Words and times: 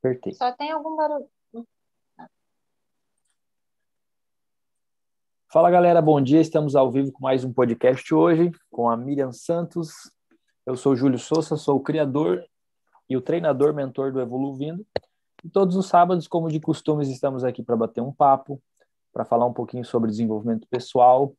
Apertei. 0.00 0.32
Só 0.32 0.50
tem 0.52 0.70
algum 0.72 0.96
barulho. 0.96 1.28
Fala 5.52 5.70
galera, 5.70 6.00
bom 6.00 6.18
dia. 6.20 6.40
Estamos 6.40 6.74
ao 6.74 6.90
vivo 6.90 7.12
com 7.12 7.22
mais 7.22 7.44
um 7.44 7.52
podcast 7.52 8.14
hoje 8.14 8.50
com 8.70 8.88
a 8.88 8.96
Miriam 8.96 9.30
Santos. 9.30 9.90
Eu 10.64 10.74
sou 10.74 10.92
o 10.92 10.96
Júlio 10.96 11.18
Souza, 11.18 11.56
sou 11.56 11.76
o 11.76 11.82
criador 11.82 12.42
e 13.10 13.16
o 13.16 13.20
treinador 13.20 13.74
mentor 13.74 14.10
do 14.10 14.20
Evoluindo. 14.20 14.86
E 15.44 15.50
todos 15.50 15.76
os 15.76 15.86
sábados, 15.86 16.26
como 16.26 16.48
de 16.48 16.60
costumes, 16.60 17.08
estamos 17.08 17.44
aqui 17.44 17.62
para 17.62 17.76
bater 17.76 18.00
um 18.00 18.12
papo, 18.12 18.62
para 19.12 19.26
falar 19.26 19.46
um 19.46 19.52
pouquinho 19.52 19.84
sobre 19.84 20.10
desenvolvimento 20.10 20.66
pessoal 20.68 21.34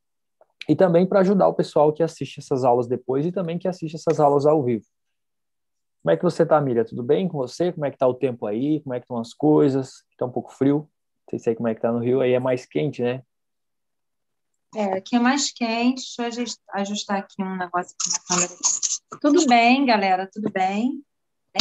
e 0.68 0.76
também 0.76 1.04
para 1.04 1.20
ajudar 1.20 1.48
o 1.48 1.54
pessoal 1.54 1.92
que 1.92 2.02
assiste 2.02 2.38
essas 2.38 2.62
aulas 2.62 2.86
depois 2.86 3.26
e 3.26 3.32
também 3.32 3.58
que 3.58 3.66
assiste 3.66 3.96
essas 3.96 4.20
aulas 4.20 4.46
ao 4.46 4.62
vivo. 4.62 4.84
Como 6.02 6.12
é 6.12 6.16
que 6.16 6.22
você 6.24 6.42
está, 6.42 6.60
Miriam? 6.60 6.84
Tudo 6.84 7.02
bem 7.02 7.28
com 7.28 7.38
você? 7.38 7.72
Como 7.72 7.86
é 7.86 7.90
que 7.90 7.94
está 7.94 8.08
o 8.08 8.14
tempo 8.14 8.44
aí? 8.46 8.80
Como 8.80 8.92
é 8.92 8.98
que 8.98 9.04
estão 9.04 9.18
as 9.18 9.32
coisas? 9.32 10.04
Está 10.10 10.26
um 10.26 10.32
pouco 10.32 10.52
frio? 10.52 10.88
Não 11.32 11.38
sei 11.38 11.54
como 11.54 11.68
é 11.68 11.74
que 11.74 11.78
está 11.78 11.90
no 11.90 12.00
Rio, 12.00 12.20
aí 12.20 12.32
é 12.32 12.40
mais 12.40 12.66
quente, 12.66 13.00
né? 13.02 13.22
É, 14.74 14.98
aqui 14.98 15.16
é 15.16 15.18
mais 15.18 15.50
quente. 15.52 16.02
Deixa 16.18 16.40
eu 16.40 16.46
ajustar 16.74 17.18
aqui 17.18 17.42
um 17.42 17.56
negócio 17.56 17.94
aqui 17.94 18.10
na 18.12 18.18
câmera. 18.28 18.60
Tudo 19.20 19.46
bem, 19.46 19.86
galera, 19.86 20.28
tudo 20.30 20.50
bem. 20.50 21.02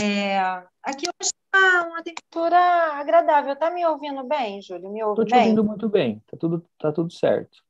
É, 0.01 0.39
aqui 0.83 1.05
hoje 1.07 1.31
está 1.31 1.87
uma 1.87 2.03
temperatura 2.03 2.57
agradável. 2.93 3.55
Tá 3.55 3.69
me 3.69 3.85
ouvindo 3.85 4.23
bem, 4.23 4.61
Júlio? 4.61 4.89
Me 4.89 5.03
ouve 5.03 5.21
Estou 5.21 5.25
te 5.25 5.31
bem? 5.31 5.41
ouvindo 5.41 5.63
muito 5.63 5.87
bem. 5.87 6.21
Tá 6.29 6.35
tudo, 6.37 6.65
tá 6.79 6.91
tudo 6.91 7.13
certo. 7.13 7.63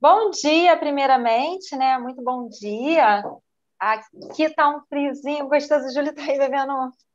Bom 0.00 0.30
dia, 0.30 0.76
primeiramente, 0.76 1.76
né? 1.76 1.98
Muito 1.98 2.22
bom 2.22 2.48
dia. 2.48 3.22
Aqui 3.78 4.50
tá 4.50 4.68
um 4.68 4.80
friozinho 4.88 5.48
gostoso. 5.48 5.86
O 5.86 5.92
Júlio 5.92 6.14
tá 6.14 6.22
aí 6.22 6.38
bebendo 6.38 6.72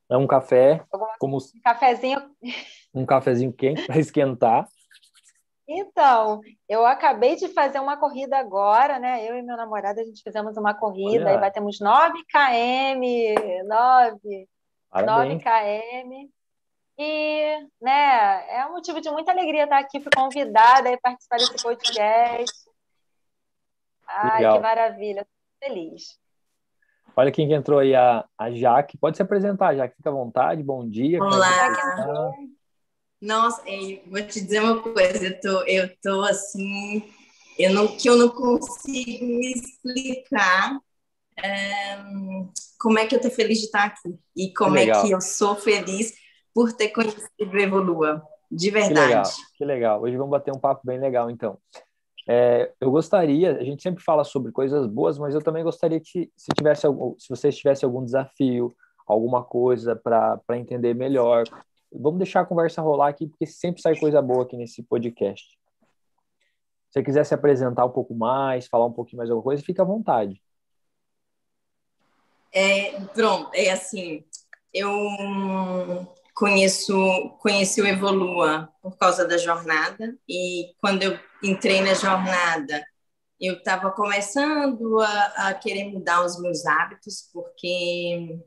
É 0.09 0.17
um 0.17 0.27
café, 0.27 0.83
alguma- 0.91 1.15
como 1.19 1.37
um 1.37 1.61
cafezinho. 1.63 2.21
um 2.93 3.05
cafezinho 3.05 3.51
quente 3.53 3.85
para 3.85 3.97
esquentar. 3.99 4.67
Então, 5.67 6.41
eu 6.67 6.85
acabei 6.85 7.35
de 7.37 7.47
fazer 7.47 7.79
uma 7.79 7.95
corrida 7.97 8.37
agora, 8.37 8.99
né? 8.99 9.27
Eu 9.27 9.35
e 9.37 9.41
meu 9.41 9.55
namorado, 9.55 9.99
a 9.99 10.03
gente 10.03 10.21
fizemos 10.21 10.57
uma 10.57 10.73
corrida 10.73 11.25
Olha. 11.25 11.35
e 11.37 11.39
batemos 11.39 11.79
9 11.79 12.21
km, 12.25 13.63
9, 13.65 14.47
9 15.05 15.39
Parabéns. 15.39 15.43
km. 15.43 16.29
E, 16.97 17.67
né, 17.81 18.55
é 18.55 18.65
um 18.67 18.73
motivo 18.73 18.99
de 19.01 19.09
muita 19.09 19.31
alegria 19.31 19.63
estar 19.63 19.79
aqui, 19.79 19.99
fui 20.01 20.11
convidada 20.15 20.93
a 20.93 20.97
participar 20.99 21.37
desse 21.37 21.63
podcast. 21.63 22.69
Ai, 24.05 24.37
Legal. 24.41 24.57
que 24.57 24.61
maravilha, 24.61 25.25
tô 25.25 25.65
feliz. 25.67 26.19
Olha 27.15 27.31
quem 27.31 27.47
que 27.47 27.53
entrou 27.53 27.79
aí, 27.79 27.93
a, 27.93 28.25
a 28.37 28.51
Jaque. 28.51 28.97
Pode 28.97 29.17
se 29.17 29.23
apresentar, 29.23 29.75
Jaque. 29.75 29.95
Fica 29.95 30.09
à 30.09 30.13
vontade. 30.13 30.63
Bom 30.63 30.87
dia. 30.87 31.17
é 31.17 31.21
Olá. 31.21 31.75
tá? 31.95 32.31
Nossa, 33.21 33.61
ei, 33.65 34.03
vou 34.07 34.21
te 34.21 34.41
dizer 34.41 34.61
uma 34.61 34.81
coisa, 34.81 35.25
eu 35.25 35.39
tô, 35.39 35.61
eu 35.63 35.89
tô 36.01 36.21
assim, 36.23 37.01
eu 37.57 37.73
não, 37.73 37.87
que 37.87 38.09
eu 38.09 38.17
não 38.17 38.27
consigo 38.27 39.25
me 39.25 39.53
explicar 39.53 40.77
ehm, 41.41 42.49
como 42.77 42.99
é 42.99 43.05
que 43.07 43.15
eu 43.15 43.21
tô 43.21 43.29
feliz 43.29 43.59
de 43.59 43.65
estar 43.67 43.85
aqui 43.85 44.19
e 44.35 44.53
como 44.53 44.77
é 44.77 44.91
que 44.91 45.11
eu 45.11 45.21
sou 45.21 45.55
feliz 45.55 46.13
por 46.53 46.73
ter 46.73 46.89
conhecido 46.89 47.25
o 47.39 47.57
Evolua, 47.57 48.21
de 48.51 48.69
Que 48.69 48.77
legal, 48.77 48.89
verdade. 48.89 49.29
que 49.57 49.63
legal. 49.65 50.01
Hoje 50.01 50.17
vamos 50.17 50.31
bater 50.31 50.53
um 50.53 50.59
papo 50.59 50.81
bem 50.85 50.99
legal, 50.99 51.31
então. 51.31 51.57
É, 52.27 52.71
eu 52.79 52.89
gostaria, 52.89 53.57
a 53.57 53.63
gente 53.63 53.83
sempre 53.83 54.03
fala 54.03 54.23
sobre 54.23 54.51
coisas 54.51 54.87
boas, 54.87 55.17
mas 55.17 55.35
eu 55.35 55.41
também 55.41 55.63
gostaria 55.63 55.99
que 55.99 56.31
se 56.37 56.51
tivesse 56.55 56.85
algum, 56.85 57.17
se 57.19 57.27
vocês 57.29 57.55
tivessem 57.55 57.85
algum 57.85 58.03
desafio, 58.03 58.73
alguma 59.05 59.43
coisa 59.43 59.95
para 59.95 60.41
entender 60.51 60.93
melhor, 60.93 61.43
vamos 61.91 62.19
deixar 62.19 62.41
a 62.41 62.45
conversa 62.45 62.81
rolar 62.81 63.09
aqui, 63.09 63.27
porque 63.27 63.45
sempre 63.45 63.81
sai 63.81 63.97
coisa 63.99 64.21
boa 64.21 64.43
aqui 64.43 64.55
nesse 64.55 64.81
podcast. 64.83 65.45
Se 66.89 66.99
você 66.99 67.03
quiser 67.03 67.25
se 67.25 67.33
apresentar 67.33 67.85
um 67.85 67.91
pouco 67.91 68.13
mais, 68.13 68.67
falar 68.67 68.85
um 68.85 68.93
pouquinho 68.93 69.17
mais 69.17 69.29
alguma 69.29 69.43
coisa, 69.43 69.63
fica 69.63 69.81
à 69.81 69.85
vontade. 69.85 70.41
É, 72.51 72.99
pronto, 73.13 73.49
é 73.53 73.71
assim, 73.71 74.23
eu 74.71 74.87
conheço, 76.33 77.29
conheci 77.39 77.81
o 77.81 77.87
Evolua 77.87 78.69
por 78.81 78.97
causa 78.97 79.27
da 79.27 79.37
jornada 79.37 80.17
e 80.27 80.73
quando 80.79 81.03
eu 81.03 81.19
entrei 81.41 81.81
na 81.81 81.93
jornada, 81.93 82.83
eu 83.39 83.55
estava 83.55 83.91
começando 83.91 84.99
a, 84.99 85.49
a 85.49 85.53
querer 85.53 85.91
mudar 85.91 86.23
os 86.23 86.39
meus 86.39 86.65
hábitos, 86.65 87.29
porque 87.33 88.39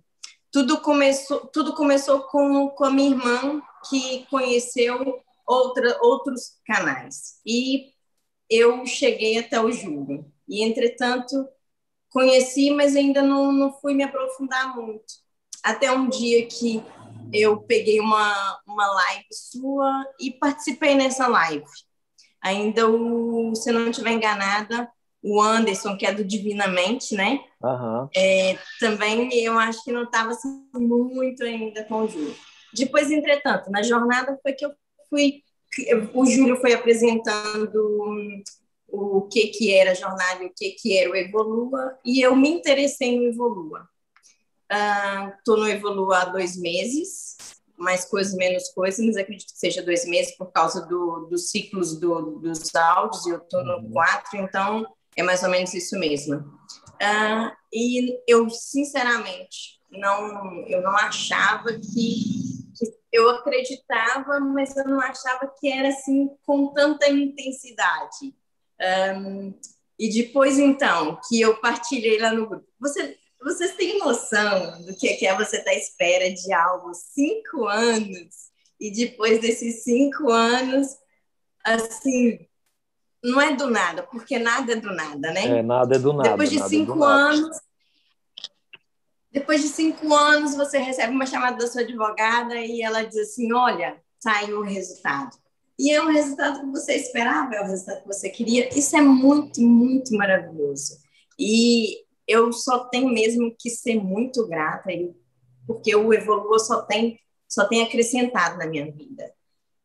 tudo 0.51 0.81
começou, 0.81 1.47
tudo 1.49 1.75
começou 1.75 2.21
com, 2.23 2.71
com 2.71 2.85
a 2.85 2.91
minha 2.91 3.11
irmã, 3.11 3.61
que 3.89 4.27
conheceu 4.31 5.23
outra, 5.47 5.99
outros 6.01 6.59
canais. 6.67 7.41
E 7.45 7.93
eu 8.49 8.85
cheguei 8.87 9.39
até 9.39 9.61
o 9.61 9.71
Júlio. 9.71 10.33
E, 10.49 10.65
entretanto, 10.65 11.47
conheci, 12.11 12.71
mas 12.71 12.97
ainda 12.97 13.23
não, 13.23 13.53
não 13.53 13.73
fui 13.81 13.95
me 13.95 14.03
aprofundar 14.03 14.75
muito. 14.75 15.05
Até 15.63 15.93
um 15.93 16.09
dia 16.09 16.47
que 16.47 16.83
eu 17.33 17.59
peguei 17.59 18.01
uma, 18.01 18.61
uma 18.67 18.87
live 18.87 19.27
sua 19.33 20.07
e 20.21 20.31
participei 20.31 20.95
nessa 20.95 21.27
live. 21.27 21.65
Ainda, 22.43 22.89
o, 22.89 23.55
se 23.55 23.73
não 23.73 23.91
estiver 23.91 24.13
enganada, 24.13 24.89
o 25.23 25.41
Anderson, 25.41 25.97
que 25.97 26.07
é 26.07 26.15
do 26.15 26.25
Divinamente, 26.25 27.15
né? 27.15 27.41
Aham, 27.63 28.09
É, 28.15 28.59
também 28.79 29.35
eu 29.35 29.59
acho 29.59 29.83
que 29.83 29.91
não 29.91 30.05
estava 30.05 30.31
assim, 30.31 30.65
muito 30.75 31.43
ainda 31.43 31.83
com 31.85 32.03
o 32.03 32.09
Júlio. 32.09 32.35
Depois, 32.73 33.11
entretanto, 33.11 33.71
na 33.71 33.83
jornada 33.83 34.39
foi 34.43 34.53
que 34.53 34.65
eu 34.65 34.71
fui. 35.11 35.43
O 36.15 36.25
Júlio 36.25 36.57
foi 36.61 36.73
apresentando 36.73 37.83
o 38.89 39.23
que, 39.23 39.49
que 39.49 39.75
era 39.75 39.91
a 39.91 39.95
jornada 39.95 40.43
e 40.43 40.47
o 40.47 40.53
que, 40.55 40.71
que 40.73 40.97
era 40.97 41.11
o 41.11 41.17
Evolua, 41.17 41.99
e 42.05 42.21
eu 42.21 42.35
me 42.37 42.49
interessei 42.49 43.17
no 43.17 43.25
Evolua. 43.25 43.89
Estou 45.39 45.57
no 45.57 45.69
Evolua 45.69 46.19
há 46.19 46.25
dois 46.27 46.57
meses, 46.57 47.37
mais 47.77 48.05
coisas, 48.05 48.35
menos 48.35 48.69
coisas, 48.71 49.05
mas 49.05 49.17
acredito 49.17 49.53
que 49.53 49.59
seja 49.59 49.83
dois 49.83 50.07
meses 50.07 50.37
por 50.37 50.51
causa 50.51 50.87
do, 50.87 51.27
dos 51.31 51.51
ciclos 51.51 51.99
do, 52.01 52.39
dos 52.41 52.75
áudios, 52.75 53.27
e 53.27 53.31
eu 53.31 53.39
estou 53.39 53.65
no 53.65 53.77
Uhum. 53.79 53.93
quatro, 53.93 54.39
então 54.39 54.87
é 55.17 55.23
mais 55.23 55.43
ou 55.43 55.51
menos 55.51 55.73
isso 55.75 55.99
mesmo. 55.99 56.43
Ah, 57.01 57.55
e 57.73 58.19
eu, 58.27 58.49
sinceramente, 58.49 59.79
não, 59.91 60.67
eu 60.67 60.83
não 60.83 60.97
achava 60.97 61.69
que, 61.73 62.15
que 62.77 62.93
eu 63.13 63.29
acreditava, 63.31 64.41
mas 64.41 64.77
eu 64.77 64.85
não 64.85 65.01
achava 65.01 65.53
que 65.59 65.71
era 65.71 65.89
assim 65.89 66.29
com 66.47 66.73
tanta 66.73 67.09
intensidade. 67.11 68.35
Um, 69.19 69.55
e 69.99 70.11
depois, 70.11 70.59
então, 70.59 71.19
que 71.27 71.41
eu 71.41 71.59
partilhei 71.61 72.19
lá 72.19 72.33
no 72.33 72.47
grupo, 72.47 72.67
você, 72.79 73.17
vocês 73.47 73.77
têm 73.77 74.01
noção 74.01 74.83
do 74.83 74.93
que 74.97 75.25
é 75.25 75.37
você 75.37 75.59
estar 75.59 75.71
à 75.71 75.75
espera 75.75 76.35
de 76.35 76.53
algo 76.53 76.93
cinco 76.93 77.69
anos 77.69 78.51
e 78.81 78.91
depois 78.91 79.41
desses 79.41 79.85
cinco 79.85 80.33
anos, 80.33 80.89
assim, 81.65 82.41
não 83.23 83.41
é 83.41 83.55
do 83.55 83.71
nada, 83.71 84.03
porque 84.03 84.37
nada 84.37 84.73
é 84.73 84.77
do 84.77 84.93
nada, 84.93 85.33
né? 85.33 85.59
É, 85.59 85.63
nada 85.63 85.95
é 85.95 85.99
do 85.99 86.13
nada. 86.13 86.31
Depois 86.31 86.51
de 86.51 86.61
é 86.61 86.69
cinco 86.69 86.97
nada. 86.97 87.13
anos, 87.13 87.57
depois 89.31 89.63
de 89.63 89.69
cinco 89.69 90.13
anos, 90.13 90.57
você 90.57 90.79
recebe 90.79 91.15
uma 91.15 91.25
chamada 91.25 91.57
da 91.57 91.69
sua 91.69 91.83
advogada 91.83 92.57
e 92.57 92.83
ela 92.83 93.05
diz 93.05 93.17
assim: 93.17 93.53
olha, 93.53 93.97
saiu 94.19 94.59
o 94.59 94.65
resultado. 94.65 95.37
E 95.79 95.93
é 95.93 96.03
o 96.03 96.09
resultado 96.09 96.61
que 96.61 96.67
você 96.67 96.97
esperava, 96.97 97.55
é 97.55 97.61
o 97.61 97.67
resultado 97.67 98.01
que 98.01 98.09
você 98.09 98.29
queria. 98.29 98.77
Isso 98.77 98.97
é 98.97 99.01
muito, 99.01 99.61
muito 99.61 100.17
maravilhoso. 100.17 100.99
E 101.39 102.06
eu 102.27 102.53
só 102.53 102.85
tenho 102.87 103.09
mesmo 103.09 103.55
que 103.59 103.71
ser 103.71 103.97
muito 103.97 104.47
grata, 104.47 104.91
porque 105.67 105.95
o 105.95 106.13
Evolua 106.13 106.59
só 106.59 106.83
tem, 106.83 107.21
só 107.49 107.67
tem 107.67 107.83
acrescentado 107.83 108.59
na 108.59 108.67
minha 108.67 108.91
vida. 108.91 109.33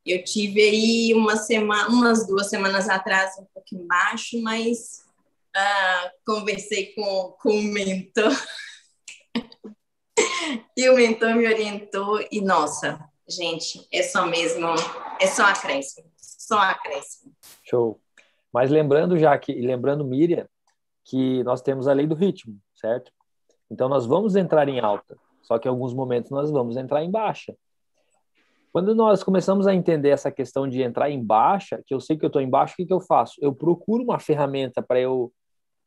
Eu 0.05 0.23
tive 0.23 0.61
aí 0.61 1.13
uma 1.13 1.35
semana, 1.37 1.89
umas 1.89 2.25
duas 2.25 2.49
semanas 2.49 2.89
atrás, 2.89 3.37
um 3.37 3.45
pouco 3.53 3.67
embaixo, 3.73 4.41
mas 4.41 5.03
ah, 5.55 6.11
conversei 6.25 6.93
com, 6.93 7.35
com 7.39 7.51
o 7.51 7.63
mentor. 7.63 8.31
e 10.75 10.89
o 10.89 10.95
mentor 10.95 11.35
me 11.35 11.45
orientou, 11.45 12.19
e 12.31 12.41
nossa, 12.41 12.99
gente, 13.27 13.87
é 13.91 14.01
só 14.01 14.25
mesmo, 14.25 14.67
é 15.19 15.27
só 15.27 15.43
acréscimo, 15.43 16.11
só 16.17 16.57
acréscimo. 16.57 17.35
Show. 17.63 18.01
Mas 18.51 18.69
lembrando, 18.69 19.17
já 19.17 19.37
que, 19.37 19.53
lembrando, 19.53 20.03
Miriam, 20.03 20.47
que 21.11 21.43
nós 21.43 21.61
temos 21.61 21.89
a 21.89 21.93
lei 21.93 22.07
do 22.07 22.15
ritmo, 22.15 22.57
certo? 22.73 23.11
Então 23.69 23.89
nós 23.89 24.05
vamos 24.05 24.37
entrar 24.37 24.69
em 24.69 24.79
alta, 24.79 25.17
só 25.41 25.59
que 25.59 25.67
em 25.67 25.71
alguns 25.71 25.93
momentos 25.93 26.31
nós 26.31 26.49
vamos 26.49 26.77
entrar 26.77 27.03
em 27.03 27.11
baixa. 27.11 27.53
Quando 28.71 28.95
nós 28.95 29.21
começamos 29.21 29.67
a 29.67 29.75
entender 29.75 30.07
essa 30.07 30.31
questão 30.31 30.65
de 30.65 30.81
entrar 30.81 31.09
em 31.09 31.21
baixa, 31.21 31.83
que 31.85 31.93
eu 31.93 31.99
sei 31.99 32.17
que 32.17 32.23
eu 32.23 32.27
estou 32.27 32.41
em 32.41 32.49
baixa, 32.49 32.73
o 32.73 32.77
que, 32.77 32.85
que 32.85 32.93
eu 32.93 33.01
faço? 33.01 33.33
Eu 33.41 33.53
procuro 33.53 34.01
uma 34.01 34.19
ferramenta 34.19 34.81
para 34.81 35.01
eu 35.01 35.33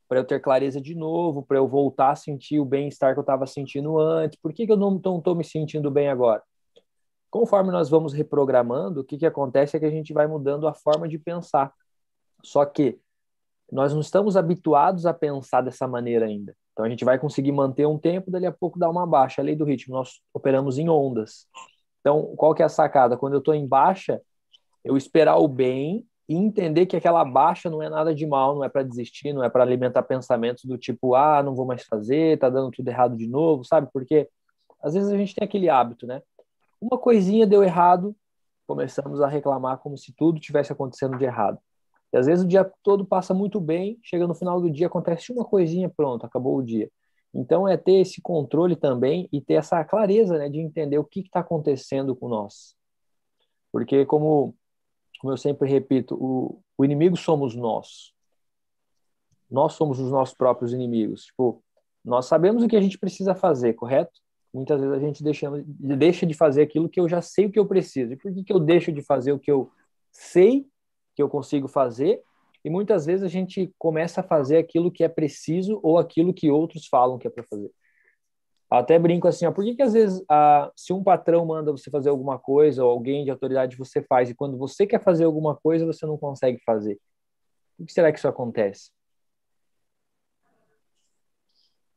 para 0.06 0.18
eu 0.20 0.24
ter 0.24 0.38
clareza 0.38 0.78
de 0.82 0.94
novo, 0.94 1.42
para 1.42 1.56
eu 1.56 1.66
voltar 1.66 2.10
a 2.10 2.14
sentir 2.14 2.60
o 2.60 2.64
bem-estar 2.64 3.14
que 3.14 3.18
eu 3.18 3.22
estava 3.22 3.46
sentindo 3.46 3.98
antes. 3.98 4.38
Por 4.38 4.52
que, 4.52 4.66
que 4.66 4.70
eu 4.70 4.76
não 4.76 4.96
estou 4.98 5.34
me 5.34 5.42
sentindo 5.42 5.90
bem 5.90 6.10
agora? 6.10 6.42
Conforme 7.30 7.72
nós 7.72 7.88
vamos 7.88 8.12
reprogramando, 8.12 9.00
o 9.00 9.04
que, 9.04 9.16
que 9.16 9.24
acontece 9.24 9.74
é 9.76 9.80
que 9.80 9.86
a 9.86 9.90
gente 9.90 10.12
vai 10.12 10.26
mudando 10.26 10.68
a 10.68 10.74
forma 10.74 11.08
de 11.08 11.18
pensar. 11.18 11.72
Só 12.44 12.66
que 12.66 13.00
nós 13.70 13.93
não 13.93 14.00
estamos 14.00 14.37
habituados 14.37 15.06
a 15.06 15.14
pensar 15.14 15.61
dessa 15.61 15.87
maneira 15.87 16.26
ainda. 16.26 16.55
Então 16.72 16.84
a 16.84 16.88
gente 16.88 17.05
vai 17.05 17.19
conseguir 17.19 17.52
manter 17.52 17.87
um 17.87 17.99
tempo, 17.99 18.31
dali 18.31 18.46
a 18.46 18.52
pouco 18.52 18.78
dar 18.78 18.90
uma 18.90 19.06
baixa. 19.06 19.40
A 19.40 19.44
lei 19.44 19.56
do 19.56 19.64
ritmo, 19.64 19.94
nós 19.94 20.20
operamos 20.32 20.78
em 20.78 20.88
ondas. 20.88 21.46
Então, 22.00 22.34
qual 22.37 22.55
que 22.55 22.62
é 22.62 22.66
a 22.66 22.69
sacada? 22.69 23.16
Quando 23.16 23.34
eu 23.34 23.38
estou 23.38 23.55
em 23.55 23.66
baixa, 23.66 24.20
eu 24.84 24.96
esperar 24.96 25.37
o 25.38 25.49
bem 25.49 26.06
e 26.28 26.34
entender 26.34 26.87
que 26.87 26.96
aquela 26.96 27.25
baixa 27.25 27.70
não 27.70 27.82
é 27.82 27.88
nada 27.88 28.14
de 28.14 28.26
mal, 28.26 28.55
não 28.55 28.64
é 28.64 28.69
para 28.69 28.82
desistir, 28.82 29.32
não 29.32 29.43
é 29.43 29.49
para 29.49 29.62
alimentar 29.62 30.02
pensamentos 30.02 30.64
do 30.64 30.76
tipo, 30.76 31.14
ah, 31.14 31.43
não 31.43 31.55
vou 31.55 31.67
mais 31.67 31.84
fazer, 31.84 32.38
tá 32.38 32.49
dando 32.50 32.70
tudo 32.70 32.88
errado 32.88 33.17
de 33.17 33.26
novo, 33.26 33.64
sabe? 33.64 33.88
Porque 33.93 34.28
às 34.82 34.94
vezes 34.94 35.10
a 35.10 35.17
gente 35.17 35.34
tem 35.34 35.44
aquele 35.44 35.69
hábito, 35.69 36.06
né? 36.06 36.22
Uma 36.81 36.99
coisinha 36.99 37.46
deu 37.46 37.62
errado, 37.62 38.14
começamos 38.67 39.20
a 39.20 39.28
reclamar 39.28 39.78
como 39.78 39.96
se 39.96 40.12
tudo 40.12 40.40
tivesse 40.40 40.72
acontecendo 40.72 41.17
de 41.17 41.25
errado. 41.25 41.58
E 42.14 42.16
às 42.16 42.26
vezes 42.26 42.44
o 42.44 42.49
dia 42.49 42.64
todo 42.84 43.05
passa 43.05 43.34
muito 43.34 43.61
bem, 43.61 43.99
chega 44.00 44.25
no 44.25 44.37
final 44.37 44.61
do 44.61 44.70
dia, 44.70 44.87
acontece 44.87 45.32
uma 45.32 45.44
coisinha, 45.44 45.90
pronto, 45.90 46.25
acabou 46.25 46.56
o 46.56 46.62
dia. 46.62 46.88
Então 47.34 47.66
é 47.66 47.76
ter 47.76 47.94
esse 47.94 48.22
controle 48.22 48.76
também 48.76 49.28
e 49.32 49.40
ter 49.40 49.55
essa 49.55 49.82
clareza, 49.84 50.38
né, 50.38 50.49
de 50.49 50.61
entender 50.61 50.96
o 50.96 51.05
que 51.05 51.19
está 51.19 51.40
acontecendo 51.40 52.14
com 52.14 52.28
nós. 52.28 52.76
Porque 53.72 54.06
como 54.06 54.55
como 55.19 55.32
eu 55.32 55.37
sempre 55.37 55.69
repito, 55.69 56.14
o, 56.14 56.61
o 56.78 56.84
inimigo 56.84 57.16
somos 57.16 57.56
nós. 57.56 58.12
Nós 59.50 59.72
somos 59.72 59.99
os 59.99 60.12
nossos 60.12 60.37
próprios 60.37 60.72
inimigos. 60.72 61.25
Tipo, 61.25 61.64
nós 62.05 62.26
sabemos 62.26 62.62
o 62.62 62.69
que 62.69 62.76
a 62.76 62.81
gente 62.81 62.96
precisa 62.96 63.34
fazer, 63.34 63.75
correto? 63.75 64.12
Muitas 64.52 64.81
vezes 64.81 64.94
a 64.94 65.00
gente 65.00 65.25
deixa, 65.25 65.50
deixa 65.67 66.25
de 66.25 66.34
fazer 66.34 66.62
aquilo 66.62 66.88
que 66.88 67.00
eu 67.00 67.08
já 67.08 67.20
sei 67.20 67.46
o 67.46 67.50
que 67.50 67.58
eu 67.58 67.67
preciso. 67.67 68.12
E 68.12 68.17
por 68.17 68.32
que, 68.32 68.44
que 68.44 68.52
eu 68.52 68.60
deixo 68.60 68.93
de 68.93 69.02
fazer 69.02 69.32
o 69.32 69.38
que 69.38 69.50
eu 69.50 69.69
sei 70.12 70.69
que 71.14 71.22
eu 71.22 71.28
consigo 71.28 71.69
fazer? 71.69 72.22
E 72.64 72.70
muitas 72.70 73.05
vezes 73.05 73.22
a 73.22 73.28
gente 73.28 73.72
começa 73.78 74.20
a 74.20 74.25
fazer 74.25 74.56
aquilo 74.56 74.90
que 74.90 75.05
é 75.05 75.08
preciso 75.08 75.78
ou 75.82 75.99
aquilo 75.99 76.32
que 76.32 76.50
outros 76.50 76.87
falam 76.87 77.19
que 77.19 77.26
é 77.26 77.31
para 77.31 77.44
fazer. 77.44 77.70
Até 78.70 78.99
brinco 78.99 79.28
assim, 79.28 79.46
ó, 79.46 79.52
por 79.52 79.62
que, 79.64 79.76
que 79.76 79.82
às 79.82 79.93
vezes, 79.93 80.25
ah, 80.28 80.70
se 80.75 80.93
um 80.93 81.02
patrão 81.02 81.44
manda 81.44 81.70
você 81.70 81.90
fazer 81.90 82.08
alguma 82.08 82.38
coisa, 82.38 82.82
ou 82.82 82.90
alguém 82.90 83.25
de 83.25 83.31
autoridade 83.31 83.76
você 83.76 84.02
faz, 84.02 84.31
e 84.31 84.34
quando 84.34 84.56
você 84.56 84.87
quer 84.87 85.00
fazer 85.02 85.25
alguma 85.25 85.55
coisa, 85.55 85.87
você 85.87 86.06
não 86.06 86.16
consegue 86.16 86.58
fazer? 86.64 86.99
Por 87.76 87.87
que 87.87 87.93
será 87.93 88.10
que 88.10 88.19
isso 88.19 88.26
acontece? 88.26 88.90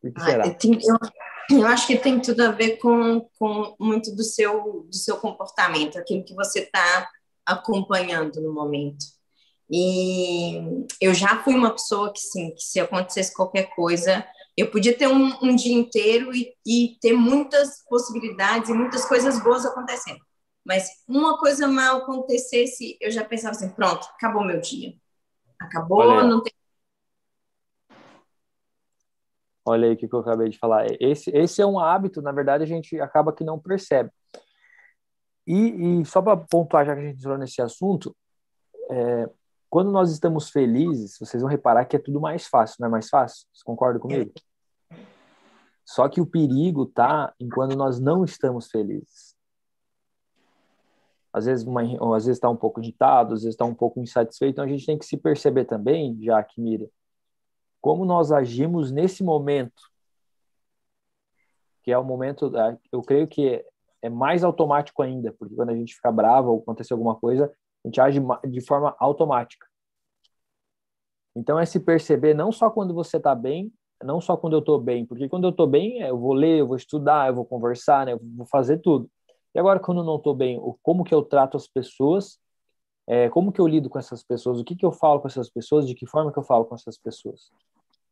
Por 0.02 0.13
que 0.13 0.22
será? 0.22 0.44
Ah, 0.44 0.48
eu, 0.48 0.58
tenho, 0.58 0.80
eu, 0.84 1.60
eu, 1.60 1.68
acho 1.68 1.88
que 1.88 1.98
tem 1.98 2.20
tudo 2.20 2.42
a 2.42 2.52
ver 2.52 2.78
com, 2.78 3.22
com 3.40 3.75
muito 3.80 4.13
do 4.16 4.24
seu, 4.24 4.84
do 4.84 4.96
seu 4.96 5.18
comportamento, 5.18 5.98
aquilo 5.98 6.25
que 6.25 6.36
você 6.36 6.60
está 6.60 7.10
acompanhando 7.48 8.42
no 8.42 8.54
momento. 8.54 9.06
E 9.70 10.86
eu 11.02 11.14
já 11.14 11.44
fui 11.44 11.56
uma 11.56 11.72
pessoa 11.72 12.12
que, 12.12 12.20
sim, 12.20 12.54
que 12.54 12.62
se 12.62 12.80
acontecesse 12.80 13.34
qualquer 13.34 13.74
coisa, 13.76 14.26
eu 14.56 14.72
podia 14.72 14.98
ter 14.98 15.08
um, 15.08 15.32
um 15.42 15.56
dia 15.56 15.74
inteiro 15.74 16.34
e, 16.34 16.54
e, 16.66 16.98
ter 17.02 17.14
muitas 17.14 17.84
possibilidades 17.88 18.70
e 18.70 18.74
muitas 18.74 19.06
coisas 19.06 19.42
boas 19.44 19.66
acontecendo. 19.66 20.20
Mas 20.66 20.90
uma 21.08 21.38
coisa 21.38 21.68
mal 21.68 21.98
acontecesse, 21.98 22.98
eu 23.00 23.12
já 23.12 23.24
pensava 23.24 23.56
assim: 23.56 23.70
pronto, 23.70 24.08
acabou 24.16 24.44
meu 24.44 24.60
dia. 24.60 24.94
Acabou, 25.60 26.00
Olha. 26.00 26.28
não 26.28 26.42
tem. 26.42 26.54
Olha 29.66 29.88
aí 29.88 29.94
o 29.94 29.98
que 29.98 30.08
eu 30.10 30.20
acabei 30.20 30.50
de 30.50 30.58
falar. 30.58 30.86
Esse, 31.00 31.30
esse 31.32 31.62
é 31.62 31.66
um 31.66 31.78
hábito, 31.78 32.22
na 32.22 32.32
verdade, 32.32 32.64
a 32.64 32.68
gente 32.68 33.00
acaba 33.02 33.34
que 33.34 33.44
não 33.44 33.60
percebe. 33.60 34.10
E, 35.48 36.02
e 36.02 36.06
só 36.06 36.22
para 36.22 36.36
pontuar, 36.36 36.86
já 36.86 36.94
que 36.94 37.02
a 37.02 37.04
gente 37.06 37.20
entrou 37.20 37.38
nesse 37.38 37.62
assunto, 37.62 38.14
é, 38.92 39.30
quando 39.70 39.92
nós 39.92 40.12
estamos 40.12 40.50
felizes, 40.50 41.18
vocês 41.18 41.42
vão 41.42 41.50
reparar 41.50 41.86
que 41.86 41.96
é 41.96 42.00
tudo 42.00 42.20
mais 42.20 42.48
fácil, 42.48 42.76
não 42.80 42.88
é 42.88 42.92
mais 42.92 43.08
fácil? 43.08 43.48
Vocês 43.52 43.64
concordam 43.64 44.02
comigo? 44.02 44.34
Só 45.86 46.10
que 46.10 46.20
o 46.20 46.26
perigo 46.26 46.86
tá 46.86 47.34
em 47.40 47.48
quando 47.48 47.76
nós 47.76 47.98
não 47.98 48.26
estamos 48.26 48.70
felizes. 48.70 49.36
Às 51.32 51.46
vezes, 51.46 51.66
uma, 51.66 51.82
às 52.16 52.26
vezes 52.26 52.38
está 52.38 52.50
um 52.50 52.58
pouco 52.58 52.82
irritado, 52.82 53.34
às 53.34 53.42
vezes 53.42 53.54
está 53.54 53.64
um 53.64 53.76
pouco 53.76 54.02
insatisfeito. 54.02 54.54
Então 54.54 54.66
a 54.66 54.68
gente 54.68 54.86
tem 54.86 54.98
que 54.98 55.06
se 55.06 55.16
perceber 55.16 55.64
também, 55.64 56.22
já 56.22 56.44
que 56.44 56.60
mira, 56.60 56.90
como 57.80 58.04
nós 58.04 58.32
agimos 58.34 58.92
nesse 58.92 59.24
momento, 59.24 59.82
que 61.84 61.92
é 61.92 61.98
o 61.98 62.04
momento, 62.04 62.52
eu 62.92 63.02
creio 63.02 63.28
que 63.28 63.66
é 64.02 64.10
mais 64.10 64.44
automático 64.44 65.02
ainda, 65.02 65.34
porque 65.38 65.56
quando 65.56 65.70
a 65.70 65.76
gente 65.76 65.96
fica 65.96 66.12
bravo 66.12 66.52
ou 66.52 66.60
acontece 66.60 66.94
alguma 66.94 67.16
coisa, 67.16 67.52
a 67.84 67.88
gente 67.88 68.02
age 68.02 68.22
de 68.50 68.62
forma 68.62 68.96
automática. 69.00 69.66
Então 71.36 71.60
é 71.60 71.66
se 71.66 71.80
perceber 71.80 72.34
não 72.34 72.52
só 72.52 72.70
quando 72.70 72.94
você 72.94 73.18
está 73.18 73.36
bem, 73.36 73.72
não 74.04 74.22
só 74.22 74.36
quando 74.38 74.54
eu 74.54 74.60
estou 74.60 74.80
bem, 74.80 75.06
porque 75.06 75.30
quando 75.30 75.46
eu 75.46 75.52
estou 75.52 75.68
bem, 75.68 76.02
é, 76.02 76.10
eu 76.10 76.18
vou 76.18 76.34
ler, 76.34 76.60
eu 76.60 76.68
vou 76.68 76.76
estudar, 76.76 77.30
eu 77.30 77.36
vou 77.36 77.46
conversar, 77.46 78.06
né, 78.06 78.14
eu 78.14 78.20
vou 78.36 78.46
fazer 78.46 78.78
tudo. 78.80 79.10
E 79.54 79.60
agora, 79.60 79.80
quando 79.80 80.00
eu 80.02 80.04
não 80.04 80.18
estou 80.18 80.36
bem, 80.36 80.60
como 80.84 81.04
que 81.04 81.14
eu 81.14 81.24
trato 81.24 81.58
as 81.58 81.68
pessoas, 81.68 82.40
é, 83.08 83.30
como 83.30 83.52
que 83.52 83.62
eu 83.62 83.68
lido 83.68 83.90
com 83.90 83.98
essas 83.98 84.24
pessoas, 84.24 84.60
o 84.60 84.64
que 84.64 84.76
que 84.76 84.86
eu 84.86 84.92
falo 84.92 85.20
com 85.20 85.28
essas 85.28 85.50
pessoas, 85.50 85.88
de 85.88 85.96
que 85.96 86.06
forma 86.06 86.32
que 86.32 86.38
eu 86.38 86.44
falo 86.44 86.66
com 86.66 86.76
essas 86.76 86.98
pessoas. 86.98 87.50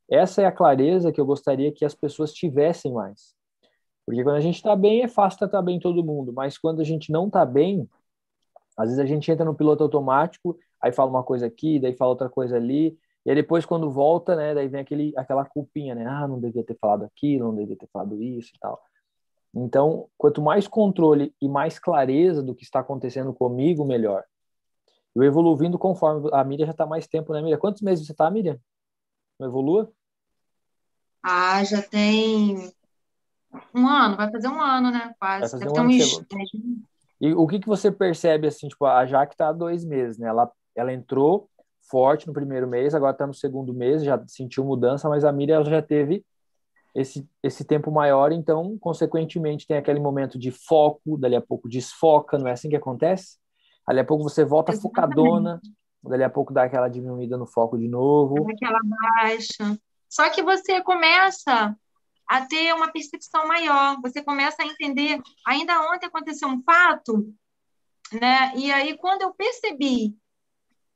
Essa 0.09 0.41
é 0.41 0.45
a 0.45 0.51
clareza 0.51 1.11
que 1.11 1.19
eu 1.19 1.25
gostaria 1.25 1.71
que 1.71 1.83
as 1.83 1.93
pessoas 1.93 2.33
tivessem 2.33 2.93
mais. 2.93 3.35
Porque 4.05 4.23
quando 4.23 4.35
a 4.35 4.41
gente 4.41 4.55
está 4.55 4.75
bem, 4.75 5.03
é 5.03 5.07
fácil 5.07 5.39
tratar 5.39 5.61
bem 5.61 5.79
todo 5.79 6.03
mundo, 6.03 6.31
mas 6.31 6.57
quando 6.57 6.81
a 6.81 6.83
gente 6.83 7.11
não 7.11 7.27
está 7.27 7.45
bem, 7.45 7.89
às 8.77 8.89
vezes 8.89 8.99
a 8.99 9.05
gente 9.05 9.31
entra 9.31 9.43
no 9.43 9.55
piloto 9.55 9.83
automático, 9.83 10.57
aí 10.81 10.91
fala 10.91 11.09
uma 11.09 11.23
coisa 11.23 11.47
aqui, 11.47 11.79
daí 11.79 11.95
fala 11.95 12.11
outra 12.11 12.29
coisa 12.29 12.55
ali, 12.55 12.97
e 13.25 13.31
aí 13.31 13.35
depois, 13.35 13.65
quando 13.65 13.89
volta, 13.89 14.35
né, 14.35 14.53
daí 14.53 14.67
vem 14.67 14.81
aquele, 14.81 15.11
aquela 15.17 15.43
culpinha, 15.43 15.95
né? 15.95 16.05
Ah, 16.05 16.27
não 16.27 16.39
devia 16.39 16.63
ter 16.63 16.77
falado 16.79 17.05
aquilo, 17.05 17.47
não 17.47 17.55
devia 17.55 17.75
ter 17.75 17.87
falado 17.91 18.21
isso 18.21 18.51
e 18.55 18.59
tal. 18.59 18.79
Então, 19.51 20.07
quanto 20.15 20.41
mais 20.43 20.67
controle 20.67 21.33
e 21.41 21.47
mais 21.49 21.79
clareza 21.79 22.43
do 22.43 22.53
que 22.53 22.63
está 22.63 22.81
acontecendo 22.81 23.33
comigo, 23.33 23.83
melhor. 23.83 24.23
Eu 25.15 25.23
evoluindo 25.23 25.79
conforme 25.79 26.29
a 26.33 26.43
Miriam 26.43 26.67
já 26.67 26.71
está 26.71 26.85
mais 26.85 27.07
tempo, 27.07 27.33
né, 27.33 27.41
Miriam? 27.41 27.57
Quantos 27.57 27.81
meses 27.81 28.05
você 28.05 28.11
está, 28.11 28.29
Miriam? 28.29 28.59
Não 29.39 29.47
evolua? 29.47 29.91
Ah, 31.23 31.63
já 31.63 31.81
tem 31.81 32.71
um 33.73 33.87
ano, 33.87 34.17
vai 34.17 34.31
fazer 34.31 34.47
um 34.47 34.61
ano, 34.61 34.91
né? 34.91 35.13
Quase. 35.19 35.51
Fazer 35.51 35.69
um 35.69 35.85
uns... 35.85 36.21
E 37.19 37.33
o 37.33 37.47
que, 37.47 37.59
que 37.59 37.67
você 37.67 37.91
percebe, 37.91 38.47
assim, 38.47 38.67
tipo, 38.67 38.85
a 38.85 39.05
Jaque 39.05 39.33
está 39.33 39.49
há 39.49 39.53
dois 39.53 39.85
meses, 39.85 40.17
né? 40.17 40.27
Ela, 40.27 40.51
ela 40.75 40.93
entrou 40.93 41.49
forte 41.89 42.27
no 42.27 42.33
primeiro 42.33 42.67
mês, 42.67 42.93
agora 42.93 43.13
está 43.13 43.25
no 43.25 43.33
segundo 43.33 43.73
mês, 43.73 44.03
já 44.03 44.21
sentiu 44.27 44.65
mudança, 44.65 45.07
mas 45.07 45.23
a 45.23 45.31
Miriam 45.31 45.55
ela 45.55 45.65
já 45.65 45.81
teve 45.81 46.25
esse, 46.93 47.27
esse 47.43 47.63
tempo 47.63 47.91
maior, 47.91 48.31
então, 48.31 48.77
consequentemente, 48.79 49.67
tem 49.67 49.77
aquele 49.77 49.99
momento 49.99 50.39
de 50.39 50.51
foco, 50.51 51.17
dali 51.17 51.35
a 51.35 51.41
pouco 51.41 51.67
desfoca, 51.67 52.37
não 52.37 52.47
é 52.47 52.51
assim 52.51 52.69
que 52.69 52.75
acontece? 52.75 53.37
Dali 53.87 53.99
a 53.99 54.05
pouco 54.05 54.23
você 54.23 54.43
volta 54.43 54.71
Exatamente. 54.71 54.95
focadona, 54.95 55.61
dali 56.03 56.23
a 56.23 56.29
pouco 56.29 56.53
dá 56.53 56.63
aquela 56.63 56.87
diminuída 56.87 57.37
no 57.37 57.45
foco 57.45 57.77
de 57.77 57.87
novo. 57.87 58.47
Aquela 58.49 58.79
baixa. 58.83 59.77
Só 60.09 60.29
que 60.29 60.41
você 60.41 60.81
começa 60.81 61.75
a 62.27 62.45
ter 62.45 62.73
uma 62.73 62.91
percepção 62.91 63.47
maior, 63.47 63.99
você 64.01 64.21
começa 64.23 64.63
a 64.63 64.65
entender. 64.65 65.21
Ainda 65.47 65.81
ontem 65.93 66.07
aconteceu 66.07 66.47
um 66.47 66.61
fato, 66.63 67.33
né? 68.11 68.53
E 68.55 68.71
aí, 68.71 68.97
quando 68.97 69.21
eu 69.21 69.33
percebi 69.33 70.15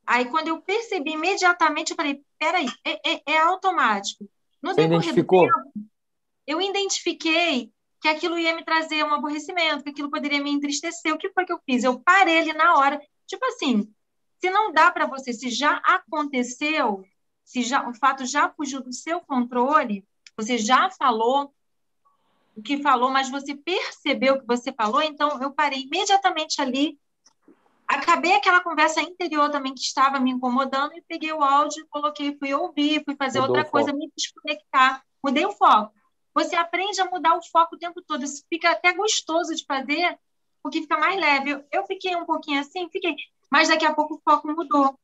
Aí, 0.10 0.26
quando 0.26 0.48
eu 0.48 0.60
percebi 0.60 1.12
imediatamente, 1.12 1.92
eu 1.92 1.96
falei: 1.96 2.20
peraí, 2.40 2.66
é, 2.84 3.12
é, 3.12 3.22
é 3.28 3.38
automático. 3.42 4.28
No 4.60 4.74
Você 4.74 4.82
identificou? 4.86 5.46
Tempo, 5.46 5.72
eu 6.48 6.60
identifiquei 6.60 7.72
que 8.02 8.08
aquilo 8.08 8.40
ia 8.40 8.56
me 8.56 8.66
trazer 8.66 9.04
um 9.04 9.14
aborrecimento, 9.14 9.84
que 9.84 9.92
aquilo 9.92 10.10
poderia 10.10 10.42
me 10.42 10.50
entristecer. 10.50 11.14
O 11.14 11.18
que 11.20 11.30
foi 11.32 11.46
que 11.46 11.54
eu 11.54 11.60
fiz? 11.64 11.84
Eu 11.84 12.00
parei 12.00 12.40
ali 12.40 12.54
na 12.54 12.76
hora. 12.76 13.00
Tipo 13.28 13.46
assim, 13.46 13.88
se 14.40 14.50
não 14.50 14.72
dá 14.72 14.90
para 14.90 15.06
você, 15.06 15.32
se 15.32 15.52
já 15.52 15.76
aconteceu, 15.86 17.06
se 17.44 17.62
já 17.62 17.88
o 17.88 17.94
fato 17.94 18.26
já 18.26 18.50
fugiu 18.50 18.82
do 18.82 18.92
seu 18.92 19.22
controle, 19.22 20.04
você 20.40 20.58
já 20.58 20.90
falou 20.92 21.54
o 22.56 22.62
que 22.62 22.82
falou, 22.82 23.10
mas 23.10 23.30
você 23.30 23.56
percebeu 23.56 24.36
o 24.36 24.40
que 24.40 24.48
você 24.48 24.72
falou, 24.74 25.02
então 25.02 25.42
eu 25.42 25.52
parei 25.52 25.82
imediatamente 25.82 26.62
ali 26.62 27.00
acabei 27.90 28.36
aquela 28.36 28.62
conversa 28.62 29.02
interior 29.02 29.50
também 29.50 29.74
que 29.74 29.82
estava 29.82 30.20
me 30.20 30.30
incomodando 30.30 30.94
e 30.96 31.02
peguei 31.02 31.34
o 31.34 31.42
áudio, 31.42 31.88
coloquei, 31.90 32.38
fui 32.38 32.54
ouvir, 32.54 33.04
fui 33.04 33.16
fazer 33.16 33.42
Mudou 33.42 33.56
outra 33.58 33.70
coisa, 33.70 33.92
me 33.92 34.12
desconectar, 34.16 35.04
mudei 35.24 35.44
o 35.44 35.52
foco. 35.52 35.92
Você 36.36 36.56
aprende 36.56 37.02
a 37.02 37.10
mudar 37.10 37.36
o 37.36 37.42
foco 37.42 37.76
o 37.76 37.80
tempo 37.80 38.00
todo, 38.04 38.24
isso 38.24 38.44
fica 38.48 38.70
até 38.70 38.94
gostoso 38.94 39.56
de 39.56 39.66
fazer, 39.66 40.20
porque 40.62 40.82
fica 40.82 41.00
mais 41.00 41.20
leve. 41.20 41.50
Eu, 41.50 41.66
eu 41.72 41.84
fiquei 41.88 42.16
um 42.16 42.26
pouquinho 42.26 42.62
assim, 42.62 42.88
fiquei, 42.90 43.16
mas 43.52 43.70
daqui 43.70 43.86
a 43.86 43.94
pouco 43.94 44.16
o 44.16 44.22
foco 44.24 44.48
mudou. 44.48 44.96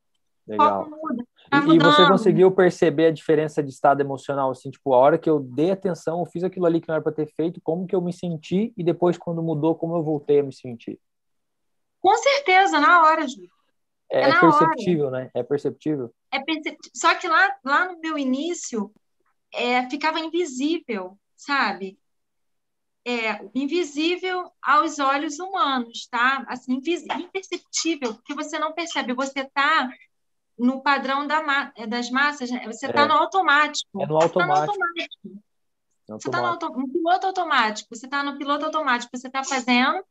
Legal. 0.48 0.86
Foco 0.86 0.90
muda. 0.92 1.25
Tá 1.50 1.64
E, 1.68 1.76
e 1.76 1.80
você 1.80 2.08
conseguiu 2.08 2.52
perceber 2.52 3.08
a 3.08 3.12
diferença 3.12 3.62
de 3.62 3.70
estado 3.70 4.02
emocional, 4.02 4.52
assim, 4.52 4.70
tipo, 4.72 4.94
a 4.94 4.98
hora 4.98 5.18
que 5.18 5.30
eu 5.30 5.40
dei 5.40 5.72
atenção, 5.72 6.20
eu 6.20 6.26
fiz 6.26 6.44
aquilo 6.44 6.66
ali 6.66 6.82
que 6.82 6.88
não 6.88 6.96
era 6.96 7.04
para 7.04 7.12
ter 7.12 7.28
feito, 7.28 7.62
como 7.62 7.88
que 7.88 7.96
eu 7.96 8.02
me 8.02 8.14
senti 8.14 8.74
e 8.78 8.84
depois 8.84 9.18
quando 9.18 9.42
mudou, 9.44 9.76
como 9.76 9.96
eu 9.96 10.04
voltei 10.04 10.40
a 10.40 10.44
me 10.44 10.54
sentir. 10.54 11.00
Com 12.02 12.16
certeza, 12.18 12.80
na 12.80 13.04
hora, 13.04 13.28
Júlio. 13.28 13.50
É, 14.12 14.22
É 14.22 14.28
na 14.28 14.40
perceptível, 14.40 15.10
né? 15.12 15.32
É 15.34 15.44
perceptível. 15.44 16.14
É 16.32 16.40
percep- 16.40 16.78
Só 16.94 17.16
que 17.16 17.28
lá, 17.28 17.56
lá 17.64 17.92
no 17.92 18.00
meu 18.00 18.18
início, 18.18 18.92
é, 19.54 19.90
ficava 19.90 20.20
invisível, 20.20 21.18
sabe? 21.36 21.98
É, 23.08 23.40
invisível 23.54 24.52
aos 24.62 24.98
olhos 24.98 25.40
humanos, 25.40 26.08
tá? 26.08 26.44
Assim, 26.48 26.82
imperceptível, 27.20 28.16
porque 28.16 28.34
você 28.34 28.58
não 28.58 28.74
percebe, 28.74 29.14
você 29.14 29.42
está 29.42 29.90
no 30.58 30.82
padrão 30.82 31.28
da 31.28 31.44
ma- 31.44 31.72
é, 31.76 31.86
das 31.86 32.10
massas, 32.10 32.50
né? 32.50 32.64
você 32.66 32.86
está 32.88 33.04
É. 33.04 33.08
no 33.08 33.14
automático. 33.14 34.02
É 34.02 34.06
no 34.06 34.20
Você 34.20 34.40
no 34.40 34.54
automático. 34.54 34.74
Você 36.08 36.28
está 36.28 36.40
no, 36.42 36.48
auto- 36.48 36.70
no 36.70 36.88
piloto 36.88 37.28
automático, 37.28 37.90
você 37.96 38.06
está 38.06 38.24
no 38.24 38.38
piloto 38.38 38.66
automático, 38.66 39.10
você 39.18 39.28
está 39.28 39.44
fazendo, 39.44 40.04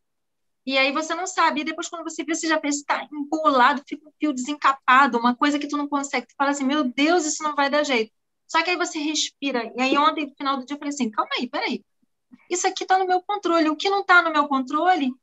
e 0.66 0.76
aí 0.76 0.92
você 0.92 1.14
não 1.14 1.26
sabe. 1.26 1.60
E 1.60 1.64
depois, 1.64 1.88
quando 1.88 2.02
você 2.02 2.24
vê, 2.24 2.34
você 2.34 2.48
já 2.48 2.60
está 2.64 3.06
embolado, 3.12 3.82
fica 3.86 4.06
um 4.08 4.12
fio 4.18 4.32
desencapado, 4.32 5.18
uma 5.18 5.34
coisa 5.36 5.58
que 5.58 5.68
tu 5.68 5.76
não 5.76 5.88
consegue. 5.88 6.26
Tu 6.26 6.34
fala 6.36 6.50
assim, 6.50 6.64
meu 6.64 6.84
Deus, 6.84 7.24
isso 7.24 7.42
não 7.42 7.54
vai 7.54 7.70
dar 7.70 7.84
jeito. 7.84 8.12
Só 8.46 8.62
que 8.62 8.70
aí 8.70 8.76
você 8.76 8.98
respira. 8.98 9.72
E 9.76 9.80
aí 9.80 9.96
ontem, 9.96 10.26
no 10.26 10.34
final 10.34 10.56
do 10.56 10.66
dia, 10.66 10.74
eu 10.74 10.78
falei 10.78 10.92
assim, 10.92 11.10
calma 11.10 11.30
aí, 11.38 11.48
peraí. 11.48 11.84
Isso 12.50 12.66
aqui 12.66 12.82
está 12.84 12.98
no 12.98 13.06
meu 13.06 13.22
controle. 13.22 13.68
O 13.70 13.76
que 13.76 13.88
não 13.88 14.00
está 14.00 14.20
no 14.20 14.32
meu 14.32 14.48
controle 14.48 15.14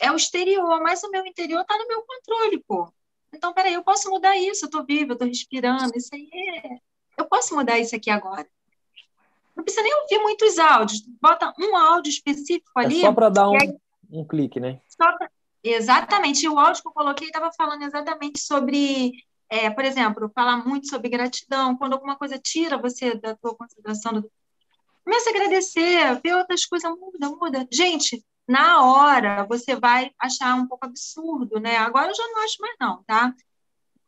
é 0.00 0.10
o 0.10 0.16
exterior, 0.16 0.80
mas 0.82 1.02
o 1.02 1.10
meu 1.10 1.26
interior 1.26 1.60
está 1.60 1.76
no 1.76 1.86
meu 1.86 2.02
controle, 2.02 2.64
pô. 2.66 2.92
Então, 3.32 3.52
peraí, 3.52 3.74
eu 3.74 3.82
posso 3.84 4.08
mudar 4.10 4.36
isso, 4.36 4.64
eu 4.64 4.68
estou 4.68 4.84
viva, 4.84 5.10
eu 5.12 5.14
estou 5.14 5.28
respirando, 5.28 5.92
isso 5.96 6.08
aí 6.14 6.28
é... 6.32 6.78
Eu 7.16 7.26
posso 7.26 7.54
mudar 7.54 7.78
isso 7.78 7.94
aqui 7.96 8.10
agora. 8.10 8.48
Não 9.56 9.64
precisa 9.64 9.82
nem 9.82 9.92
ouvir 10.02 10.18
muitos 10.20 10.56
áudios. 10.58 11.02
Bota 11.20 11.52
um 11.58 11.76
áudio 11.76 12.10
específico 12.10 12.70
É 12.80 12.84
ali. 12.84 13.00
só 13.00 13.12
para 13.12 13.28
dar 13.28 13.50
um, 13.50 13.56
aí- 13.56 13.76
um 14.10 14.24
clique, 14.24 14.60
né? 14.60 14.80
pra- 14.96 15.28
Exatamente. 15.62 16.44
E 16.44 16.48
o 16.48 16.58
áudio 16.58 16.80
que 16.80 16.88
eu 16.88 16.92
coloquei 16.92 17.26
estava 17.26 17.50
falando 17.52 17.82
exatamente 17.82 18.38
sobre, 18.40 19.12
é, 19.50 19.68
por 19.68 19.84
exemplo, 19.84 20.30
falar 20.32 20.64
muito 20.64 20.88
sobre 20.88 21.08
gratidão. 21.08 21.76
Quando 21.76 21.94
alguma 21.94 22.14
coisa 22.16 22.38
tira 22.38 22.78
você 22.78 23.16
da 23.16 23.34
tua 23.34 23.56
concentração, 23.56 24.12
do... 24.12 24.30
começa 25.04 25.28
a 25.28 25.32
agradecer, 25.32 26.20
ver 26.22 26.36
outras 26.36 26.64
coisas, 26.64 26.88
muda, 26.92 27.28
muda. 27.30 27.68
Gente, 27.72 28.24
na 28.48 28.82
hora 28.82 29.44
você 29.46 29.76
vai 29.76 30.10
achar 30.18 30.54
um 30.54 30.66
pouco 30.66 30.86
absurdo, 30.86 31.60
né? 31.60 31.76
Agora 31.76 32.10
eu 32.10 32.14
já 32.14 32.26
não 32.28 32.42
acho 32.42 32.56
mais 32.60 32.74
não, 32.80 33.02
tá? 33.04 33.34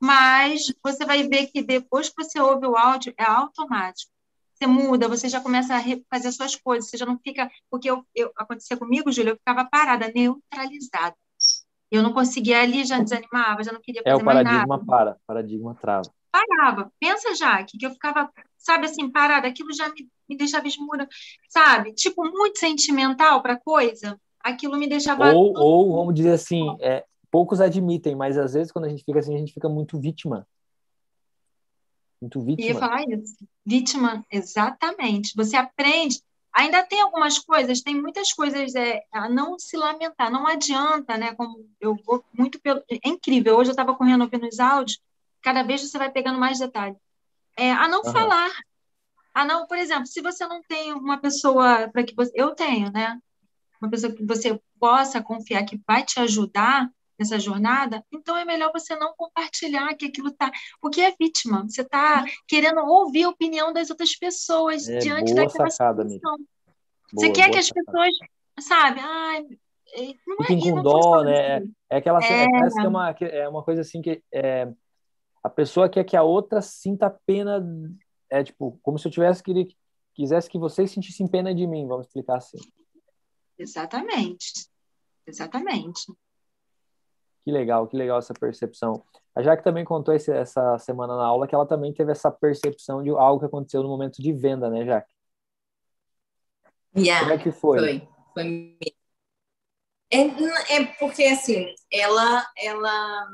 Mas 0.00 0.72
você 0.82 1.04
vai 1.04 1.28
ver 1.28 1.48
que 1.48 1.62
depois 1.62 2.08
que 2.08 2.24
você 2.24 2.40
ouve 2.40 2.66
o 2.66 2.74
áudio, 2.76 3.12
é 3.18 3.24
automático. 3.24 4.10
Você 4.54 4.66
muda, 4.66 5.08
você 5.08 5.28
já 5.28 5.40
começa 5.40 5.76
a 5.76 5.80
fazer 6.10 6.28
as 6.28 6.36
suas 6.36 6.56
coisas, 6.56 6.88
você 6.88 6.96
já 6.96 7.04
não 7.04 7.18
fica. 7.18 7.50
Porque 7.70 7.90
eu, 7.90 8.04
eu, 8.14 8.32
acontecia 8.36 8.78
comigo, 8.78 9.12
Júlia, 9.12 9.32
eu 9.32 9.36
ficava 9.36 9.66
parada, 9.66 10.10
neutralizada. 10.14 11.14
Eu 11.90 12.02
não 12.02 12.12
conseguia 12.12 12.62
ali, 12.62 12.84
já 12.84 12.98
desanimava, 12.98 13.62
já 13.62 13.72
não 13.72 13.80
queria 13.80 14.00
É 14.04 14.10
fazer 14.10 14.22
o 14.22 14.24
mais 14.24 14.38
paradigma 14.38 14.76
nada. 14.76 14.86
para, 14.86 15.16
paradigma 15.26 15.74
trava. 15.74 16.10
Parava. 16.30 16.92
Pensa, 16.98 17.34
Jaque, 17.34 17.76
que 17.76 17.84
eu 17.84 17.90
ficava, 17.90 18.32
sabe 18.56 18.86
assim, 18.86 19.10
parada, 19.10 19.48
aquilo 19.48 19.72
já 19.72 19.88
me, 19.88 20.08
me 20.28 20.36
deixava 20.36 20.66
esmura, 20.66 21.08
sabe? 21.48 21.92
Tipo, 21.92 22.24
muito 22.30 22.58
sentimental 22.58 23.42
para 23.42 23.58
coisa, 23.58 24.18
aquilo 24.42 24.76
me 24.76 24.88
deixava. 24.88 25.32
Ou, 25.32 25.52
ou, 25.56 25.96
vamos 25.96 26.14
dizer 26.14 26.32
assim, 26.32 26.76
é, 26.80 27.04
poucos 27.30 27.60
admitem, 27.60 28.14
mas 28.14 28.36
às 28.36 28.54
vezes 28.54 28.72
quando 28.72 28.86
a 28.86 28.88
gente 28.88 29.04
fica 29.04 29.18
assim, 29.18 29.34
a 29.34 29.38
gente 29.38 29.52
fica 29.52 29.68
muito 29.68 29.98
vítima. 30.00 30.46
Muito 32.20 32.38
Eu 32.38 32.44
ia 32.44 32.56
vítima. 32.56 32.80
falar 32.80 33.02
isso. 33.08 33.36
Vítima, 33.64 34.26
exatamente. 34.30 35.32
Você 35.36 35.56
aprende. 35.56 36.20
Ainda 36.52 36.84
tem 36.84 37.00
algumas 37.00 37.38
coisas, 37.38 37.80
tem 37.80 37.94
muitas 37.94 38.32
coisas 38.32 38.74
é, 38.74 39.04
a 39.12 39.28
não 39.28 39.58
se 39.58 39.76
lamentar. 39.76 40.30
Não 40.30 40.46
adianta, 40.46 41.16
né? 41.16 41.34
Como 41.34 41.64
eu 41.80 41.96
vou 42.04 42.24
muito 42.36 42.60
pelo. 42.60 42.82
É 42.90 43.08
incrível. 43.08 43.56
Hoje 43.56 43.70
eu 43.70 43.72
estava 43.72 43.94
correndo 43.94 44.22
ouvindo 44.22 44.46
os 44.46 44.58
áudios, 44.58 45.00
cada 45.40 45.62
vez 45.62 45.80
você 45.80 45.96
vai 45.96 46.10
pegando 46.10 46.38
mais 46.38 46.58
detalhes. 46.58 46.98
É, 47.56 47.72
a 47.72 47.88
não 47.88 48.02
Aham. 48.04 48.12
falar. 48.12 48.50
A 49.32 49.44
não, 49.44 49.66
por 49.66 49.78
exemplo, 49.78 50.06
se 50.06 50.20
você 50.20 50.44
não 50.46 50.60
tem 50.62 50.92
uma 50.92 51.18
pessoa 51.18 51.88
para 51.88 52.02
que 52.02 52.14
você. 52.14 52.32
Eu 52.34 52.54
tenho, 52.54 52.90
né? 52.90 53.18
Uma 53.80 53.90
pessoa 53.90 54.12
que 54.12 54.24
você 54.24 54.60
possa 54.78 55.22
confiar 55.22 55.64
que 55.64 55.80
vai 55.86 56.04
te 56.04 56.20
ajudar 56.20 56.90
nessa 57.18 57.38
jornada, 57.38 58.02
então 58.12 58.36
é 58.36 58.44
melhor 58.46 58.72
você 58.72 58.96
não 58.96 59.12
compartilhar 59.14 59.94
que 59.94 60.06
aquilo 60.06 60.30
tá. 60.30 60.50
Porque 60.80 61.00
é 61.02 61.14
vítima. 61.18 61.62
Você 61.68 61.82
está 61.82 62.24
querendo 62.48 62.80
ouvir 62.80 63.24
a 63.24 63.28
opinião 63.28 63.72
das 63.72 63.90
outras 63.90 64.16
pessoas 64.16 64.88
É, 64.88 64.98
diante 64.98 65.34
daquela 65.34 65.70
sacada, 65.70 66.08
situação. 66.08 66.38
Boa, 66.38 66.46
você 67.12 67.30
quer 67.30 67.50
que 67.50 67.58
as 67.58 67.66
sacada. 67.66 67.84
pessoas, 67.86 68.10
sabe, 68.60 69.00
ai, 69.02 69.46
é, 69.94 70.14
não 70.26 70.36
é, 70.40 70.46
Fiquem 70.46 70.72
com 70.72 70.82
dó, 70.82 71.22
né? 71.22 71.56
assim. 71.56 71.72
É 71.90 71.96
aquela 71.96 72.20
cena, 72.22 72.42
É. 72.44 72.50
parece 72.50 72.76
que 72.76 72.86
é 72.86 72.88
uma, 72.88 73.10
é 73.10 73.48
uma 73.48 73.62
coisa 73.62 73.80
assim 73.82 74.00
que 74.00 74.22
é, 74.32 74.68
a 75.42 75.48
pessoa 75.50 75.88
quer 75.88 76.04
que 76.04 76.16
a 76.16 76.22
outra 76.22 76.62
sinta 76.62 77.10
pena, 77.26 77.62
é 78.30 78.42
tipo, 78.44 78.78
como 78.82 78.98
se 78.98 79.08
eu 79.08 79.12
tivesse 79.12 79.42
que 79.42 79.76
quisesse 80.14 80.48
que 80.48 80.58
vocês 80.58 80.90
sentissem 80.90 81.26
pena 81.26 81.54
de 81.54 81.66
mim, 81.66 81.86
vamos 81.86 82.06
explicar 82.06 82.36
assim. 82.36 82.58
Exatamente. 83.60 84.66
Exatamente. 85.26 86.06
Que 87.44 87.52
legal, 87.52 87.86
que 87.86 87.96
legal 87.96 88.18
essa 88.18 88.32
percepção. 88.32 89.04
A 89.34 89.42
Jaque 89.42 89.62
também 89.62 89.84
contou 89.84 90.14
esse, 90.14 90.32
essa 90.32 90.78
semana 90.78 91.14
na 91.14 91.24
aula 91.24 91.46
que 91.46 91.54
ela 91.54 91.66
também 91.66 91.92
teve 91.92 92.10
essa 92.10 92.30
percepção 92.30 93.02
de 93.02 93.10
algo 93.10 93.38
que 93.38 93.46
aconteceu 93.46 93.82
no 93.82 93.88
momento 93.88 94.22
de 94.22 94.32
venda, 94.32 94.70
né, 94.70 94.84
Jaque? 94.84 95.12
Yeah. 96.96 97.28
Como 97.28 97.38
é 97.38 97.42
que 97.42 97.52
foi? 97.52 97.78
Foi, 97.78 98.08
foi 98.34 98.44
mesmo. 98.44 99.00
É, 100.12 100.76
é 100.76 100.84
porque 100.98 101.24
assim, 101.24 101.72
ela, 101.92 102.44
ela, 102.56 103.28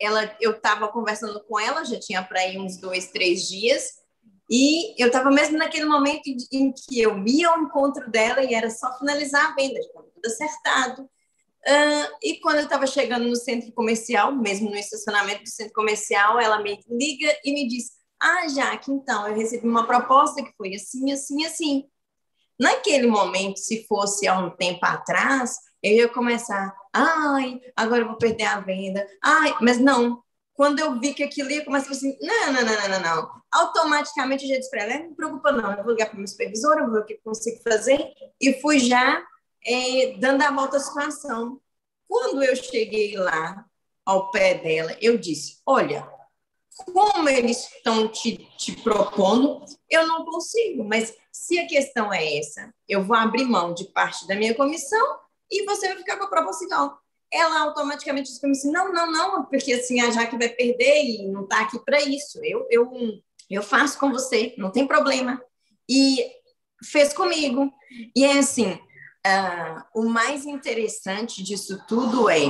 ela, 0.00 0.36
eu 0.40 0.52
estava 0.52 0.88
conversando 0.88 1.44
com 1.44 1.60
ela, 1.60 1.84
já 1.84 2.00
tinha 2.00 2.24
para 2.24 2.44
ir 2.46 2.58
uns 2.58 2.80
dois, 2.80 3.12
três 3.12 3.46
dias, 3.46 4.02
e 4.48 5.00
eu 5.02 5.08
estava 5.08 5.30
mesmo 5.30 5.58
naquele 5.58 5.86
momento 5.86 6.22
em 6.52 6.72
que 6.72 7.00
eu 7.00 7.24
ia 7.26 7.48
ao 7.48 7.60
encontro 7.60 8.10
dela 8.10 8.42
e 8.44 8.54
era 8.54 8.70
só 8.70 8.96
finalizar 8.98 9.50
a 9.50 9.54
venda, 9.54 9.78
estava 9.78 10.06
tudo 10.14 10.26
acertado. 10.26 11.02
Uh, 11.02 12.16
e 12.22 12.38
quando 12.38 12.58
eu 12.58 12.64
estava 12.64 12.86
chegando 12.86 13.26
no 13.26 13.34
centro 13.34 13.72
comercial, 13.72 14.32
mesmo 14.32 14.70
no 14.70 14.76
estacionamento 14.76 15.42
do 15.42 15.48
centro 15.48 15.72
comercial, 15.72 16.38
ela 16.38 16.62
me 16.62 16.78
liga 16.88 17.36
e 17.44 17.52
me 17.52 17.66
diz: 17.66 17.90
Ah, 18.20 18.46
Jaque, 18.46 18.92
então, 18.92 19.26
eu 19.26 19.34
recebi 19.34 19.66
uma 19.66 19.84
proposta 19.84 20.44
que 20.44 20.52
foi 20.56 20.74
assim, 20.76 21.10
assim, 21.10 21.44
assim. 21.44 21.84
Naquele 22.58 23.08
momento, 23.08 23.58
se 23.58 23.84
fosse 23.86 24.28
há 24.28 24.38
um 24.38 24.50
tempo 24.50 24.78
atrás, 24.86 25.56
eu 25.82 25.92
ia 25.92 26.08
começar, 26.08 26.74
ai, 26.92 27.60
agora 27.74 28.02
eu 28.02 28.08
vou 28.08 28.16
perder 28.16 28.44
a 28.44 28.60
venda, 28.60 29.06
ai, 29.22 29.54
mas 29.60 29.78
não. 29.78 30.22
Quando 30.56 30.80
eu 30.80 30.98
vi 30.98 31.14
que 31.14 31.22
aquilo 31.22 31.50
ia 31.50 31.64
começar 31.64 31.90
assim, 31.90 32.16
não, 32.20 32.52
não, 32.52 32.64
não, 32.64 32.74
não, 32.74 32.88
não, 32.88 33.00
não. 33.00 33.42
Automaticamente 33.52 34.44
eu 34.44 34.50
já 34.50 34.56
disse 34.56 34.70
para 34.70 34.84
ela, 34.84 34.98
não 34.98 35.10
me 35.10 35.14
preocupa 35.14 35.52
não, 35.52 35.72
eu 35.72 35.84
vou 35.84 35.92
ligar 35.92 36.06
para 36.06 36.16
o 36.16 36.18
meu 36.18 36.26
supervisor, 36.26 36.78
eu 36.78 36.84
vou 36.84 36.94
ver 36.94 37.00
o 37.00 37.04
que 37.04 37.14
consigo 37.16 37.62
fazer, 37.62 38.12
e 38.40 38.54
fui 38.60 38.78
já 38.78 39.22
é, 39.64 40.16
dando 40.18 40.42
a 40.42 40.50
volta 40.50 40.78
à 40.78 40.80
situação. 40.80 41.60
Quando 42.08 42.42
eu 42.42 42.56
cheguei 42.56 43.16
lá, 43.16 43.66
ao 44.06 44.30
pé 44.30 44.54
dela, 44.54 44.96
eu 45.00 45.18
disse, 45.18 45.60
olha, 45.66 46.08
como 46.92 47.28
eles 47.28 47.68
estão 47.74 48.06
te, 48.06 48.36
te 48.56 48.76
propondo, 48.76 49.64
eu 49.90 50.06
não 50.06 50.24
consigo, 50.24 50.84
mas 50.84 51.12
se 51.32 51.58
a 51.58 51.66
questão 51.66 52.12
é 52.12 52.38
essa, 52.38 52.72
eu 52.88 53.04
vou 53.04 53.16
abrir 53.16 53.44
mão 53.44 53.74
de 53.74 53.84
parte 53.86 54.26
da 54.28 54.36
minha 54.36 54.54
comissão 54.54 55.18
e 55.50 55.64
você 55.64 55.88
vai 55.88 55.96
ficar 55.96 56.16
com 56.16 56.24
a 56.24 56.30
proporcional. 56.30 56.98
Ela 57.32 57.60
automaticamente 57.60 58.28
disse 58.28 58.40
para 58.40 58.48
mim 58.48 58.56
assim, 58.56 58.70
não, 58.70 58.92
não, 58.92 59.10
não, 59.10 59.44
porque 59.46 59.72
assim 59.72 60.00
a 60.00 60.10
Jaque 60.10 60.38
vai 60.38 60.48
perder 60.48 61.04
e 61.04 61.28
não 61.28 61.42
está 61.42 61.60
aqui 61.60 61.78
para 61.78 62.00
isso. 62.02 62.38
Eu, 62.44 62.66
eu, 62.70 62.90
eu 63.50 63.62
faço 63.62 63.98
com 63.98 64.12
você, 64.12 64.54
não 64.56 64.70
tem 64.70 64.86
problema. 64.86 65.42
E 65.88 66.24
fez 66.84 67.12
comigo. 67.12 67.72
E 68.14 68.24
é 68.24 68.38
assim, 68.38 68.72
uh, 68.72 69.82
o 69.94 70.08
mais 70.08 70.46
interessante 70.46 71.42
disso 71.42 71.82
tudo 71.88 72.28
é 72.28 72.42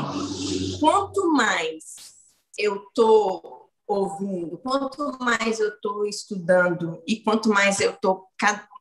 quanto 0.80 1.32
mais 1.32 2.16
eu 2.58 2.76
estou 2.76 3.70
ouvindo, 3.86 4.58
quanto 4.58 5.16
mais 5.20 5.60
eu 5.60 5.68
estou 5.68 6.06
estudando 6.06 7.00
e 7.06 7.20
quanto 7.20 7.48
mais 7.48 7.80
eu 7.80 7.92
estou 7.92 8.26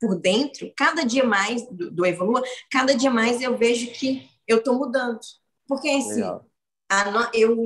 por 0.02 0.16
dentro, 0.16 0.72
cada 0.76 1.04
dia 1.06 1.24
mais 1.24 1.68
do, 1.70 1.92
do 1.92 2.06
Evolua, 2.06 2.42
cada 2.72 2.96
dia 2.96 3.12
mais 3.12 3.42
eu 3.42 3.56
vejo 3.56 3.92
que 3.92 4.28
eu 4.48 4.58
estou 4.58 4.76
mudando. 4.76 5.20
Porque 5.68 5.90
assim, 5.90 6.22
a, 6.90 7.32
eu, 7.34 7.58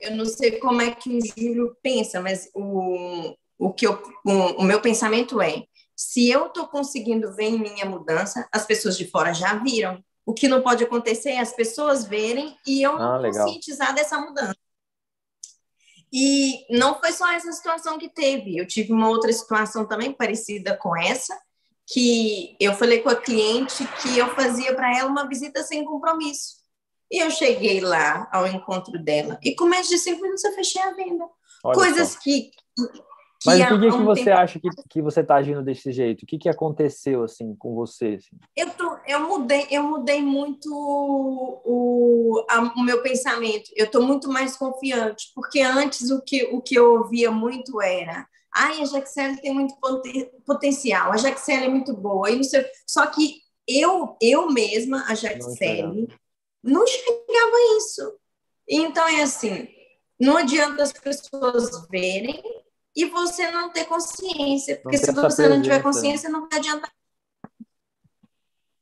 eu 0.00 0.16
não 0.16 0.24
sei 0.24 0.58
como 0.58 0.82
é 0.82 0.94
que 0.94 1.16
o 1.16 1.20
Júlio 1.24 1.76
pensa, 1.82 2.20
mas 2.20 2.50
o, 2.54 3.34
o, 3.58 3.72
que 3.72 3.86
eu, 3.86 4.02
o, 4.24 4.62
o 4.62 4.64
meu 4.64 4.80
pensamento 4.80 5.40
é: 5.40 5.64
se 5.96 6.28
eu 6.28 6.46
estou 6.46 6.66
conseguindo 6.66 7.32
ver 7.34 7.46
em 7.46 7.58
minha 7.58 7.86
mudança, 7.86 8.48
as 8.52 8.66
pessoas 8.66 8.96
de 8.96 9.08
fora 9.08 9.32
já 9.32 9.54
viram. 9.54 10.02
O 10.26 10.32
que 10.32 10.48
não 10.48 10.62
pode 10.62 10.82
acontecer 10.82 11.32
é 11.32 11.40
as 11.40 11.52
pessoas 11.52 12.06
verem 12.06 12.56
e 12.66 12.82
eu 12.82 12.96
ah, 12.96 13.20
conscientizar 13.22 13.94
dessa 13.94 14.18
mudança. 14.18 14.56
E 16.10 16.64
não 16.70 16.98
foi 16.98 17.12
só 17.12 17.30
essa 17.30 17.52
situação 17.52 17.98
que 17.98 18.08
teve, 18.08 18.56
eu 18.56 18.66
tive 18.66 18.92
uma 18.92 19.08
outra 19.08 19.32
situação 19.32 19.84
também 19.84 20.12
parecida 20.12 20.76
com 20.76 20.96
essa, 20.96 21.38
que 21.86 22.56
eu 22.58 22.72
falei 22.74 23.00
com 23.00 23.10
a 23.10 23.16
cliente 23.16 23.86
que 24.00 24.16
eu 24.16 24.34
fazia 24.34 24.74
para 24.74 24.96
ela 24.96 25.10
uma 25.10 25.28
visita 25.28 25.62
sem 25.62 25.84
compromisso. 25.84 26.63
E 27.10 27.22
eu 27.22 27.30
cheguei 27.30 27.80
lá 27.80 28.28
ao 28.32 28.46
encontro 28.46 28.98
dela 29.02 29.38
e 29.42 29.54
com 29.54 29.66
menos 29.66 29.88
de 29.88 29.98
cinco 29.98 30.22
minutos 30.22 30.44
eu 30.44 30.52
fechei 30.54 30.82
a 30.82 30.92
venda. 30.92 31.24
Olha 31.62 31.74
Coisas 31.74 32.08
só. 32.10 32.20
que 32.20 32.50
mas 33.46 33.68
por 33.68 33.78
que, 33.78 33.90
que 33.90 34.02
você 34.02 34.24
tempo... 34.24 34.38
acha 34.38 34.58
que, 34.58 34.68
que 34.88 35.02
você 35.02 35.20
está 35.20 35.34
agindo 35.34 35.62
desse 35.62 35.92
jeito? 35.92 36.22
O 36.22 36.26
que, 36.26 36.38
que 36.38 36.48
aconteceu 36.48 37.22
assim 37.22 37.54
com 37.54 37.74
você? 37.74 38.18
Assim? 38.18 38.36
Eu, 38.56 38.70
tô, 38.70 38.96
eu 39.06 39.20
mudei, 39.20 39.66
eu 39.70 39.82
mudei 39.82 40.22
muito 40.22 40.70
o, 40.72 42.42
a, 42.48 42.60
o 42.60 42.82
meu 42.82 43.02
pensamento. 43.02 43.70
Eu 43.76 43.84
estou 43.84 44.02
muito 44.02 44.30
mais 44.30 44.56
confiante, 44.56 45.30
porque 45.34 45.60
antes 45.60 46.10
o 46.10 46.22
que, 46.22 46.44
o 46.44 46.62
que 46.62 46.74
eu 46.74 46.94
ouvia 46.94 47.30
muito 47.30 47.82
era 47.82 48.26
Ai, 48.56 48.80
a 48.80 48.84
Jaxele 48.84 49.40
tem 49.40 49.52
muito 49.52 49.74
potencial, 50.46 51.12
a 51.12 51.16
Jaxele 51.16 51.64
é 51.64 51.68
muito 51.68 51.92
boa. 51.92 52.30
E 52.30 52.36
não 52.36 52.44
sei... 52.44 52.64
Só 52.86 53.04
que 53.06 53.40
eu, 53.66 54.16
eu 54.22 54.48
mesma, 54.50 55.04
a 55.08 55.14
Jaxele, 55.14 56.08
não 56.64 56.82
enxergava 56.84 57.56
isso. 57.76 58.18
Então, 58.68 59.06
é 59.06 59.22
assim, 59.22 59.68
não 60.18 60.36
adianta 60.36 60.82
as 60.82 60.92
pessoas 60.92 61.86
verem 61.88 62.42
e 62.96 63.04
você 63.06 63.50
não 63.50 63.70
ter 63.70 63.84
consciência, 63.84 64.80
porque 64.80 64.96
se 64.96 65.12
você 65.12 65.48
não 65.48 65.60
tiver 65.60 65.82
consciência, 65.82 66.30
não 66.30 66.48
vai 66.48 66.58
adiantar. 66.58 66.92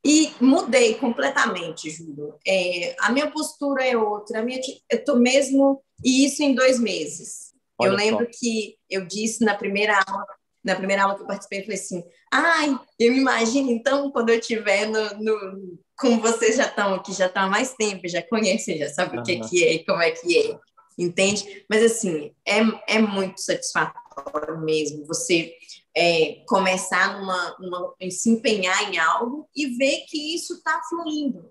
E 0.04 0.32
mudei 0.40 0.94
completamente, 0.94 1.88
Júlio. 1.88 2.36
É, 2.46 2.96
a 2.98 3.10
minha 3.12 3.30
postura 3.30 3.86
é 3.86 3.96
outra, 3.96 4.40
a 4.40 4.42
minha, 4.42 4.60
eu 4.90 4.98
estou 4.98 5.16
mesmo, 5.16 5.82
e 6.04 6.24
isso 6.26 6.42
em 6.42 6.54
dois 6.54 6.78
meses. 6.78 7.52
Olha 7.78 7.90
eu 7.90 7.96
lembro 7.96 8.24
só. 8.26 8.38
que 8.38 8.76
eu 8.90 9.06
disse 9.06 9.44
na 9.44 9.54
primeira 9.54 10.02
aula, 10.06 10.26
na 10.64 10.76
primeira 10.76 11.02
aula 11.02 11.16
que 11.16 11.22
eu 11.22 11.26
participei, 11.26 11.60
eu 11.60 11.64
falei 11.64 11.78
assim, 11.78 12.04
ai, 12.30 12.78
eu 12.98 13.12
imagino, 13.14 13.70
então, 13.70 14.10
quando 14.10 14.30
eu 14.30 14.38
estiver 14.38 14.86
no, 14.86 15.18
no, 15.18 15.78
como 15.96 16.20
vocês 16.20 16.56
já 16.56 16.66
estão 16.66 16.94
aqui, 16.94 17.12
já 17.12 17.26
estão 17.26 17.44
há 17.44 17.48
mais 17.48 17.74
tempo, 17.74 18.08
já 18.08 18.22
conhecem, 18.22 18.78
já 18.78 18.88
sabem 18.88 19.16
uhum. 19.16 19.22
o 19.22 19.24
que, 19.24 19.40
que 19.40 19.64
é 19.64 19.74
e 19.74 19.84
como 19.84 20.00
é 20.00 20.10
que 20.10 20.38
é, 20.38 20.58
entende? 20.98 21.64
Mas, 21.68 21.82
assim, 21.82 22.32
é, 22.46 22.60
é 22.88 22.98
muito 23.00 23.40
satisfatório 23.40 24.60
mesmo 24.60 25.06
você 25.06 25.52
é, 25.96 26.42
começar 26.46 27.18
numa, 27.18 27.56
numa, 27.58 27.94
se 28.10 28.30
empenhar 28.30 28.92
em 28.92 28.98
algo 28.98 29.48
e 29.54 29.66
ver 29.76 30.04
que 30.08 30.34
isso 30.34 30.54
está 30.54 30.80
fluindo. 30.88 31.50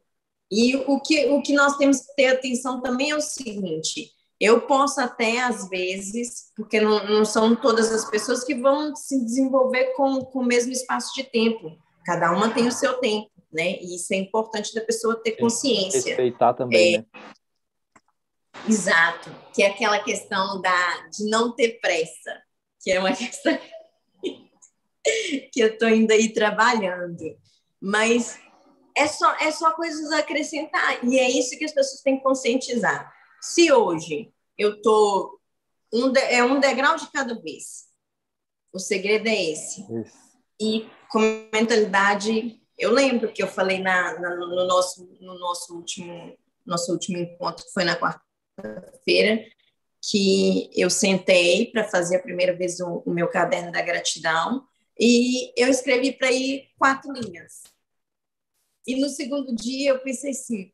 E 0.51 0.75
o 0.75 0.99
que, 0.99 1.27
o 1.27 1.41
que 1.41 1.53
nós 1.53 1.77
temos 1.77 2.01
que 2.01 2.15
ter 2.15 2.27
atenção 2.27 2.81
também 2.81 3.11
é 3.11 3.15
o 3.15 3.21
seguinte: 3.21 4.11
eu 4.41 4.61
posso 4.61 4.99
até, 4.99 5.39
às 5.39 5.69
vezes, 5.69 6.51
porque 6.55 6.81
não, 6.81 7.05
não 7.07 7.23
são 7.23 7.55
todas 7.55 7.91
as 7.91 8.09
pessoas 8.09 8.43
que 8.43 8.55
vão 8.55 8.95
se 8.95 9.23
desenvolver 9.23 9.93
com, 9.93 10.21
com 10.25 10.39
o 10.39 10.45
mesmo 10.45 10.71
espaço 10.71 11.13
de 11.13 11.23
tempo. 11.23 11.77
Cada 12.05 12.31
uma 12.31 12.53
tem 12.53 12.67
o 12.67 12.71
seu 12.71 12.95
tempo, 12.95 13.29
né? 13.53 13.77
E 13.79 13.95
isso 13.95 14.13
é 14.13 14.17
importante 14.17 14.73
da 14.73 14.81
pessoa 14.81 15.21
ter 15.21 15.33
consciência. 15.33 16.15
Respeitar 16.15 16.53
também, 16.55 16.95
é, 16.95 16.97
né? 16.97 17.05
Exato, 18.67 19.29
que 19.53 19.61
é 19.63 19.67
aquela 19.67 19.99
questão 19.99 20.59
da, 20.59 21.07
de 21.07 21.29
não 21.29 21.53
ter 21.53 21.79
pressa 21.79 22.41
que 22.81 22.91
é 22.91 22.99
uma 22.99 23.13
questão 23.15 23.57
que 25.51 25.59
eu 25.59 25.67
estou 25.67 25.87
ainda 25.87 26.13
aí 26.13 26.33
trabalhando. 26.33 27.37
Mas 27.79 28.39
é 28.95 29.07
só, 29.07 29.33
é 29.35 29.51
só 29.51 29.71
coisas 29.71 30.11
a 30.11 30.19
acrescentar. 30.19 31.03
E 31.03 31.17
é 31.17 31.29
isso 31.29 31.57
que 31.57 31.65
as 31.65 31.73
pessoas 31.73 32.01
têm 32.01 32.17
que 32.17 32.23
conscientizar. 32.23 33.11
Se 33.41 33.71
hoje 33.71 34.31
eu 34.57 34.75
estou. 34.75 35.39
Um 35.93 36.13
é 36.15 36.43
um 36.43 36.59
degrau 36.59 36.95
de 36.95 37.11
cada 37.11 37.33
vez. 37.41 37.89
O 38.71 38.79
segredo 38.79 39.27
é 39.27 39.51
esse. 39.51 39.81
Isso. 39.81 40.17
E 40.59 40.89
com 41.09 41.19
mentalidade. 41.51 42.61
Eu 42.77 42.91
lembro 42.91 43.31
que 43.31 43.43
eu 43.43 43.47
falei 43.47 43.79
na, 43.79 44.19
na, 44.19 44.35
no, 44.35 44.65
nosso, 44.65 45.05
no 45.19 45.37
nosso, 45.37 45.75
último, 45.75 46.35
nosso 46.65 46.91
último 46.91 47.17
encontro, 47.17 47.65
que 47.65 47.73
foi 47.73 47.83
na 47.83 47.95
quarta-feira, 47.95 49.45
que 50.01 50.71
eu 50.73 50.89
sentei 50.89 51.69
para 51.71 51.83
fazer 51.83 52.15
a 52.15 52.21
primeira 52.21 52.55
vez 52.55 52.79
o, 52.79 53.03
o, 53.05 53.11
meu 53.11 53.27
caderno 53.27 53.71
da 53.71 53.83
gratidão 53.83 54.65
e 54.99 55.53
eu 55.55 55.67
escrevi 55.67 56.13
para 56.13 56.31
ir 56.31 56.69
quatro 56.77 57.11
linhas. 57.11 57.63
E 58.87 58.99
no 58.99 59.09
segundo 59.09 59.53
dia 59.53 59.91
eu 59.91 59.99
pensei 59.99 60.31
assim, 60.31 60.71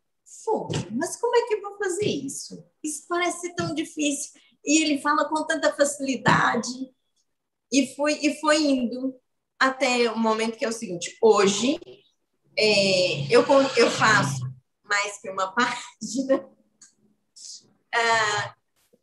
Pô, 0.48 0.70
mas 0.92 1.18
como 1.18 1.36
é 1.36 1.46
que 1.46 1.56
eu 1.56 1.62
vou 1.62 1.78
fazer 1.78 2.06
isso? 2.06 2.66
Isso 2.82 3.06
parece 3.08 3.54
tão 3.54 3.76
difícil. 3.76 4.32
E 4.66 4.82
ele 4.82 5.02
fala 5.02 5.28
com 5.28 5.46
tanta 5.46 5.74
facilidade. 5.74 6.70
E 7.72 7.94
foi, 7.96 8.14
e 8.22 8.40
foi 8.40 8.62
indo 8.62 9.14
até 9.60 10.10
o 10.10 10.18
momento 10.18 10.58
que 10.58 10.66
é 10.66 10.70
o 10.70 10.74
seguinte: 10.74 11.18
hoje 11.22 11.78
é, 12.58 13.28
eu, 13.30 13.44
eu 13.76 13.92
faço 13.92 14.42
mais 14.84 15.20
que 15.20 15.30
uma 15.30 15.52
página. 15.54 16.50
Ah, 17.94 18.56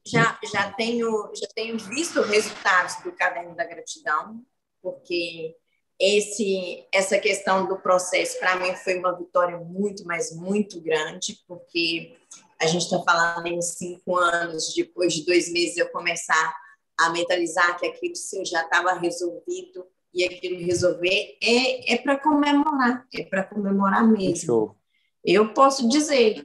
já, 0.07 0.39
já, 0.53 0.73
tenho, 0.73 1.33
já 1.35 1.47
tenho 1.55 1.79
visto 1.79 2.21
resultados 2.23 3.03
do 3.03 3.13
caderno 3.13 3.55
da 3.55 3.65
gratidão, 3.65 4.45
porque 4.83 5.57
esse, 6.05 6.85
essa 6.93 7.19
questão 7.19 7.67
do 7.67 7.77
processo, 7.79 8.38
para 8.38 8.57
mim, 8.57 8.75
foi 8.77 8.99
uma 8.99 9.17
vitória 9.17 9.57
muito, 9.57 10.05
mas 10.05 10.35
muito 10.37 10.81
grande, 10.81 11.38
porque 11.49 12.14
a 12.61 12.67
gente 12.67 12.83
está 12.83 13.01
falando 13.01 13.47
em 13.47 13.61
cinco 13.62 14.17
anos, 14.17 14.75
depois 14.75 15.14
de 15.14 15.25
dois 15.25 15.51
meses 15.53 15.77
eu 15.79 15.88
começar 15.90 16.55
a 16.99 17.11
mentalizar 17.11 17.79
que 17.79 17.87
aquilo 17.87 18.14
sim 18.14 18.45
já 18.45 18.62
estava 18.62 18.93
resolvido 18.93 19.87
e 20.12 20.25
aquilo 20.25 20.64
resolver 20.64 21.37
é, 21.43 21.95
é 21.95 21.97
para 21.97 22.19
comemorar, 22.19 23.05
é 23.12 23.25
para 23.25 23.43
comemorar 23.43 24.07
mesmo. 24.07 24.77
Eu 25.25 25.53
posso 25.53 25.88
dizer 25.88 26.45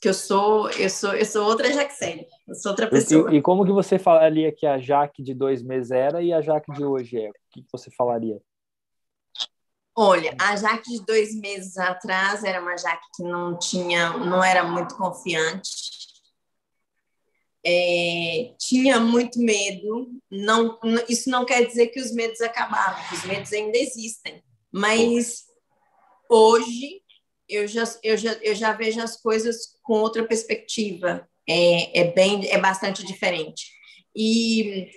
que 0.00 0.08
eu 0.08 0.14
sou, 0.14 0.70
eu 0.70 0.88
sou, 0.88 1.12
eu 1.12 1.26
sou 1.26 1.44
outra 1.44 1.70
Jaxene, 1.72 2.26
eu 2.48 2.54
sou 2.54 2.70
outra 2.70 2.88
pessoa. 2.88 3.30
E, 3.32 3.36
e, 3.36 3.42
como 3.42 3.66
que 3.66 3.72
você 3.72 3.98
falaria 3.98 4.50
que 4.50 4.66
a 4.66 4.78
Jaque 4.78 5.22
de 5.22 5.34
dois 5.34 5.62
meses 5.62 5.90
era 5.90 6.22
e 6.22 6.32
a 6.32 6.40
Jaque 6.40 6.72
de 6.72 6.84
hoje 6.84 7.20
é? 7.20 7.28
O 7.28 7.32
que 7.50 7.64
você 7.70 7.90
falaria? 7.90 8.40
Olha, 9.96 10.34
a 10.40 10.56
Jaque 10.56 10.90
de 10.90 11.04
dois 11.04 11.34
meses 11.34 11.76
atrás 11.76 12.44
era 12.44 12.60
uma 12.60 12.76
Jaque 12.76 13.04
que 13.16 13.22
não 13.22 13.58
tinha, 13.58 14.10
não 14.18 14.42
era 14.42 14.62
muito 14.64 14.96
confiante, 14.96 15.68
é, 17.64 18.54
tinha 18.58 18.98
muito 18.98 19.38
medo. 19.38 20.08
Não, 20.30 20.78
isso 21.08 21.28
não 21.28 21.44
quer 21.44 21.66
dizer 21.66 21.88
que 21.88 22.00
os 22.00 22.12
medos 22.12 22.40
acabaram, 22.40 22.98
os 23.12 23.24
medos 23.24 23.52
ainda 23.52 23.76
existem. 23.76 24.42
Mas 24.72 25.44
hoje 26.28 27.02
eu 27.48 27.66
já, 27.66 27.84
eu 28.02 28.16
já, 28.16 28.32
eu 28.42 28.54
já 28.54 28.72
vejo 28.72 29.00
as 29.00 29.20
coisas 29.20 29.78
com 29.82 29.94
outra 29.94 30.26
perspectiva. 30.26 31.28
É, 31.48 32.00
é 32.00 32.12
bem, 32.12 32.48
é 32.48 32.58
bastante 32.58 33.04
diferente. 33.04 33.66
E 34.14 34.88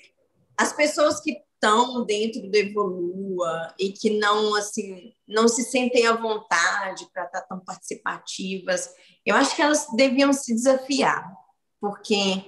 as 0.57 0.71
pessoas 0.71 1.19
que 1.19 1.35
estão 1.63 2.03
dentro 2.03 2.41
do 2.41 2.55
Evolua 2.55 3.73
e 3.79 3.91
que 3.93 4.19
não 4.19 4.53
assim 4.53 5.13
não 5.25 5.47
se 5.47 5.63
sentem 5.63 6.05
à 6.05 6.13
vontade 6.13 7.07
para 7.13 7.23
estar 7.23 7.41
tão 7.43 7.59
participativas, 7.61 8.93
eu 9.25 9.35
acho 9.35 9.55
que 9.55 9.61
elas 9.61 9.87
deviam 9.95 10.33
se 10.33 10.53
desafiar, 10.53 11.33
porque 11.79 12.43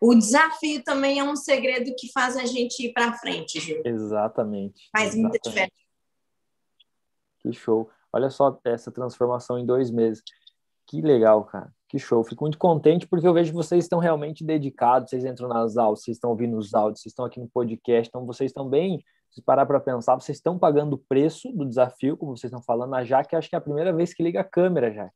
o 0.00 0.14
desafio 0.14 0.82
também 0.82 1.20
é 1.20 1.24
um 1.24 1.36
segredo 1.36 1.94
que 1.96 2.10
faz 2.12 2.36
a 2.36 2.44
gente 2.44 2.84
ir 2.84 2.92
para 2.92 3.12
frente, 3.14 3.60
Gil. 3.60 3.82
Exatamente. 3.84 4.88
Faz 4.90 5.14
exatamente. 5.14 5.22
muita 5.22 5.38
diferença. 5.38 5.72
Que 7.40 7.52
show. 7.52 7.88
Olha 8.12 8.28
só 8.28 8.58
essa 8.64 8.90
transformação 8.90 9.58
em 9.58 9.64
dois 9.64 9.90
meses. 9.90 10.22
Que 10.86 11.00
legal, 11.00 11.44
cara. 11.44 11.72
Que 11.90 11.98
show. 11.98 12.22
Fico 12.22 12.44
muito 12.44 12.56
contente 12.56 13.04
porque 13.04 13.26
eu 13.26 13.34
vejo 13.34 13.50
que 13.50 13.56
vocês 13.56 13.84
estão 13.84 13.98
realmente 13.98 14.44
dedicados. 14.44 15.10
Vocês 15.10 15.24
entram 15.24 15.48
nas 15.48 15.76
aulas, 15.76 16.02
vocês 16.02 16.16
estão 16.16 16.30
ouvindo 16.30 16.56
os 16.56 16.72
áudios, 16.72 17.02
vocês 17.02 17.10
estão 17.10 17.24
aqui 17.24 17.40
no 17.40 17.48
podcast. 17.48 18.08
Então, 18.08 18.24
vocês 18.24 18.50
estão 18.50 18.68
bem. 18.68 19.04
Se 19.28 19.42
parar 19.42 19.66
para 19.66 19.80
pensar, 19.80 20.14
vocês 20.14 20.38
estão 20.38 20.56
pagando 20.56 20.94
o 20.94 20.98
preço 20.98 21.52
do 21.52 21.66
desafio, 21.66 22.16
como 22.16 22.36
vocês 22.36 22.48
estão 22.48 22.62
falando. 22.62 22.94
A 22.94 23.02
Jaque, 23.02 23.34
acho 23.34 23.48
que 23.48 23.56
é 23.56 23.58
a 23.58 23.60
primeira 23.60 23.92
vez 23.92 24.14
que 24.14 24.22
liga 24.22 24.40
a 24.40 24.44
câmera, 24.44 24.92
já. 24.92 25.10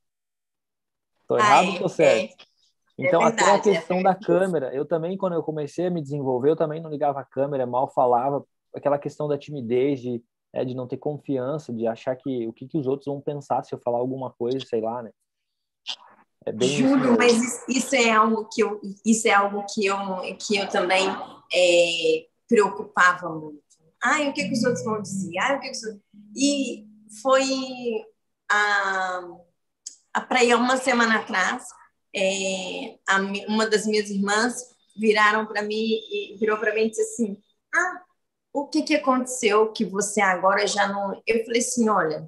Estou 1.22 1.38
errado 1.38 1.66
ou 1.66 1.72
estou 1.74 1.88
certo? 1.88 2.42
É. 2.42 3.06
Então, 3.06 3.22
é 3.22 3.26
verdade, 3.26 3.50
até 3.50 3.70
a 3.70 3.74
questão 3.74 3.98
é 3.98 4.02
da 4.02 4.14
câmera. 4.16 4.74
Eu 4.74 4.84
também, 4.84 5.16
quando 5.16 5.34
eu 5.34 5.44
comecei 5.44 5.86
a 5.86 5.90
me 5.90 6.02
desenvolver, 6.02 6.50
eu 6.50 6.56
também 6.56 6.82
não 6.82 6.90
ligava 6.90 7.20
a 7.20 7.24
câmera, 7.24 7.64
mal 7.64 7.88
falava. 7.88 8.44
Aquela 8.74 8.98
questão 8.98 9.28
da 9.28 9.38
timidez, 9.38 10.00
de 10.00 10.20
é, 10.52 10.64
de 10.64 10.74
não 10.74 10.86
ter 10.86 10.96
confiança, 10.96 11.72
de 11.72 11.84
achar 11.84 12.14
que 12.14 12.46
o 12.46 12.52
que, 12.52 12.68
que 12.68 12.78
os 12.78 12.86
outros 12.86 13.06
vão 13.06 13.20
pensar 13.20 13.64
se 13.64 13.74
eu 13.74 13.78
falar 13.80 13.98
alguma 13.98 14.30
coisa, 14.30 14.60
sei 14.64 14.80
lá, 14.80 15.02
né? 15.02 15.10
É 16.46 16.52
mas 17.16 17.64
isso 17.68 17.94
é 17.94 18.10
algo 18.10 18.48
que 18.52 18.62
eu, 18.62 18.80
isso 19.04 19.26
é 19.26 19.32
algo 19.32 19.64
que 19.72 19.86
eu, 19.86 19.96
que 20.38 20.56
eu 20.56 20.68
também 20.68 21.08
é, 21.52 22.26
preocupava 22.48 23.30
muito. 23.30 23.62
Ai, 24.02 24.28
o 24.28 24.34
que, 24.34 24.44
que 24.44 24.52
os 24.52 24.64
outros 24.64 24.84
vão 24.84 25.00
dizer? 25.00 25.38
Ai, 25.38 25.56
o 25.56 25.60
que, 25.60 25.70
que 25.70 25.76
os... 25.76 25.98
E 26.36 26.86
foi 27.22 27.44
a, 28.50 29.20
a 30.12 30.20
para 30.20 30.44
ir 30.44 30.54
uma 30.54 30.76
semana 30.76 31.20
atrás, 31.20 31.64
é, 32.14 32.98
a, 33.08 33.18
uma 33.48 33.66
das 33.66 33.86
minhas 33.86 34.10
irmãs 34.10 34.54
viraram 34.96 35.46
para 35.46 35.62
mim 35.62 35.74
e 35.74 36.36
virou 36.38 36.58
para 36.58 36.74
mim 36.74 36.82
e 36.82 36.90
disse 36.90 37.02
assim: 37.02 37.38
"Ah, 37.74 38.02
o 38.52 38.68
que 38.68 38.82
que 38.82 38.94
aconteceu 38.94 39.72
que 39.72 39.84
você 39.84 40.20
agora 40.20 40.66
já 40.66 40.86
não?" 40.86 41.20
Eu 41.26 41.44
falei 41.44 41.60
assim: 41.60 41.88
"Olha, 41.88 42.26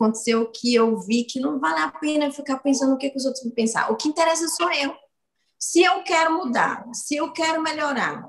aconteceu 0.00 0.50
que 0.50 0.74
eu 0.74 0.98
vi 0.98 1.24
que 1.24 1.38
não 1.38 1.60
vale 1.60 1.80
a 1.80 1.90
pena 1.90 2.32
ficar 2.32 2.58
pensando 2.58 2.94
o 2.94 2.96
que, 2.96 3.10
que 3.10 3.18
os 3.18 3.26
outros 3.26 3.44
vão 3.44 3.52
pensar. 3.52 3.92
O 3.92 3.96
que 3.96 4.08
interessa 4.08 4.48
sou 4.48 4.72
eu. 4.72 4.96
Se 5.58 5.82
eu 5.82 6.02
quero 6.02 6.32
mudar, 6.32 6.88
se 6.94 7.16
eu 7.16 7.30
quero 7.32 7.62
melhorar, 7.62 8.26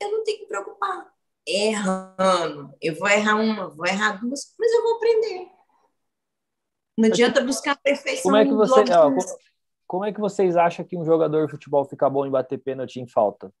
eu 0.00 0.10
não 0.10 0.24
tenho 0.24 0.38
que 0.38 0.42
me 0.44 0.48
preocupar. 0.48 1.12
Errando. 1.46 2.72
Eu 2.80 2.98
vou 2.98 3.08
errar 3.08 3.36
uma, 3.36 3.68
vou 3.68 3.86
errar 3.86 4.12
duas, 4.12 4.54
mas 4.58 4.72
eu 4.72 4.82
vou 4.82 4.96
aprender. 4.96 5.48
Não 6.96 7.08
adianta 7.08 7.44
buscar 7.44 7.76
perfeição. 7.76 8.22
Como 8.22 8.36
é 8.36 8.44
que 8.44 8.54
você, 8.54 8.84
como, 8.84 9.18
como 9.86 10.04
é 10.04 10.12
que 10.12 10.20
vocês 10.20 10.56
acham 10.56 10.84
que 10.84 10.96
um 10.96 11.04
jogador 11.04 11.46
de 11.46 11.50
futebol 11.50 11.84
fica 11.84 12.08
bom 12.08 12.24
em 12.24 12.30
bater 12.30 12.58
pênalti 12.58 13.00
em 13.00 13.06
falta? 13.06 13.52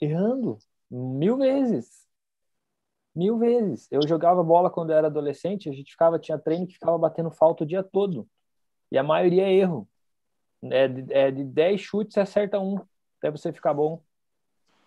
Errando. 0.00 0.58
Mil 0.90 1.36
vezes. 1.36 2.05
Mil 3.16 3.38
vezes. 3.38 3.88
Eu 3.90 4.06
jogava 4.06 4.44
bola 4.44 4.70
quando 4.70 4.90
eu 4.90 4.98
era 4.98 5.06
adolescente, 5.06 5.70
a 5.70 5.72
gente 5.72 5.90
ficava, 5.90 6.18
tinha 6.18 6.38
treino 6.38 6.66
que 6.66 6.74
ficava 6.74 6.98
batendo 6.98 7.30
falta 7.30 7.64
o 7.64 7.66
dia 7.66 7.82
todo. 7.82 8.28
E 8.92 8.98
a 8.98 9.02
maioria 9.02 9.44
é 9.44 9.54
erro. 9.54 9.88
É 10.64 10.86
de, 10.86 11.12
é 11.12 11.30
de 11.30 11.42
10 11.42 11.80
chutes, 11.80 12.12
você 12.12 12.20
acerta 12.20 12.60
um, 12.60 12.78
até 13.18 13.30
você 13.30 13.52
ficar 13.54 13.72
bom. 13.72 14.02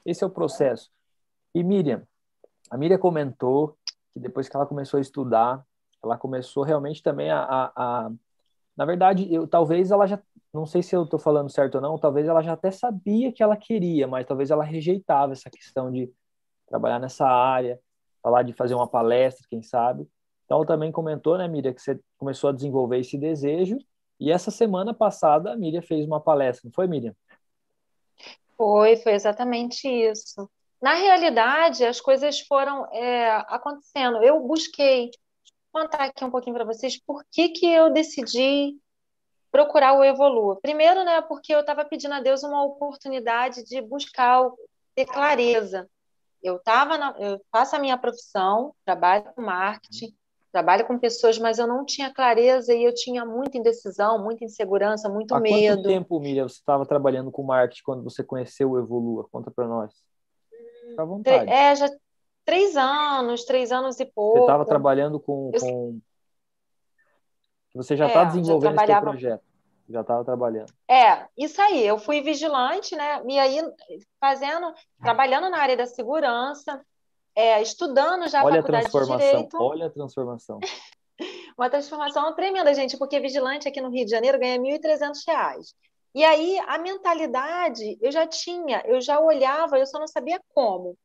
Esse 0.06 0.24
é 0.24 0.28
o 0.28 0.30
processo. 0.30 0.92
E 1.56 1.64
Miriam, 1.64 2.04
a 2.70 2.78
Miriam 2.78 3.00
comentou 3.00 3.76
que 4.12 4.20
depois 4.20 4.48
que 4.48 4.56
ela 4.56 4.66
começou 4.68 5.00
a 5.00 5.02
estudar, 5.02 5.66
ela 6.04 6.16
começou 6.16 6.64
realmente 6.64 7.02
também 7.02 7.32
a, 7.32 7.42
a, 7.42 7.72
a 7.76 8.12
na 8.78 8.86
verdade, 8.86 9.34
eu 9.34 9.48
talvez 9.48 9.90
ela 9.90 10.06
já, 10.06 10.22
não 10.54 10.68
sei 10.68 10.84
se 10.84 10.96
eu 10.96 11.04
estou 11.04 11.20
falando 11.20 11.50
certo 11.50 11.76
ou 11.76 11.82
não, 11.82 11.98
talvez 11.98 12.28
ela 12.28 12.44
já 12.44 12.54
até 12.54 12.70
sabia 12.70 13.34
que 13.34 13.42
ela 13.42 13.58
queria, 13.58 14.08
mas 14.08 14.28
talvez 14.28 14.52
ela 14.52 14.64
rejeitava 14.64 15.34
essa 15.34 15.50
questão 15.50 15.92
de 15.92 16.12
trabalhar 16.68 17.00
nessa 17.00 17.28
área 17.28 17.80
falar 18.22 18.44
de 18.44 18.54
fazer 18.54 18.76
uma 18.76 18.88
palestra, 18.88 19.46
quem 19.50 19.62
sabe. 19.62 20.08
Então, 20.46 20.66
também 20.66 20.92
comentou, 20.92 21.38
né, 21.38 21.48
Miriam, 21.48 21.74
que 21.74 21.82
você 21.82 22.00
começou 22.18 22.50
a 22.50 22.54
desenvolver 22.54 23.00
esse 23.00 23.18
desejo. 23.18 23.78
E 24.20 24.32
essa 24.32 24.52
semana 24.52 24.94
passada, 24.94 25.54
a 25.54 25.56
Miriam 25.56 25.82
fez 25.82 26.06
uma 26.06 26.20
palestra, 26.20 26.64
não 26.66 26.74
foi, 26.74 26.88
Miriam? 26.88 27.16
Foi, 28.58 28.98
foi 28.98 29.14
exatamente 29.14 29.88
isso. 29.88 30.50
Na 30.82 30.94
realidade, 30.94 31.86
as 31.86 32.02
coisas 32.02 32.40
foram 32.42 32.86
é, 32.92 33.30
acontecendo. 33.48 34.24
Eu 34.24 34.40
busquei 34.42 35.12
contar 35.72 36.06
aqui 36.06 36.26
um 36.26 36.32
pouquinho 36.32 36.56
para 36.56 36.66
vocês 36.66 37.00
por 37.00 37.24
que, 37.32 37.50
que 37.50 37.66
eu 37.66 37.92
decidi 37.92 38.76
procurar 39.52 39.94
o 39.94 40.04
Evolua. 40.04 40.60
Primeiro, 40.62 41.04
né, 41.04 41.22
porque 41.22 41.54
eu 41.54 41.62
estava 41.62 41.86
pedindo 41.86 42.14
a 42.14 42.22
Deus 42.22 42.44
uma 42.44 42.64
oportunidade 42.64 43.64
de 43.64 43.82
buscar 43.82 44.50
ter 44.96 45.06
clareza 45.06 45.90
eu 46.42 46.60
tava 46.60 46.98
na, 46.98 47.16
eu 47.20 47.40
faço 47.52 47.76
a 47.76 47.80
minha 47.80 47.98
profissão, 47.98 48.74
trabalho 48.86 49.26
com 49.36 49.42
marketing, 49.42 50.14
trabalho 50.52 50.86
com 50.88 50.98
pessoas, 50.98 51.38
mas 51.38 51.60
eu 51.60 51.68
não 51.68 51.86
tinha 51.86 52.14
clareza 52.14 52.74
e 52.74 52.84
eu 52.84 52.94
tinha 52.94 53.26
muita 53.26 53.58
indecisão, 53.58 54.24
muita 54.24 54.46
insegurança, 54.46 55.10
muito 55.10 55.36
Há 55.36 55.40
medo. 55.40 55.78
Quanto 55.78 55.88
tempo, 55.88 56.20
Miriam, 56.20 56.48
você 56.48 56.56
estava 56.56 56.86
trabalhando 56.86 57.32
com 57.32 57.44
marketing 57.44 57.84
quando 57.84 58.04
você 58.04 58.24
conheceu 58.24 58.72
o 58.72 58.80
Evolua? 58.80 59.28
Conta 59.32 59.52
para 59.52 59.68
nós. 59.68 59.94
Fica 60.90 61.02
à 61.02 61.06
vontade. 61.06 61.52
É, 61.52 61.76
já 61.76 61.90
três 62.46 62.76
anos, 62.76 63.46
três 63.46 63.72
anos 63.72 64.00
e 64.00 64.06
pouco. 64.06 64.38
Você 64.38 64.44
estava 64.44 64.66
trabalhando 64.66 65.20
com, 65.20 65.52
com... 65.60 66.00
Você 67.76 67.96
já 67.96 68.08
está 68.08 68.22
é, 68.22 68.26
desenvolvendo 68.26 68.74
trabalhava... 68.74 69.06
esse 69.06 69.12
projeto 69.12 69.49
já 69.90 70.02
estava 70.02 70.24
trabalhando. 70.24 70.72
É, 70.88 71.28
isso 71.38 71.62
aí. 71.62 71.86
Eu 71.86 71.98
fui 71.98 72.22
vigilante, 72.22 72.96
né? 72.96 73.22
E 73.28 73.40
aí 73.40 73.62
fazendo, 74.20 74.74
trabalhando 75.02 75.50
na 75.50 75.58
área 75.58 75.76
da 75.76 75.86
segurança, 75.86 76.80
é, 77.36 77.62
estudando 77.62 78.28
já 78.28 78.44
olha 78.44 78.60
a 78.60 78.62
faculdade 78.62 78.88
a 78.88 78.90
transformação, 78.90 79.18
de 79.18 79.34
direito. 79.34 79.58
Olha 79.58 79.86
a 79.88 79.90
transformação. 79.90 80.60
Uma 81.58 81.70
transformação 81.70 82.34
tremenda, 82.36 82.74
gente, 82.74 82.98
porque 82.98 83.20
vigilante 83.20 83.68
aqui 83.68 83.82
no 83.82 83.90
Rio 83.90 84.06
de 84.06 84.12
Janeiro 84.12 84.40
ganha 84.40 84.62
R$ 84.62 84.80
1.300. 84.80 85.74
E 86.16 86.24
aí 86.24 86.58
a 86.68 86.78
mentalidade 86.78 87.98
eu 88.02 88.12
já 88.12 88.26
tinha, 88.26 88.82
eu 88.86 89.02
já 89.02 89.20
olhava, 89.20 89.78
eu 89.78 89.86
só 89.86 90.00
não 90.00 90.08
sabia 90.08 90.40
como. 90.54 90.98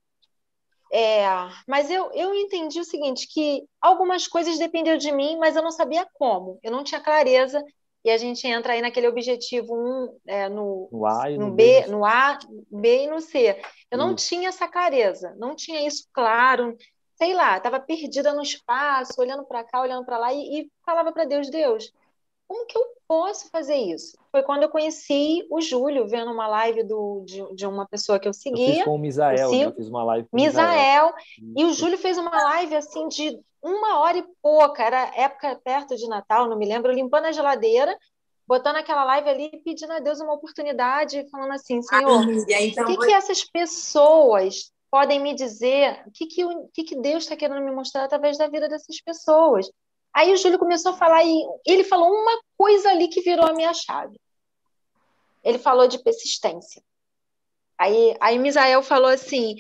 É, 0.93 1.25
mas 1.67 1.91
eu, 1.91 2.11
eu 2.13 2.33
entendi 2.35 2.79
o 2.79 2.85
seguinte, 2.85 3.27
que 3.27 3.65
algumas 3.81 4.29
coisas 4.29 4.59
dependiam 4.59 4.97
de 4.97 5.11
mim, 5.11 5.37
mas 5.39 5.57
eu 5.57 5.63
não 5.63 5.73
sabia 5.73 6.07
como. 6.15 6.59
Eu 6.63 6.71
não 6.71 6.85
tinha 6.85 7.01
clareza 7.01 7.61
e 8.05 8.11
a 8.11 8.17
gente 8.19 8.47
entra 8.47 8.75
aí 8.75 8.83
naquele 8.83 9.09
objetivo 9.09 9.75
1, 9.75 9.79
um, 9.79 10.19
é, 10.27 10.49
no, 10.49 10.89
no, 10.93 11.07
A 11.07 11.31
no, 11.31 11.39
no 11.39 11.51
B, 11.53 11.83
B, 11.83 11.87
no 11.87 12.05
A, 12.05 12.39
B 12.71 13.05
e 13.05 13.07
no 13.07 13.21
C. 13.21 13.61
Eu 13.91 13.97
não 13.97 14.15
tinha 14.15 14.49
essa 14.51 14.69
clareza, 14.69 15.35
não 15.39 15.55
tinha 15.55 15.87
isso 15.87 16.07
claro, 16.13 16.77
sei 17.17 17.33
lá, 17.33 17.57
estava 17.57 17.81
perdida 17.81 18.35
no 18.35 18.43
espaço, 18.43 19.15
olhando 19.19 19.45
para 19.45 19.65
cá, 19.65 19.81
olhando 19.81 20.05
para 20.05 20.19
lá, 20.19 20.33
e, 20.35 20.61
e 20.61 20.71
falava 20.85 21.13
para 21.13 21.25
Deus, 21.25 21.49
Deus, 21.49 21.93
como 22.47 22.67
que 22.67 22.77
eu 22.77 22.85
posso 23.09 23.49
fazer 23.49 23.77
isso? 23.77 24.19
Foi 24.35 24.43
quando 24.43 24.65
eu 24.65 24.69
conheci 24.69 25.47
o 25.49 25.61
Júlio, 25.61 26.09
vendo 26.09 26.33
uma 26.33 26.49
live 26.49 26.83
do, 26.83 27.23
de, 27.25 27.55
de 27.55 27.65
uma 27.69 27.87
pessoa 27.87 28.19
que 28.19 28.27
eu 28.27 28.33
seguia. 28.33 28.67
Eu 28.67 28.75
fiz 28.75 28.85
com 28.85 28.97
o 28.97 28.99
Misael, 28.99 29.51
né? 29.53 29.65
eu 29.67 29.73
fiz 29.73 29.87
uma 29.87 30.03
live 30.03 30.29
com 30.29 30.37
o 30.37 30.41
Misael. 30.41 31.15
E 31.57 31.65
o 31.65 31.73
Júlio 31.73 31.97
fez 31.97 32.19
uma 32.19 32.33
live, 32.33 32.75
assim, 32.75 33.07
de 33.07 33.39
uma 33.63 34.01
hora 34.01 34.19
e 34.19 34.25
pouca, 34.43 34.83
era 34.83 35.09
época 35.15 35.55
perto 35.63 35.95
de 35.95 36.09
Natal, 36.09 36.49
não 36.49 36.59
me 36.59 36.67
lembro, 36.67 36.91
limpando 36.91 37.27
a 37.27 37.31
geladeira, 37.33 37.97
botando 38.45 38.75
aquela 38.75 39.05
live 39.05 39.29
ali 39.29 39.51
e 39.53 39.59
pedindo 39.59 39.93
a 39.93 40.01
Deus 40.01 40.19
uma 40.19 40.35
oportunidade, 40.35 41.25
falando 41.31 41.53
assim, 41.53 41.81
Senhor, 41.81 42.25
então, 42.61 42.83
o 42.83 42.87
que, 42.89 43.07
que 43.07 43.13
essas 43.13 43.45
pessoas 43.45 44.73
podem 44.91 45.21
me 45.21 45.33
dizer? 45.33 46.03
O 46.09 46.11
que, 46.11 46.27
que, 46.27 46.45
o 46.45 46.69
que, 46.75 46.83
que 46.83 46.97
Deus 46.97 47.23
está 47.23 47.37
querendo 47.37 47.65
me 47.65 47.71
mostrar 47.71 48.03
através 48.03 48.37
da 48.37 48.49
vida 48.49 48.69
dessas 48.69 49.01
pessoas? 49.01 49.71
Aí 50.13 50.33
o 50.33 50.37
Júlio 50.37 50.59
começou 50.59 50.91
a 50.91 50.97
falar 50.97 51.25
e 51.25 51.47
ele 51.65 51.85
falou 51.85 52.09
uma 52.09 52.41
coisa 52.59 52.89
ali 52.89 53.07
que 53.07 53.21
virou 53.21 53.47
a 53.47 53.53
minha 53.53 53.73
chave. 53.73 54.17
Ele 55.45 55.59
falou 55.59 55.87
de 55.87 56.03
persistência. 56.03 56.83
Aí, 57.79 58.17
aí 58.21 58.39
Misael 58.39 58.83
falou 58.83 59.11
assim: 59.11 59.57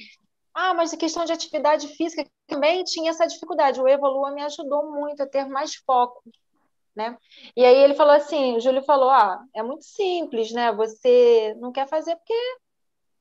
ah, 0.54 0.72
mas 0.72 0.94
a 0.94 0.96
questão 0.96 1.24
de 1.24 1.32
atividade 1.32 1.88
física 1.88 2.24
também 2.46 2.84
tinha 2.84 3.10
essa 3.10 3.26
dificuldade. 3.26 3.80
O 3.80 3.88
Evolua 3.88 4.30
me 4.30 4.42
ajudou 4.42 4.90
muito 4.90 5.22
a 5.22 5.26
ter 5.26 5.46
mais 5.46 5.74
foco, 5.74 6.22
né? 6.94 7.18
E 7.56 7.64
aí 7.64 7.76
ele 7.76 7.94
falou 7.94 8.14
assim, 8.14 8.56
o 8.56 8.60
Júlio 8.60 8.82
falou, 8.84 9.10
ah, 9.10 9.42
é 9.52 9.62
muito 9.62 9.84
simples, 9.84 10.52
né? 10.52 10.72
Você 10.72 11.54
não 11.58 11.72
quer 11.72 11.88
fazer 11.88 12.14
porque 12.16 12.34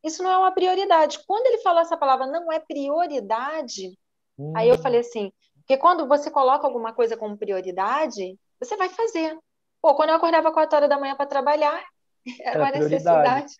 isso 0.04 0.21
não 0.21 0.32
é 0.32 0.38
uma 0.38 0.52
prioridade. 0.52 1.19
Quando 1.26 1.47
ele 1.47 1.58
falou 1.60 1.82
essa 1.82 1.97
palavra 1.97 2.28
não 2.28 2.52
é 2.52 2.60
prioridade, 2.60 3.97
hum. 4.38 4.54
aí 4.56 4.69
eu 4.69 4.78
falei 4.78 4.99
assim, 4.99 5.32
porque 5.58 5.78
quando 5.78 6.08
você 6.08 6.30
coloca 6.30 6.67
alguma 6.67 6.93
coisa 6.93 7.17
como 7.17 7.38
prioridade, 7.38 8.38
você 8.60 8.78
vai 8.78 8.89
fazer. 8.89 9.36
Pô, 9.82 9.95
quando 9.95 10.10
eu 10.10 10.15
acordava 10.15 10.52
4 10.52 10.76
horas 10.76 10.89
da 10.89 10.99
manhã 10.99 11.15
para 11.15 11.26
trabalhar, 11.26 11.84
era, 12.42 12.60
uma 12.60 12.72
necessidade. 12.72 13.54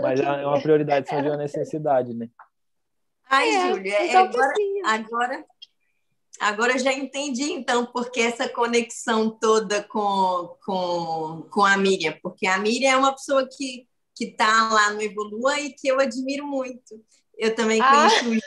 Mas 0.00 0.20
é 0.20 0.46
uma 0.46 0.60
prioridade 0.60 1.08
só 1.08 1.20
de 1.20 1.28
uma 1.28 1.36
necessidade, 1.38 2.14
né? 2.14 2.28
Ai, 3.28 3.48
é, 3.48 3.68
Júlia, 3.68 3.94
é, 3.94 4.16
agora, 4.16 4.54
agora, 4.84 5.44
agora 6.40 6.78
já 6.78 6.92
entendi, 6.92 7.52
então, 7.52 7.86
porque 7.86 8.20
essa 8.20 8.48
conexão 8.48 9.30
toda 9.30 9.84
com, 9.84 10.56
com, 10.64 11.46
com 11.50 11.64
a 11.64 11.76
Miriam, 11.76 12.16
porque 12.22 12.46
a 12.46 12.58
Miriam 12.58 12.90
é 12.90 12.96
uma 12.96 13.12
pessoa 13.12 13.46
que 13.48 13.88
que 14.20 14.26
está 14.26 14.68
lá 14.70 14.92
no 14.92 15.00
Evolua 15.00 15.58
e 15.58 15.72
que 15.72 15.88
eu 15.88 15.98
admiro 15.98 16.46
muito. 16.46 17.02
Eu 17.38 17.54
também 17.54 17.80
ah. 17.80 17.90
conheço 17.90 18.44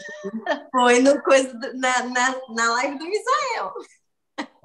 ah. 0.48 0.68
Foi 0.72 1.00
no 1.00 1.20
coisa, 1.24 1.52
na, 1.74 2.04
na, 2.04 2.42
na 2.50 2.74
live 2.74 3.00
do 3.00 3.06
Misael. 3.06 3.74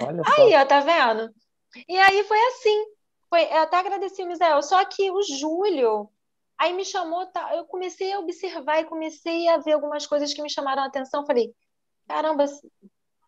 Olha 0.02 0.22
só. 0.22 0.42
Aí, 0.42 0.54
ó, 0.54 0.66
tá 0.66 0.80
vendo? 0.80 1.32
E 1.88 1.96
aí 1.96 2.22
foi 2.24 2.38
assim. 2.38 2.84
Foi, 3.28 3.42
eu 3.44 3.58
até 3.58 3.76
agradeci 3.76 4.22
o 4.22 4.26
Misael. 4.26 4.62
Só 4.62 4.84
que 4.84 5.10
o 5.10 5.22
Júlio, 5.22 6.10
Aí 6.58 6.72
me 6.72 6.84
chamou, 6.84 7.24
tá, 7.26 7.54
eu 7.54 7.64
comecei 7.66 8.12
a 8.12 8.18
observar 8.18 8.80
e 8.80 8.84
comecei 8.84 9.46
a 9.48 9.58
ver 9.58 9.72
algumas 9.72 10.06
coisas 10.06 10.34
que 10.34 10.42
me 10.42 10.50
chamaram 10.50 10.82
a 10.82 10.86
atenção. 10.86 11.24
Falei, 11.24 11.54
caramba, 12.08 12.46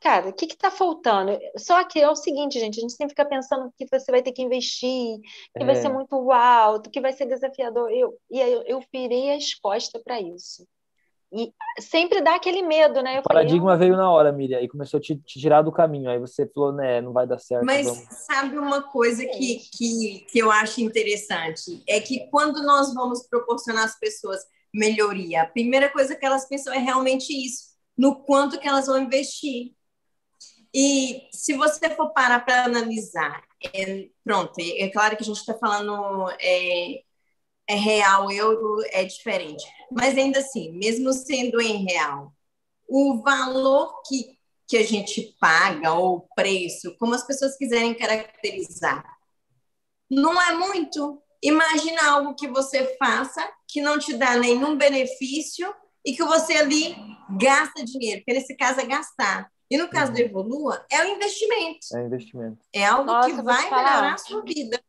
cara, 0.00 0.30
o 0.30 0.32
que 0.32 0.46
está 0.46 0.68
faltando? 0.68 1.38
Só 1.56 1.84
que 1.84 2.00
é 2.00 2.10
o 2.10 2.16
seguinte, 2.16 2.58
gente, 2.58 2.78
a 2.78 2.80
gente 2.80 2.92
sempre 2.92 3.10
fica 3.10 3.24
pensando 3.24 3.72
que 3.76 3.86
você 3.86 4.10
vai 4.10 4.20
ter 4.20 4.32
que 4.32 4.42
investir, 4.42 5.20
que 5.56 5.62
é. 5.62 5.64
vai 5.64 5.76
ser 5.76 5.90
muito 5.90 6.32
alto, 6.32 6.90
que 6.90 7.00
vai 7.00 7.12
ser 7.12 7.26
desafiador. 7.26 7.88
Eu, 7.92 8.18
e 8.28 8.42
aí 8.42 8.52
eu, 8.52 8.62
eu 8.62 8.80
virei 8.92 9.32
as 9.32 9.54
costas 9.54 10.02
para 10.02 10.20
isso. 10.20 10.66
E 11.32 11.52
sempre 11.78 12.20
dá 12.20 12.34
aquele 12.34 12.60
medo, 12.60 13.02
né? 13.02 13.16
Eu 13.16 13.20
o 13.20 13.22
paradigma 13.22 13.72
falei, 13.72 13.88
veio 13.88 13.96
na 13.96 14.10
hora, 14.10 14.32
Miriam, 14.32 14.60
e 14.60 14.68
começou 14.68 14.98
a 14.98 15.00
te, 15.00 15.16
te, 15.16 15.38
tirar 15.38 15.62
do 15.62 15.70
caminho. 15.70 16.10
Aí 16.10 16.18
você 16.18 16.46
falou, 16.46 16.72
né, 16.72 17.00
não 17.00 17.12
vai 17.12 17.26
dar 17.26 17.38
certo. 17.38 17.64
Mas 17.64 17.86
vamos... 17.86 18.04
sabe 18.10 18.58
uma 18.58 18.82
coisa 18.82 19.24
que, 19.24 19.60
que, 19.72 20.26
que 20.28 20.38
eu 20.38 20.50
acho 20.50 20.80
interessante? 20.80 21.82
É 21.86 22.00
que 22.00 22.28
quando 22.30 22.62
nós 22.64 22.92
vamos 22.92 23.26
proporcionar 23.28 23.84
às 23.84 23.98
pessoas 23.98 24.40
melhoria, 24.74 25.42
a 25.42 25.46
primeira 25.46 25.88
coisa 25.88 26.16
que 26.16 26.26
elas 26.26 26.48
pensam 26.48 26.72
é 26.72 26.78
realmente 26.78 27.32
isso, 27.32 27.70
no 27.96 28.16
quanto 28.24 28.58
que 28.58 28.68
elas 28.68 28.86
vão 28.86 28.98
investir. 28.98 29.72
E 30.74 31.28
se 31.32 31.54
você 31.54 31.90
for 31.90 32.10
parar 32.12 32.44
para 32.44 32.64
analisar, 32.64 33.42
é, 33.74 34.08
pronto, 34.24 34.52
é, 34.58 34.82
é, 34.82 34.88
claro 34.88 35.16
que 35.16 35.22
a 35.22 35.26
gente 35.26 35.38
está 35.38 35.54
falando 35.54 36.30
é, 36.40 37.02
é 37.70 37.74
real, 37.74 38.30
euro 38.32 38.82
é 38.90 39.04
diferente. 39.04 39.64
Mas 39.92 40.18
ainda 40.18 40.40
assim, 40.40 40.72
mesmo 40.72 41.12
sendo 41.12 41.60
em 41.60 41.84
real, 41.84 42.32
o 42.88 43.22
valor 43.22 44.02
que, 44.08 44.36
que 44.66 44.76
a 44.76 44.82
gente 44.82 45.36
paga, 45.40 45.92
ou 45.92 46.16
o 46.16 46.20
preço, 46.34 46.96
como 46.98 47.14
as 47.14 47.24
pessoas 47.24 47.56
quiserem 47.56 47.94
caracterizar, 47.94 49.04
não 50.10 50.40
é 50.42 50.52
muito. 50.52 51.22
Imagina 51.40 52.10
algo 52.10 52.34
que 52.34 52.48
você 52.48 52.96
faça 52.98 53.48
que 53.68 53.80
não 53.80 54.00
te 54.00 54.14
dá 54.14 54.36
nenhum 54.36 54.76
benefício 54.76 55.72
e 56.04 56.12
que 56.12 56.24
você 56.24 56.54
ali 56.54 56.96
gasta 57.38 57.84
dinheiro, 57.84 58.20
porque 58.20 58.32
nesse 58.32 58.56
caso 58.56 58.80
é 58.80 58.86
gastar. 58.86 59.48
E 59.70 59.78
no 59.78 59.88
caso 59.88 60.10
do 60.12 60.18
uhum. 60.18 60.24
Evolua, 60.24 60.84
é 60.90 61.04
um 61.04 61.14
investimento. 61.14 61.86
É 61.94 62.04
investimento. 62.04 62.58
É 62.72 62.84
algo 62.84 63.04
Nossa, 63.04 63.30
que 63.30 63.40
vai 63.40 63.62
melhorar 63.62 64.14
a 64.14 64.18
sua 64.18 64.42
vida. 64.42 64.82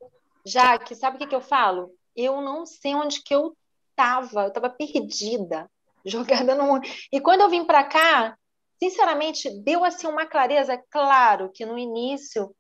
Jaque, 0.43 0.95
sabe 0.95 1.17
o 1.17 1.19
que, 1.19 1.27
que 1.27 1.35
eu 1.35 1.41
falo? 1.41 1.91
Eu 2.15 2.41
não 2.41 2.65
sei 2.65 2.95
onde 2.95 3.21
que 3.23 3.33
eu 3.33 3.55
estava. 3.89 4.43
Eu 4.43 4.47
estava 4.49 4.69
perdida, 4.69 5.69
jogada 6.05 6.55
no 6.55 6.65
mundo. 6.65 6.87
E 7.11 7.19
quando 7.19 7.41
eu 7.41 7.49
vim 7.49 7.65
para 7.65 7.83
cá, 7.83 8.37
sinceramente, 8.81 9.49
deu 9.63 9.83
assim 9.83 10.07
uma 10.07 10.25
clareza. 10.25 10.81
Claro 10.89 11.51
que 11.53 11.65
no 11.65 11.77
início 11.77 12.53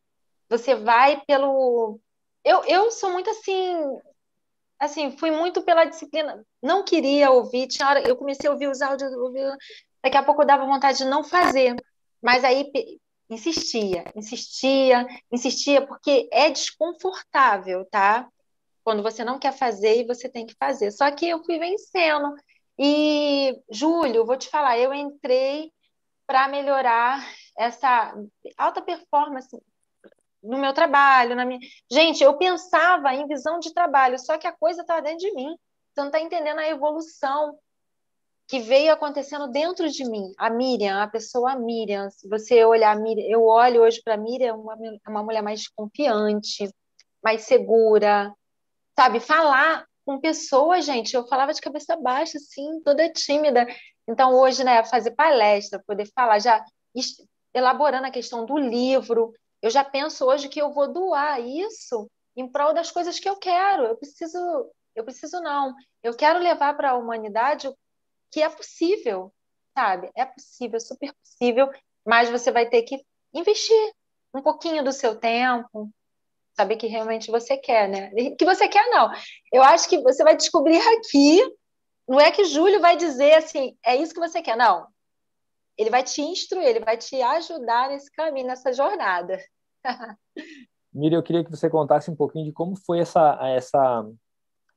você 0.49 0.75
vai 0.75 1.21
pelo. 1.25 1.99
Eu, 2.43 2.63
eu 2.65 2.91
sou 2.91 3.11
muito 3.11 3.29
assim. 3.29 3.75
Assim, 4.79 5.15
fui 5.17 5.29
muito 5.29 5.61
pela 5.61 5.85
disciplina. 5.85 6.43
Não 6.61 6.83
queria 6.83 7.29
ouvir. 7.31 7.67
Tinha 7.67 7.87
hora, 7.87 8.01
eu 8.01 8.15
comecei 8.15 8.49
a 8.49 8.53
ouvir 8.53 8.67
os 8.67 8.81
áudios. 8.81 9.13
Ouvir, 9.13 9.55
daqui 10.03 10.17
a 10.17 10.23
pouco 10.23 10.41
eu 10.41 10.47
dava 10.47 10.65
vontade 10.65 10.99
de 10.99 11.05
não 11.05 11.23
fazer. 11.23 11.75
Mas 12.21 12.43
aí 12.43 12.71
insistia, 13.29 14.03
insistia, 14.15 15.07
insistia, 15.31 15.85
porque 15.87 16.27
é 16.31 16.49
desconfortável, 16.49 17.85
tá? 17.89 18.27
Quando 18.83 19.03
você 19.03 19.23
não 19.23 19.39
quer 19.39 19.53
fazer 19.53 20.01
e 20.01 20.07
você 20.07 20.27
tem 20.29 20.45
que 20.45 20.55
fazer. 20.59 20.91
Só 20.91 21.09
que 21.11 21.27
eu 21.27 21.43
fui 21.43 21.59
vencendo. 21.59 22.33
E, 22.77 23.53
Júlio, 23.69 24.25
vou 24.25 24.37
te 24.37 24.49
falar, 24.49 24.77
eu 24.77 24.93
entrei 24.93 25.71
para 26.25 26.47
melhorar 26.47 27.23
essa 27.57 28.13
alta 28.57 28.81
performance 28.81 29.55
no 30.41 30.57
meu 30.57 30.73
trabalho, 30.73 31.35
na 31.35 31.45
minha. 31.45 31.59
Gente, 31.91 32.23
eu 32.23 32.37
pensava 32.37 33.13
em 33.13 33.27
visão 33.27 33.59
de 33.59 33.73
trabalho, 33.73 34.17
só 34.17 34.37
que 34.37 34.47
a 34.47 34.51
coisa 34.51 34.81
estava 34.81 35.01
dentro 35.01 35.19
de 35.19 35.33
mim. 35.33 35.55
Você 35.93 36.01
não 36.01 36.07
está 36.07 36.19
entendendo 36.19 36.59
a 36.59 36.69
evolução 36.69 37.57
que 38.47 38.59
veio 38.59 38.91
acontecendo 38.91 39.47
dentro 39.47 39.89
de 39.89 40.03
mim. 40.09 40.33
A 40.37 40.49
Miriam, 40.49 41.01
a 41.01 41.07
pessoa 41.07 41.55
Miriam. 41.55 42.09
Se 42.09 42.27
você 42.27 42.65
olhar 42.65 42.95
Miriam, 42.97 43.27
eu 43.29 43.45
olho 43.45 43.81
hoje 43.83 44.01
para 44.03 44.15
a 44.15 44.17
Miriam, 44.17 44.55
uma, 44.55 44.75
uma 45.07 45.23
mulher 45.23 45.41
mais 45.41 45.67
confiante, 45.67 46.69
mais 47.23 47.43
segura, 47.43 48.33
sabe? 49.01 49.19
Falar 49.19 49.87
com 50.05 50.19
pessoas, 50.19 50.85
gente, 50.85 51.15
eu 51.15 51.25
falava 51.25 51.53
de 51.53 51.61
cabeça 51.61 51.95
baixa, 51.95 52.37
assim, 52.37 52.79
toda 52.83 53.11
tímida. 53.11 53.65
Então, 54.07 54.35
hoje, 54.35 54.63
né, 54.63 54.83
fazer 54.83 55.11
palestra, 55.11 55.83
poder 55.87 56.05
falar, 56.13 56.37
já 56.37 56.63
elaborando 57.51 58.05
a 58.05 58.11
questão 58.11 58.45
do 58.45 58.57
livro, 58.57 59.33
eu 59.59 59.71
já 59.71 59.83
penso 59.83 60.25
hoje 60.25 60.49
que 60.49 60.61
eu 60.61 60.71
vou 60.71 60.91
doar 60.93 61.41
isso 61.41 62.07
em 62.35 62.47
prol 62.47 62.73
das 62.73 62.91
coisas 62.91 63.19
que 63.19 63.27
eu 63.27 63.37
quero. 63.37 63.85
Eu 63.85 63.97
preciso, 63.97 64.37
eu 64.95 65.03
preciso 65.03 65.41
não. 65.41 65.73
Eu 66.03 66.15
quero 66.15 66.37
levar 66.37 66.75
para 66.75 66.91
a 66.91 66.97
humanidade 66.97 67.73
que 68.31 68.41
é 68.41 68.49
possível, 68.49 69.33
sabe? 69.75 70.11
É 70.15 70.25
possível, 70.25 70.79
super 70.79 71.11
possível, 71.23 71.71
mas 72.05 72.29
você 72.29 72.51
vai 72.51 72.69
ter 72.69 72.83
que 72.83 73.03
investir 73.33 73.93
um 74.33 74.43
pouquinho 74.43 74.83
do 74.83 74.91
seu 74.91 75.15
tempo, 75.15 75.89
saber 76.55 76.75
que 76.75 76.87
realmente 76.87 77.31
você 77.31 77.57
quer, 77.57 77.87
né? 77.89 78.11
Que 78.37 78.45
você 78.45 78.67
quer, 78.67 78.89
não. 78.89 79.11
Eu 79.51 79.63
acho 79.63 79.87
que 79.89 80.01
você 80.01 80.23
vai 80.23 80.35
descobrir 80.35 80.79
aqui, 80.79 81.41
não 82.07 82.19
é 82.19 82.31
que 82.31 82.45
Júlio 82.45 82.79
vai 82.79 82.97
dizer 82.97 83.33
assim, 83.35 83.77
é 83.85 83.95
isso 83.95 84.13
que 84.13 84.19
você 84.19 84.41
quer, 84.41 84.57
não. 84.57 84.87
Ele 85.77 85.89
vai 85.89 86.03
te 86.03 86.21
instruir, 86.21 86.67
ele 86.67 86.79
vai 86.79 86.97
te 86.97 87.21
ajudar 87.21 87.89
nesse 87.89 88.11
caminho, 88.11 88.47
nessa 88.47 88.73
jornada. 88.73 89.39
Miriam, 90.93 91.19
eu 91.19 91.23
queria 91.23 91.43
que 91.43 91.49
você 91.49 91.69
contasse 91.69 92.11
um 92.11 92.15
pouquinho 92.15 92.45
de 92.45 92.51
como 92.51 92.75
foi 92.75 92.99
essa, 92.99 93.39
essa 93.41 94.05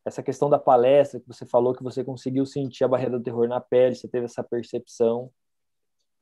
essa 0.05 0.23
questão 0.23 0.51
da 0.51 0.59
palestra 0.59 1.19
que 1.19 1.27
você 1.27 1.47
falou 1.47 1.75
que 1.75 1.83
você 1.83 2.05
conseguiu 2.05 2.45
sentir 2.45 2.85
a 2.85 2.89
barreira 2.89 3.19
do 3.19 3.23
terror 3.23 3.49
na 3.49 3.61
pele, 3.61 3.95
você 3.95 4.07
teve 4.07 4.27
essa 4.27 4.45
percepção. 4.45 5.31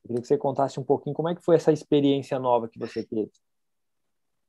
Eu 0.03 0.07
queria 0.07 0.21
que 0.21 0.27
você 0.27 0.37
contasse 0.37 0.79
um 0.79 0.83
pouquinho 0.83 1.15
como 1.15 1.29
é 1.29 1.35
que 1.35 1.43
foi 1.43 1.55
essa 1.55 1.71
experiência 1.71 2.39
nova 2.39 2.69
que 2.69 2.79
você 2.79 3.03
teve. 3.03 3.31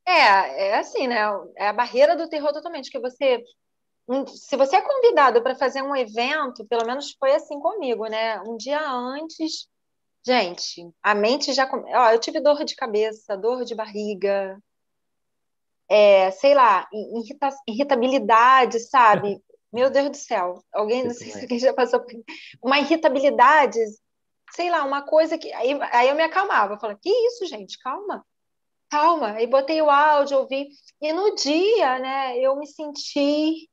É, 0.06 0.68
é 0.68 0.78
assim, 0.78 1.06
né? 1.06 1.20
É 1.56 1.68
a 1.68 1.72
barreira 1.72 2.16
do 2.16 2.28
terror 2.28 2.52
totalmente, 2.52 2.90
que 2.90 2.98
você 2.98 3.42
se 4.26 4.56
você 4.56 4.76
é 4.76 4.82
convidado 4.82 5.42
para 5.42 5.54
fazer 5.54 5.82
um 5.82 5.96
evento, 5.96 6.66
pelo 6.66 6.86
menos 6.86 7.12
foi 7.18 7.34
assim 7.34 7.58
comigo, 7.58 8.06
né? 8.06 8.38
Um 8.42 8.56
dia 8.56 8.78
antes, 8.86 9.66
gente, 10.26 10.86
a 11.02 11.14
mente 11.14 11.52
já. 11.54 11.68
Ó, 11.72 12.10
eu 12.10 12.20
tive 12.20 12.40
dor 12.40 12.64
de 12.64 12.76
cabeça, 12.76 13.36
dor 13.36 13.64
de 13.64 13.74
barriga, 13.74 14.58
é, 15.88 16.30
sei 16.32 16.54
lá, 16.54 16.86
irrita 16.92 17.48
irritabilidade, 17.66 18.78
sabe? 18.80 19.42
Meu 19.72 19.90
Deus 19.90 20.10
do 20.10 20.16
céu, 20.16 20.62
alguém, 20.72 21.02
não 21.02 21.10
sei 21.10 21.32
se 21.32 21.40
alguém 21.40 21.58
já 21.58 21.74
passou 21.74 21.98
por 21.98 22.12
uma 22.62 22.78
irritabilidade, 22.78 23.80
sei 24.52 24.70
lá, 24.70 24.84
uma 24.84 25.02
coisa 25.02 25.36
que. 25.36 25.52
Aí, 25.52 25.76
aí 25.90 26.08
eu 26.08 26.14
me 26.14 26.22
acalmava, 26.22 26.74
eu 26.74 26.78
falava, 26.78 26.98
que 27.02 27.10
isso, 27.10 27.44
gente, 27.46 27.76
calma, 27.80 28.24
calma. 28.94 29.32
Aí 29.32 29.46
botei 29.46 29.82
o 29.82 29.90
áudio, 29.90 30.38
ouvi, 30.38 30.68
e 31.00 31.12
no 31.12 31.34
dia, 31.34 31.98
né, 31.98 32.38
eu 32.38 32.56
me 32.56 32.66
senti 32.66 33.68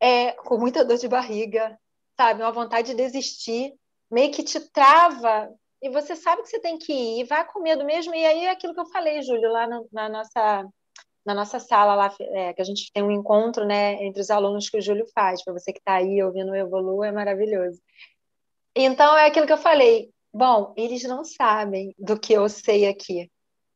é, 0.00 0.32
com 0.32 0.56
muita 0.58 0.84
dor 0.84 0.96
de 0.96 1.08
barriga, 1.08 1.76
sabe? 2.16 2.42
Uma 2.42 2.52
vontade 2.52 2.88
de 2.88 2.94
desistir, 2.94 3.74
meio 4.10 4.32
que 4.32 4.44
te 4.44 4.60
trava, 4.60 5.50
e 5.82 5.90
você 5.90 6.14
sabe 6.14 6.42
que 6.42 6.48
você 6.48 6.60
tem 6.60 6.78
que 6.78 6.92
ir, 6.92 7.24
vai 7.24 7.44
com 7.46 7.60
medo 7.60 7.84
mesmo, 7.84 8.14
e 8.14 8.24
aí 8.24 8.44
é 8.44 8.50
aquilo 8.50 8.74
que 8.74 8.80
eu 8.80 8.86
falei, 8.86 9.22
Júlio, 9.22 9.50
lá 9.50 9.66
no, 9.66 9.88
na 9.92 10.08
nossa 10.08 10.66
na 11.26 11.34
nossa 11.34 11.58
sala 11.58 11.94
lá, 11.94 12.14
é, 12.20 12.52
que 12.52 12.60
a 12.60 12.64
gente 12.64 12.92
tem 12.92 13.02
um 13.02 13.10
encontro 13.10 13.64
né, 13.64 13.94
entre 14.04 14.20
os 14.20 14.30
alunos 14.30 14.68
que 14.68 14.76
o 14.76 14.82
Júlio 14.82 15.06
faz. 15.14 15.42
Para 15.42 15.54
você 15.54 15.72
que 15.72 15.78
está 15.78 15.94
aí 15.94 16.22
ouvindo 16.22 16.52
o 16.52 16.54
Evolu, 16.54 17.02
é 17.02 17.10
maravilhoso. 17.10 17.80
Então, 18.76 19.16
é 19.16 19.26
aquilo 19.26 19.46
que 19.46 19.52
eu 19.54 19.56
falei. 19.56 20.10
Bom, 20.30 20.74
eles 20.76 21.02
não 21.04 21.24
sabem 21.24 21.94
do 21.98 22.20
que 22.20 22.34
eu 22.34 22.46
sei 22.46 22.86
aqui. 22.86 23.30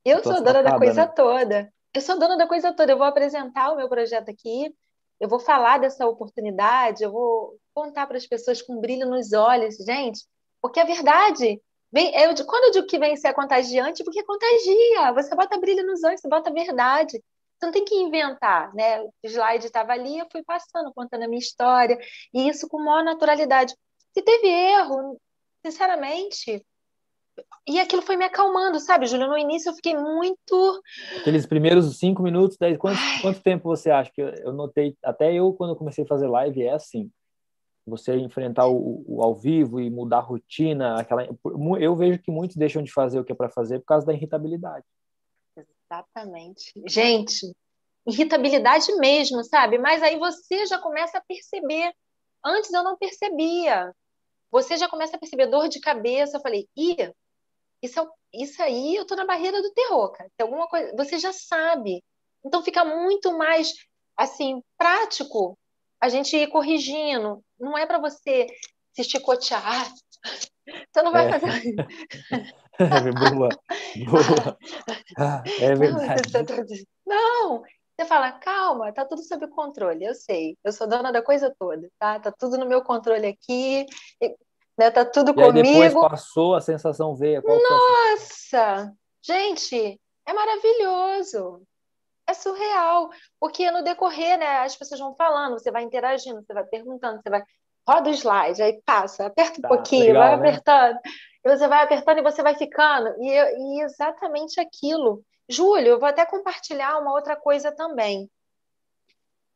Eu 0.04 0.22
sou 0.22 0.42
dona 0.42 0.62
da 0.62 0.78
coisa 0.78 1.06
né? 1.06 1.12
toda. 1.14 1.72
Eu 1.94 2.00
sou 2.00 2.18
dona 2.18 2.36
da 2.36 2.46
coisa 2.46 2.72
toda. 2.72 2.92
Eu 2.92 2.98
vou 2.98 3.06
apresentar 3.06 3.72
o 3.72 3.76
meu 3.76 3.88
projeto 3.88 4.30
aqui, 4.30 4.74
eu 5.20 5.28
vou 5.28 5.40
falar 5.40 5.78
dessa 5.78 6.06
oportunidade, 6.06 7.02
eu 7.02 7.10
vou 7.10 7.58
contar 7.74 8.06
para 8.06 8.16
as 8.16 8.26
pessoas 8.26 8.62
com 8.62 8.80
brilho 8.80 9.08
nos 9.08 9.32
olhos, 9.32 9.76
gente, 9.76 10.24
porque 10.60 10.80
a 10.80 10.84
verdade 10.84 11.60
Vem, 11.90 12.14
eu, 12.14 12.34
quando 12.44 12.64
eu 12.64 12.70
digo 12.72 12.86
que 12.86 12.98
vem 12.98 13.16
ser 13.16 13.32
contagiante, 13.32 14.04
porque 14.04 14.22
contagia. 14.22 15.12
Você 15.14 15.34
bota 15.34 15.58
brilho 15.58 15.86
nos 15.86 16.04
olhos, 16.04 16.20
você 16.20 16.28
bota 16.28 16.52
verdade. 16.52 17.12
Você 17.58 17.66
não 17.66 17.72
tem 17.72 17.84
que 17.84 17.94
inventar, 17.94 18.72
né? 18.74 19.00
O 19.02 19.12
slide 19.24 19.66
estava 19.66 19.92
ali, 19.92 20.18
eu 20.18 20.26
fui 20.30 20.42
passando, 20.44 20.92
contando 20.94 21.24
a 21.24 21.28
minha 21.28 21.40
história, 21.40 21.98
e 22.32 22.48
isso 22.48 22.68
com 22.68 22.78
maior 22.78 23.02
naturalidade. 23.02 23.74
Se 24.12 24.22
teve 24.22 24.46
erro, 24.46 25.18
sinceramente, 25.64 26.64
e 27.66 27.78
aquilo 27.78 28.02
foi 28.02 28.16
me 28.16 28.24
acalmando, 28.24 28.80
sabe, 28.80 29.06
Júlio? 29.06 29.28
No 29.28 29.36
início 29.36 29.70
eu 29.70 29.74
fiquei 29.74 29.96
muito. 29.96 30.82
Aqueles 31.20 31.46
primeiros 31.46 31.98
cinco 31.98 32.22
minutos, 32.22 32.56
dez, 32.56 32.76
quanto, 32.78 32.98
quanto 33.20 33.40
tempo 33.40 33.64
você 33.68 33.90
acha? 33.90 34.10
que 34.10 34.22
eu, 34.22 34.28
eu 34.28 34.52
notei, 34.52 34.96
até 35.02 35.32
eu, 35.32 35.52
quando 35.52 35.70
eu 35.70 35.76
comecei 35.76 36.04
a 36.04 36.06
fazer 36.06 36.28
live, 36.28 36.62
é 36.62 36.72
assim. 36.72 37.10
Você 37.86 38.16
enfrentar 38.16 38.68
o, 38.68 39.02
o 39.06 39.22
ao 39.22 39.34
vivo 39.34 39.80
e 39.80 39.90
mudar 39.90 40.18
a 40.18 40.20
rotina, 40.20 41.00
aquela. 41.00 41.26
Eu 41.80 41.96
vejo 41.96 42.18
que 42.18 42.30
muitos 42.30 42.56
deixam 42.56 42.82
de 42.82 42.92
fazer 42.92 43.18
o 43.18 43.24
que 43.24 43.32
é 43.32 43.34
para 43.34 43.48
fazer 43.48 43.78
por 43.80 43.86
causa 43.86 44.06
da 44.06 44.12
irritabilidade. 44.12 44.84
Exatamente. 45.56 46.72
Gente, 46.86 47.50
irritabilidade 48.06 48.94
mesmo, 48.96 49.42
sabe? 49.44 49.78
Mas 49.78 50.02
aí 50.02 50.18
você 50.18 50.66
já 50.66 50.78
começa 50.78 51.18
a 51.18 51.22
perceber. 51.22 51.92
Antes 52.44 52.72
eu 52.72 52.84
não 52.84 52.96
percebia. 52.96 53.94
Você 54.50 54.76
já 54.76 54.88
começa 54.88 55.16
a 55.16 55.18
perceber 55.18 55.46
dor 55.46 55.68
de 55.68 55.80
cabeça. 55.80 56.36
Eu 56.36 56.40
falei, 56.40 56.68
ih, 56.76 57.12
isso, 57.82 58.00
é, 58.00 58.06
isso 58.34 58.62
aí 58.62 58.96
eu 58.96 59.06
tô 59.06 59.14
na 59.14 59.24
barreira 59.24 59.60
do 59.62 59.72
terror, 59.72 60.12
cara. 60.12 60.30
Tem 60.36 60.44
alguma 60.44 60.66
coisa. 60.68 60.92
Você 60.96 61.18
já 61.18 61.32
sabe. 61.32 62.02
Então 62.44 62.62
fica 62.62 62.84
muito 62.84 63.36
mais, 63.36 63.72
assim, 64.16 64.62
prático 64.76 65.58
a 66.00 66.08
gente 66.08 66.36
ir 66.36 66.48
corrigindo. 66.48 67.42
Não 67.58 67.76
é 67.76 67.86
para 67.86 67.98
você 67.98 68.46
se 68.92 69.04
chicotear. 69.04 69.92
Você 70.92 71.02
não 71.02 71.12
vai 71.12 71.26
é. 71.26 71.38
fazer. 71.40 71.74
boa, 73.18 73.48
boa. 73.48 74.58
Ah, 75.16 75.42
é 75.60 75.74
verdade. 75.74 76.86
Não, 77.06 77.62
você 77.98 78.06
fala, 78.06 78.32
calma, 78.32 78.92
tá 78.92 79.04
tudo 79.04 79.22
sob 79.22 79.48
controle, 79.48 80.04
eu 80.04 80.14
sei, 80.14 80.56
eu 80.62 80.70
sou 80.70 80.86
dona 80.86 81.10
da 81.10 81.20
coisa 81.20 81.52
toda, 81.58 81.90
tá? 81.98 82.20
Tá 82.20 82.30
tudo 82.30 82.56
no 82.56 82.66
meu 82.66 82.82
controle 82.82 83.26
aqui, 83.26 83.86
né? 84.78 84.90
tá 84.90 85.04
tudo 85.04 85.32
e 85.32 85.34
comigo. 85.34 85.62
Depois 85.62 85.94
passou, 85.94 86.54
a 86.54 86.60
sensação 86.60 87.14
veio. 87.14 87.42
Nossa! 87.42 88.92
Gente, 89.22 90.00
é 90.26 90.32
maravilhoso. 90.32 91.62
é 92.28 92.34
surreal, 92.34 93.10
porque 93.40 93.70
no 93.70 93.82
decorrer, 93.82 94.38
né, 94.38 94.58
as 94.58 94.76
pessoas 94.76 95.00
vão 95.00 95.14
falando, 95.14 95.58
você 95.58 95.70
vai 95.70 95.82
interagindo, 95.82 96.42
você 96.42 96.52
vai 96.52 96.64
perguntando, 96.64 97.20
você 97.22 97.30
vai 97.30 97.42
roda 97.88 98.10
o 98.10 98.12
slide, 98.12 98.62
aí 98.62 98.82
passa, 98.84 99.26
aperta 99.26 99.58
um 99.58 99.62
tá, 99.62 99.68
pouquinho, 99.68 100.08
legal, 100.08 100.22
vai 100.22 100.30
né? 100.36 100.36
apertando, 100.36 100.98
e 101.42 101.56
você 101.56 101.66
vai 101.66 101.82
apertando 101.82 102.18
e 102.18 102.22
você 102.22 102.42
vai 102.42 102.54
ficando, 102.54 103.08
e, 103.18 103.30
e 103.30 103.82
exatamente 103.82 104.60
aquilo. 104.60 105.22
Júlio, 105.48 105.92
eu 105.92 105.98
vou 105.98 106.06
até 106.08 106.26
compartilhar 106.26 106.98
uma 106.98 107.14
outra 107.14 107.34
coisa 107.34 107.72
também. 107.72 108.30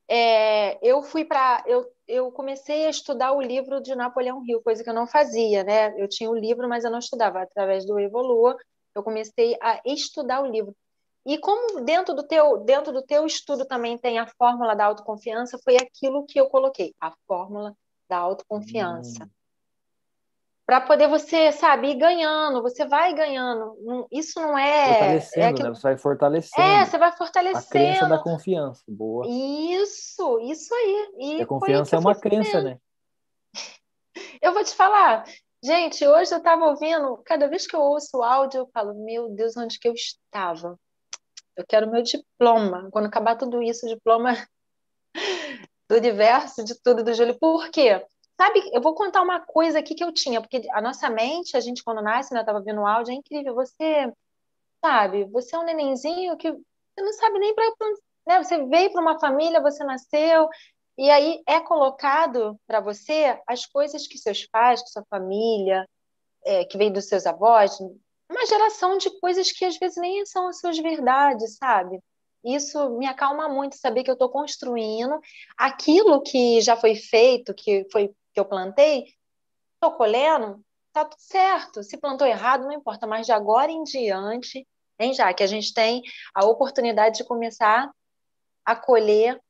É, 0.08 0.78
eu 0.82 1.02
fui 1.02 1.24
para 1.26 1.62
eu, 1.66 1.86
eu 2.12 2.30
comecei 2.30 2.84
a 2.84 2.90
estudar 2.90 3.32
o 3.32 3.40
livro 3.40 3.80
de 3.80 3.94
Napoleão 3.94 4.44
Hill, 4.46 4.60
coisa 4.62 4.84
que 4.84 4.90
eu 4.90 4.94
não 4.94 5.06
fazia, 5.06 5.64
né? 5.64 5.98
Eu 5.98 6.06
tinha 6.06 6.30
o 6.30 6.34
livro, 6.34 6.68
mas 6.68 6.84
eu 6.84 6.90
não 6.90 6.98
estudava. 6.98 7.40
Através 7.40 7.86
do 7.86 7.98
Evolua, 7.98 8.54
eu 8.94 9.02
comecei 9.02 9.56
a 9.62 9.80
estudar 9.86 10.42
o 10.42 10.46
livro. 10.46 10.76
E 11.24 11.38
como 11.38 11.80
dentro 11.80 12.14
do 12.14 12.22
teu 12.22 12.58
dentro 12.58 12.92
do 12.92 13.02
teu 13.02 13.24
estudo 13.24 13.64
também 13.64 13.96
tem 13.96 14.18
a 14.18 14.26
fórmula 14.26 14.74
da 14.74 14.84
autoconfiança, 14.84 15.58
foi 15.64 15.76
aquilo 15.76 16.26
que 16.26 16.38
eu 16.38 16.50
coloquei, 16.50 16.94
a 17.00 17.12
fórmula 17.26 17.74
da 18.08 18.18
autoconfiança. 18.18 19.24
Hum. 19.24 19.30
Para 20.72 20.80
poder 20.80 21.06
você, 21.06 21.52
sabe, 21.52 21.90
ir 21.90 21.96
ganhando, 21.96 22.62
você 22.62 22.86
vai 22.86 23.12
ganhando. 23.12 23.76
Isso 24.10 24.40
não 24.40 24.56
é. 24.56 24.88
Fortalecendo, 24.88 25.46
é 25.46 25.52
que... 25.52 25.62
né? 25.64 25.68
Você 25.68 25.82
vai 25.82 25.98
fortalecendo. 25.98 26.66
É, 26.66 26.86
você 26.86 26.98
vai 26.98 27.12
fortalecendo. 27.12 27.58
A 27.58 27.68
crença 27.68 28.08
da 28.08 28.18
confiança. 28.18 28.82
Boa. 28.88 29.26
Isso, 29.28 30.40
isso 30.40 30.74
aí. 30.74 31.12
E, 31.18 31.36
e 31.40 31.42
a 31.42 31.46
confiança 31.46 31.94
é 31.94 31.98
uma 31.98 32.14
crença, 32.18 32.62
né? 32.62 32.78
Eu 34.40 34.54
vou 34.54 34.64
te 34.64 34.74
falar, 34.74 35.24
gente, 35.62 36.06
hoje 36.06 36.32
eu 36.32 36.38
estava 36.38 36.64
ouvindo, 36.64 37.18
cada 37.24 37.48
vez 37.48 37.66
que 37.66 37.76
eu 37.76 37.80
ouço 37.80 38.16
o 38.16 38.22
áudio, 38.22 38.60
eu 38.60 38.70
falo, 38.72 38.94
meu 38.94 39.28
Deus, 39.28 39.56
onde 39.58 39.78
que 39.78 39.86
eu 39.86 39.92
estava? 39.92 40.78
Eu 41.54 41.66
quero 41.68 41.90
meu 41.90 42.02
diploma. 42.02 42.88
Quando 42.90 43.06
acabar 43.06 43.36
tudo 43.36 43.62
isso, 43.62 43.86
diploma 43.86 44.34
do 45.88 45.96
universo, 45.96 46.64
de 46.64 46.74
tudo 46.82 47.04
do 47.04 47.12
Júlio. 47.12 47.38
Por 47.38 47.70
quê? 47.70 48.04
Sabe, 48.42 48.60
eu 48.72 48.80
vou 48.80 48.92
contar 48.92 49.22
uma 49.22 49.38
coisa 49.38 49.78
aqui 49.78 49.94
que 49.94 50.02
eu 50.02 50.12
tinha, 50.12 50.40
porque 50.40 50.68
a 50.72 50.82
nossa 50.82 51.08
mente, 51.08 51.56
a 51.56 51.60
gente 51.60 51.84
quando 51.84 52.02
nasce, 52.02 52.34
né, 52.34 52.40
eu 52.40 52.44
tava 52.44 52.60
vendo 52.60 52.80
o 52.80 52.86
áudio, 52.88 53.12
é 53.12 53.14
incrível. 53.14 53.54
Você, 53.54 54.12
sabe, 54.84 55.26
você 55.26 55.54
é 55.54 55.60
um 55.60 55.64
nenenzinho 55.64 56.36
que 56.36 56.50
você 56.50 57.02
não 57.04 57.12
sabe 57.12 57.38
nem 57.38 57.54
para 57.54 57.64
né, 58.26 58.42
você 58.42 58.66
veio 58.66 58.90
para 58.90 59.00
uma 59.00 59.20
família, 59.20 59.60
você 59.60 59.84
nasceu, 59.84 60.48
e 60.98 61.08
aí 61.08 61.40
é 61.46 61.60
colocado 61.60 62.58
para 62.66 62.80
você 62.80 63.40
as 63.46 63.64
coisas 63.64 64.08
que 64.08 64.18
seus 64.18 64.44
pais, 64.44 64.82
que 64.82 64.90
sua 64.90 65.04
família, 65.08 65.88
é, 66.44 66.64
que 66.64 66.76
veio 66.76 66.92
dos 66.92 67.06
seus 67.06 67.24
avós, 67.26 67.78
uma 68.28 68.46
geração 68.46 68.98
de 68.98 69.08
coisas 69.20 69.52
que 69.52 69.64
às 69.64 69.78
vezes 69.78 69.98
nem 69.98 70.26
são 70.26 70.48
as 70.48 70.58
suas 70.58 70.76
verdades, 70.76 71.58
sabe? 71.58 72.00
Isso 72.44 72.90
me 72.98 73.06
acalma 73.06 73.48
muito 73.48 73.76
saber 73.76 74.02
que 74.02 74.10
eu 74.10 74.14
estou 74.14 74.28
construindo 74.28 75.20
aquilo 75.56 76.20
que 76.22 76.60
já 76.60 76.76
foi 76.76 76.96
feito, 76.96 77.54
que 77.54 77.86
foi 77.92 78.12
que 78.32 78.40
eu 78.40 78.44
plantei, 78.44 79.06
estou 79.74 79.92
colhendo, 79.92 80.64
tá 80.92 81.04
tudo 81.04 81.20
certo. 81.20 81.82
Se 81.82 81.96
plantou 81.96 82.26
errado, 82.26 82.64
não 82.64 82.72
importa, 82.72 83.06
mas 83.06 83.26
de 83.26 83.32
agora 83.32 83.70
em 83.70 83.82
diante, 83.84 84.66
hein, 84.98 85.14
já 85.14 85.32
que 85.32 85.42
a 85.42 85.46
gente 85.46 85.72
tem 85.72 86.02
a 86.34 86.44
oportunidade 86.44 87.18
de 87.18 87.24
começar 87.24 87.90
a 88.64 88.76
colher 88.76 89.40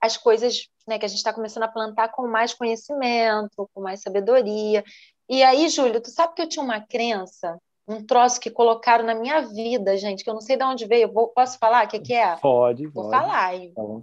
as 0.00 0.16
coisas 0.16 0.68
né, 0.86 0.98
que 0.98 1.04
a 1.04 1.08
gente 1.08 1.18
está 1.18 1.32
começando 1.32 1.62
a 1.62 1.68
plantar 1.68 2.08
com 2.08 2.26
mais 2.26 2.52
conhecimento, 2.52 3.70
com 3.72 3.80
mais 3.80 4.00
sabedoria. 4.02 4.84
E 5.28 5.42
aí, 5.42 5.68
Júlio, 5.68 6.00
tu 6.00 6.10
sabe 6.10 6.34
que 6.34 6.42
eu 6.42 6.48
tinha 6.48 6.64
uma 6.64 6.80
crença 6.80 7.56
um 7.86 8.04
troço 8.04 8.40
que 8.40 8.50
colocaram 8.50 9.04
na 9.04 9.14
minha 9.14 9.40
vida, 9.42 9.96
gente, 9.96 10.22
que 10.22 10.30
eu 10.30 10.34
não 10.34 10.40
sei 10.40 10.56
de 10.56 10.64
onde 10.64 10.86
veio. 10.86 11.12
Vou, 11.12 11.28
posso 11.28 11.58
falar 11.58 11.86
o 11.86 11.88
que, 11.88 11.98
que 11.98 12.14
é? 12.14 12.36
Pode, 12.36 12.86
Vou 12.86 13.04
pode. 13.04 13.16
falar. 13.16 13.54
Hein? 13.54 13.72
Vou... 13.74 14.02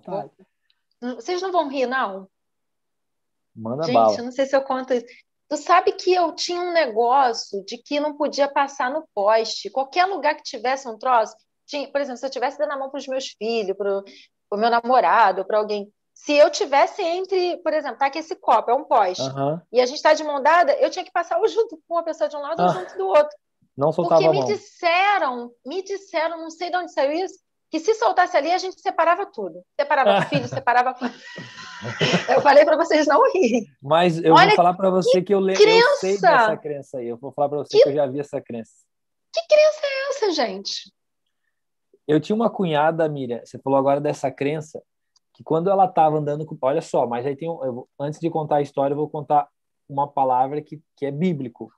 Vocês 1.15 1.41
não 1.41 1.51
vão 1.51 1.69
rir, 1.69 1.87
não? 1.87 2.27
Manda 3.55 3.83
gente, 3.83 3.93
bala. 3.93 4.17
eu 4.17 4.23
não 4.23 4.31
sei 4.31 4.45
se 4.45 4.55
eu 4.55 4.61
conto 4.61 4.93
isso. 4.93 5.05
Tu 5.49 5.57
sabe 5.57 5.91
que 5.93 6.13
eu 6.13 6.33
tinha 6.33 6.61
um 6.61 6.71
negócio 6.71 7.63
de 7.65 7.77
que 7.77 7.99
não 7.99 8.15
podia 8.15 8.47
passar 8.47 8.91
no 8.91 9.07
poste. 9.15 9.69
Qualquer 9.69 10.05
lugar 10.05 10.35
que 10.35 10.43
tivesse 10.43 10.87
um 10.87 10.97
troço, 10.97 11.35
tinha, 11.65 11.91
por 11.91 11.99
exemplo, 11.99 12.19
se 12.19 12.25
eu 12.25 12.29
tivesse 12.29 12.57
dando 12.57 12.73
a 12.73 12.77
mão 12.77 12.89
para 12.89 12.99
os 12.99 13.07
meus 13.07 13.29
filhos, 13.29 13.75
para 13.75 14.03
o 14.51 14.57
meu 14.57 14.69
namorado, 14.69 15.43
para 15.45 15.57
alguém, 15.57 15.91
se 16.13 16.33
eu 16.33 16.49
tivesse 16.49 17.01
entre, 17.01 17.57
por 17.57 17.73
exemplo, 17.73 17.97
tá 17.97 18.07
aqui 18.07 18.19
esse 18.19 18.35
copo, 18.35 18.69
é 18.69 18.73
um 18.73 18.83
poste, 18.83 19.23
uhum. 19.23 19.59
e 19.71 19.79
a 19.79 19.85
gente 19.85 19.95
está 19.95 20.13
de 20.13 20.23
mão 20.23 20.41
dada, 20.41 20.73
eu 20.73 20.89
tinha 20.89 21.05
que 21.05 21.11
passar 21.11 21.39
ou 21.39 21.47
junto 21.47 21.79
com 21.87 21.95
uma 21.95 22.03
pessoa 22.03 22.29
de 22.29 22.35
um 22.35 22.41
lado 22.41 22.61
ou 22.61 22.67
ah. 22.67 22.73
junto 22.73 22.97
do 22.97 23.07
outro. 23.07 23.37
Não 23.77 23.93
soltava 23.93 24.21
Porque 24.21 24.37
me 24.37 24.45
disseram, 24.45 25.51
me 25.65 25.81
disseram, 25.81 26.41
não 26.41 26.49
sei 26.49 26.69
de 26.69 26.75
onde 26.75 26.91
saiu 26.91 27.13
isso, 27.13 27.39
que 27.69 27.79
se 27.79 27.93
soltasse 27.95 28.35
ali 28.35 28.51
a 28.51 28.57
gente 28.57 28.81
separava 28.81 29.25
tudo. 29.25 29.63
Separava 29.79 30.25
filho, 30.27 30.47
separava. 30.47 30.95
eu 32.29 32.41
falei 32.41 32.65
para 32.65 32.77
vocês 32.77 33.05
não 33.07 33.21
rirem. 33.31 33.65
Mas 33.81 34.17
eu 34.23 34.33
Olha 34.33 34.47
vou 34.47 34.55
falar 34.55 34.73
para 34.73 34.89
você 34.89 35.19
que, 35.19 35.27
que 35.27 35.33
eu, 35.33 35.39
le... 35.39 35.53
eu 35.53 35.95
sei 35.97 36.19
dessa 36.19 36.57
crença 36.57 36.97
aí. 36.97 37.07
Eu 37.07 37.17
vou 37.17 37.31
falar 37.31 37.49
para 37.49 37.59
você 37.59 37.77
que... 37.77 37.83
que 37.83 37.89
eu 37.89 37.93
já 37.93 38.07
vi 38.07 38.19
essa 38.19 38.41
crença. 38.41 38.71
Que 39.33 39.41
crença 39.47 39.79
é 39.83 40.09
essa, 40.09 40.31
gente? 40.31 40.91
Eu 42.07 42.19
tinha 42.19 42.35
uma 42.35 42.49
cunhada, 42.49 43.07
Miriam, 43.07 43.39
você 43.45 43.59
falou 43.59 43.77
agora 43.77 44.01
dessa 44.01 44.31
crença, 44.31 44.81
que 45.35 45.43
quando 45.43 45.69
ela 45.69 45.85
estava 45.85 46.17
andando 46.17 46.43
com. 46.45 46.57
Olha 46.61 46.81
só, 46.81 47.05
mas 47.05 47.25
aí 47.25 47.35
tem. 47.35 47.47
Eu, 47.47 47.87
antes 47.99 48.19
de 48.19 48.29
contar 48.31 48.57
a 48.57 48.61
história, 48.61 48.93
eu 48.93 48.97
vou 48.97 49.07
contar 49.07 49.47
uma 49.87 50.07
palavra 50.07 50.61
que, 50.61 50.81
que 50.97 51.05
é 51.05 51.11
bíblico 51.11 51.71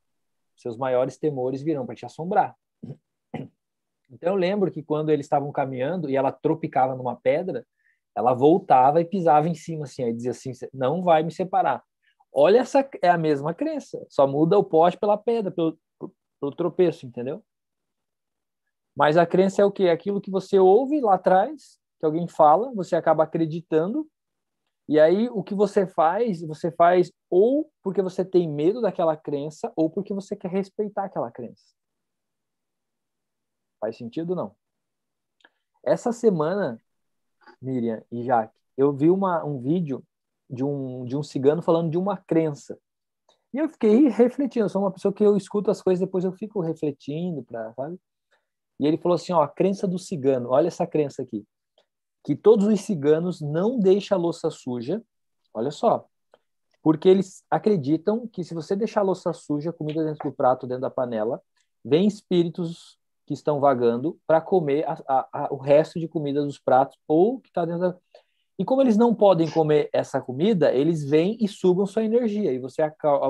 seus 0.56 0.78
maiores 0.78 1.18
temores 1.18 1.62
virão 1.62 1.86
para 1.86 1.96
te 1.96 2.06
assombrar. 2.06 2.56
Então 4.12 4.34
eu 4.34 4.36
lembro 4.36 4.72
que 4.72 4.84
quando 4.84 5.10
eles 5.10 5.26
estavam 5.26 5.52
caminhando 5.52 6.10
e 6.10 6.16
ela 6.16 6.32
tropicava 6.32 6.96
numa 6.96 7.16
pedra, 7.16 7.66
ela 8.16 8.34
voltava 8.34 9.00
e 9.00 9.06
pisava 9.06 9.48
em 9.48 9.56
cima 9.56 9.86
assim, 9.86 10.04
aí 10.04 10.14
dizia 10.14 10.32
assim: 10.32 10.52
"Não 10.74 11.02
vai 11.04 11.24
me 11.24 11.32
separar". 11.32 11.84
Olha 12.34 12.60
essa 12.60 12.88
é 13.02 13.10
a 13.10 13.18
mesma 13.18 13.54
crença, 13.54 14.06
só 14.10 14.28
muda 14.28 14.58
o 14.58 14.64
poste 14.64 15.00
pela 15.00 15.18
pedra, 15.18 15.52
pelo, 15.52 15.78
pelo 16.40 16.56
tropeço, 16.56 17.06
entendeu? 17.06 17.44
Mas 18.96 19.18
a 19.18 19.26
crença 19.26 19.62
é 19.62 19.66
o 19.66 19.72
quê? 19.72 19.90
Aquilo 19.90 20.22
que 20.22 20.30
você 20.30 20.60
ouve 20.60 21.00
lá 21.00 21.16
atrás, 21.16 21.80
que 22.00 22.06
alguém 22.06 22.28
fala, 22.28 22.74
você 22.74 22.96
acaba 22.96 23.24
acreditando 23.24 24.08
e 24.88 25.00
aí 25.00 25.30
o 25.30 25.42
que 25.44 25.56
você 25.56 25.88
faz, 25.88 26.42
você 26.42 26.72
faz 26.72 27.12
ou 27.30 27.72
porque 27.82 28.02
você 28.02 28.26
tem 28.26 28.50
medo 28.50 28.82
daquela 28.82 29.16
crença 29.16 29.72
ou 29.76 29.90
porque 29.90 30.14
você 30.14 30.36
quer 30.36 30.52
respeitar 30.52 31.06
aquela 31.06 31.32
crença. 31.32 31.64
Faz 33.82 33.98
sentido 33.98 34.34
não? 34.34 34.56
Essa 35.84 36.14
semana, 36.14 36.80
Miriam 37.62 38.02
e 38.10 38.24
Jaque, 38.24 38.56
eu 38.78 38.94
vi 38.94 39.10
uma, 39.10 39.44
um 39.44 39.60
vídeo 39.60 40.02
de 40.50 40.64
um, 40.64 41.04
de 41.04 41.18
um 41.18 41.24
cigano 41.24 41.62
falando 41.62 41.90
de 41.90 41.98
uma 41.98 42.16
crença. 42.16 42.80
E 43.54 43.58
eu 43.58 43.68
fiquei 43.68 44.08
refletindo, 44.08 44.66
eu 44.66 44.70
sou 44.70 44.82
uma 44.82 44.92
pessoa 44.92 45.14
que 45.14 45.24
eu 45.24 45.36
escuto 45.36 45.70
as 45.70 45.82
coisas 45.82 46.00
depois 46.00 46.24
eu 46.24 46.32
fico 46.32 46.62
refletindo, 46.62 47.44
pra, 47.44 47.74
sabe? 47.74 48.00
E 48.80 48.88
ele 48.88 48.98
falou 48.98 49.16
assim, 49.16 49.34
ó, 49.34 49.42
a 49.42 49.48
crença 49.48 49.86
do 49.86 50.00
cigano, 50.00 50.50
olha 50.50 50.68
essa 50.68 50.88
crença 50.88 51.24
aqui 51.24 51.46
que 52.24 52.36
todos 52.36 52.68
os 52.68 52.82
ciganos 52.82 53.42
não 53.42 53.80
deixam 53.80 54.18
a 54.18 54.22
louça 54.22 54.50
suja, 54.50 55.02
olha 55.54 55.72
só, 55.72 56.08
porque 56.82 57.08
eles 57.08 57.44
acreditam 57.50 58.28
que 58.28 58.44
se 58.44 58.54
você 58.54 58.76
deixar 58.76 59.02
a 59.02 59.04
louça 59.04 59.34
suja, 59.34 59.74
comida 59.74 60.04
dentro 60.04 60.30
do 60.30 60.36
prato, 60.36 60.68
dentro 60.68 60.82
da 60.82 60.90
panela, 60.90 61.42
vem 61.84 62.08
espíritos 62.08 63.00
que 63.32 63.34
estão 63.34 63.62
vagando 63.62 64.20
para 64.28 64.42
comer 64.42 64.84
a, 64.86 64.98
a, 65.08 65.30
a, 65.34 65.54
o 65.54 65.58
resto 65.58 65.98
de 66.00 66.08
comida 66.08 66.44
dos 66.44 66.60
pratos 66.60 66.98
ou 67.08 67.40
que 67.40 67.48
está 67.48 67.64
dentro 67.64 67.82
da... 67.82 67.98
E 68.60 68.66
como 68.66 68.82
eles 68.82 68.98
não 68.98 69.16
podem 69.16 69.50
comer 69.50 69.90
essa 69.94 70.20
comida, 70.20 70.74
eles 70.74 71.04
vêm 71.04 71.38
e 71.40 71.48
sugam 71.48 71.86
sua 71.86 72.04
energia 72.04 72.52
e 72.52 72.60
você, 72.60 72.82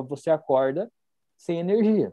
você 0.07 0.31
acorda 0.31 0.91
sem 1.37 1.59
energia. 1.59 2.11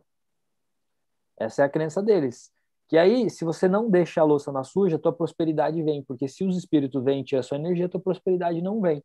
Essa 1.38 1.62
é 1.62 1.64
a 1.64 1.68
crença 1.68 2.02
deles. 2.02 2.52
Que 2.88 2.98
aí, 2.98 3.30
se 3.30 3.44
você 3.44 3.66
não 3.66 3.90
deixa 3.90 4.20
a 4.20 4.24
louça 4.24 4.52
na 4.52 4.62
suja, 4.62 4.98
tua 4.98 5.12
prosperidade 5.12 5.82
vem, 5.82 6.02
porque 6.02 6.28
se 6.28 6.44
os 6.44 6.56
espíritos 6.56 7.02
vêm 7.02 7.24
tirar 7.24 7.42
sua 7.42 7.56
energia, 7.56 7.88
tua 7.88 8.00
prosperidade 8.00 8.60
não 8.60 8.80
vem. 8.80 9.02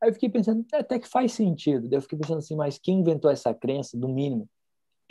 Aí 0.00 0.10
eu 0.10 0.12
fiquei 0.12 0.28
pensando, 0.28 0.64
é, 0.74 0.78
até 0.78 0.98
que 0.98 1.08
faz 1.08 1.32
sentido. 1.32 1.88
Eu 1.92 2.02
fiquei 2.02 2.18
pensando 2.18 2.38
assim, 2.38 2.56
mas 2.56 2.78
quem 2.78 3.00
inventou 3.00 3.30
essa 3.30 3.54
crença, 3.54 3.96
do 3.96 4.08
mínimo? 4.08 4.48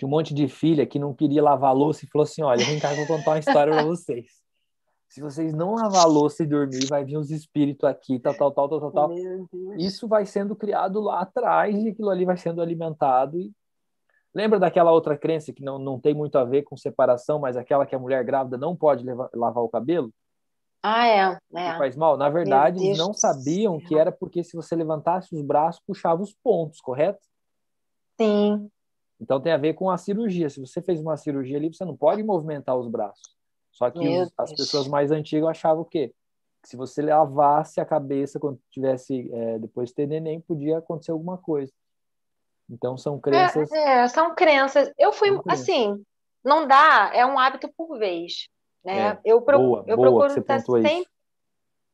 Que 0.04 0.06
um 0.06 0.10
monte 0.10 0.34
de 0.34 0.50
filha 0.50 0.86
que 0.86 1.00
não 1.00 1.14
queria 1.14 1.42
lavar 1.42 1.70
a 1.70 1.74
louça 1.74 2.04
e 2.04 2.10
falou 2.10 2.24
assim: 2.24 2.44
olha, 2.44 2.66
vem 2.66 2.78
cá, 2.78 2.92
eu 2.92 2.98
vou 2.98 3.08
contar 3.08 3.32
uma 3.32 3.40
história 3.40 3.72
para 3.72 3.86
vocês. 3.86 4.28
Se 5.08 5.22
vocês 5.22 5.54
não 5.54 5.76
lavar 5.76 6.04
a 6.04 6.08
louça 6.08 6.44
e 6.44 6.46
dormir, 6.46 6.86
vai 6.88 7.06
vir 7.06 7.16
os 7.16 7.32
espíritos 7.32 7.88
aqui, 7.88 8.20
tal, 8.20 8.34
tal, 8.34 8.52
tal, 8.52 8.68
tal, 8.68 8.80
tal, 8.80 8.92
tal. 8.92 9.12
Isso 9.78 10.06
vai 10.06 10.26
sendo 10.26 10.58
criado 10.58 11.00
lá 11.00 11.22
atrás 11.22 11.74
e 11.82 11.88
aquilo 11.88 12.10
ali 12.10 12.26
vai 12.26 12.36
sendo 12.36 12.62
alimentado 12.62 13.40
e 13.40 13.50
Lembra 14.36 14.60
daquela 14.60 14.92
outra 14.92 15.16
crença 15.16 15.54
que 15.54 15.64
não, 15.64 15.78
não 15.78 16.00
tem 16.00 16.14
muito 16.14 16.40
a 16.40 16.44
ver 16.44 16.64
com 16.64 16.76
separação, 16.76 17.38
mas 17.38 17.56
aquela 17.56 17.86
que 17.86 17.94
a 17.94 18.00
mulher 18.00 18.24
grávida 18.24 18.58
não 18.58 18.76
pode 18.76 19.06
levar, 19.06 19.30
lavar 19.32 19.64
o 19.64 19.70
cabelo? 19.70 20.12
Ah, 20.82 21.08
é. 21.08 21.38
é. 21.54 21.78
faz 21.78 21.96
mal. 21.96 22.18
Na 22.18 22.30
verdade, 22.30 22.84
eles 22.84 22.98
não 22.98 23.14
sabiam 23.14 23.78
que 23.78 23.96
era 23.96 24.12
porque 24.12 24.44
se 24.44 24.56
você 24.56 24.76
levantasse 24.76 25.34
os 25.36 25.42
braços, 25.44 25.82
puxava 25.86 26.22
os 26.22 26.34
pontos, 26.44 26.82
correto? 26.82 27.22
Sim. 28.20 28.70
Então 29.24 29.42
tem 29.42 29.54
a 29.54 29.58
ver 29.58 29.74
com 29.74 29.90
a 29.90 29.98
cirurgia. 29.98 30.50
Se 30.50 30.60
você 30.60 30.82
fez 30.82 31.00
uma 31.00 31.18
cirurgia 31.18 31.58
ali, 31.58 31.74
você 31.74 31.86
não 31.86 31.96
pode 31.96 32.22
movimentar 32.22 32.78
os 32.78 32.88
braços. 32.88 33.34
Só 33.72 33.90
que 33.90 34.08
os, 34.08 34.32
as 34.38 34.54
pessoas 34.54 34.88
mais 34.88 35.12
antigas 35.12 35.50
achavam 35.50 35.82
o 35.82 35.86
quê? 35.86 36.14
se 36.64 36.78
você 36.78 37.02
lavasse 37.02 37.82
a 37.82 37.86
cabeça 37.86 38.40
quando 38.40 38.60
tivesse 38.72 39.30
é, 39.34 39.60
depois 39.60 39.90
de 39.90 39.96
ter 39.96 40.08
neném, 40.08 40.40
podia 40.40 40.78
acontecer 40.78 41.12
alguma 41.12 41.38
coisa. 41.38 41.72
Então 42.70 42.98
são 42.98 43.20
crenças. 43.20 43.72
É, 43.72 44.04
é 44.04 44.08
são 44.08 44.34
crenças. 44.34 44.92
Eu 44.98 45.12
fui 45.12 45.30
assim, 45.48 46.04
não 46.44 46.66
dá, 46.66 47.12
é 47.14 47.26
um 47.26 47.38
hábito 47.38 47.70
por 47.76 47.98
vez, 48.00 48.48
né? 48.84 49.10
É, 49.10 49.20
eu, 49.26 49.42
pro, 49.42 49.58
boa, 49.58 49.84
eu 49.86 49.98
boa 49.98 50.10
procuro 50.10 50.40
estar 50.40 50.62
sempre 50.62 51.06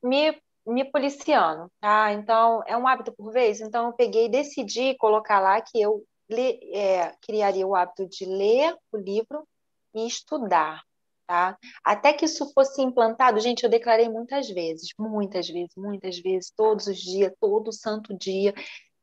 me, 0.03 0.39
me 0.65 0.85
policiando, 0.85 1.69
tá? 1.81 2.13
Então 2.13 2.61
é 2.67 2.77
um 2.77 2.87
hábito 2.87 3.11
por 3.11 3.31
vez. 3.31 3.59
Então 3.59 3.87
eu 3.87 3.93
peguei 3.93 4.27
e 4.27 4.29
decidi 4.29 4.95
colocar 4.97 5.39
lá 5.39 5.59
que 5.59 5.81
eu 5.81 6.03
le, 6.29 6.59
é, 6.73 7.13
criaria 7.21 7.65
o 7.65 7.75
hábito 7.75 8.07
de 8.07 8.25
ler 8.25 8.75
o 8.91 8.97
livro 8.97 9.47
e 9.93 10.05
estudar. 10.05 10.83
Tá? 11.27 11.57
Até 11.83 12.11
que 12.11 12.25
isso 12.25 12.51
fosse 12.53 12.81
implantado, 12.81 13.39
gente, 13.39 13.63
eu 13.63 13.69
declarei 13.69 14.09
muitas 14.09 14.49
vezes, 14.49 14.89
muitas 14.97 15.47
vezes, 15.47 15.75
muitas 15.77 16.17
vezes, 16.19 16.51
todos 16.55 16.87
os 16.87 16.97
dias, 16.97 17.31
todo 17.39 17.71
santo 17.71 18.17
dia, 18.17 18.53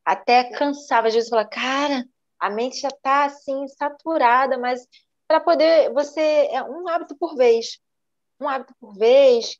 até 0.05 0.45
cansava, 0.51 1.07
às 1.07 1.15
vezes 1.15 1.29
falar, 1.29 1.45
cara, 1.45 2.05
a 2.39 2.51
mente 2.51 2.81
já 2.81 2.89
está 2.89 3.25
assim 3.25 3.67
saturada, 3.69 4.59
mas 4.59 4.87
para 5.29 5.41
poder 5.41 5.93
você 5.93 6.49
é 6.51 6.63
um 6.63 6.89
hábito 6.89 7.17
por 7.17 7.37
vez, 7.37 7.79
um 8.41 8.49
hábito 8.49 8.75
por 8.81 8.93
vez. 8.95 9.57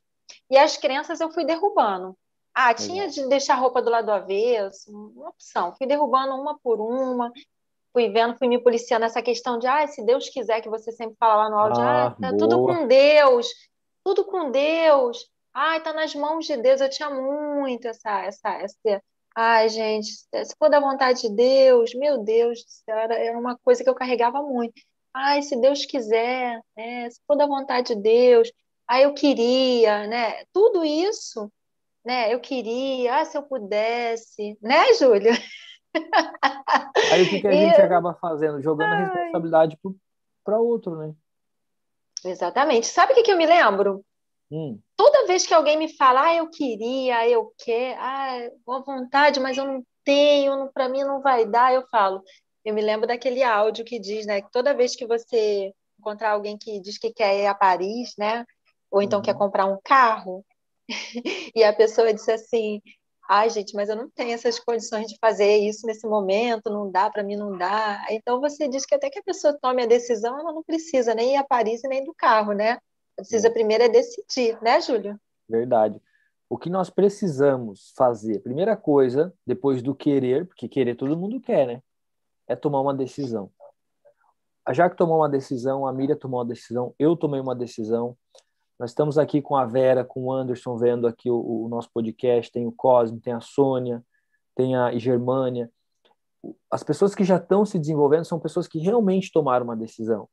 E 0.49 0.57
as 0.57 0.75
crenças 0.75 1.21
eu 1.21 1.31
fui 1.31 1.45
derrubando. 1.45 2.17
Ah, 2.53 2.73
tinha 2.73 3.07
de 3.07 3.27
deixar 3.27 3.53
a 3.53 3.57
roupa 3.57 3.81
do 3.81 3.89
lado 3.89 4.05
do 4.05 4.11
avesso, 4.11 4.91
uma 4.91 5.29
opção. 5.29 5.75
Fui 5.77 5.85
derrubando 5.85 6.33
uma 6.33 6.57
por 6.59 6.81
uma 6.81 7.31
fui 7.97 8.09
vendo, 8.09 8.37
fui 8.37 8.47
me 8.47 8.61
policiando 8.61 9.05
essa 9.05 9.23
questão 9.23 9.57
de, 9.57 9.65
ah, 9.65 9.87
se 9.87 10.05
Deus 10.05 10.29
quiser, 10.29 10.61
que 10.61 10.69
você 10.69 10.91
sempre 10.91 11.15
fala 11.19 11.45
lá 11.45 11.49
no 11.49 11.57
áudio, 11.57 11.81
ah, 11.81 12.05
ah 12.05 12.11
tá 12.11 12.31
boa. 12.31 12.37
tudo 12.37 12.63
com 12.63 12.85
Deus, 12.85 13.47
tudo 14.03 14.23
com 14.23 14.51
Deus, 14.51 15.27
ai, 15.51 15.81
tá 15.81 15.91
nas 15.93 16.13
mãos 16.13 16.45
de 16.45 16.55
Deus, 16.57 16.79
eu 16.79 16.91
tinha 16.91 17.09
muito 17.09 17.87
essa, 17.87 18.23
essa, 18.23 18.49
essa, 18.49 19.03
ai, 19.35 19.67
gente, 19.69 20.09
se 20.11 20.55
for 20.59 20.69
da 20.69 20.79
vontade 20.79 21.23
de 21.23 21.29
Deus, 21.29 21.95
meu 21.95 22.19
Deus 22.19 22.59
do 22.59 22.69
céu, 22.69 22.95
era, 22.99 23.15
era 23.15 23.39
uma 23.39 23.57
coisa 23.57 23.83
que 23.83 23.89
eu 23.89 23.95
carregava 23.95 24.43
muito, 24.43 24.79
ai, 25.11 25.41
se 25.41 25.59
Deus 25.59 25.83
quiser, 25.83 26.61
né, 26.77 27.09
se 27.09 27.19
for 27.25 27.35
da 27.35 27.47
vontade 27.47 27.95
de 27.95 27.99
Deus, 27.99 28.51
ai, 28.87 29.05
eu 29.05 29.13
queria, 29.15 30.05
né, 30.05 30.43
tudo 30.53 30.85
isso, 30.85 31.51
né, 32.05 32.31
eu 32.31 32.39
queria, 32.39 33.21
ah, 33.21 33.25
se 33.25 33.35
eu 33.35 33.41
pudesse, 33.41 34.55
né, 34.61 34.93
Júlia? 34.93 35.31
Aí 37.11 37.23
o 37.23 37.29
que, 37.29 37.41
que 37.41 37.47
a 37.47 37.51
gente 37.51 37.81
acaba 37.81 38.13
fazendo? 38.15 38.61
Jogando 38.61 38.93
Ai. 38.93 39.01
a 39.01 39.05
responsabilidade 39.05 39.77
para 40.43 40.59
outro, 40.59 40.95
né? 40.97 41.13
Exatamente. 42.25 42.87
Sabe 42.87 43.13
o 43.13 43.15
que, 43.15 43.23
que 43.23 43.31
eu 43.31 43.37
me 43.37 43.45
lembro? 43.45 44.03
Hum. 44.51 44.79
Toda 44.95 45.27
vez 45.27 45.45
que 45.45 45.53
alguém 45.53 45.77
me 45.77 45.89
fala, 45.95 46.27
ah, 46.27 46.35
eu 46.35 46.49
queria, 46.49 47.27
eu 47.27 47.53
quero, 47.57 47.99
ah, 47.99 48.49
boa 48.65 48.81
vontade, 48.81 49.39
mas 49.39 49.57
eu 49.57 49.65
não 49.65 49.83
tenho, 50.03 50.71
para 50.73 50.87
mim 50.87 51.03
não 51.03 51.21
vai 51.21 51.45
dar, 51.45 51.73
eu 51.73 51.85
falo. 51.89 52.23
Eu 52.63 52.73
me 52.73 52.81
lembro 52.81 53.07
daquele 53.07 53.43
áudio 53.43 53.85
que 53.85 53.99
diz, 53.99 54.25
né, 54.25 54.41
que 54.41 54.51
toda 54.51 54.73
vez 54.73 54.95
que 54.95 55.05
você 55.05 55.73
encontrar 55.99 56.31
alguém 56.31 56.57
que 56.57 56.79
diz 56.79 56.97
que 56.97 57.11
quer 57.11 57.41
ir 57.41 57.47
a 57.47 57.53
Paris, 57.53 58.13
né, 58.17 58.45
ou 58.89 59.01
então 59.01 59.19
uhum. 59.19 59.23
quer 59.25 59.35
comprar 59.35 59.65
um 59.65 59.77
carro, 59.83 60.45
e 61.55 61.63
a 61.63 61.73
pessoa 61.73 62.13
disse 62.13 62.31
assim, 62.31 62.81
ai, 63.27 63.49
gente, 63.49 63.75
mas 63.75 63.89
eu 63.89 63.95
não 63.95 64.09
tenho 64.09 64.33
essas 64.33 64.59
condições 64.59 65.07
de 65.07 65.17
fazer 65.19 65.57
isso 65.57 65.85
nesse 65.85 66.07
momento, 66.07 66.69
não 66.69 66.89
dá, 66.89 67.09
para 67.09 67.23
mim 67.23 67.35
não 67.35 67.57
dá. 67.57 68.05
Então 68.09 68.39
você 68.39 68.67
diz 68.67 68.85
que 68.85 68.95
até 68.95 69.09
que 69.09 69.19
a 69.19 69.23
pessoa 69.23 69.57
tome 69.61 69.83
a 69.83 69.87
decisão, 69.87 70.39
ela 70.39 70.53
não 70.53 70.63
precisa 70.63 71.13
nem 71.13 71.33
ir 71.33 71.37
a 71.37 71.43
Paris 71.43 71.81
nem 71.83 72.03
do 72.03 72.13
carro, 72.13 72.53
né? 72.53 72.77
Precisa 73.15 73.51
primeiro 73.51 73.83
é 73.83 73.89
decidir, 73.89 74.57
né, 74.61 74.79
Júlio? 74.79 75.19
Verdade. 75.49 76.01
O 76.49 76.57
que 76.57 76.69
nós 76.69 76.89
precisamos 76.89 77.91
fazer, 77.97 78.39
primeira 78.39 78.77
coisa, 78.77 79.33
depois 79.45 79.81
do 79.81 79.93
querer, 79.93 80.47
porque 80.47 80.69
querer 80.69 80.95
todo 80.95 81.17
mundo 81.17 81.41
quer, 81.41 81.67
né? 81.67 81.81
É 82.47 82.55
tomar 82.55 82.79
uma 82.79 82.93
decisão. 82.93 83.51
A 84.65 84.73
Jaque 84.73 84.95
tomou 84.95 85.17
uma 85.17 85.29
decisão, 85.29 85.85
a 85.85 85.91
Miriam 85.91 86.17
tomou 86.17 86.39
uma 86.39 86.45
decisão, 86.45 86.93
eu 86.99 87.15
tomei 87.15 87.39
uma 87.39 87.55
decisão, 87.55 88.17
nós 88.79 88.91
estamos 88.91 89.17
aqui 89.17 89.41
com 89.41 89.55
a 89.55 89.65
Vera, 89.65 90.05
com 90.05 90.25
o 90.25 90.31
Anderson, 90.31 90.77
vendo 90.77 91.07
aqui 91.07 91.31
o, 91.31 91.65
o 91.65 91.67
nosso 91.67 91.89
podcast. 91.91 92.51
Tem 92.51 92.67
o 92.67 92.71
Cosme, 92.71 93.19
tem 93.19 93.33
a 93.33 93.39
Sônia, 93.39 94.03
tem 94.55 94.75
a 94.75 94.95
Germânia. 94.97 95.71
As 96.69 96.83
pessoas 96.83 97.15
que 97.15 97.23
já 97.23 97.37
estão 97.37 97.65
se 97.65 97.79
desenvolvendo 97.79 98.25
são 98.25 98.39
pessoas 98.39 98.67
que 98.67 98.77
realmente 98.77 99.31
tomaram 99.31 99.65
uma 99.65 99.75
decisão. 99.75 100.29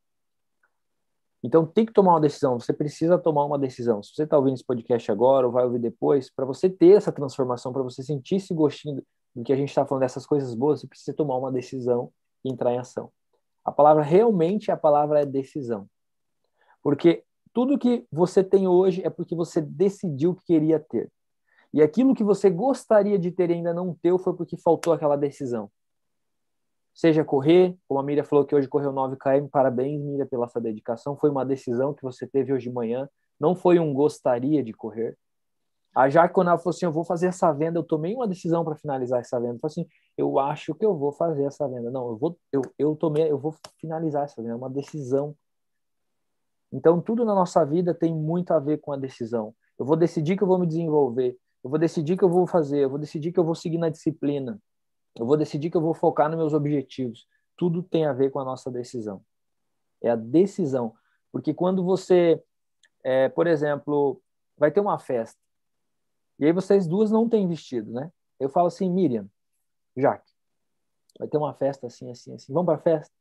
Então, 1.42 1.66
tem 1.66 1.84
que 1.84 1.92
tomar 1.92 2.12
uma 2.14 2.20
decisão. 2.20 2.58
Você 2.58 2.72
precisa 2.72 3.18
tomar 3.18 3.44
uma 3.44 3.58
decisão. 3.58 4.02
Se 4.02 4.14
você 4.14 4.24
está 4.24 4.36
ouvindo 4.36 4.54
esse 4.54 4.64
podcast 4.64 5.10
agora 5.10 5.46
ou 5.46 5.52
vai 5.52 5.64
ouvir 5.64 5.78
depois, 5.78 6.30
para 6.30 6.44
você 6.44 6.68
ter 6.68 6.96
essa 6.96 7.12
transformação, 7.12 7.72
para 7.72 7.82
você 7.82 8.02
sentir 8.02 8.36
esse 8.36 8.54
gostinho 8.54 9.02
do 9.34 9.42
que 9.42 9.52
a 9.52 9.56
gente 9.56 9.68
está 9.68 9.84
falando, 9.84 10.02
dessas 10.02 10.26
coisas 10.26 10.54
boas, 10.54 10.80
você 10.80 10.86
precisa 10.86 11.16
tomar 11.16 11.36
uma 11.36 11.52
decisão 11.52 12.10
e 12.44 12.52
entrar 12.52 12.72
em 12.72 12.78
ação. 12.78 13.10
A 13.64 13.72
palavra 13.72 14.02
realmente, 14.02 14.70
a 14.70 14.76
palavra 14.76 15.20
é 15.20 15.26
decisão. 15.26 15.86
Porque 16.82 17.24
tudo 17.54 17.78
que 17.78 18.04
você 18.10 18.42
tem 18.42 18.66
hoje 18.66 19.00
é 19.04 19.08
porque 19.08 19.34
você 19.34 19.60
decidiu 19.62 20.34
que 20.34 20.44
queria 20.44 20.80
ter. 20.80 21.10
E 21.72 21.80
aquilo 21.80 22.14
que 22.14 22.24
você 22.24 22.50
gostaria 22.50 23.18
de 23.18 23.30
ter 23.30 23.48
e 23.50 23.54
ainda 23.54 23.72
não 23.72 23.94
teu 23.94 24.18
foi 24.18 24.34
porque 24.34 24.56
faltou 24.56 24.92
aquela 24.92 25.16
decisão. 25.16 25.70
Seja 26.92 27.24
correr, 27.24 27.76
como 27.88 27.98
a 27.98 28.02
Miriam 28.02 28.24
falou 28.24 28.44
que 28.44 28.54
hoje 28.54 28.68
correu 28.68 28.92
9 28.92 29.16
km, 29.16 29.48
parabéns, 29.50 30.02
Miriam, 30.02 30.26
pela 30.26 30.48
sua 30.48 30.60
dedicação. 30.60 31.16
Foi 31.16 31.30
uma 31.30 31.44
decisão 31.44 31.94
que 31.94 32.02
você 32.02 32.26
teve 32.26 32.52
hoje 32.52 32.68
de 32.68 32.74
manhã, 32.74 33.08
não 33.38 33.54
foi 33.54 33.78
um 33.78 33.94
gostaria 33.94 34.62
de 34.62 34.72
correr. 34.72 35.16
A 35.94 36.08
Jaque, 36.08 36.34
quando 36.34 36.48
ela 36.48 36.58
falou 36.58 36.70
assim, 36.74 36.86
eu 36.86 36.92
vou 36.92 37.04
fazer 37.04 37.28
essa 37.28 37.52
venda, 37.52 37.78
eu 37.78 37.84
tomei 37.84 38.14
uma 38.14 38.26
decisão 38.26 38.64
para 38.64 38.74
finalizar 38.74 39.20
essa 39.20 39.38
venda. 39.38 39.54
Eu 39.54 39.60
falei 39.60 39.72
assim, 39.72 39.86
eu 40.18 40.40
acho 40.40 40.74
que 40.74 40.84
eu 40.84 40.96
vou 40.96 41.12
fazer 41.12 41.44
essa 41.44 41.68
venda. 41.68 41.88
Não, 41.88 42.08
eu 42.08 42.16
vou, 42.16 42.36
eu, 42.50 42.62
eu 42.76 42.96
tomei, 42.96 43.30
eu 43.30 43.38
vou 43.38 43.54
finalizar 43.80 44.24
essa 44.24 44.42
venda. 44.42 44.54
É 44.54 44.56
uma 44.56 44.70
decisão 44.70 45.36
então, 46.74 47.00
tudo 47.00 47.24
na 47.24 47.36
nossa 47.36 47.64
vida 47.64 47.94
tem 47.94 48.12
muito 48.12 48.50
a 48.52 48.58
ver 48.58 48.78
com 48.78 48.92
a 48.92 48.96
decisão. 48.96 49.54
Eu 49.78 49.86
vou 49.86 49.94
decidir 49.96 50.36
que 50.36 50.42
eu 50.42 50.46
vou 50.48 50.58
me 50.58 50.66
desenvolver, 50.66 51.38
eu 51.62 51.70
vou 51.70 51.78
decidir 51.78 52.16
que 52.18 52.24
eu 52.24 52.28
vou 52.28 52.48
fazer, 52.48 52.80
eu 52.80 52.90
vou 52.90 52.98
decidir 52.98 53.30
que 53.30 53.38
eu 53.38 53.44
vou 53.44 53.54
seguir 53.54 53.78
na 53.78 53.88
disciplina, 53.88 54.60
eu 55.16 55.24
vou 55.24 55.36
decidir 55.36 55.70
que 55.70 55.76
eu 55.76 55.80
vou 55.80 55.94
focar 55.94 56.28
nos 56.28 56.36
meus 56.36 56.52
objetivos. 56.52 57.28
Tudo 57.56 57.80
tem 57.80 58.06
a 58.06 58.12
ver 58.12 58.30
com 58.30 58.40
a 58.40 58.44
nossa 58.44 58.72
decisão. 58.72 59.22
É 60.02 60.10
a 60.10 60.16
decisão. 60.16 60.92
Porque 61.30 61.54
quando 61.54 61.84
você, 61.84 62.42
é, 63.04 63.28
por 63.28 63.46
exemplo, 63.46 64.20
vai 64.58 64.72
ter 64.72 64.80
uma 64.80 64.98
festa, 64.98 65.38
e 66.40 66.46
aí 66.46 66.52
vocês 66.52 66.88
duas 66.88 67.08
não 67.08 67.28
têm 67.28 67.46
vestido, 67.46 67.92
né? 67.92 68.10
Eu 68.40 68.48
falo 68.48 68.66
assim, 68.66 68.90
Miriam, 68.90 69.28
Jaque, 69.96 70.28
vai 71.16 71.28
ter 71.28 71.36
uma 71.36 71.54
festa 71.54 71.86
assim, 71.86 72.10
assim, 72.10 72.34
assim. 72.34 72.52
Vamos 72.52 72.66
para 72.66 72.74
a 72.74 72.82
festa? 72.82 73.14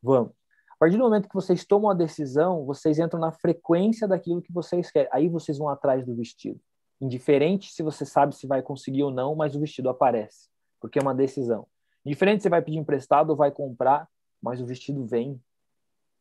Vamos. 0.00 0.32
A 0.76 0.80
partir 0.80 0.98
do 0.98 1.04
momento 1.04 1.26
que 1.26 1.34
vocês 1.34 1.64
tomam 1.64 1.90
a 1.90 1.94
decisão, 1.94 2.66
vocês 2.66 2.98
entram 2.98 3.18
na 3.18 3.32
frequência 3.32 4.06
daquilo 4.06 4.42
que 4.42 4.52
vocês 4.52 4.90
querem. 4.90 5.08
Aí 5.10 5.26
vocês 5.26 5.56
vão 5.56 5.70
atrás 5.70 6.04
do 6.04 6.14
vestido. 6.14 6.60
Indiferente 7.00 7.72
se 7.72 7.82
você 7.82 8.04
sabe 8.04 8.36
se 8.36 8.46
vai 8.46 8.60
conseguir 8.60 9.02
ou 9.02 9.10
não, 9.10 9.34
mas 9.34 9.56
o 9.56 9.60
vestido 9.60 9.88
aparece, 9.88 10.50
porque 10.78 10.98
é 10.98 11.02
uma 11.02 11.14
decisão. 11.14 11.66
Diferente 12.04 12.42
se 12.42 12.50
vai 12.50 12.60
pedir 12.60 12.76
emprestado 12.76 13.30
ou 13.30 13.36
vai 13.36 13.50
comprar, 13.50 14.06
mas 14.42 14.60
o 14.60 14.66
vestido 14.66 15.06
vem, 15.06 15.40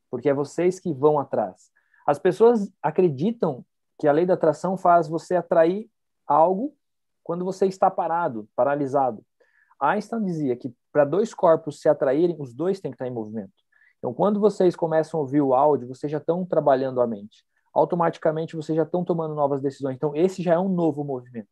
porque 0.10 0.30
é 0.30 0.34
vocês 0.34 0.80
que 0.80 0.94
vão 0.94 1.20
atrás. 1.20 1.70
As 2.08 2.18
pessoas 2.18 2.72
acreditam 2.82 3.66
que 4.00 4.08
a 4.08 4.14
lei 4.14 4.26
da 4.26 4.36
atração 4.36 4.78
faz 4.78 5.10
você 5.10 5.36
atrair 5.36 5.90
algo 6.26 6.74
quando 7.26 7.44
você 7.44 7.66
está 7.66 7.92
parado, 7.92 8.48
paralisado. 8.56 9.22
Einstein 9.82 10.24
dizia 10.24 10.56
que 10.56 10.74
para 10.94 11.04
dois 11.04 11.34
corpos 11.34 11.82
se 11.82 11.90
atraírem, 11.90 12.38
os 12.40 12.54
dois 12.54 12.80
têm 12.80 12.92
que 12.92 12.96
estar 12.96 13.08
em 13.08 13.12
movimento. 13.12 13.65
Então, 14.00 14.14
quando 14.14 14.40
vocês 14.40 14.76
começam 14.76 15.20
a 15.20 15.22
ouvir 15.22 15.42
o 15.42 15.54
áudio, 15.54 15.88
vocês 15.88 16.12
já 16.12 16.18
estão 16.18 16.46
trabalhando 16.46 17.02
a 17.02 17.08
mente. 17.08 17.44
Automaticamente, 17.74 18.56
vocês 18.56 18.76
já 18.76 18.84
estão 18.84 19.04
tomando 19.04 19.34
novas 19.34 19.62
decisões. 19.62 19.96
Então, 19.96 20.16
esse 20.16 20.42
já 20.42 20.54
é 20.54 20.60
um 20.60 20.70
novo 20.70 21.04
movimento. 21.04 21.50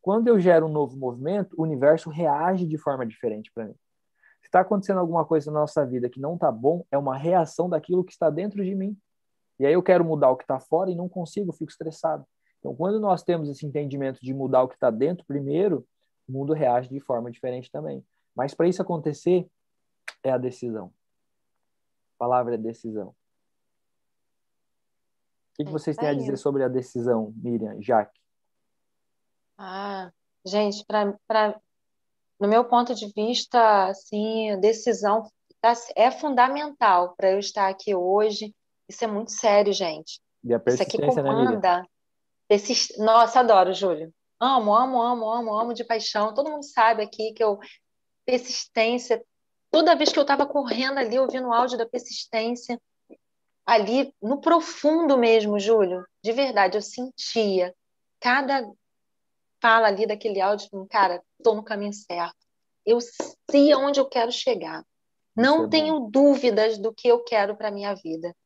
Quando 0.00 0.28
eu 0.28 0.38
gero 0.40 0.66
um 0.66 0.68
novo 0.68 0.96
movimento, 0.96 1.54
o 1.56 1.62
universo 1.62 2.10
reage 2.10 2.66
de 2.66 2.76
forma 2.76 3.06
diferente 3.06 3.50
para 3.54 3.66
mim. 3.66 3.74
Se 4.40 4.48
está 4.48 4.60
acontecendo 4.60 4.98
alguma 4.98 5.24
coisa 5.24 5.50
na 5.50 5.60
nossa 5.60 5.86
vida 5.86 6.10
que 6.10 6.20
não 6.20 6.34
está 6.34 6.50
bom, 6.50 6.84
é 6.90 6.98
uma 6.98 7.16
reação 7.16 7.68
daquilo 7.68 8.02
que 8.02 8.12
está 8.12 8.28
dentro 8.28 8.64
de 8.64 8.74
mim. 8.74 8.98
E 9.60 9.64
aí 9.64 9.72
eu 9.72 9.82
quero 9.82 10.04
mudar 10.04 10.30
o 10.30 10.36
que 10.36 10.42
está 10.42 10.58
fora 10.58 10.90
e 10.90 10.96
não 10.96 11.08
consigo, 11.08 11.52
fico 11.52 11.70
estressado. 11.70 12.26
Então, 12.58 12.74
quando 12.74 12.98
nós 12.98 13.22
temos 13.22 13.48
esse 13.48 13.64
entendimento 13.64 14.20
de 14.20 14.34
mudar 14.34 14.64
o 14.64 14.68
que 14.68 14.74
está 14.74 14.90
dentro 14.90 15.24
primeiro, 15.24 15.86
o 16.28 16.32
mundo 16.32 16.52
reage 16.52 16.88
de 16.88 17.00
forma 17.00 17.30
diferente 17.30 17.70
também. 17.70 18.04
Mas 18.34 18.54
para 18.54 18.66
isso 18.66 18.82
acontecer, 18.82 19.46
é 20.24 20.30
a 20.30 20.38
decisão 20.38 20.92
palavra 22.22 22.54
é 22.54 22.58
decisão. 22.58 23.08
O 23.08 23.14
que, 25.56 25.64
que 25.64 25.68
é 25.68 25.72
vocês 25.72 25.96
têm 25.96 26.08
a 26.08 26.14
dizer 26.14 26.36
sobre 26.36 26.62
a 26.62 26.68
decisão, 26.68 27.34
Miriam, 27.36 27.82
Jaque? 27.82 28.20
Ah, 29.58 30.12
gente, 30.46 30.84
para 30.86 31.60
no 32.38 32.48
meu 32.48 32.64
ponto 32.64 32.94
de 32.94 33.12
vista, 33.12 33.88
assim, 33.88 34.52
a 34.52 34.56
decisão 34.56 35.28
tá, 35.60 35.74
é 35.96 36.12
fundamental 36.12 37.14
para 37.16 37.32
eu 37.32 37.40
estar 37.40 37.68
aqui 37.68 37.92
hoje. 37.92 38.54
Isso 38.88 39.04
é 39.04 39.08
muito 39.08 39.32
sério, 39.32 39.72
gente. 39.72 40.20
E 40.44 40.54
a 40.54 40.62
Isso 40.64 40.82
aqui 40.82 41.00
né, 41.00 41.08
comanda. 41.08 41.80
Né, 41.80 41.86
Persist... 42.48 42.96
Nossa, 42.98 43.40
adoro, 43.40 43.72
Júlio. 43.72 44.12
Amo, 44.40 44.74
amo, 44.74 45.02
amo, 45.02 45.28
amo, 45.28 45.58
amo 45.58 45.74
de 45.74 45.84
paixão. 45.84 46.34
Todo 46.34 46.50
mundo 46.50 46.64
sabe 46.64 47.02
aqui 47.02 47.32
que 47.32 47.42
eu 47.42 47.58
persistência. 48.24 49.24
Toda 49.72 49.96
vez 49.96 50.12
que 50.12 50.18
eu 50.18 50.22
estava 50.22 50.46
correndo 50.46 50.98
ali, 50.98 51.18
ouvindo 51.18 51.48
o 51.48 51.52
áudio 51.52 51.78
da 51.78 51.86
persistência, 51.86 52.78
ali 53.64 54.14
no 54.22 54.38
profundo 54.38 55.16
mesmo, 55.16 55.58
Júlio, 55.58 56.04
de 56.22 56.30
verdade, 56.30 56.76
eu 56.76 56.82
sentia 56.82 57.74
cada 58.20 58.70
fala 59.62 59.86
ali 59.86 60.06
daquele 60.06 60.40
áudio, 60.40 60.68
cara, 60.90 61.22
estou 61.38 61.54
no 61.54 61.64
caminho 61.64 61.92
certo. 61.92 62.36
Eu 62.84 62.98
sei 63.50 63.72
aonde 63.72 63.98
eu 63.98 64.06
quero 64.06 64.30
chegar. 64.30 64.84
Não 65.34 65.64
é 65.64 65.68
tenho 65.68 66.00
dúvidas 66.00 66.76
do 66.76 66.92
que 66.92 67.08
eu 67.08 67.24
quero 67.24 67.56
para 67.56 67.70
minha 67.70 67.94
vida. 67.94 68.36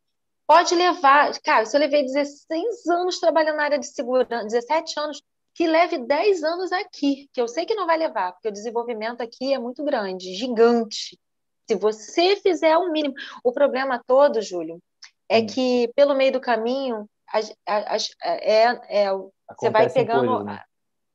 Pode 0.46 0.76
levar, 0.76 1.36
cara, 1.40 1.66
se 1.66 1.76
eu 1.76 1.80
levei 1.80 2.04
16 2.04 2.86
anos 2.86 3.18
trabalhando 3.18 3.56
na 3.56 3.64
área 3.64 3.78
de 3.78 3.86
segurança, 3.88 4.44
17 4.44 5.00
anos, 5.00 5.20
que 5.56 5.66
leve 5.66 5.96
10 5.96 6.44
anos 6.44 6.70
aqui, 6.70 7.30
que 7.32 7.40
eu 7.40 7.48
sei 7.48 7.64
que 7.64 7.74
não 7.74 7.86
vai 7.86 7.96
levar, 7.96 8.32
porque 8.32 8.48
o 8.48 8.52
desenvolvimento 8.52 9.22
aqui 9.22 9.54
é 9.54 9.58
muito 9.58 9.82
grande, 9.82 10.34
gigante. 10.34 11.18
Se 11.66 11.74
você 11.74 12.36
fizer 12.36 12.76
o 12.76 12.92
mínimo. 12.92 13.14
O 13.42 13.50
problema 13.50 14.02
todo, 14.06 14.42
Júlio, 14.42 14.78
é 15.26 15.38
hum. 15.38 15.46
que 15.46 15.90
pelo 15.96 16.14
meio 16.14 16.32
do 16.32 16.40
caminho, 16.42 17.08
as, 17.26 17.50
as, 17.66 18.10
é, 18.22 19.04
é, 19.04 19.10
você 19.58 19.70
vai 19.70 19.90
pegando. 19.90 20.26
Coisas, 20.26 20.44
né? 20.44 20.62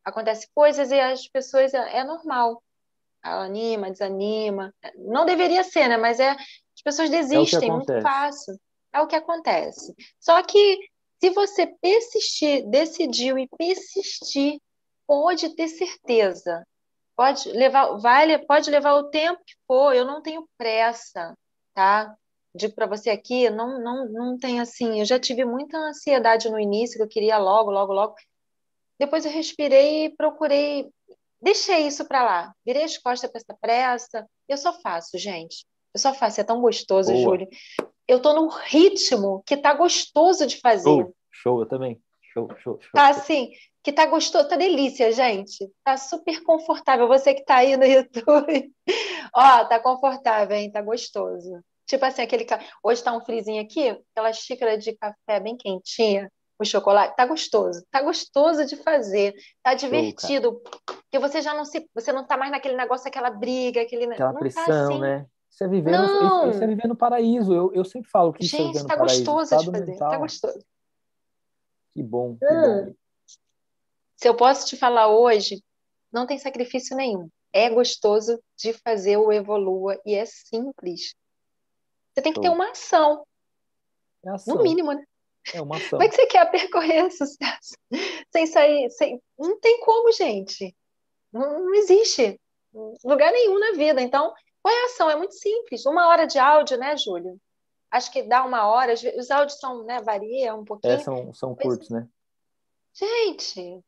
Acontece 0.04 0.48
coisas 0.56 0.90
e 0.90 1.00
as 1.00 1.28
pessoas. 1.28 1.72
É, 1.76 1.98
é 1.98 2.04
normal. 2.04 2.64
Anima, 3.22 3.92
desanima. 3.92 4.74
Não 4.98 5.24
deveria 5.24 5.64
ser, 5.64 5.88
né? 5.88 5.98
Mas 5.98 6.20
é. 6.20 6.32
As 6.32 6.82
pessoas 6.84 7.10
é 7.10 7.18
desistem 7.18 7.70
é 7.70 7.72
muito 7.72 8.02
fácil. 8.02 8.60
É 8.92 9.00
o 9.02 9.08
que 9.08 9.16
acontece. 9.16 9.94
Só 10.20 10.42
que 10.42 10.80
se 11.22 11.30
você 11.30 11.68
persistir, 11.68 12.68
decidiu 12.68 13.38
e 13.38 13.48
persistir, 13.48 14.60
pode 15.06 15.56
ter 15.56 15.68
certeza. 15.68 16.66
Pode 17.16 17.48
levar, 17.52 17.96
vai, 17.98 18.40
pode 18.40 18.72
levar 18.72 18.96
o 18.96 19.10
tempo 19.10 19.40
que 19.46 19.54
for, 19.68 19.96
eu 19.96 20.04
não 20.04 20.24
tenho 20.24 20.50
pressa, 20.58 21.38
tá? 21.76 22.16
Digo 22.56 22.74
para 22.74 22.88
você 22.88 23.12
aqui, 23.12 23.50
não, 23.52 23.80
não, 23.80 24.10
não 24.10 24.38
tem 24.38 24.60
assim, 24.60 25.00
eu 25.00 25.06
já 25.06 25.20
tive 25.20 25.46
muita 25.46 25.78
ansiedade 25.78 26.50
no 26.50 26.60
início, 26.60 26.98
que 26.98 27.04
eu 27.04 27.08
queria 27.08 27.38
logo, 27.38 27.70
logo, 27.70 27.94
logo. 27.94 28.16
Depois 29.00 29.24
eu 29.24 29.32
respirei 29.32 30.06
e 30.06 30.16
procurei, 30.16 30.90
deixei 31.40 31.86
isso 31.86 32.04
para 32.06 32.24
lá, 32.24 32.56
virei 32.66 32.84
as 32.84 32.98
costas 32.98 33.30
para 33.30 33.40
essa 33.40 33.58
pressa. 33.62 34.28
Eu 34.48 34.58
só 34.58 34.74
faço, 34.82 35.18
gente. 35.20 35.66
Eu 35.94 36.00
só 36.00 36.14
faço, 36.14 36.42
é 36.42 36.44
tão 36.44 36.60
gostoso, 36.62 37.12
Boa. 37.12 37.24
Júlio 37.24 37.48
eu 38.12 38.18
estou 38.18 38.34
num 38.34 38.50
ritmo 38.50 39.42
que 39.46 39.56
tá 39.56 39.74
gostoso 39.74 40.46
de 40.46 40.60
fazer. 40.60 40.84
Show, 40.84 41.16
show, 41.32 41.60
eu 41.62 41.66
também. 41.66 42.02
Show, 42.34 42.48
show, 42.58 42.80
show. 42.82 42.92
Tá 42.94 43.10
assim, 43.10 43.52
que 43.82 43.92
tá 43.92 44.06
gostoso, 44.06 44.50
tá 44.50 44.58
delícia, 44.58 45.12
gente. 45.12 45.72
Tá 45.84 45.96
super 45.98 46.44
confortável. 46.44 47.08
Você 47.08 47.34
que 47.34 47.46
tá 47.46 47.58
aí 47.58 47.78
no 47.78 47.86
YouTube, 47.88 48.72
ó, 49.34 49.66
tá 49.66 49.80
confortável, 49.80 50.58
hein? 50.58 50.72
Tá 50.72 50.82
gostoso. 50.82 51.62
Tipo 51.88 52.06
assim, 52.06 52.22
aquele. 52.22 52.46
Hoje 52.84 53.04
tá 53.04 53.14
um 53.16 53.22
frizinho 53.22 53.62
aqui, 53.62 53.98
aquela 54.12 54.34
xícara 54.34 54.78
de 54.78 54.94
café 54.94 55.40
bem 55.40 55.56
quentinha, 55.56 56.30
o 56.60 56.66
chocolate. 56.66 57.16
Tá 57.16 57.26
gostoso. 57.26 57.82
Tá 57.90 58.02
gostoso 58.02 58.66
de 58.66 58.76
fazer. 58.76 59.34
Tá 59.64 59.74
divertido. 59.74 60.62
Porque 60.86 61.18
você 61.18 61.42
já 61.42 61.54
não 61.54 61.66
se. 61.66 61.90
Você 61.94 62.12
não 62.12 62.26
tá 62.26 62.38
mais 62.38 62.52
naquele 62.52 62.76
negócio, 62.76 63.08
aquela 63.08 63.30
briga, 63.30 63.82
aquele. 63.82 64.06
Aquela 64.06 64.34
não 64.34 64.40
pressão, 64.40 64.66
tá 64.66 64.84
assim. 64.84 65.00
né? 65.00 65.26
Isso 65.52 65.64
é 65.66 65.68
viver, 65.68 65.92
no, 65.92 66.50
isso 66.50 66.64
é 66.64 66.68
viver 66.68 66.88
no 66.88 66.96
paraíso. 66.96 67.54
Eu, 67.54 67.74
eu 67.74 67.84
sempre 67.84 68.10
falo 68.10 68.32
que 68.32 68.46
Gente, 68.46 68.78
isso 68.78 68.86
é 68.86 68.88
tá 68.88 68.96
paraíso. 68.96 69.26
gostoso 69.26 69.58
de 69.58 69.72
fazer, 69.72 69.98
tá 69.98 70.18
gostoso. 70.18 70.66
Que 71.92 72.02
bom, 72.02 72.38
que 72.38 72.46
hum. 72.46 72.86
bom. 72.86 72.94
Se 74.16 74.30
eu 74.30 74.36
posso 74.36 74.66
te 74.68 74.78
falar 74.78 75.10
hoje, 75.10 75.62
não 76.12 76.26
tem 76.26 76.38
sacrifício 76.38 76.96
nenhum. 76.96 77.30
É 77.52 77.70
gostoso 77.70 78.42
de 78.56 78.72
fazer 78.72 79.18
o 79.18 79.32
Evolua 79.32 80.00
e 80.06 80.16
é 80.16 80.26
simples. 80.26 81.14
Você 82.14 82.22
tem 82.22 82.32
que 82.32 82.40
ter 82.40 82.50
uma 82.50 82.72
ação. 82.72 83.26
É 84.26 84.30
ação. 84.30 84.56
No 84.56 84.64
mínimo, 84.64 84.94
né? 84.94 85.04
É 85.54 85.62
uma 85.62 85.76
ação. 85.76 85.92
Como 85.92 86.04
é 86.04 86.10
que 86.10 86.16
você 86.16 86.28
quer 86.28 86.50
percorrer 86.50 87.10
sucesso 87.12 87.76
sem 88.32 88.46
sair? 88.48 88.90
Sem... 88.92 89.22
Não 89.38 89.60
tem 89.60 89.82
como, 89.82 90.12
gente. 90.14 90.74
Não, 91.34 91.66
não 91.66 91.74
existe 91.74 92.40
lugar 93.04 93.32
nenhum 93.32 93.60
na 93.60 93.72
vida. 93.74 94.02
Então, 94.02 94.34
qual 94.62 94.74
é 94.74 94.84
a 94.84 94.86
ação? 94.86 95.10
É 95.10 95.16
muito 95.16 95.34
simples. 95.34 95.86
Uma 95.86 96.08
hora 96.08 96.26
de 96.26 96.38
áudio, 96.40 96.78
né, 96.78 96.96
Júlio? 96.98 97.40
Acho 97.90 98.12
que 98.12 98.24
dá 98.24 98.44
uma 98.44 98.68
hora. 98.68 98.94
Os 98.94 99.32
áudios 99.32 99.60
são, 99.60 99.84
né, 99.84 100.02
varia 100.02 100.56
um 100.56 100.64
pouquinho. 100.64 100.94
É, 100.94 101.00
são, 101.00 101.34
são 101.34 101.56
curtos, 101.56 101.90
né? 101.90 102.08
Gente, 102.94 103.84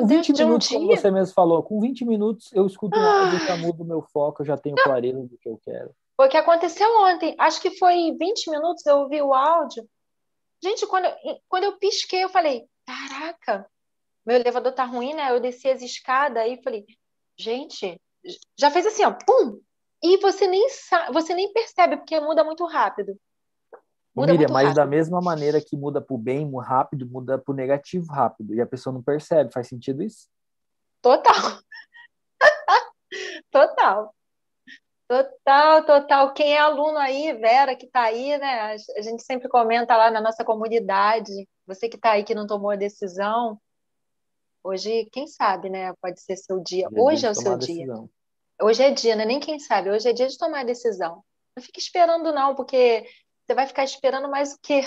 com 0.00 0.06
20 0.06 0.32
Deus, 0.32 0.40
minutos, 0.40 0.70
um 0.70 0.74
como 0.74 0.96
você 0.96 1.10
mesmo 1.10 1.34
falou, 1.34 1.62
com 1.62 1.80
20 1.80 2.04
minutos 2.04 2.52
eu 2.52 2.66
escuto 2.66 2.98
um 2.98 3.02
áudio, 3.02 3.38
já 3.46 3.56
mudo 3.56 3.82
o 3.82 3.86
meu 3.86 4.02
foco, 4.02 4.42
eu 4.42 4.46
já 4.46 4.56
tenho 4.56 4.76
clareza 4.76 5.22
do 5.22 5.38
que 5.38 5.48
eu 5.48 5.58
quero. 5.62 5.94
Foi 6.16 6.26
o 6.26 6.30
que 6.30 6.36
aconteceu 6.36 6.88
ontem. 7.00 7.34
Acho 7.38 7.60
que 7.60 7.78
foi 7.78 8.12
20 8.18 8.50
minutos 8.50 8.84
eu 8.86 8.98
ouvi 8.98 9.20
o 9.22 9.32
áudio. 9.32 9.88
Gente, 10.62 10.86
quando 10.86 11.06
eu, 11.06 11.38
quando 11.48 11.64
eu 11.64 11.78
pisquei, 11.78 12.24
eu 12.24 12.28
falei, 12.28 12.66
caraca, 12.86 13.68
meu 14.24 14.36
elevador 14.36 14.72
tá 14.72 14.84
ruim, 14.84 15.14
né? 15.14 15.30
Eu 15.30 15.40
desci 15.40 15.68
as 15.68 15.82
escadas 15.82 16.46
e 16.46 16.62
falei, 16.62 16.84
gente, 17.36 18.00
já 18.58 18.70
fez 18.70 18.86
assim, 18.86 19.04
ó, 19.04 19.12
pum, 19.12 19.60
e 20.04 20.18
você 20.18 20.46
nem 20.46 20.68
sabe, 20.68 21.14
você 21.14 21.34
nem 21.34 21.50
percebe, 21.50 21.96
porque 21.96 22.20
muda 22.20 22.44
muito 22.44 22.66
rápido. 22.66 23.18
Muda 24.14 24.32
Miriam, 24.32 24.48
muito 24.48 24.52
mas 24.52 24.64
rápido. 24.64 24.76
da 24.76 24.86
mesma 24.86 25.20
maneira 25.22 25.60
que 25.62 25.74
muda 25.78 25.98
para 25.98 26.14
o 26.14 26.18
bem 26.18 26.46
rápido, 26.60 27.06
muda 27.06 27.38
para 27.38 27.50
o 27.50 27.56
negativo 27.56 28.12
rápido. 28.12 28.54
E 28.54 28.60
a 28.60 28.66
pessoa 28.66 28.92
não 28.92 29.02
percebe. 29.02 29.50
Faz 29.50 29.66
sentido 29.66 30.02
isso? 30.02 30.28
Total. 31.00 31.32
total. 33.50 34.14
Total, 35.08 35.86
total. 35.86 36.34
Quem 36.34 36.52
é 36.52 36.58
aluno 36.58 36.98
aí, 36.98 37.32
Vera, 37.32 37.74
que 37.74 37.86
está 37.86 38.02
aí, 38.02 38.36
né? 38.36 38.76
A 38.96 39.00
gente 39.00 39.22
sempre 39.22 39.48
comenta 39.48 39.96
lá 39.96 40.10
na 40.10 40.20
nossa 40.20 40.44
comunidade. 40.44 41.48
Você 41.66 41.88
que 41.88 41.96
está 41.96 42.12
aí 42.12 42.24
que 42.24 42.34
não 42.34 42.46
tomou 42.46 42.70
a 42.70 42.76
decisão, 42.76 43.58
hoje, 44.62 45.08
quem 45.10 45.26
sabe, 45.26 45.70
né? 45.70 45.94
Pode 45.94 46.20
ser 46.20 46.36
seu 46.36 46.60
dia. 46.60 46.88
Hoje 46.92 47.26
é 47.26 47.30
o 47.30 47.34
seu 47.34 47.56
dia. 47.56 47.86
Hoje 48.62 48.82
é 48.82 48.90
dia, 48.90 49.16
né? 49.16 49.24
Nem 49.24 49.40
quem 49.40 49.58
sabe, 49.58 49.90
hoje 49.90 50.08
é 50.08 50.12
dia 50.12 50.28
de 50.28 50.38
tomar 50.38 50.64
decisão. 50.64 51.22
Não 51.56 51.62
fique 51.62 51.80
esperando, 51.80 52.32
não, 52.32 52.54
porque 52.54 53.04
você 53.44 53.54
vai 53.54 53.66
ficar 53.66 53.84
esperando 53.84 54.28
mais 54.28 54.54
o 54.54 54.58
quê? 54.62 54.82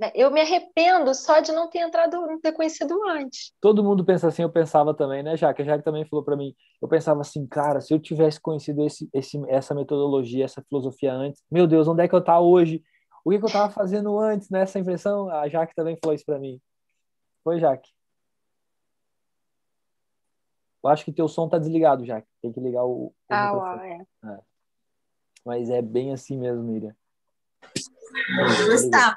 Né? 0.00 0.12
Eu 0.14 0.30
me 0.30 0.40
arrependo 0.40 1.12
só 1.14 1.40
de 1.40 1.50
não 1.50 1.68
ter 1.68 1.80
entrado, 1.80 2.20
não 2.20 2.40
ter 2.40 2.52
conhecido 2.52 2.94
antes. 3.08 3.52
Todo 3.60 3.82
mundo 3.82 4.04
pensa 4.04 4.28
assim, 4.28 4.42
eu 4.42 4.50
pensava 4.50 4.94
também, 4.94 5.22
né, 5.22 5.36
Jaque? 5.36 5.62
A 5.62 5.64
Jaque 5.64 5.84
também 5.84 6.06
falou 6.06 6.24
para 6.24 6.36
mim. 6.36 6.54
Eu 6.80 6.86
pensava 6.86 7.20
assim, 7.20 7.46
cara, 7.46 7.80
se 7.80 7.92
eu 7.92 7.98
tivesse 7.98 8.40
conhecido 8.40 8.84
esse, 8.84 9.08
esse, 9.12 9.40
essa 9.48 9.74
metodologia, 9.74 10.44
essa 10.44 10.62
filosofia 10.62 11.12
antes, 11.12 11.42
meu 11.50 11.66
Deus, 11.66 11.88
onde 11.88 12.02
é 12.02 12.08
que 12.08 12.14
eu 12.14 12.22
tava 12.22 12.40
hoje? 12.40 12.82
O 13.24 13.30
que, 13.30 13.38
que 13.38 13.44
eu 13.44 13.50
tava 13.50 13.72
fazendo 13.72 14.18
antes, 14.18 14.48
né? 14.50 14.64
Impressão, 14.76 15.28
a 15.28 15.48
Jaque 15.48 15.74
também 15.74 15.98
falou 16.00 16.14
isso 16.14 16.24
para 16.24 16.38
mim. 16.38 16.60
Foi, 17.42 17.58
Jaque? 17.58 17.90
Eu 20.88 20.92
acho 20.92 21.04
que 21.04 21.12
teu 21.12 21.28
som 21.28 21.48
tá 21.48 21.58
desligado 21.58 22.04
já. 22.04 22.22
Tem 22.40 22.50
que 22.50 22.60
ligar 22.60 22.84
o. 22.84 23.08
o 23.08 23.14
ah, 23.28 23.52
uau, 23.52 23.80
é. 23.80 24.06
é. 24.24 24.38
Mas 25.44 25.68
é 25.68 25.82
bem 25.82 26.12
assim 26.12 26.38
mesmo, 26.38 26.62
Miriam. 26.62 26.96
Gustavo. 28.66 29.16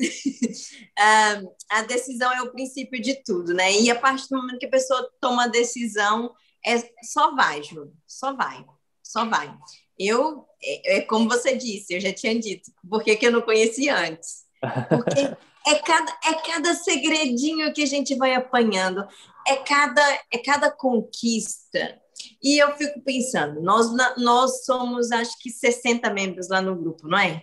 uh, 0.00 1.54
a 1.70 1.82
decisão 1.82 2.32
é 2.32 2.40
o 2.42 2.50
princípio 2.50 3.00
de 3.00 3.22
tudo, 3.22 3.52
né? 3.52 3.70
E 3.72 3.90
a 3.90 3.98
partir 3.98 4.28
do 4.30 4.38
momento 4.38 4.58
que 4.58 4.66
a 4.66 4.70
pessoa 4.70 5.10
toma 5.20 5.44
a 5.44 5.48
decisão, 5.48 6.34
é, 6.64 6.78
só 7.02 7.34
vai, 7.34 7.62
Ju, 7.62 7.92
só 8.06 8.34
vai, 8.34 8.64
só 9.02 9.26
vai. 9.26 9.54
Eu, 9.98 10.46
é, 10.62 10.96
é 10.96 11.00
como 11.02 11.28
você 11.28 11.54
disse, 11.54 11.94
eu 11.94 12.00
já 12.00 12.14
tinha 12.14 12.38
dito, 12.38 12.72
por 12.88 13.02
que, 13.02 13.16
que 13.16 13.26
eu 13.26 13.32
não 13.32 13.42
conhecia 13.42 13.94
antes? 13.94 14.46
Porque 14.88 15.36
é 15.66 15.74
cada, 15.76 16.10
é 16.24 16.34
cada 16.34 16.74
segredinho 16.74 17.72
que 17.72 17.82
a 17.82 17.86
gente 17.86 18.14
vai 18.14 18.34
apanhando, 18.34 19.06
é 19.46 19.56
cada, 19.56 20.02
é 20.32 20.38
cada 20.38 20.70
conquista. 20.70 22.00
E 22.42 22.58
eu 22.58 22.76
fico 22.76 23.00
pensando, 23.02 23.60
nós, 23.62 23.86
nós 24.18 24.64
somos 24.64 25.10
acho 25.10 25.38
que 25.40 25.50
60 25.50 26.12
membros 26.12 26.48
lá 26.48 26.60
no 26.60 26.76
grupo, 26.76 27.08
não 27.08 27.18
é? 27.18 27.42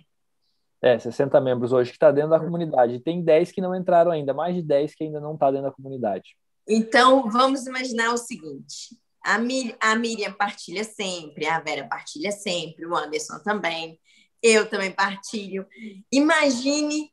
É, 0.80 0.98
60 0.98 1.40
membros 1.40 1.72
hoje 1.72 1.90
que 1.90 1.96
está 1.96 2.12
dentro 2.12 2.30
da 2.30 2.38
comunidade. 2.38 3.00
Tem 3.00 3.22
10 3.22 3.50
que 3.50 3.60
não 3.60 3.74
entraram 3.74 4.12
ainda, 4.12 4.32
mais 4.32 4.54
de 4.54 4.62
10 4.62 4.94
que 4.94 5.04
ainda 5.04 5.20
não 5.20 5.34
está 5.34 5.50
dentro 5.50 5.66
da 5.66 5.72
comunidade. 5.72 6.36
Então, 6.68 7.28
vamos 7.28 7.66
imaginar 7.66 8.12
o 8.12 8.16
seguinte: 8.16 8.96
a, 9.24 9.38
Mir, 9.38 9.76
a 9.80 9.96
Miriam 9.96 10.32
partilha 10.32 10.84
sempre, 10.84 11.46
a 11.46 11.58
Vera 11.60 11.88
partilha 11.88 12.30
sempre, 12.30 12.86
o 12.86 12.94
Anderson 12.94 13.40
também, 13.40 13.98
eu 14.40 14.68
também 14.68 14.92
partilho. 14.92 15.66
Imagine 16.12 17.10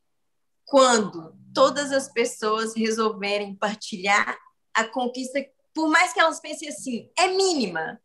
quando 0.64 1.34
todas 1.52 1.90
as 1.92 2.12
pessoas 2.12 2.76
resolverem 2.76 3.54
partilhar 3.54 4.36
a 4.76 4.84
conquista, 4.84 5.44
por 5.74 5.88
mais 5.88 6.12
que 6.12 6.20
elas 6.20 6.38
pensem 6.40 6.68
assim, 6.68 7.10
é 7.18 7.28
mínima, 7.28 8.00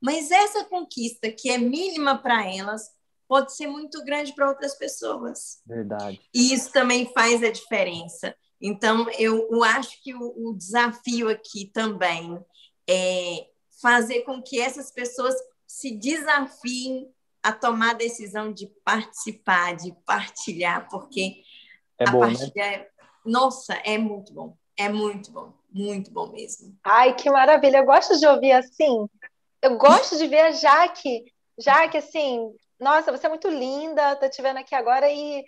mas 0.00 0.30
essa 0.30 0.64
conquista 0.64 1.30
que 1.30 1.48
é 1.48 1.56
mínima 1.56 2.18
para 2.18 2.44
elas 2.52 2.90
pode 3.28 3.54
ser 3.54 3.66
muito 3.66 4.04
grande 4.04 4.34
para 4.34 4.48
outras 4.48 4.74
pessoas. 4.74 5.60
Verdade. 5.66 6.20
E 6.34 6.52
isso 6.52 6.70
também 6.70 7.10
faz 7.12 7.42
a 7.42 7.50
diferença. 7.50 8.34
Então, 8.60 9.08
eu, 9.18 9.48
eu 9.50 9.64
acho 9.64 10.02
que 10.02 10.14
o, 10.14 10.50
o 10.50 10.54
desafio 10.54 11.28
aqui 11.28 11.70
também 11.72 12.38
é 12.88 13.48
fazer 13.80 14.22
com 14.22 14.42
que 14.42 14.60
essas 14.60 14.90
pessoas 14.90 15.34
se 15.66 15.90
desafiem 15.90 17.10
a 17.42 17.52
tomar 17.52 17.90
a 17.90 17.94
decisão 17.94 18.52
de 18.52 18.66
participar, 18.84 19.76
de 19.76 19.92
partilhar, 20.04 20.88
porque 20.88 21.42
é 21.98 22.08
a 22.08 22.10
bom, 22.10 22.20
partilha, 22.20 22.50
né? 22.54 22.86
nossa, 23.24 23.74
é 23.84 23.98
muito 23.98 24.32
bom, 24.32 24.56
é 24.76 24.88
muito 24.88 25.30
bom, 25.30 25.52
muito 25.76 26.10
bom 26.10 26.28
mesmo. 26.28 26.74
Ai, 26.82 27.14
que 27.14 27.30
maravilha, 27.30 27.78
eu 27.78 27.84
gosto 27.84 28.18
de 28.18 28.26
ouvir 28.26 28.52
assim, 28.52 29.06
eu 29.60 29.76
gosto 29.76 30.16
de 30.16 30.26
ver 30.26 30.40
a 30.40 30.50
Jaque, 30.50 31.24
Jaque, 31.58 31.98
assim, 31.98 32.50
nossa, 32.80 33.12
você 33.12 33.26
é 33.26 33.28
muito 33.28 33.48
linda, 33.48 34.16
tô 34.16 34.28
te 34.28 34.40
vendo 34.40 34.58
aqui 34.58 34.74
agora 34.74 35.10
e, 35.10 35.44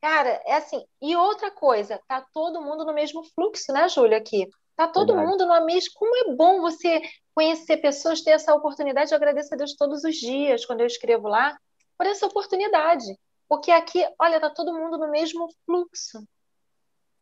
cara, 0.00 0.42
é 0.44 0.54
assim, 0.54 0.84
e 1.00 1.14
outra 1.14 1.50
coisa, 1.50 2.00
tá 2.08 2.24
todo 2.34 2.62
mundo 2.62 2.84
no 2.84 2.92
mesmo 2.92 3.22
fluxo, 3.34 3.72
né, 3.72 3.88
Júlia, 3.88 4.18
aqui, 4.18 4.48
tá 4.76 4.88
todo 4.88 5.14
Verdade. 5.14 5.30
mundo 5.30 5.46
no 5.46 5.66
mesmo, 5.66 5.92
como 5.94 6.16
é 6.16 6.34
bom 6.34 6.60
você 6.60 7.00
conhecer 7.34 7.78
pessoas, 7.78 8.20
ter 8.20 8.32
essa 8.32 8.54
oportunidade. 8.54 9.12
Eu 9.12 9.16
agradeço 9.16 9.54
a 9.54 9.56
Deus 9.56 9.74
todos 9.74 10.04
os 10.04 10.16
dias, 10.16 10.66
quando 10.66 10.80
eu 10.80 10.86
escrevo 10.86 11.28
lá, 11.28 11.56
por 11.96 12.06
essa 12.06 12.26
oportunidade. 12.26 13.04
Porque 13.48 13.70
aqui, 13.70 14.06
olha, 14.18 14.40
tá 14.40 14.50
todo 14.50 14.74
mundo 14.74 14.98
no 14.98 15.10
mesmo 15.10 15.48
fluxo. 15.64 16.22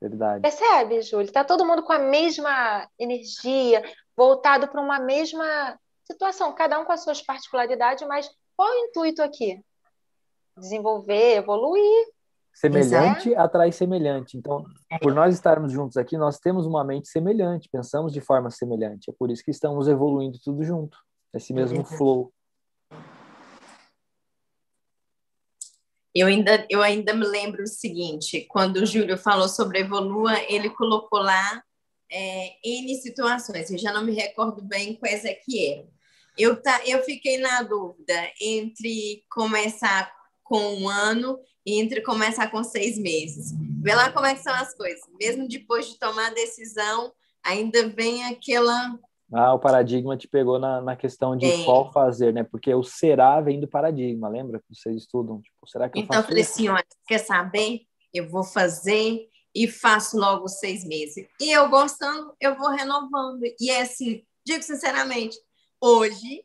Verdade. 0.01 0.43
Percebe, 0.43 1.03
Júlio? 1.03 1.33
Tá 1.33 1.45
todo 1.45 1.67
mundo 1.67 1.83
com 1.83 1.93
a 1.93 1.99
mesma 1.99 2.89
energia, 2.99 3.83
voltado 4.17 4.69
para 4.69 4.81
uma 4.81 4.99
mesma 4.99 5.79
situação, 6.05 6.55
cada 6.55 6.79
um 6.79 6.85
com 6.85 6.93
as 6.93 7.03
suas 7.03 7.21
particularidades, 7.21 8.07
mas 8.07 8.31
qual 8.57 8.69
é 8.69 8.73
o 8.73 8.87
intuito 8.87 9.23
aqui? 9.23 9.61
Desenvolver, 10.57 11.37
evoluir, 11.37 12.07
Semelhante 12.59 13.33
atrai 13.37 13.71
semelhante. 13.71 14.37
Então, 14.37 14.65
por 15.01 15.15
nós 15.15 15.33
estarmos 15.33 15.71
juntos 15.71 15.97
aqui, 15.97 16.19
nós 16.19 16.41
temos 16.41 16.67
uma 16.67 16.83
mente 16.83 17.09
semelhante, 17.09 17.69
pensamos 17.71 18.13
de 18.13 18.21
forma 18.21 18.51
semelhante. 18.51 19.09
É 19.09 19.15
por 19.17 19.31
isso 19.31 19.45
que 19.45 19.53
estamos 19.53 19.87
evoluindo 19.87 20.41
tudo 20.45 20.65
junto, 20.65 20.99
esse 21.33 21.53
mesmo 21.53 21.85
flow. 21.85 22.33
Eu 26.19 26.27
ainda, 26.27 26.67
eu 26.69 26.83
ainda 26.83 27.15
me 27.15 27.27
lembro 27.27 27.63
o 27.63 27.67
seguinte: 27.67 28.47
quando 28.49 28.79
o 28.79 28.87
Júlio 28.87 29.17
falou 29.17 29.49
sobre 29.49 29.81
Evolua, 29.81 30.35
ele 30.49 30.71
colocou 30.71 31.21
lá 31.21 31.63
é, 32.11 32.55
N 32.65 32.95
situações, 32.97 33.71
eu 33.71 33.79
já 33.79 33.93
não 33.93 34.05
me 34.05 34.13
recordo 34.13 34.63
bem 34.63 34.95
quais 34.95 35.25
é 35.25 35.35
que 35.35 35.73
eram. 35.73 35.89
Eu, 36.37 36.61
tá, 36.61 36.81
eu 36.87 37.03
fiquei 37.03 37.39
na 37.39 37.63
dúvida 37.63 38.15
entre 38.41 39.25
começar 39.31 40.13
com 40.45 40.77
um 40.77 40.89
ano 40.89 41.39
e 41.67 41.81
entre 41.81 42.01
começar 42.01 42.49
com 42.49 42.63
seis 42.63 42.97
meses. 42.97 43.53
Vê 43.83 43.95
lá 43.95 44.11
como 44.11 44.25
é 44.25 44.35
que 44.35 44.43
são 44.43 44.55
as 44.55 44.75
coisas. 44.75 45.03
Mesmo 45.21 45.49
depois 45.49 45.89
de 45.89 45.99
tomar 45.99 46.29
a 46.29 46.35
decisão, 46.35 47.13
ainda 47.45 47.89
vem 47.89 48.25
aquela. 48.25 48.99
Ah, 49.33 49.53
o 49.53 49.59
paradigma 49.59 50.17
te 50.17 50.27
pegou 50.27 50.59
na, 50.59 50.81
na 50.81 50.97
questão 50.97 51.37
de 51.37 51.47
É. 51.47 51.65
qual 51.65 51.93
fazer, 51.93 52.33
né? 52.33 52.43
Porque 52.43 52.73
o 52.73 52.83
será 52.83 53.41
vem 53.41 53.61
do 53.61 53.69
paradigma, 53.69 54.29
lembra 54.29 54.59
que 54.59 54.75
vocês 54.75 54.97
estudam? 54.97 55.41
Tipo, 55.43 55.67
será 55.67 55.89
que 55.89 55.99
eu 55.99 56.03
Então, 56.03 56.17
eu 56.17 56.23
falei 56.23 56.43
assim: 56.43 56.69
olha, 56.69 56.85
quer 57.07 57.19
saber? 57.19 57.83
Eu 58.13 58.29
vou 58.29 58.43
fazer 58.43 59.29
e 59.55 59.69
faço 59.69 60.17
logo 60.19 60.49
seis 60.49 60.85
meses. 60.87 61.27
E 61.41 61.51
eu 61.51 61.69
gostando, 61.69 62.33
eu 62.41 62.57
vou 62.57 62.71
renovando. 62.71 63.43
E 63.61 63.71
é 63.71 63.83
assim, 63.83 64.25
digo 64.47 64.63
sinceramente, 64.63 65.37
hoje, 65.81 66.45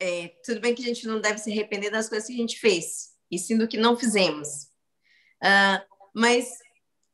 é, 0.00 0.32
tudo 0.44 0.60
bem 0.60 0.74
que 0.74 0.82
a 0.82 0.86
gente 0.86 1.06
não 1.06 1.20
deve 1.20 1.38
se 1.38 1.50
arrepender 1.50 1.90
das 1.90 2.08
coisas 2.08 2.26
que 2.26 2.34
a 2.34 2.38
gente 2.38 2.58
fez, 2.58 3.10
e 3.30 3.38
sim 3.38 3.56
do 3.56 3.68
que 3.68 3.76
não 3.76 3.96
fizemos. 3.96 4.68
Ah, 5.42 5.84
mas 6.14 6.48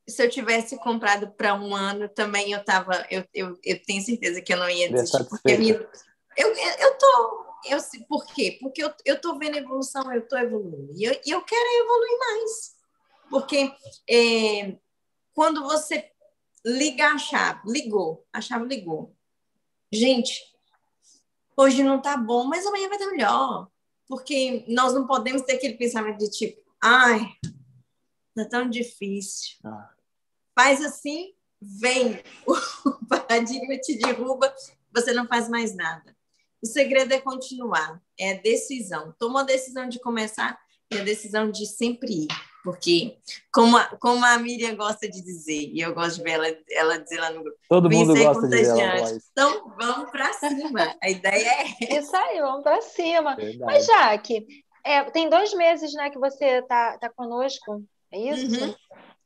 se 0.09 0.23
eu 0.25 0.29
tivesse 0.31 0.77
comprado 0.79 1.31
para 1.33 1.55
um 1.55 1.75
ano, 1.75 2.09
também 2.09 2.53
eu 2.53 2.65
tava, 2.65 3.07
eu, 3.11 3.25
eu, 3.33 3.59
eu 3.63 3.83
tenho 3.85 4.03
certeza 4.03 4.41
que 4.41 4.53
eu 4.53 4.57
não 4.59 4.69
ia 4.69 4.91
desistir, 4.91 5.25
porque 5.29 5.57
minha- 5.59 5.89
eu, 6.37 6.49
eu, 6.55 6.99
tô, 6.99 7.45
eu, 7.67 7.79
por 8.09 8.27
quê? 8.27 8.59
Porque 8.61 8.83
eu, 8.83 8.93
eu 9.05 9.21
tô 9.21 9.39
vendo 9.39 9.57
evolução, 9.57 10.13
eu 10.13 10.27
tô 10.27 10.37
evoluindo, 10.37 10.93
e 10.97 11.05
eu, 11.05 11.13
eu 11.27 11.43
quero 11.43 11.85
evoluir 11.85 12.19
mais, 12.19 12.75
porque 13.31 13.73
é, 14.09 14.77
quando 15.35 15.63
você 15.63 16.11
liga 16.65 17.07
a 17.09 17.19
chave, 17.19 17.61
ligou, 17.67 18.27
a 18.33 18.41
chave 18.41 18.67
ligou, 18.67 19.15
gente, 19.93 20.41
hoje 21.57 21.83
não 21.83 22.01
tá 22.01 22.17
bom, 22.17 22.45
mas 22.45 22.67
amanhã 22.67 22.89
vai 22.89 22.99
estar 22.99 23.11
melhor, 23.11 23.69
porque 24.09 24.65
nós 24.69 24.93
não 24.95 25.07
podemos 25.07 25.43
ter 25.43 25.55
aquele 25.55 25.75
pensamento 25.75 26.19
de 26.19 26.31
tipo, 26.31 26.61
ai, 26.83 27.27
tá 28.35 28.45
tão 28.45 28.69
difícil. 28.69 29.59
Ah. 29.65 29.91
Faz 30.55 30.85
assim, 30.85 31.33
vem, 31.61 32.23
o 32.47 32.55
paradigma 33.09 33.77
te 33.79 33.97
derruba, 33.99 34.55
você 34.93 35.13
não 35.13 35.27
faz 35.27 35.49
mais 35.49 35.75
nada. 35.75 36.17
O 36.63 36.67
segredo 36.67 37.13
é 37.13 37.21
continuar, 37.21 38.01
é 38.19 38.33
a 38.33 38.41
decisão. 38.41 39.15
Toma 39.19 39.41
a 39.41 39.45
decisão 39.45 39.89
de 39.89 39.99
começar 39.99 40.61
e 40.93 40.99
a 40.99 41.05
decisão 41.05 41.51
de 41.51 41.67
sempre 41.67 42.25
ir. 42.25 42.29
Porque, 42.63 43.19
como 43.53 43.77
a, 43.77 43.85
como 43.97 44.25
a 44.25 44.39
Miriam 44.39 44.77
gosta 44.77 45.09
de 45.09 45.21
dizer, 45.21 45.71
e 45.73 45.81
eu 45.81 45.93
gosto 45.93 46.19
de 46.19 46.23
ver 46.23 46.31
ela, 46.31 46.57
ela 46.71 46.99
dizer 46.99 47.19
lá 47.19 47.31
no 47.31 47.43
grupo, 47.43 47.59
Todo 47.69 47.91
mundo 47.91 48.15
vencer 48.15 48.33
gosta 48.33 48.49
de 48.49 48.81
ela 48.81 49.17
isso. 49.17 49.29
Então, 49.33 49.75
vamos 49.77 50.11
para 50.13 50.33
cima. 50.35 50.95
A 51.03 51.11
ideia 51.11 51.49
é 51.49 51.99
Isso 51.99 52.15
aí, 52.15 52.41
vamos 52.41 52.63
para 52.63 52.81
cima. 52.83 53.35
Verdade. 53.35 53.59
Mas, 53.59 53.87
Jaque, 53.87 54.47
é, 54.85 55.03
tem 55.11 55.29
dois 55.29 55.53
meses, 55.55 55.93
né, 55.95 56.11
que 56.11 56.19
você 56.19 56.63
tá, 56.63 56.97
tá 56.99 57.11
conosco, 57.11 57.83
é 58.13 58.19
isso? 58.19 58.65
Uhum. 58.65 58.75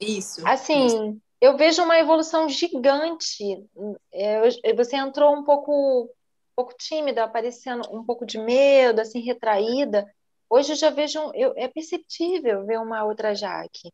isso. 0.00 0.46
Assim, 0.46 1.20
eu 1.40 1.56
vejo 1.56 1.82
uma 1.82 1.98
evolução 1.98 2.48
gigante. 2.48 3.64
É, 4.12 4.72
você 4.74 4.96
entrou 4.96 5.34
um 5.34 5.44
pouco, 5.44 6.04
um 6.04 6.08
pouco 6.54 6.74
tímida, 6.78 7.24
aparecendo 7.24 7.82
um 7.92 8.04
pouco 8.04 8.24
de 8.24 8.38
medo, 8.38 9.00
assim, 9.00 9.20
retraída. 9.20 10.10
Hoje 10.48 10.72
eu 10.72 10.76
já 10.76 10.90
vejo, 10.90 11.18
eu, 11.34 11.52
é 11.56 11.66
perceptível 11.68 12.64
ver 12.64 12.78
uma 12.78 13.04
outra 13.04 13.34
Jaque. 13.34 13.92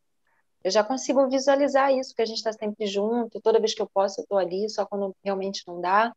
Eu 0.63 0.71
já 0.71 0.83
consigo 0.83 1.27
visualizar 1.27 1.91
isso, 1.91 2.15
que 2.15 2.21
a 2.21 2.25
gente 2.25 2.37
está 2.37 2.53
sempre 2.53 2.85
junto, 2.87 3.41
toda 3.41 3.59
vez 3.59 3.73
que 3.73 3.81
eu 3.81 3.89
posso, 3.91 4.21
eu 4.21 4.23
estou 4.23 4.37
ali, 4.37 4.69
só 4.69 4.85
quando 4.85 5.13
realmente 5.23 5.63
não 5.67 5.81
dá. 5.81 6.13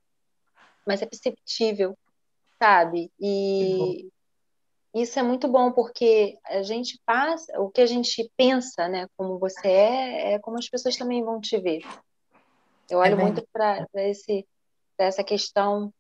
Mas 0.87 1.03
é 1.03 1.07
perceptível, 1.07 1.99
sabe? 2.61 3.11
E 3.19 4.09
isso 5.03 5.19
é 5.19 5.23
muito 5.23 5.47
bom, 5.49 5.73
porque 5.73 6.39
a 6.47 6.63
gente 6.63 7.01
passa, 7.05 7.61
o 7.61 7.71
que 7.71 7.81
a 7.81 7.87
gente 7.87 8.31
pensa, 8.37 8.89
né, 8.89 9.07
como 9.17 9.39
você 9.39 9.69
é, 9.69 10.33
é 10.35 10.39
como 10.39 10.59
as 10.59 10.69
pessoas 10.69 10.97
também 10.97 11.23
vão 11.25 11.41
te 11.41 11.59
ver. 11.59 11.83
Eu 12.89 12.99
olho 12.99 13.13
É 13.15 13.23
muito 13.23 13.47
para 13.53 13.87
esse, 13.97 14.47
para 14.97 15.07
essa 15.07 15.25
questão. 15.25 15.93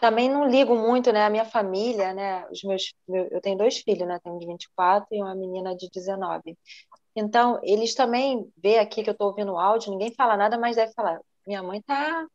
Também 0.00 0.28
não 0.28 0.48
ligo 0.48 0.74
muito, 0.74 1.12
né, 1.12 1.24
a 1.24 1.30
minha 1.30 1.44
família, 1.44 2.12
né, 2.12 2.46
os 2.48 2.62
meus, 2.62 2.92
meu- 3.08 3.28
eu 3.30 3.40
tenho 3.40 3.56
dois 3.56 3.78
filhos, 3.78 4.06
né, 4.06 4.18
tenho 4.22 4.38
de 4.38 4.46
24 4.46 5.06
e 5.12 5.22
uma 5.22 5.34
menina 5.34 5.74
de 5.76 5.88
19. 5.90 6.56
Então, 7.14 7.60
eles 7.62 7.94
também 7.94 8.50
vê 8.56 8.78
aqui 8.78 9.02
que 9.02 9.10
eu 9.10 9.12
estou 9.12 9.28
ouvindo 9.28 9.52
o 9.52 9.58
áudio, 9.58 9.90
ninguém 9.90 10.14
fala 10.14 10.36
nada, 10.36 10.58
mas 10.58 10.76
deve 10.76 10.92
falar, 10.94 11.20
minha 11.46 11.62
mãe 11.62 11.80
tá. 11.82 12.26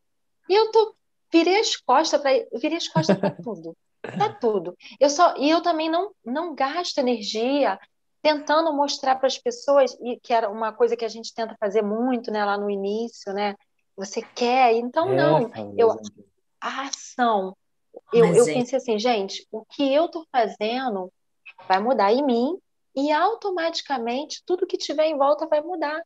E 0.48 0.54
eu 0.54 0.70
tô, 0.70 0.94
virei 1.32 1.58
as 1.60 1.76
costas 1.76 2.20
para, 2.20 2.30
virei 2.58 2.78
as 2.78 2.88
costas 2.88 3.18
para 3.18 3.30
tudo. 3.42 3.76
Para 4.14 4.32
tudo. 4.34 4.76
Eu 4.98 5.10
só, 5.10 5.34
e 5.36 5.48
eu 5.50 5.62
também 5.62 5.90
não, 5.90 6.12
não 6.24 6.54
gasto 6.54 6.98
energia 6.98 7.78
tentando 8.22 8.72
mostrar 8.72 9.16
para 9.16 9.26
as 9.28 9.38
pessoas, 9.38 9.96
e 10.02 10.18
que 10.20 10.32
era 10.32 10.50
uma 10.50 10.72
coisa 10.72 10.96
que 10.96 11.04
a 11.04 11.08
gente 11.08 11.32
tenta 11.32 11.56
fazer 11.60 11.82
muito, 11.82 12.30
né, 12.30 12.44
lá 12.44 12.58
no 12.58 12.68
início, 12.68 13.32
né? 13.32 13.54
Você 13.96 14.22
quer, 14.34 14.72
então 14.74 15.12
É, 15.12 15.16
não. 15.16 15.50
Eu, 15.76 15.92
a 16.60 16.82
ação. 16.82 17.56
Eu, 18.12 18.26
Mas 18.28 18.36
eu 18.38 18.44
é. 18.48 18.54
pensei 18.54 18.76
assim, 18.78 18.98
gente, 18.98 19.46
o 19.52 19.64
que 19.64 19.92
eu 19.92 20.08
tô 20.08 20.26
fazendo 20.32 21.12
vai 21.68 21.80
mudar 21.80 22.12
em 22.12 22.24
mim 22.24 22.58
e 22.94 23.12
automaticamente 23.12 24.42
tudo 24.44 24.66
que 24.66 24.76
tiver 24.76 25.06
em 25.06 25.16
volta 25.16 25.46
vai 25.46 25.60
mudar. 25.60 26.02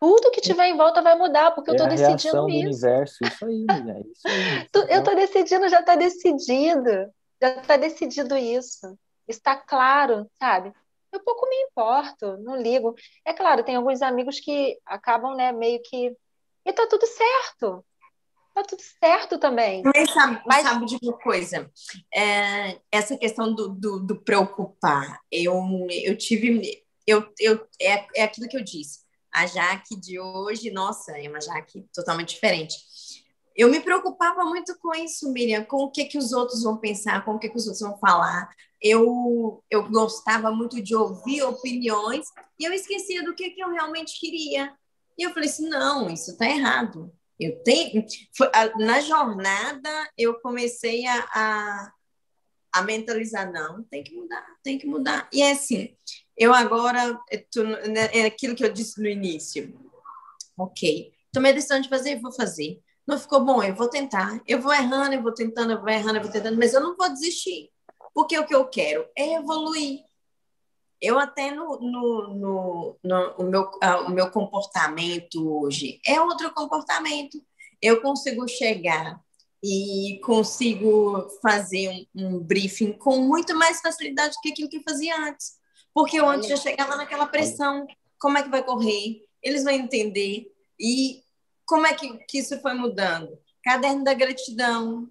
Tudo 0.00 0.30
que 0.30 0.40
tiver 0.40 0.66
em 0.66 0.76
volta 0.76 1.00
vai 1.00 1.16
mudar, 1.16 1.52
porque 1.52 1.70
eu 1.70 1.74
É 1.74 1.80
a 1.80 1.88
reação 1.88 2.16
decidindo 2.16 2.42
do 2.42 2.48
isso. 2.50 2.66
universo, 2.66 3.24
isso 3.24 3.44
aí, 3.46 3.66
né? 3.84 4.02
Isso 4.12 4.28
aí. 4.28 4.68
Tu- 4.72 4.86
Eu 4.90 5.02
tô 5.02 5.14
decidindo, 5.14 5.68
já 5.68 5.82
tá 5.82 5.96
decidido. 5.96 7.12
Já 7.40 7.60
tá 7.60 7.76
decidido 7.76 8.36
isso. 8.36 8.98
Está 9.28 9.56
claro, 9.56 10.30
sabe? 10.38 10.72
Eu 11.12 11.20
pouco 11.20 11.48
me 11.48 11.56
importo, 11.62 12.36
não 12.38 12.56
ligo. 12.56 12.94
É 13.24 13.32
claro, 13.32 13.64
tem 13.64 13.76
alguns 13.76 14.02
amigos 14.02 14.40
que 14.40 14.78
acabam, 14.84 15.34
né, 15.34 15.52
meio 15.52 15.80
que. 15.82 16.14
E 16.64 16.72
tá 16.72 16.86
tudo 16.86 17.06
certo. 17.06 17.84
Tá 18.54 18.62
tudo 18.62 18.82
certo 18.82 19.38
também. 19.38 19.82
Mas 19.84 20.10
sabe, 20.12 20.42
Mas- 20.46 20.62
sabe 20.62 20.86
de 20.86 20.98
uma 21.02 21.12
coisa? 21.18 21.70
É, 22.12 22.80
essa 22.90 23.16
questão 23.16 23.54
do, 23.54 23.68
do, 23.68 24.00
do 24.00 24.16
preocupar, 24.22 25.20
eu, 25.30 25.54
eu 25.90 26.16
tive. 26.16 26.82
Eu, 27.06 27.32
eu, 27.38 27.66
é, 27.80 28.06
é 28.16 28.22
aquilo 28.24 28.48
que 28.48 28.56
eu 28.56 28.64
disse. 28.64 29.04
A 29.30 29.46
Jaque 29.46 29.94
de 29.94 30.18
hoje, 30.18 30.70
nossa, 30.70 31.12
é 31.18 31.28
uma 31.28 31.40
Jaque 31.40 31.86
totalmente 31.94 32.34
diferente. 32.34 32.74
Eu 33.56 33.70
me 33.70 33.80
preocupava 33.80 34.44
muito 34.44 34.78
com 34.78 34.94
isso, 34.94 35.32
Miriam, 35.32 35.64
com 35.64 35.84
o 35.84 35.90
que, 35.90 36.04
que 36.04 36.18
os 36.18 36.32
outros 36.32 36.62
vão 36.62 36.76
pensar, 36.76 37.24
com 37.24 37.34
o 37.34 37.38
que, 37.38 37.48
que 37.48 37.56
os 37.56 37.66
outros 37.66 37.80
vão 37.80 37.98
falar. 37.98 38.54
Eu, 38.82 39.64
eu 39.70 39.88
gostava 39.88 40.52
muito 40.52 40.82
de 40.82 40.94
ouvir 40.94 41.42
opiniões 41.42 42.26
e 42.60 42.64
eu 42.64 42.72
esquecia 42.72 43.24
do 43.24 43.34
que, 43.34 43.50
que 43.50 43.62
eu 43.62 43.70
realmente 43.70 44.20
queria. 44.20 44.74
E 45.18 45.22
eu 45.22 45.32
falei 45.32 45.48
assim, 45.48 45.68
não, 45.70 46.10
isso 46.10 46.32
está 46.32 46.46
errado. 46.46 47.10
Eu 47.40 47.62
tenho, 47.62 48.04
na 48.78 49.00
jornada 49.00 50.10
eu 50.16 50.40
comecei 50.40 51.06
a, 51.06 51.18
a, 51.34 51.92
a, 52.74 52.82
mentalizar, 52.82 53.50
não, 53.50 53.82
tem 53.84 54.02
que 54.02 54.14
mudar, 54.14 54.46
tem 54.62 54.78
que 54.78 54.86
mudar. 54.86 55.28
E 55.32 55.42
é 55.42 55.52
assim, 55.52 55.94
eu 56.36 56.52
agora, 56.52 57.12
né, 57.88 58.10
é 58.12 58.24
aquilo 58.24 58.54
que 58.54 58.64
eu 58.64 58.72
disse 58.72 59.00
no 59.00 59.08
início, 59.08 59.78
ok, 60.56 61.12
tomei 61.30 61.52
a 61.52 61.54
decisão 61.54 61.80
de 61.80 61.90
fazer, 61.90 62.20
vou 62.20 62.32
fazer. 62.32 62.80
Não 63.06 63.18
ficou 63.18 63.44
bom, 63.44 63.62
eu 63.62 63.74
vou 63.74 63.88
tentar. 63.88 64.40
Eu 64.46 64.60
vou 64.60 64.72
errando, 64.72 65.14
eu 65.14 65.22
vou 65.22 65.32
tentando, 65.32 65.72
eu 65.72 65.80
vou 65.80 65.88
errando, 65.88 66.16
eu 66.16 66.22
vou 66.22 66.32
tentando, 66.32 66.58
mas 66.58 66.74
eu 66.74 66.80
não 66.80 66.96
vou 66.96 67.08
desistir. 67.08 67.70
Porque 68.12 68.38
o 68.38 68.46
que 68.46 68.54
eu 68.54 68.66
quero 68.66 69.06
é 69.16 69.34
evoluir. 69.34 70.04
Eu 71.00 71.18
até 71.18 71.50
no, 71.50 71.78
no, 71.78 72.34
no, 72.34 72.98
no 73.02 73.34
o, 73.38 73.42
meu, 73.44 73.62
uh, 73.62 74.06
o 74.06 74.10
meu 74.10 74.30
comportamento 74.30 75.46
hoje 75.46 76.00
é 76.04 76.20
outro 76.20 76.52
comportamento. 76.52 77.40
Eu 77.80 78.00
consigo 78.00 78.48
chegar 78.48 79.20
e 79.62 80.20
consigo 80.24 81.28
fazer 81.42 81.90
um, 81.90 82.06
um 82.14 82.38
briefing 82.40 82.92
com 82.92 83.18
muito 83.18 83.54
mais 83.54 83.80
facilidade 83.80 84.34
do 84.34 84.40
que 84.40 84.50
aquilo 84.50 84.68
que 84.68 84.78
eu 84.78 84.82
fazia 84.82 85.16
antes. 85.20 85.58
Porque 85.92 86.18
eu 86.18 86.28
antes 86.28 86.48
já 86.48 86.56
chegava 86.56 86.96
naquela 86.96 87.26
pressão. 87.26 87.86
Como 88.18 88.38
é 88.38 88.42
que 88.42 88.48
vai 88.48 88.64
correr? 88.64 89.22
Eles 89.42 89.62
vão 89.62 89.72
entender. 89.72 90.50
E 90.80 91.22
como 91.66 91.86
é 91.86 91.94
que, 91.94 92.16
que 92.28 92.38
isso 92.38 92.60
foi 92.60 92.74
mudando? 92.74 93.38
Caderno 93.62 94.04
da 94.04 94.14
gratidão. 94.14 95.10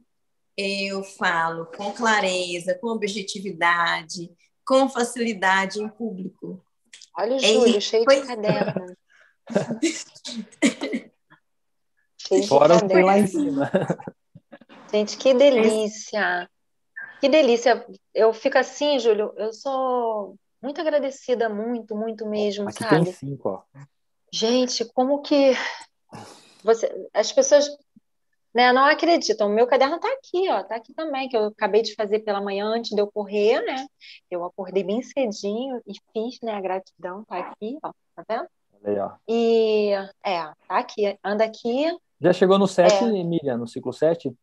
Eu 0.58 1.04
falo 1.04 1.66
com 1.66 1.92
clareza, 1.92 2.78
com 2.80 2.88
objetividade, 2.88 4.32
com 4.66 4.88
facilidade 4.88 5.82
em 5.82 5.90
público. 5.90 6.66
Olha 7.18 7.36
o 7.36 7.40
Júlio, 7.40 7.78
é, 7.78 7.82
cheio 7.82 8.06
foi... 8.06 8.22
de 8.22 8.28
caderno. 8.28 8.98
cheio 12.18 12.48
Fora 12.48 12.76
de 12.76 12.82
caderno. 12.82 13.06
lá 13.06 13.20
em 13.20 13.28
cima. 13.28 13.70
Gente, 14.92 15.18
que 15.18 15.34
delícia! 15.34 16.50
Que 17.20 17.28
delícia! 17.28 17.86
Eu 18.14 18.34
fico 18.34 18.58
assim, 18.58 18.98
Júlio, 18.98 19.34
eu 19.36 19.52
sou 19.52 20.38
muito 20.64 20.80
agradecida, 20.80 21.50
muito, 21.50 21.96
muito 21.96 22.26
mesmo, 22.26 22.70
Aqui 22.70 22.84
sabe? 22.84 23.04
tem 23.04 23.14
cinco, 23.14 23.50
ó. 23.50 23.62
Gente, 24.32 24.86
como 24.94 25.22
que 25.22 25.54
você, 26.66 26.92
as 27.14 27.32
pessoas 27.32 27.70
né, 28.54 28.74
não 28.74 28.86
acreditam. 28.86 29.48
O 29.48 29.54
meu 29.54 29.68
caderno 29.68 29.98
está 29.98 30.08
aqui, 30.08 30.50
ó, 30.50 30.64
tá 30.64 30.76
aqui 30.76 30.94
também, 30.94 31.30
que 31.30 31.38
eu 31.38 31.48
acabei 31.48 31.82
de 31.82 31.94
fazer 31.94 32.20
pela 32.20 32.42
manhã 32.42 32.66
antes 32.66 32.92
de 32.92 33.00
eu 33.00 33.12
correr, 33.12 33.62
né? 33.62 33.86
Eu 34.32 34.44
acordei 34.44 34.84
bem 34.84 35.02
cedinho 35.02 35.82
e 35.86 35.94
fiz, 36.14 36.40
né, 36.42 36.54
a 36.54 36.62
gratidão, 36.62 37.24
tá 37.26 37.38
aqui, 37.38 37.78
ó, 37.84 37.92
tá 38.16 38.24
vendo? 38.28 38.48
Aí, 38.84 39.00
ó. 39.00 39.12
E 39.28 39.92
é, 40.26 40.44
tá 40.68 40.78
aqui, 40.78 41.18
anda 41.24 41.44
aqui. 41.44 41.86
Já 42.20 42.34
chegou 42.34 42.58
no 42.58 42.68
7, 42.68 43.04
é. 43.04 43.24
Miriam, 43.24 43.58
no 43.58 43.68
ciclo 43.68 43.92
7? 43.92 44.34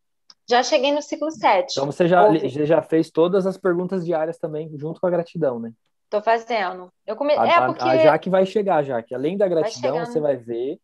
Já 0.49 0.63
cheguei 0.63 0.93
no 0.93 1.01
ciclo 1.01 1.31
7. 1.31 1.73
Então 1.73 1.87
você 1.87 2.07
já, 2.07 2.29
já 2.37 2.83
fez 2.83 3.11
todas 3.11 3.47
as 3.47 3.57
perguntas 3.57 4.05
diárias 4.05 4.39
também, 4.39 4.71
junto 4.77 5.01
com 5.01 5.07
a 5.07 5.11
gratidão, 5.11 5.59
né? 5.59 5.73
Tô 6.11 6.21
fazendo. 6.21 6.93
Eu 7.07 7.17
come... 7.17 7.33
a, 7.33 7.47
é 7.47 7.67
porque... 7.67 7.83
a 7.83 7.97
Jaque 7.97 8.29
vai 8.29 8.45
chegar, 8.45 8.83
Jaque. 8.83 9.15
Além 9.15 9.39
da 9.39 9.49
gratidão, 9.49 9.97
vai 9.97 10.05
você 10.05 10.21
vai 10.21 10.37
ver 10.37 10.79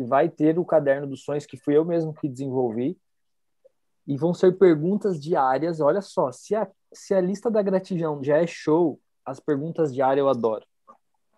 que 0.00 0.04
vai 0.04 0.30
ter 0.30 0.58
o 0.58 0.64
caderno 0.64 1.06
dos 1.06 1.22
sonhos 1.22 1.44
que 1.44 1.58
fui 1.58 1.76
eu 1.76 1.84
mesmo 1.84 2.14
que 2.14 2.26
desenvolvi. 2.26 2.98
E 4.06 4.16
vão 4.16 4.32
ser 4.32 4.56
perguntas 4.56 5.20
diárias. 5.20 5.78
Olha 5.78 6.00
só, 6.00 6.32
se 6.32 6.54
a, 6.54 6.66
se 6.90 7.12
a 7.12 7.20
lista 7.20 7.50
da 7.50 7.60
gratidão 7.60 8.24
já 8.24 8.38
é 8.38 8.46
show, 8.46 8.98
as 9.26 9.38
perguntas 9.38 9.92
diárias 9.92 10.24
eu 10.24 10.28
adoro. 10.30 10.64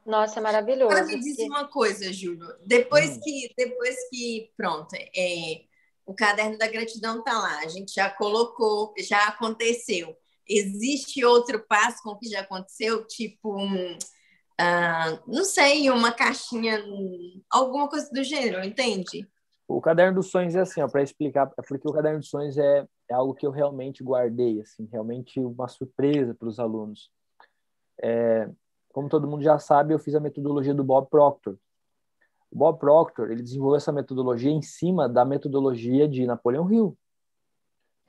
Nossa, 0.06 0.38
é 0.38 0.42
maravilhoso. 0.42 0.92
Agora 0.92 1.04
me 1.04 1.18
diz 1.18 1.36
uma 1.40 1.66
coisa, 1.66 2.12
Júlio. 2.12 2.46
Depois 2.64 3.16
hum. 3.16 3.20
que, 3.20 3.52
depois 3.58 3.96
que, 4.08 4.52
pronto, 4.56 4.94
é, 4.94 5.62
o 6.06 6.14
caderno 6.14 6.56
da 6.56 6.68
gratidão 6.68 7.20
tá 7.24 7.36
lá, 7.36 7.58
a 7.58 7.68
gente 7.68 7.92
já 7.92 8.10
colocou, 8.10 8.94
já 8.96 9.26
aconteceu. 9.26 10.16
Existe 10.48 11.24
outro 11.24 11.66
passo 11.66 12.00
com 12.04 12.10
o 12.10 12.18
que 12.18 12.28
já 12.28 12.40
aconteceu, 12.40 13.04
tipo 13.08 13.60
um, 13.60 13.98
uh, 14.60 15.22
não 15.26 15.44
sei, 15.44 15.90
uma 15.90 16.12
caixinha, 16.12 16.82
alguma 17.50 17.88
coisa 17.88 18.10
do 18.10 18.22
gênero, 18.22 18.64
entende? 18.64 19.28
O 19.66 19.80
caderno 19.80 20.16
dos 20.16 20.30
sonhos 20.30 20.54
é 20.54 20.60
assim, 20.60 20.86
para 20.88 21.02
explicar, 21.02 21.50
é 21.58 21.62
porque 21.62 21.88
o 21.88 21.92
caderno 21.92 22.18
dos 22.18 22.28
sonhos 22.28 22.58
é, 22.58 22.86
é 23.08 23.14
algo 23.14 23.34
que 23.34 23.46
eu 23.46 23.50
realmente 23.50 24.02
guardei, 24.02 24.60
assim, 24.60 24.88
realmente 24.90 25.40
uma 25.40 25.68
surpresa 25.68 26.34
para 26.34 26.48
os 26.48 26.58
alunos. 26.58 27.10
É, 28.02 28.50
como 28.92 29.08
todo 29.08 29.26
mundo 29.26 29.42
já 29.42 29.58
sabe, 29.58 29.94
eu 29.94 29.98
fiz 29.98 30.14
a 30.14 30.20
metodologia 30.20 30.74
do 30.74 30.84
Bob 30.84 31.08
Proctor. 31.08 31.56
O 32.50 32.58
Bob 32.58 32.78
Proctor 32.78 33.30
ele 33.30 33.42
desenvolveu 33.42 33.76
essa 33.76 33.92
metodologia 33.92 34.50
em 34.50 34.60
cima 34.60 35.08
da 35.08 35.24
metodologia 35.24 36.06
de 36.06 36.26
Napoleão 36.26 36.70
Hill. 36.70 36.96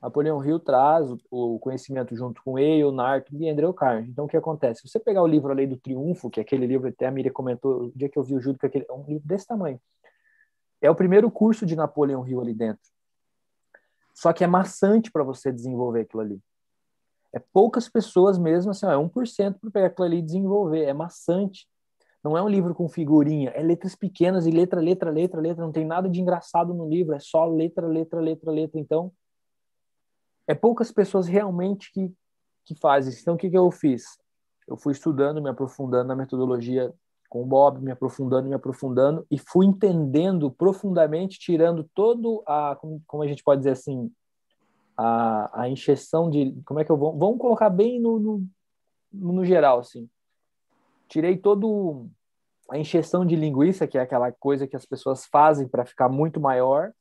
Napoleão 0.04 0.44
Hill 0.44 0.60
traz 0.60 1.08
o 1.30 1.58
conhecimento 1.58 2.14
junto 2.14 2.42
com 2.44 2.58
ele, 2.58 2.84
o 2.84 2.92
Narton 2.92 3.36
e 3.38 3.48
Andrew 3.48 3.72
Carnegie. 3.72 4.10
Então, 4.10 4.26
o 4.26 4.28
que 4.28 4.36
acontece? 4.36 4.82
Se 4.82 4.88
você 4.88 5.00
pegar 5.00 5.22
o 5.22 5.26
livro 5.26 5.50
A 5.50 5.54
Lei 5.54 5.66
do 5.66 5.78
Triunfo, 5.78 6.28
que 6.28 6.38
é 6.38 6.42
aquele 6.42 6.66
livro, 6.66 6.86
até 6.86 7.06
a 7.06 7.10
Miriam 7.10 7.32
comentou, 7.32 7.84
o 7.84 7.92
dia 7.96 8.10
que 8.10 8.18
eu 8.18 8.22
vi 8.22 8.34
o 8.34 8.40
Júlio, 8.40 8.58
que 8.58 8.66
é, 8.66 8.68
aquele, 8.68 8.84
é 8.86 8.92
um 8.92 9.02
livro 9.06 9.26
desse 9.26 9.46
tamanho. 9.46 9.80
É 10.82 10.90
o 10.90 10.94
primeiro 10.94 11.30
curso 11.30 11.64
de 11.64 11.74
Napoleão 11.74 12.28
Hill 12.28 12.38
ali 12.38 12.52
dentro. 12.52 12.82
Só 14.14 14.30
que 14.34 14.44
é 14.44 14.46
maçante 14.46 15.10
para 15.10 15.24
você 15.24 15.50
desenvolver 15.50 16.02
aquilo 16.02 16.20
ali. 16.20 16.38
É 17.32 17.38
poucas 17.38 17.88
pessoas 17.88 18.36
mesmo, 18.36 18.72
assim, 18.72 18.84
ó, 18.84 18.92
é 18.92 18.96
1% 18.96 19.58
para 19.58 19.70
pegar 19.70 19.86
aquilo 19.86 20.04
ali 20.04 20.18
e 20.18 20.22
desenvolver. 20.22 20.84
É 20.84 20.92
maçante. 20.92 21.66
Não 22.22 22.36
é 22.36 22.42
um 22.42 22.48
livro 22.48 22.74
com 22.74 22.90
figurinha, 22.90 23.50
é 23.54 23.62
letras 23.62 23.94
pequenas 23.94 24.46
e 24.46 24.50
letra, 24.50 24.82
letra, 24.82 25.10
letra, 25.10 25.40
letra. 25.40 25.64
Não 25.64 25.72
tem 25.72 25.86
nada 25.86 26.10
de 26.10 26.20
engraçado 26.20 26.74
no 26.74 26.86
livro, 26.86 27.14
é 27.14 27.20
só 27.20 27.46
letra, 27.46 27.86
letra, 27.86 28.20
letra, 28.20 28.50
letra. 28.50 28.78
Então, 28.78 29.10
é 30.46 30.54
poucas 30.54 30.92
pessoas 30.92 31.26
realmente 31.26 31.92
que, 31.92 32.12
que 32.64 32.74
fazem. 32.74 33.14
Então, 33.20 33.34
o 33.34 33.38
que, 33.38 33.50
que 33.50 33.58
eu 33.58 33.70
fiz? 33.70 34.04
Eu 34.66 34.76
fui 34.76 34.92
estudando, 34.92 35.42
me 35.42 35.50
aprofundando 35.50 36.08
na 36.08 36.16
metodologia 36.16 36.92
com 37.28 37.42
o 37.42 37.46
Bob, 37.46 37.80
me 37.80 37.90
aprofundando, 37.90 38.48
me 38.48 38.54
aprofundando, 38.54 39.26
e 39.30 39.38
fui 39.38 39.66
entendendo 39.66 40.50
profundamente, 40.50 41.38
tirando 41.38 41.88
todo 41.94 42.42
a, 42.46 42.76
como, 42.76 43.22
a 43.22 43.26
gente 43.26 43.42
pode 43.42 43.60
dizer 43.60 43.72
assim, 43.72 44.10
a, 44.96 45.62
a 45.62 45.68
encheção 45.68 46.30
de, 46.30 46.56
como 46.64 46.80
é 46.80 46.84
que 46.84 46.92
eu 46.92 46.96
vou, 46.96 47.18
vamos 47.18 47.38
colocar 47.38 47.68
bem 47.70 48.00
no, 48.00 48.18
no, 48.20 48.48
no 49.12 49.44
geral, 49.44 49.80
assim. 49.80 50.08
Tirei 51.08 51.36
todo 51.36 52.08
a 52.70 52.78
encheção 52.78 53.26
de 53.26 53.36
linguiça, 53.36 53.86
que 53.86 53.98
é 53.98 54.00
aquela 54.00 54.30
coisa 54.32 54.66
que 54.66 54.76
as 54.76 54.86
pessoas 54.86 55.26
fazem 55.26 55.68
para 55.68 55.84
ficar 55.84 56.08
muito 56.08 56.40
maior, 56.40 56.92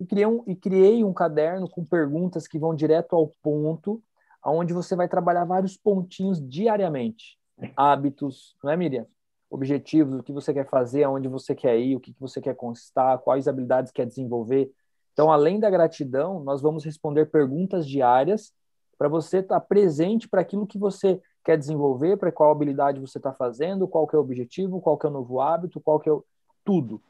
e 0.00 0.06
criei, 0.06 0.26
um, 0.26 0.42
e 0.46 0.54
criei 0.54 1.04
um 1.04 1.12
caderno 1.12 1.68
com 1.68 1.84
perguntas 1.84 2.46
que 2.46 2.58
vão 2.58 2.74
direto 2.74 3.16
ao 3.16 3.32
ponto, 3.42 4.02
aonde 4.42 4.72
você 4.72 4.94
vai 4.94 5.08
trabalhar 5.08 5.44
vários 5.44 5.76
pontinhos 5.76 6.40
diariamente. 6.40 7.38
Hábitos, 7.76 8.56
não 8.62 8.70
é, 8.70 8.76
Miriam? 8.76 9.06
Objetivos, 9.50 10.20
o 10.20 10.22
que 10.22 10.32
você 10.32 10.52
quer 10.52 10.68
fazer, 10.68 11.02
aonde 11.04 11.26
você 11.26 11.54
quer 11.54 11.78
ir, 11.78 11.96
o 11.96 12.00
que 12.00 12.14
você 12.18 12.40
quer 12.40 12.54
conquistar, 12.54 13.18
quais 13.18 13.48
habilidades 13.48 13.90
quer 13.90 14.06
desenvolver. 14.06 14.70
Então, 15.12 15.32
além 15.32 15.58
da 15.58 15.68
gratidão, 15.68 16.44
nós 16.44 16.62
vamos 16.62 16.84
responder 16.84 17.26
perguntas 17.26 17.86
diárias 17.86 18.52
para 18.96 19.08
você 19.08 19.38
estar 19.38 19.58
tá 19.58 19.66
presente 19.66 20.28
para 20.28 20.42
aquilo 20.42 20.66
que 20.66 20.78
você 20.78 21.20
quer 21.44 21.56
desenvolver, 21.56 22.16
para 22.18 22.30
qual 22.30 22.50
habilidade 22.52 23.00
você 23.00 23.18
está 23.18 23.32
fazendo, 23.32 23.88
qual 23.88 24.06
que 24.06 24.14
é 24.14 24.18
o 24.18 24.22
objetivo, 24.22 24.80
qual 24.80 24.98
que 24.98 25.06
é 25.06 25.08
o 25.08 25.12
novo 25.12 25.40
hábito, 25.40 25.80
qual 25.80 25.98
que 25.98 26.08
é 26.08 26.12
o... 26.12 26.24
tudo. 26.64 27.00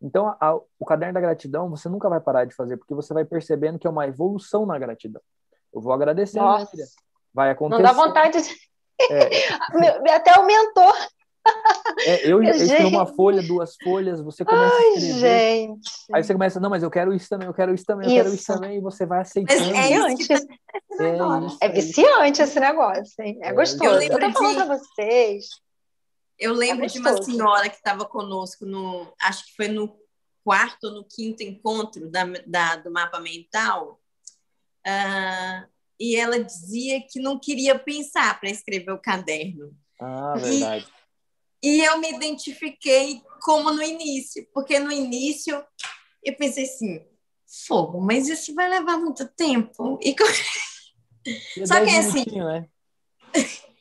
Então, 0.00 0.34
a, 0.40 0.54
o 0.78 0.84
caderno 0.84 1.14
da 1.14 1.20
gratidão 1.20 1.70
você 1.70 1.88
nunca 1.88 2.08
vai 2.08 2.20
parar 2.20 2.44
de 2.44 2.54
fazer, 2.54 2.76
porque 2.76 2.94
você 2.94 3.14
vai 3.14 3.24
percebendo 3.24 3.78
que 3.78 3.86
é 3.86 3.90
uma 3.90 4.06
evolução 4.06 4.66
na 4.66 4.78
gratidão. 4.78 5.22
Eu 5.72 5.80
vou 5.80 5.92
agradecer, 5.92 6.38
Nossa. 6.38 6.70
vai 7.32 7.50
acontecer. 7.50 7.82
Não 7.82 7.88
dá 7.88 7.94
vontade 7.94 8.42
de. 8.42 8.54
É. 9.10 9.48
Até 10.14 10.36
aumentou. 10.36 10.92
É, 12.06 12.30
eu 12.30 12.42
escrevo 12.44 12.88
uma 12.88 13.06
folha, 13.06 13.42
duas 13.42 13.76
folhas, 13.82 14.20
você 14.20 14.44
começa 14.44 14.74
Ai, 14.74 14.82
a 14.82 14.94
escrever. 14.94 15.20
Gente. 15.20 15.90
Aí 16.12 16.24
você 16.24 16.32
começa, 16.32 16.60
não, 16.60 16.70
mas 16.70 16.82
eu 16.82 16.90
quero 16.90 17.14
isso 17.14 17.28
também, 17.28 17.46
eu 17.46 17.54
quero 17.54 17.74
isso 17.74 17.84
também, 17.84 18.06
eu 18.06 18.12
isso. 18.12 18.22
quero 18.22 18.34
isso 18.34 18.46
também, 18.46 18.78
e 18.78 18.80
você 18.80 19.06
vai 19.06 19.20
aceitando. 19.20 19.60
Mas 19.60 19.70
é, 19.70 19.82
viciante. 19.82 20.32
é, 20.32 20.36
isso, 20.36 21.58
é 21.60 21.68
viciante 21.68 22.42
esse 22.42 22.60
negócio, 22.60 23.14
hein? 23.20 23.38
É, 23.42 23.48
é 23.48 23.52
gostoso. 23.52 24.02
Eu, 24.02 24.12
eu 24.12 24.20
tô 24.20 24.32
falando 24.32 24.58
de... 24.58 24.64
pra 24.66 24.78
vocês. 24.78 25.46
Eu 26.38 26.52
lembro 26.52 26.84
é 26.84 26.88
de 26.88 26.98
uma 26.98 27.22
senhora 27.22 27.68
que 27.68 27.76
estava 27.76 28.04
conosco 28.04 28.66
no, 28.66 29.12
acho 29.20 29.46
que 29.46 29.56
foi 29.56 29.68
no 29.68 29.96
quarto 30.44 30.84
ou 30.84 30.94
no 30.94 31.04
quinto 31.04 31.42
encontro 31.42 32.08
da, 32.10 32.24
da 32.46 32.76
do 32.76 32.92
mapa 32.92 33.18
mental, 33.18 34.00
uh, 34.86 35.66
e 35.98 36.14
ela 36.14 36.38
dizia 36.38 37.00
que 37.10 37.18
não 37.18 37.38
queria 37.38 37.78
pensar 37.78 38.38
para 38.38 38.50
escrever 38.50 38.92
o 38.92 39.00
caderno. 39.00 39.76
Ah, 40.00 40.34
verdade. 40.36 40.86
E, 41.62 41.78
e 41.78 41.84
eu 41.84 41.98
me 41.98 42.12
identifiquei 42.12 43.22
como 43.42 43.72
no 43.72 43.82
início, 43.82 44.46
porque 44.52 44.78
no 44.78 44.92
início 44.92 45.64
eu 46.22 46.36
pensei 46.36 46.64
assim, 46.64 47.04
fogo, 47.66 48.00
mas 48.00 48.28
isso 48.28 48.54
vai 48.54 48.68
levar 48.68 48.98
muito 48.98 49.26
tempo. 49.28 49.98
E... 50.02 50.14
Só 51.66 51.82
que 51.84 51.90
é 51.90 51.98
assim. 51.98 52.24
Né? 52.32 52.68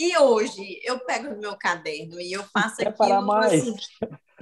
E 0.00 0.16
hoje 0.16 0.80
eu 0.82 0.98
pego 1.00 1.34
o 1.34 1.38
meu 1.38 1.54
caderno 1.58 2.18
e 2.18 2.32
eu 2.32 2.42
faço 2.44 2.78
Quer 2.78 2.96
parar 2.96 3.20
mais? 3.20 3.52
Assim, 3.52 3.76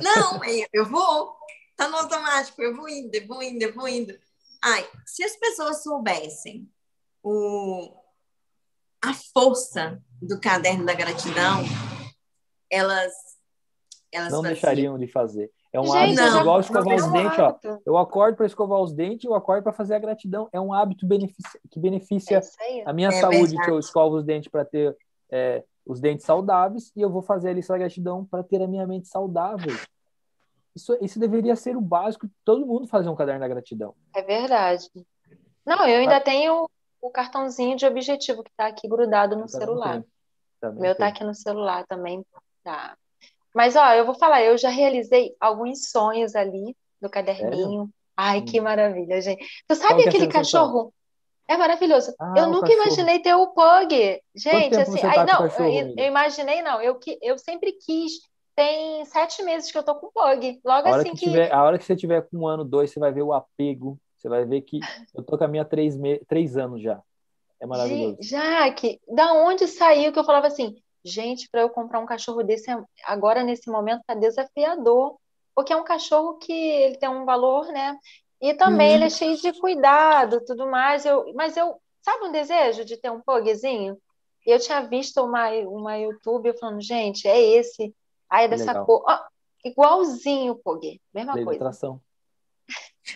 Não, 0.00 0.40
eu 0.72 0.86
vou. 0.86 1.36
Tá 1.76 1.88
no 1.88 1.96
automático, 1.96 2.62
eu 2.62 2.76
vou 2.76 2.88
indo, 2.88 3.12
eu 3.12 3.26
vou 3.26 3.42
indo, 3.42 3.60
eu 3.64 3.74
vou 3.74 3.88
indo. 3.88 4.16
Ai, 4.62 4.88
se 5.04 5.24
as 5.24 5.34
pessoas 5.34 5.82
soubessem 5.82 6.70
o, 7.24 7.92
a 9.04 9.12
força 9.34 10.00
do 10.22 10.40
caderno 10.40 10.86
da 10.86 10.94
gratidão, 10.94 11.64
elas, 12.70 13.12
elas 14.12 14.30
não 14.30 14.42
faziam. 14.42 14.52
deixariam 14.52 14.98
de 14.98 15.08
fazer. 15.08 15.50
É 15.72 15.80
um 15.80 15.86
Gente, 15.86 16.20
hábito 16.20 16.38
igual 16.38 16.60
escovar 16.60 16.94
os 16.94 17.12
dentes, 17.12 17.38
ó. 17.40 17.58
Eu 17.84 17.98
acordo 17.98 18.36
para 18.36 18.46
escovar 18.46 18.80
os 18.80 18.92
dentes, 18.92 19.24
eu 19.24 19.34
acordo 19.34 19.64
para 19.64 19.72
fazer 19.72 19.96
a 19.96 19.98
gratidão. 19.98 20.48
É 20.52 20.60
um 20.60 20.72
hábito 20.72 21.04
beneficia, 21.04 21.60
que 21.68 21.80
beneficia 21.80 22.40
é 22.60 22.84
a 22.86 22.92
minha 22.92 23.08
é 23.08 23.20
saúde, 23.20 23.48
verdade. 23.48 23.64
que 23.64 23.70
eu 23.72 23.78
escovo 23.80 24.16
os 24.16 24.24
dentes 24.24 24.48
para 24.48 24.64
ter 24.64 24.96
é, 25.30 25.64
os 25.84 26.00
dentes 26.00 26.26
saudáveis, 26.26 26.92
e 26.94 27.00
eu 27.00 27.10
vou 27.10 27.22
fazer 27.22 27.50
a 27.50 27.52
lista 27.52 27.72
da 27.72 27.78
gratidão 27.78 28.24
para 28.24 28.42
ter 28.42 28.62
a 28.62 28.66
minha 28.66 28.86
mente 28.86 29.08
saudável. 29.08 29.74
Isso, 30.74 30.96
isso 31.00 31.18
deveria 31.18 31.56
ser 31.56 31.76
o 31.76 31.80
básico 31.80 32.26
de 32.26 32.32
todo 32.44 32.66
mundo 32.66 32.86
fazer 32.86 33.08
um 33.08 33.16
caderno 33.16 33.40
da 33.40 33.48
gratidão. 33.48 33.94
É 34.14 34.22
verdade. 34.22 34.88
Não, 35.64 35.86
eu 35.86 36.00
ainda 36.00 36.16
ah. 36.16 36.20
tenho 36.20 36.68
o 37.00 37.10
cartãozinho 37.10 37.76
de 37.76 37.86
objetivo 37.86 38.42
que 38.42 38.50
está 38.50 38.66
aqui 38.66 38.86
grudado 38.88 39.36
no 39.36 39.48
celular. 39.48 40.04
Meu 40.74 40.92
está 40.92 41.08
aqui 41.08 41.24
no 41.24 41.34
celular 41.34 41.86
também. 41.86 42.24
Tá. 42.62 42.96
Mas, 43.54 43.76
ó, 43.76 43.92
eu 43.92 44.04
vou 44.04 44.14
falar, 44.14 44.42
eu 44.42 44.58
já 44.58 44.68
realizei 44.68 45.34
alguns 45.40 45.90
sonhos 45.90 46.34
ali 46.34 46.76
do 47.00 47.08
caderninho. 47.08 47.86
Sério? 47.86 47.90
Ai, 48.16 48.42
que 48.42 48.60
hum. 48.60 48.64
maravilha, 48.64 49.20
gente. 49.20 49.44
Tu 49.66 49.74
sabe 49.74 50.02
é 50.02 50.08
aquele 50.08 50.24
é 50.24 50.28
cachorro? 50.28 50.92
É 51.48 51.56
maravilhoso. 51.56 52.14
Ah, 52.20 52.34
eu 52.36 52.46
nunca 52.48 52.68
cachorro. 52.68 52.84
imaginei 52.84 53.20
ter 53.20 53.34
o 53.34 53.46
Pug. 53.46 54.20
Gente, 54.34 54.76
assim, 54.76 55.00
aí, 55.02 55.14
tá 55.14 55.24
não, 55.24 55.46
eu, 55.46 55.94
eu, 55.96 56.04
imaginei, 56.04 56.60
não. 56.60 56.80
Eu, 56.82 57.00
eu 57.22 57.38
sempre 57.38 57.72
quis. 57.72 58.20
Tem 58.54 59.04
sete 59.06 59.42
meses 59.42 59.72
que 59.72 59.78
eu 59.78 59.82
tô 59.82 59.94
com 59.94 60.10
Pug. 60.10 60.60
Logo 60.62 60.88
assim 60.88 61.14
que, 61.14 61.20
que... 61.20 61.24
Tiver, 61.30 61.50
a 61.50 61.62
hora 61.62 61.78
que 61.78 61.84
você 61.84 61.96
tiver 61.96 62.22
com 62.28 62.38
um 62.38 62.46
ano, 62.46 62.64
dois, 62.64 62.90
você 62.90 63.00
vai 63.00 63.12
ver 63.12 63.22
o 63.22 63.32
apego. 63.32 63.98
Você 64.16 64.28
vai 64.28 64.44
ver 64.44 64.60
que 64.60 64.78
eu 65.16 65.22
tô 65.22 65.38
com 65.38 65.44
a 65.44 65.48
minha 65.48 65.64
três, 65.64 65.96
me... 65.96 66.18
três 66.28 66.56
anos 66.56 66.82
já. 66.82 67.00
É 67.60 67.66
maravilhoso. 67.66 68.18
Jaque, 68.20 69.00
da 69.08 69.32
onde 69.32 69.66
saiu 69.66 70.12
que 70.12 70.18
eu 70.18 70.24
falava 70.24 70.46
assim, 70.46 70.76
gente, 71.02 71.48
para 71.50 71.62
eu 71.62 71.70
comprar 71.70 71.98
um 71.98 72.06
cachorro 72.06 72.42
desse 72.42 72.66
agora 73.04 73.42
nesse 73.42 73.70
momento 73.70 74.02
tá 74.06 74.14
desafiador, 74.14 75.16
porque 75.54 75.72
é 75.72 75.76
um 75.76 75.84
cachorro 75.84 76.34
que 76.34 76.52
ele 76.52 76.98
tem 76.98 77.08
um 77.08 77.24
valor, 77.24 77.66
né? 77.68 77.96
E 78.40 78.54
também 78.54 78.92
hum. 78.92 78.94
ele 78.94 79.04
é 79.04 79.10
cheio 79.10 79.36
de 79.36 79.52
cuidado, 79.58 80.44
tudo 80.44 80.66
mais. 80.70 81.04
Eu, 81.04 81.32
mas 81.34 81.56
eu, 81.56 81.80
sabe 82.02 82.24
um 82.24 82.32
desejo 82.32 82.84
de 82.84 82.96
ter 82.96 83.10
um 83.10 83.20
pugzinho? 83.20 83.98
Eu 84.46 84.58
tinha 84.58 84.80
visto 84.82 85.22
uma 85.22 85.50
uma 85.50 85.96
YouTube 85.96 86.56
falando, 86.58 86.80
gente, 86.80 87.26
é 87.28 87.38
esse, 87.38 87.94
aí 88.30 88.46
é 88.46 88.48
dessa 88.48 88.72
Legal. 88.72 88.86
cor, 88.86 89.04
oh, 89.06 89.68
igualzinho 89.68 90.52
o 90.52 90.56
pug, 90.56 91.00
mesma 91.12 91.34
Lei 91.34 91.44
coisa. 91.44 91.58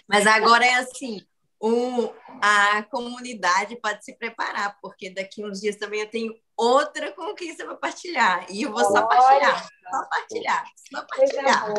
Mas 0.09 0.27
agora 0.27 0.64
é 0.64 0.75
assim, 0.75 1.20
um, 1.62 2.11
a 2.41 2.83
comunidade 2.83 3.77
pode 3.77 4.05
se 4.05 4.14
preparar, 4.16 4.77
porque 4.83 5.11
daqui 5.11 5.45
uns 5.45 5.61
dias 5.61 5.77
também 5.77 6.01
eu 6.01 6.11
tenho 6.11 6.35
outra 6.57 7.12
conquista 7.12 7.64
para 7.64 7.77
partilhar. 7.77 8.47
E 8.51 8.62
eu 8.62 8.73
vou 8.73 8.85
só 8.85 9.07
partilhar, 9.07 9.68
só 9.91 10.09
partilhar, 10.09 10.64
só 10.91 11.07
partilhar. 11.07 11.75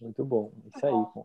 Muito 0.00 0.24
bom, 0.24 0.52
isso 0.74 0.86
aí. 0.86 1.24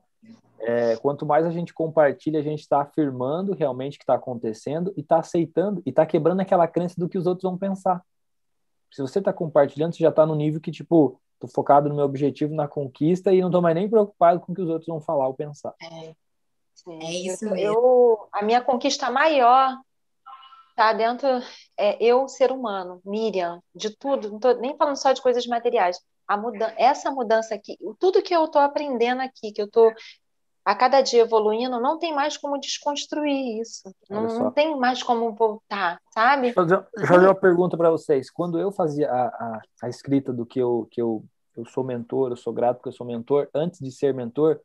É, 0.60 0.96
quanto 0.98 1.26
mais 1.26 1.46
a 1.46 1.52
gente 1.52 1.74
compartilha, 1.74 2.40
a 2.40 2.44
gente 2.44 2.62
está 2.62 2.82
afirmando 2.82 3.54
realmente 3.54 3.96
o 3.96 4.00
que 4.00 4.04
está 4.04 4.16
acontecendo 4.16 4.94
e 4.98 5.02
está 5.02 5.20
aceitando 5.20 5.82
e 5.86 5.90
está 5.90 6.06
quebrando 6.06 6.42
aquela 6.42 6.68
crença 6.68 6.96
do 6.98 7.08
que 7.08 7.18
os 7.18 7.28
outros 7.28 7.44
vão 7.44 7.58
pensar. 7.58 8.04
Se 8.92 9.02
você 9.02 9.20
está 9.20 9.32
compartilhando, 9.32 9.94
você 9.94 10.04
já 10.04 10.10
está 10.10 10.26
no 10.26 10.36
nível 10.36 10.62
que, 10.62 10.72
tipo, 10.72 11.20
tô 11.40 11.48
focado 11.48 11.90
no 11.90 11.96
meu 11.96 12.06
objetivo, 12.06 12.56
na 12.56 12.68
conquista 12.68 13.34
e 13.34 13.42
não 13.42 13.52
tô 13.52 13.62
mais 13.62 13.76
nem 13.76 13.90
preocupado 13.90 14.40
com 14.40 14.52
o 14.52 14.56
que 14.56 14.62
os 14.62 14.70
outros 14.70 14.88
vão 14.88 15.00
falar 15.00 15.28
ou 15.28 15.34
pensar. 15.34 15.74
É. 15.82 16.16
Sim, 16.74 17.00
é 17.02 17.12
isso 17.12 17.46
eu, 17.46 17.52
mesmo. 17.52 17.68
Eu, 17.68 18.28
a 18.32 18.44
minha 18.44 18.62
conquista 18.62 19.10
maior 19.10 19.78
tá 20.76 20.94
dentro 20.94 21.28
é 21.76 22.02
eu 22.04 22.28
ser 22.28 22.52
humano, 22.52 23.02
Miriam, 23.04 23.62
de 23.74 23.90
tudo, 23.98 24.30
não 24.30 24.40
tô 24.40 24.54
nem 24.54 24.78
falando 24.78 24.96
só 24.96 25.12
de 25.12 25.22
coisas 25.22 25.46
materiais. 25.48 26.00
A 26.28 26.38
muda 26.38 26.74
essa 26.78 27.10
mudança 27.10 27.56
aqui, 27.56 27.78
tudo 28.00 28.22
que 28.22 28.36
eu 28.36 28.46
estou 28.46 28.62
aprendendo 28.62 29.22
aqui, 29.22 29.52
que 29.52 29.62
eu 29.62 29.66
estou 29.66 29.92
a 30.68 30.76
cada 30.76 31.00
dia 31.00 31.22
evoluindo, 31.22 31.80
não 31.80 31.98
tem 31.98 32.14
mais 32.14 32.36
como 32.36 32.60
desconstruir 32.60 33.62
isso. 33.62 33.90
Não, 34.10 34.24
não, 34.24 34.52
tem 34.52 34.78
mais 34.78 35.02
como 35.02 35.34
voltar, 35.34 35.98
sabe? 36.14 36.52
Deixa 36.54 36.60
eu 36.60 36.68
fazer, 36.68 37.08
fazer 37.08 37.26
uma 37.26 37.36
pergunta 37.36 37.78
para 37.78 37.90
vocês. 37.90 38.30
Quando 38.30 38.60
eu 38.60 38.70
fazia 38.70 39.10
a, 39.10 39.28
a, 39.28 39.62
a, 39.84 39.88
escrita 39.88 40.34
do 40.34 40.46
que 40.46 40.60
eu, 40.60 40.86
que 40.92 41.02
eu, 41.02 41.24
eu 41.56 41.66
sou 41.66 41.86
mentor, 41.86 42.32
eu 42.32 42.36
sou 42.36 42.52
grato 42.52 42.80
porque 42.80 42.90
eu 42.90 42.94
sou 42.94 43.08
mentor, 43.08 43.48
antes 43.56 43.80
de 43.80 43.90
ser 43.90 44.14
mentor, 44.14 44.60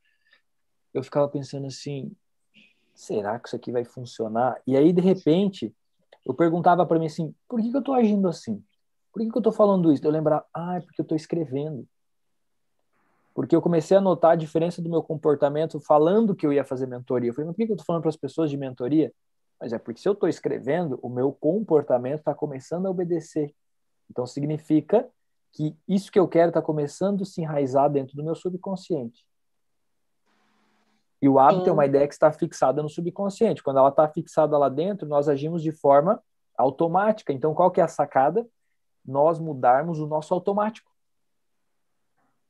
eu 0.93 1.05
ficava 1.05 1.29
pensando 1.29 1.69
assim, 1.69 2.11
será 2.93 3.39
que 3.39 3.47
isso 3.47 3.55
aqui 3.55 3.71
vai 3.71 3.85
funcionar? 3.85 4.61
E 4.67 4.77
aí, 4.77 4.93
de 4.93 5.01
repente, 5.01 5.73
eu 6.27 6.35
perguntava 6.35 6.85
para 6.85 6.99
mim 6.99 7.07
assim, 7.07 7.33
por 7.49 7.61
que, 7.61 7.71
que 7.71 7.77
eu 7.77 7.79
estou 7.79 7.95
agindo 7.95 8.27
assim? 8.27 8.61
Por 9.13 9.23
que, 9.23 9.31
que 9.31 9.37
eu 9.37 9.41
estou 9.41 9.53
falando 9.53 9.93
isso? 9.93 10.05
Eu 10.05 10.11
lembrar, 10.11 10.45
ah, 10.53 10.79
é 10.79 10.81
porque 10.81 11.01
eu 11.01 11.05
estou 11.05 11.15
escrevendo. 11.15 11.87
Porque 13.35 13.57
eu 13.57 13.63
comecei 13.63 13.97
a 13.97 14.01
notar 14.01 14.33
a 14.33 14.37
diferença 14.37 14.83
do 14.83 14.91
meu 14.91 15.03
comportamento 15.03 15.81
falando 15.81 16.35
que 16.35 16.47
eu 16.47 16.53
ia 16.53 16.65
fazer 16.65 16.87
mentoria. 16.87 17.31
Eu 17.31 17.35
falei, 17.35 17.47
mas 17.47 17.57
por 17.57 17.65
que, 17.65 17.73
eu 17.73 17.75
estou 17.75 17.87
falando 17.87 18.03
para 18.03 18.11
as 18.11 18.17
pessoas 18.17 18.51
de 18.51 18.57
mentoria? 18.57 19.13
Mas 19.61 19.73
é 19.73 19.79
porque 19.79 20.01
se 20.01 20.09
eu 20.09 20.13
estou 20.13 20.29
escrevendo, 20.29 20.99
o 21.03 21.09
meu 21.09 21.33
comportamento 21.33 22.21
está 22.21 22.35
começando 22.35 22.87
a 22.87 22.91
obedecer. 22.91 23.55
Então 24.11 24.27
significa 24.27 25.09
que 25.53 25.77
isso 25.87 26.11
que 26.11 26.19
eu 26.19 26.27
quero 26.27 26.49
está 26.49 26.61
começando 26.61 27.23
a 27.23 27.25
se 27.25 27.43
enraizar 27.43 27.89
dentro 27.91 28.17
do 28.17 28.25
meu 28.25 28.35
subconsciente. 28.35 29.25
E 31.23 31.29
o 31.29 31.39
hábito 31.39 31.65
Sim. 31.65 31.71
é 31.71 31.73
uma 31.73 31.87
ideia 31.87 32.09
que 32.09 32.15
está 32.15 32.33
fixada 32.33 32.83
no 32.83 32.89
subconsciente. 32.89 33.63
Quando 33.63 33.79
ela 33.79 33.91
está 33.91 34.09
fixada 34.09 34.59
lá 34.59 34.69
dentro, 34.69 35.07
nós 35.07 35.29
agimos 35.29 35.63
de 35.63 35.71
forma 35.71 36.21
automática. 36.59 37.33
Então, 37.33 37.55
qual 37.55 37.71
que 37.71 37.81
é 37.81 37.85
a 37.85 37.89
sacada? 37.89 38.45
Nós 39.07 39.39
mudarmos 39.39 40.01
o 40.01 40.07
nosso 40.07 40.35
automático. 40.35 40.92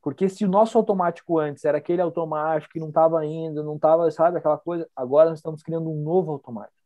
Porque 0.03 0.29
se 0.29 0.45
o 0.45 0.49
nosso 0.49 0.77
automático 0.77 1.39
antes 1.39 1.65
era 1.65 1.79
aquele 1.79 2.03
automático 2.03 2.73
que 2.73 2.81
não 2.81 2.89
estava 2.89 3.25
indo, 3.25 3.63
não 3.63 3.77
estava, 3.77 4.11
sabe, 4.11 4.39
aquela 4.39 4.59
coisa, 4.59 4.89
agora 4.97 5.31
nós 5.31 5.39
estamos 5.39 5.63
criando 5.63 5.89
um 5.89 6.03
novo 6.03 6.33
automático. 6.33 6.77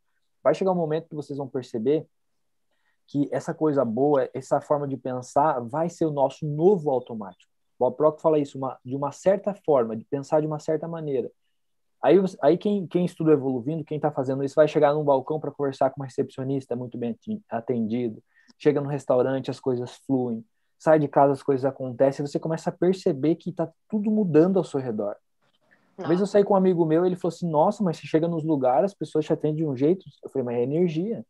Vai 0.45 0.55
chegar 0.55 0.73
um 0.73 0.77
momento 0.77 1.09
que 1.09 1.15
vocês 1.15 1.39
vão 1.39 1.49
perceber 1.49 2.07
que 3.07 3.29
essa 3.33 3.55
coisa 3.55 3.85
boa, 3.85 4.29
essa 4.35 4.61
forma 4.61 4.87
de 4.87 4.97
pensar, 4.97 5.61
vai 5.61 5.89
ser 5.89 6.05
o 6.05 6.11
nosso 6.11 6.47
novo 6.47 6.91
automático. 6.91 7.51
Bob 7.79 7.97
Proctor 7.97 8.21
fala 8.21 8.39
isso, 8.39 8.59
uma, 8.59 8.79
de 8.85 8.95
uma 8.95 9.13
certa 9.13 9.55
forma, 9.55 9.97
de 9.97 10.05
pensar 10.05 10.41
de 10.41 10.47
uma 10.47 10.59
certa 10.59 10.87
maneira. 10.87 11.31
Aí, 12.03 12.17
aí 12.43 12.59
quem, 12.59 12.87
quem 12.87 13.05
estuda 13.05 13.33
evoluindo, 13.33 13.85
quem 13.85 13.97
está 13.97 14.11
fazendo 14.11 14.45
isso, 14.45 14.55
vai 14.55 14.69
chegar 14.69 14.93
num 14.93 15.05
balcão 15.05 15.41
para 15.41 15.51
conversar 15.51 15.91
com 15.91 16.01
uma 16.01 16.07
recepcionista 16.07 16.77
muito 16.77 16.99
bem 16.99 17.19
atendido, 17.49 18.23
chega 18.59 18.81
no 18.81 18.89
restaurante, 18.89 19.51
as 19.51 19.59
coisas 19.59 19.97
fluem, 20.07 20.45
sai 20.79 20.99
de 20.99 21.09
casa, 21.09 21.33
as 21.33 21.43
coisas 21.43 21.65
acontecem, 21.65 22.27
você 22.27 22.39
começa 22.39 22.71
a 22.71 22.73
perceber 22.73 23.37
que 23.37 23.51
está 23.51 23.71
tudo 23.89 24.11
mudando 24.11 24.59
ao 24.59 24.65
seu 24.65 24.81
redor. 24.81 25.17
Uma 25.99 26.09
vez 26.09 26.21
eu 26.21 26.27
saí 26.27 26.45
com 26.45 26.53
um 26.53 26.57
amigo 26.57 26.85
meu, 26.85 27.07
ele 27.07 27.17
falou 27.17 27.35
assim, 27.35 27.49
nossa, 27.49 27.83
mas 27.83 27.97
você 27.97 28.07
chega 28.07 28.29
nos 28.29 28.45
lugares, 28.45 28.93
as 28.93 28.95
pessoas 28.95 29.25
te 29.25 29.33
atendem 29.33 29.57
de 29.57 29.65
um 29.65 29.75
jeito. 29.75 30.05
Eu 30.23 30.29
falei, 30.29 30.45
mas 30.45 30.57
é 30.57 30.63
energia. 30.63 31.25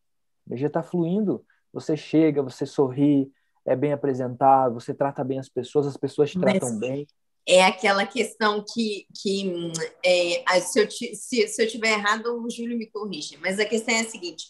A 0.44 0.50
energia 0.50 0.66
está 0.66 0.82
fluindo. 0.82 1.44
Você 1.72 1.96
chega, 1.96 2.42
você 2.42 2.66
sorri, 2.66 3.30
é 3.64 3.76
bem 3.76 3.92
apresentado, 3.92 4.74
você 4.74 4.92
trata 4.92 5.22
bem 5.22 5.38
as 5.38 5.48
pessoas, 5.48 5.86
as 5.86 5.96
pessoas 5.96 6.30
te 6.30 6.40
tratam 6.40 6.70
mas, 6.70 6.78
bem 6.78 7.06
é 7.46 7.64
aquela 7.64 8.04
questão 8.04 8.64
que, 8.64 9.06
que 9.14 9.72
é, 10.04 10.60
se, 10.60 10.80
eu, 10.80 10.90
se, 10.90 11.46
se 11.46 11.62
eu 11.62 11.68
tiver 11.68 11.92
errado, 11.92 12.42
o 12.42 12.50
Júlio 12.50 12.76
me 12.76 12.86
corrige, 12.86 13.36
mas 13.36 13.60
a 13.60 13.64
questão 13.64 13.94
é 13.94 14.00
a 14.00 14.08
seguinte: 14.08 14.46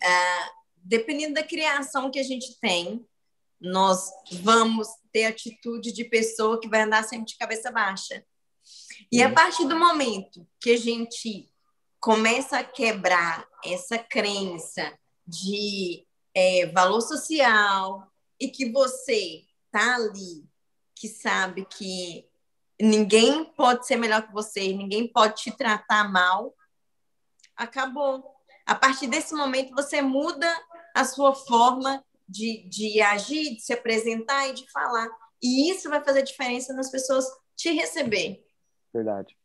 é, 0.00 0.08
dependendo 0.76 1.34
da 1.34 1.42
criação 1.42 2.10
que 2.10 2.18
a 2.18 2.22
gente 2.22 2.58
tem, 2.60 3.04
nós 3.60 4.10
vamos 4.42 4.88
ter 5.12 5.26
atitude 5.26 5.92
de 5.92 6.04
pessoa 6.04 6.60
que 6.60 6.68
vai 6.68 6.82
andar 6.82 7.04
sempre 7.04 7.26
de 7.26 7.36
cabeça 7.36 7.70
baixa. 7.70 8.24
E 9.10 9.22
a 9.22 9.32
partir 9.32 9.66
do 9.66 9.78
momento 9.78 10.46
que 10.60 10.70
a 10.70 10.76
gente 10.76 11.50
começa 12.00 12.58
a 12.58 12.64
quebrar 12.64 13.46
essa 13.64 13.98
crença 13.98 14.96
de 15.26 16.06
é, 16.34 16.66
valor 16.66 17.00
social 17.00 18.06
e 18.40 18.48
que 18.48 18.70
você 18.70 19.44
tá 19.70 19.96
ali, 19.96 20.44
que 20.94 21.08
sabe 21.08 21.64
que 21.66 22.28
ninguém 22.80 23.44
pode 23.44 23.86
ser 23.86 23.96
melhor 23.96 24.26
que 24.26 24.32
você, 24.32 24.72
ninguém 24.72 25.10
pode 25.10 25.42
te 25.42 25.56
tratar 25.56 26.10
mal, 26.10 26.54
acabou. 27.56 28.24
A 28.64 28.74
partir 28.74 29.06
desse 29.06 29.34
momento, 29.34 29.74
você 29.74 30.00
muda 30.00 30.46
a 30.94 31.04
sua 31.04 31.34
forma 31.34 32.04
de, 32.28 32.68
de 32.68 33.00
agir, 33.00 33.54
de 33.54 33.60
se 33.60 33.72
apresentar 33.72 34.48
e 34.48 34.54
de 34.54 34.70
falar. 34.70 35.08
E 35.42 35.70
isso 35.70 35.88
vai 35.88 36.02
fazer 36.02 36.22
diferença 36.22 36.74
nas 36.74 36.90
pessoas 36.90 37.24
te 37.56 37.70
receber. 37.72 38.44
Verdade. 38.92 39.36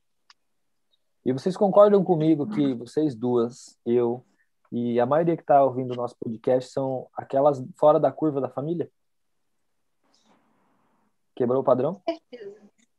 E 1.26 1.32
vocês 1.32 1.56
concordam 1.56 2.04
comigo 2.04 2.50
que 2.50 2.74
vocês 2.74 3.16
duas, 3.16 3.80
eu 3.86 4.26
e 4.72 5.00
a 5.00 5.06
maioria 5.06 5.38
que 5.38 5.44
está 5.44 5.64
ouvindo 5.64 5.94
o 5.94 5.96
nosso 5.96 6.16
podcast 6.18 6.72
são 6.72 7.08
aquelas 7.16 7.64
fora 7.78 8.00
da 8.00 8.12
curva 8.12 8.42
da 8.42 8.50
família? 8.50 8.90
Quebrou 11.36 11.62
o 11.62 11.64
padrão? 11.64 12.02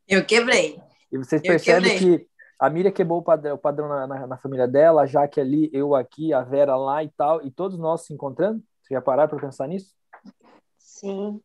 Eu 0.08 0.24
quebrei. 0.24 0.80
E 1.12 1.18
vocês 1.18 1.42
percebem 1.42 1.98
que 1.98 2.28
a 2.58 2.70
Miriam 2.70 2.92
quebrou 2.92 3.18
o 3.18 3.22
padrão, 3.22 3.54
o 3.54 3.58
padrão 3.58 3.88
na, 3.88 4.06
na, 4.06 4.26
na, 4.26 4.38
família 4.38 4.66
dela, 4.66 5.02
a 5.02 5.06
Jaque 5.06 5.40
ali, 5.40 5.68
eu 5.72 5.94
aqui, 5.94 6.32
a 6.32 6.42
Vera 6.42 6.76
lá 6.76 7.04
e 7.04 7.10
tal, 7.10 7.44
e 7.44 7.50
todos 7.50 7.78
nós 7.78 8.02
se 8.02 8.14
encontrando? 8.14 8.62
Você 8.84 8.92
já 8.92 9.00
pararam 9.00 9.30
para 9.30 9.40
pensar 9.40 9.66
nisso? 9.66 9.96
Sim. 10.76 11.40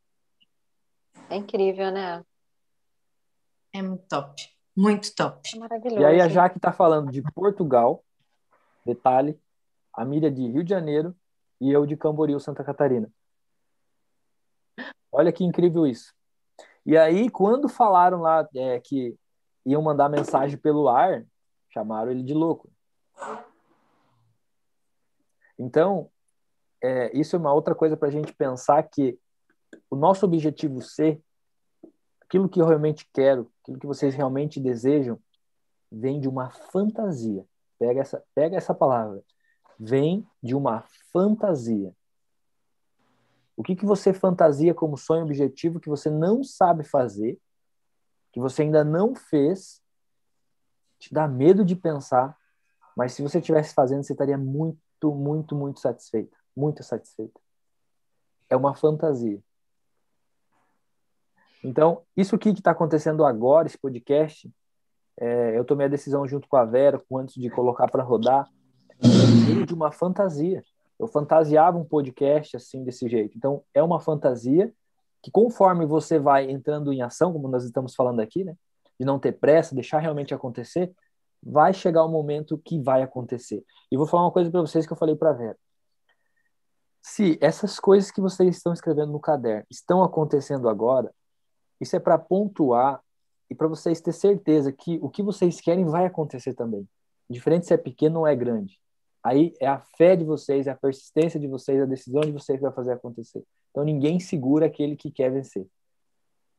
É 1.30 1.38
incrível, 1.38 1.90
né? 1.90 2.22
É 3.72 3.82
muito 3.82 4.06
top. 4.10 4.44
Muito 4.76 5.16
top. 5.16 5.50
É 5.56 5.58
maravilhoso. 5.58 6.02
E 6.02 6.06
aí 6.06 6.20
a 6.20 6.28
Jaque 6.28 6.58
está 6.58 6.74
falando 6.74 7.10
de 7.10 7.22
Portugal, 7.34 8.04
detalhe, 8.86 9.40
a 9.94 10.04
Miriam 10.04 10.34
de 10.34 10.48
Rio 10.48 10.66
de 10.66 10.70
Janeiro 10.70 11.16
e 11.62 11.72
eu 11.72 11.86
de 11.86 11.96
Camboriú, 11.96 12.42
Santa 12.42 12.62
Catarina. 12.62 13.10
Olha 15.10 15.32
que 15.32 15.46
incrível 15.46 15.88
isso. 15.88 16.14
E 16.86 16.98
aí, 16.98 17.30
quando 17.30 17.70
falaram 17.70 18.20
lá 18.20 18.48
é, 18.54 18.82
que 18.82 19.18
iam 19.66 19.82
mandar 19.82 20.10
mensagem 20.10 20.58
pelo 20.58 20.90
ar, 20.90 21.26
chamaram 21.70 22.12
ele 22.12 22.24
de 22.24 22.34
louco. 22.34 22.70
Então, 25.58 26.12
é, 26.82 27.18
isso 27.18 27.36
é 27.36 27.40
uma 27.40 27.54
outra 27.54 27.76
coisa 27.76 27.98
para 27.98 28.08
a 28.08 28.12
gente 28.12 28.34
pensar 28.34 28.82
que 28.84 29.20
o 29.90 29.96
nosso 29.96 30.26
objetivo 30.26 30.82
ser, 30.82 31.22
aquilo 32.22 32.50
que 32.50 32.62
eu 32.62 32.66
realmente 32.66 33.08
quero, 33.14 33.52
aquilo 33.62 33.80
que 33.80 33.88
vocês 33.88 34.16
realmente 34.16 34.60
desejam, 34.60 35.20
vem 35.92 36.20
de 36.20 36.28
uma 36.28 36.50
fantasia. 36.50 37.46
Pega 37.78 38.02
essa, 38.02 38.24
pega 38.36 38.58
essa 38.58 38.74
palavra. 38.74 39.24
Vem 39.80 40.28
de 40.42 40.56
uma 40.56 40.84
fantasia. 41.12 41.94
O 43.56 43.64
que, 43.64 43.76
que 43.76 43.86
você 43.86 44.14
fantasia 44.14 44.74
como 44.74 44.98
sonho 44.98 45.24
objetivo 45.24 45.80
que 45.80 45.90
você 45.90 46.10
não 46.10 46.44
sabe 46.44 46.84
fazer, 46.84 47.38
que 48.32 48.40
você 48.40 48.62
ainda 48.62 48.84
não 48.84 49.14
fez, 49.16 49.82
te 50.98 51.14
dá 51.14 51.28
medo 51.28 51.66
de 51.66 51.76
pensar, 51.76 52.38
mas 52.96 53.14
se 53.14 53.22
você 53.22 53.40
estivesse 53.40 53.74
fazendo, 53.74 54.04
você 54.04 54.14
estaria 54.14 54.38
muito, 54.38 55.14
muito, 55.14 55.56
muito 55.56 55.80
satisfeita. 55.80 56.39
Muito 56.60 56.84
satisfeita. 56.84 57.40
É 58.50 58.56
uma 58.58 58.76
fantasia. 58.76 59.42
Então, 61.64 62.02
isso 62.18 62.36
aqui 62.36 62.52
que 62.52 62.60
está 62.60 62.72
acontecendo 62.72 63.24
agora, 63.24 63.66
esse 63.66 63.78
podcast, 63.78 64.52
é, 65.18 65.58
eu 65.58 65.64
tomei 65.64 65.86
a 65.86 65.90
decisão 65.90 66.28
junto 66.28 66.50
com 66.50 66.58
a 66.58 66.66
Vera, 66.66 67.02
antes 67.14 67.36
de 67.36 67.50
colocar 67.50 67.88
para 67.90 68.04
rodar, 68.04 68.50
de 69.66 69.74
uma 69.74 69.90
fantasia. 69.90 70.62
Eu 71.00 71.08
fantasiava 71.08 71.78
um 71.78 71.86
podcast 71.86 72.58
assim, 72.58 72.84
desse 72.84 73.08
jeito. 73.08 73.38
Então, 73.38 73.64
é 73.74 73.82
uma 73.82 74.02
fantasia 74.02 74.74
que, 75.24 75.32
conforme 75.32 75.86
você 75.86 76.20
vai 76.20 76.52
entrando 76.52 76.92
em 76.92 77.02
ação, 77.02 77.32
como 77.32 77.48
nós 77.48 77.64
estamos 77.64 77.96
falando 77.96 78.20
aqui, 78.20 78.44
né? 78.44 78.54
De 79.00 79.06
não 79.06 79.18
ter 79.18 79.32
pressa, 79.32 79.74
deixar 79.74 80.00
realmente 80.00 80.34
acontecer, 80.34 80.94
vai 81.42 81.74
chegar 81.74 82.04
o 82.04 82.10
momento 82.10 82.58
que 82.58 82.82
vai 82.82 83.02
acontecer. 83.02 83.64
E 83.90 83.96
vou 83.96 84.06
falar 84.06 84.24
uma 84.24 84.32
coisa 84.32 84.52
para 84.52 84.60
vocês 84.60 84.86
que 84.86 84.92
eu 84.92 84.98
falei 84.98 85.16
para 85.16 85.32
Vera. 85.32 85.58
Se 87.02 87.38
essas 87.42 87.80
coisas 87.80 88.12
que 88.12 88.22
vocês 88.22 88.58
estão 88.58 88.74
escrevendo 88.74 89.12
no 89.12 89.20
caderno 89.20 89.66
estão 89.70 90.04
acontecendo 90.04 90.68
agora, 90.68 91.14
isso 91.80 91.96
é 91.96 92.00
para 92.00 92.18
pontuar 92.18 93.02
e 93.50 93.56
para 93.56 93.68
vocês 93.68 94.02
ter 94.02 94.14
certeza 94.14 94.72
que 94.72 95.00
o 95.02 95.10
que 95.10 95.24
vocês 95.24 95.60
querem 95.60 95.86
vai 95.86 96.06
acontecer 96.06 96.54
também. 96.54 96.88
Diferente 97.30 97.68
se 97.68 97.74
é 97.74 97.78
pequeno 97.78 98.20
ou 98.20 98.28
é 98.28 98.36
grande. 98.36 98.80
Aí 99.24 99.54
é 99.60 99.68
a 99.68 99.80
fé 99.98 100.16
de 100.16 100.24
vocês, 100.24 100.68
é 100.68 100.72
a 100.72 100.76
persistência 100.76 101.40
de 101.40 101.48
vocês, 101.48 101.82
a 101.82 101.86
decisão 101.86 102.22
de 102.22 102.32
vocês 102.32 102.58
que 102.58 102.64
vai 102.64 102.74
fazer 102.74 102.94
acontecer. 102.94 103.44
Então 103.72 103.84
ninguém 103.84 104.20
segura 104.20 104.66
aquele 104.66 104.96
que 104.96 105.12
quer 105.12 105.32
vencer. 105.32 105.68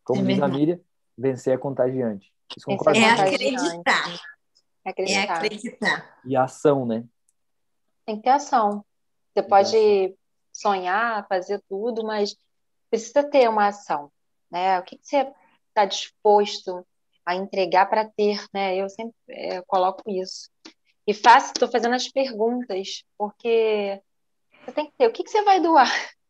Como 0.05 0.23
é 0.23 0.25
diz 0.25 0.43
a 0.43 0.49
Miriam, 0.49 0.81
vencer 1.17 1.55
é 1.55 1.59
contagiante. 1.59 2.33
É, 2.69 2.99
é 2.99 3.11
acreditar. 3.11 4.21
É 4.85 4.91
acreditar. 4.91 5.21
É 5.21 5.37
acreditar. 5.37 6.21
E 6.25 6.37
ação, 6.37 6.85
né? 6.87 7.05
Tem 8.05 8.17
que 8.17 8.23
ter 8.23 8.31
ação. 8.31 8.85
Você 9.33 9.43
pode 9.43 10.17
sonhar, 10.61 11.27
fazer 11.29 11.63
tudo, 11.69 12.05
mas 12.05 12.37
precisa 12.91 13.23
ter 13.23 13.49
uma 13.49 13.69
ação. 13.69 14.11
Né? 14.51 14.79
O 14.79 14.83
que, 14.83 14.99
que 14.99 15.07
você 15.07 15.33
está 15.69 15.85
disposto 15.85 16.87
a 17.25 17.35
entregar 17.35 17.87
para 17.87 18.05
ter? 18.05 18.45
Né? 18.53 18.77
Eu 18.77 18.89
sempre 18.89 19.15
é, 19.29 19.63
coloco 19.63 20.03
isso. 20.11 20.51
E 21.07 21.15
faço, 21.15 21.49
estou 21.49 21.71
fazendo 21.71 21.95
as 21.95 22.09
perguntas, 22.09 23.05
porque 23.17 24.01
você 24.65 24.73
tem 24.73 24.87
que 24.87 24.93
ter, 24.97 25.07
o 25.07 25.13
que, 25.13 25.25
que 25.25 25.31
você 25.31 25.43
vai 25.43 25.61
doar? 25.61 25.89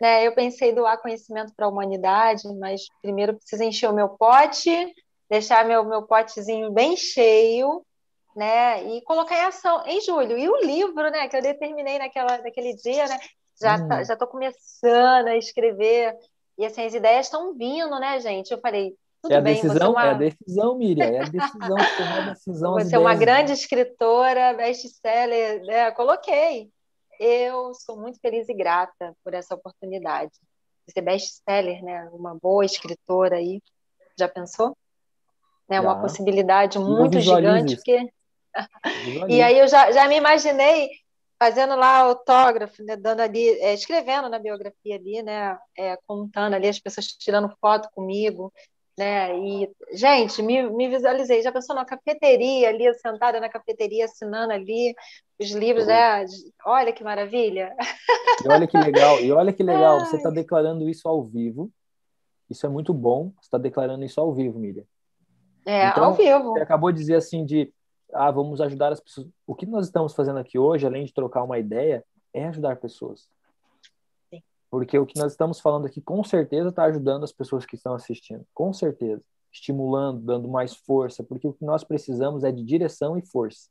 Né? 0.00 0.24
Eu 0.24 0.32
pensei 0.32 0.72
doar 0.72 1.02
conhecimento 1.02 1.52
para 1.56 1.66
a 1.66 1.68
humanidade, 1.68 2.46
mas 2.54 2.82
primeiro 3.02 3.34
preciso 3.34 3.64
encher 3.64 3.90
o 3.90 3.92
meu 3.92 4.10
pote, 4.10 4.70
deixar 5.28 5.64
meu, 5.64 5.84
meu 5.84 6.04
potezinho 6.04 6.70
bem 6.70 6.96
cheio, 6.96 7.84
né? 8.36 8.84
E 8.84 9.02
colocar 9.02 9.36
em 9.36 9.46
ação 9.46 9.84
em 9.86 10.00
julho. 10.00 10.38
E 10.38 10.48
o 10.48 10.64
livro, 10.64 11.10
né, 11.10 11.26
que 11.26 11.36
eu 11.36 11.42
determinei 11.42 11.98
naquela, 11.98 12.38
naquele 12.38 12.76
dia, 12.76 13.08
né? 13.08 13.18
Já 13.60 13.76
hum. 13.76 13.88
tá, 13.88 14.04
já 14.04 14.12
estou 14.14 14.28
começando 14.28 15.28
a 15.28 15.36
escrever. 15.36 16.16
E 16.56 16.64
assim, 16.64 16.84
as 16.84 16.94
ideias 16.94 17.26
estão 17.26 17.54
vindo, 17.54 17.98
né, 17.98 18.20
gente? 18.20 18.50
Eu 18.50 18.58
falei, 18.58 18.96
tudo 19.22 19.32
é 19.32 19.36
a 19.36 19.40
bem, 19.40 19.54
decisão, 19.54 19.86
é, 19.86 19.90
uma... 19.90 20.06
é 20.06 20.10
a 20.10 20.14
decisão, 20.14 20.78
Miriam, 20.78 21.04
é 21.04 21.18
a 21.18 21.24
decisão, 21.24 21.76
tomar 21.96 22.18
a 22.18 22.30
decisão. 22.30 22.72
Você 22.74 22.96
é 22.96 22.98
uma 22.98 23.14
grande 23.14 23.52
escritora, 23.52 24.54
best-seller, 24.54 25.64
né? 25.64 25.90
Coloquei. 25.92 26.70
Eu 27.18 27.74
sou 27.74 27.96
muito 28.00 28.20
feliz 28.20 28.48
e 28.48 28.54
grata 28.54 29.12
por 29.24 29.34
essa 29.34 29.54
oportunidade 29.54 30.32
de 30.86 30.92
ser 30.92 31.00
best-seller, 31.00 31.82
né? 31.82 32.08
Uma 32.12 32.36
boa 32.40 32.64
escritora 32.64 33.36
aí. 33.36 33.60
Já 34.16 34.28
pensou? 34.28 34.76
É 35.68 35.80
uma 35.80 36.00
possibilidade 36.00 36.78
muito 36.78 37.20
gigante. 37.20 37.76
Que... 37.82 38.08
e 39.28 39.42
aí 39.42 39.58
eu 39.58 39.68
já, 39.68 39.90
já 39.92 40.08
me 40.08 40.16
imaginei 40.16 40.88
fazendo 41.38 41.76
lá 41.76 41.98
autógrafo, 41.98 42.82
né, 42.82 42.96
dando 42.96 43.20
ali, 43.20 43.48
é, 43.60 43.72
escrevendo 43.72 44.28
na 44.28 44.38
biografia 44.38 44.96
ali, 44.96 45.22
né, 45.22 45.56
é, 45.76 45.96
contando 46.06 46.54
ali 46.54 46.68
as 46.68 46.80
pessoas 46.80 47.06
tirando 47.06 47.54
foto 47.60 47.88
comigo, 47.94 48.52
né? 48.98 49.38
E, 49.38 49.70
gente, 49.92 50.42
me, 50.42 50.68
me 50.70 50.88
visualizei, 50.88 51.40
já 51.40 51.52
pensou 51.52 51.76
na 51.76 51.84
cafeteria 51.84 52.68
ali, 52.68 52.92
sentada 52.94 53.38
na 53.38 53.48
cafeteria, 53.48 54.06
assinando 54.06 54.52
ali 54.52 54.92
os 55.40 55.52
livros, 55.52 55.86
né? 55.86 56.26
Olha 56.66 56.92
que 56.92 57.04
maravilha! 57.04 57.76
E 58.44 58.48
olha 58.48 58.66
que 58.66 58.76
legal, 58.76 59.20
e 59.20 59.30
olha 59.30 59.52
que 59.52 59.62
legal, 59.62 60.00
você 60.00 60.16
está 60.16 60.30
declarando 60.30 60.88
isso 60.88 61.08
ao 61.08 61.22
vivo. 61.22 61.70
Isso 62.50 62.66
é 62.66 62.68
muito 62.68 62.92
bom, 62.92 63.30
você 63.36 63.46
está 63.46 63.58
declarando 63.58 64.04
isso 64.04 64.20
ao 64.20 64.34
vivo, 64.34 64.58
Miriam. 64.58 64.84
É, 65.64 65.88
então, 65.88 66.04
ao 66.04 66.14
vivo. 66.14 66.54
Você 66.54 66.60
acabou 66.62 66.90
de 66.90 66.98
dizer 66.98 67.14
assim 67.14 67.44
de 67.44 67.72
ah, 68.12 68.30
vamos 68.30 68.60
ajudar 68.60 68.92
as 68.92 69.00
pessoas. 69.00 69.28
O 69.46 69.54
que 69.54 69.66
nós 69.66 69.86
estamos 69.86 70.14
fazendo 70.14 70.38
aqui 70.38 70.58
hoje, 70.58 70.86
além 70.86 71.04
de 71.04 71.12
trocar 71.12 71.42
uma 71.42 71.58
ideia, 71.58 72.04
é 72.32 72.46
ajudar 72.46 72.76
pessoas. 72.76 73.28
Porque 74.70 74.98
o 74.98 75.06
que 75.06 75.18
nós 75.18 75.32
estamos 75.32 75.60
falando 75.60 75.86
aqui, 75.86 76.00
com 76.00 76.22
certeza, 76.22 76.68
está 76.68 76.84
ajudando 76.84 77.24
as 77.24 77.32
pessoas 77.32 77.64
que 77.64 77.74
estão 77.74 77.94
assistindo. 77.94 78.44
Com 78.52 78.72
certeza. 78.72 79.22
Estimulando, 79.50 80.20
dando 80.20 80.46
mais 80.46 80.74
força. 80.74 81.24
Porque 81.24 81.48
o 81.48 81.52
que 81.52 81.64
nós 81.64 81.84
precisamos 81.84 82.44
é 82.44 82.52
de 82.52 82.62
direção 82.62 83.16
e 83.16 83.26
força. 83.26 83.68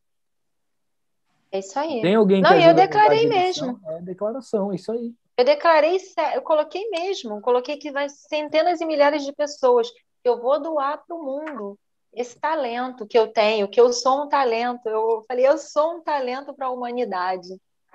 É 1.52 1.60
isso 1.60 1.78
aí. 1.80 2.02
Tem 2.02 2.16
alguém 2.16 2.42
que 2.42 2.50
Não, 2.50 2.60
eu 2.60 2.74
declarei 2.74 3.28
mesmo. 3.28 3.80
É 3.86 4.02
declaração, 4.02 4.72
é 4.72 4.76
isso 4.76 4.92
aí. 4.92 5.14
Eu 5.38 5.46
declarei, 5.46 5.98
eu 6.34 6.42
coloquei 6.42 6.90
mesmo. 6.90 7.42
Coloquei 7.42 7.78
que 7.78 7.92
vai 7.92 8.10
centenas 8.10 8.82
e 8.82 8.86
milhares 8.86 9.24
de 9.24 9.32
pessoas 9.34 9.90
que 9.92 10.28
eu 10.30 10.42
vou 10.42 10.60
doar 10.60 11.04
para 11.06 11.16
o 11.16 11.24
mundo 11.24 11.78
esse 12.14 12.40
talento 12.40 13.08
que 13.08 13.18
eu 13.18 13.28
tenho, 13.28 13.68
que 13.68 13.80
eu 13.80 13.94
sou 13.94 14.24
um 14.24 14.30
talento. 14.30 14.88
Eu 14.88 15.24
falei, 15.28 15.48
eu 15.48 15.58
sou 15.58 15.98
um 15.98 16.02
talento 16.02 16.54
para 16.54 16.68
a 16.68 16.72
humanidade. 16.72 17.50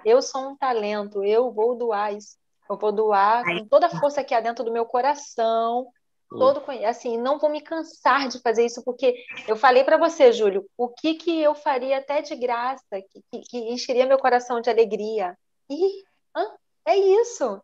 Eu 0.04 0.20
sou 0.20 0.50
um 0.50 0.56
talento, 0.56 1.24
eu 1.24 1.52
vou 1.52 1.76
doar 1.76 2.14
isso 2.14 2.36
eu 2.72 2.78
vou 2.78 2.92
doar 2.92 3.44
com 3.44 3.66
toda 3.66 3.86
a 3.86 4.00
força 4.00 4.24
que 4.24 4.34
há 4.34 4.40
dentro 4.40 4.64
do 4.64 4.72
meu 4.72 4.86
coração, 4.86 5.88
todo 6.30 6.62
assim, 6.86 7.18
não 7.18 7.38
vou 7.38 7.50
me 7.50 7.60
cansar 7.60 8.28
de 8.28 8.40
fazer 8.40 8.64
isso 8.64 8.82
porque 8.82 9.14
eu 9.46 9.54
falei 9.54 9.84
para 9.84 9.98
você, 9.98 10.32
Júlio, 10.32 10.64
o 10.78 10.88
que 10.88 11.14
que 11.14 11.42
eu 11.42 11.54
faria 11.54 11.98
até 11.98 12.22
de 12.22 12.34
graça, 12.34 12.82
que, 12.90 13.22
que, 13.30 13.40
que 13.40 13.58
encheria 13.70 14.06
meu 14.06 14.18
coração 14.18 14.60
de 14.60 14.70
alegria. 14.70 15.36
E 15.68 16.02
hã? 16.34 16.46
é 16.86 16.96
isso. 16.96 17.60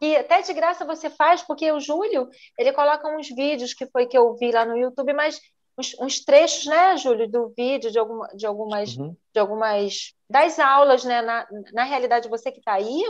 E 0.00 0.16
até 0.16 0.42
de 0.42 0.52
graça 0.52 0.84
você 0.84 1.08
faz, 1.08 1.42
porque 1.42 1.70
o 1.70 1.78
Júlio, 1.78 2.28
ele 2.58 2.72
coloca 2.72 3.08
uns 3.16 3.28
vídeos 3.28 3.72
que 3.72 3.86
foi 3.86 4.06
que 4.06 4.18
eu 4.18 4.34
vi 4.34 4.50
lá 4.50 4.64
no 4.64 4.76
YouTube, 4.76 5.12
mas 5.12 5.40
uns, 5.78 5.94
uns 6.00 6.24
trechos, 6.24 6.66
né, 6.66 6.96
Júlio, 6.96 7.28
do 7.28 7.52
vídeo 7.56 7.90
de, 7.90 7.98
alguma, 7.98 8.28
de 8.28 8.46
algumas 8.46 8.96
uhum. 8.96 9.16
de 9.32 9.40
algumas 9.40 10.14
das 10.28 10.58
aulas, 10.58 11.04
né, 11.04 11.22
na, 11.22 11.46
na 11.72 11.84
realidade 11.84 12.28
você 12.28 12.50
que 12.50 12.58
está 12.58 12.74
aí, 12.74 13.02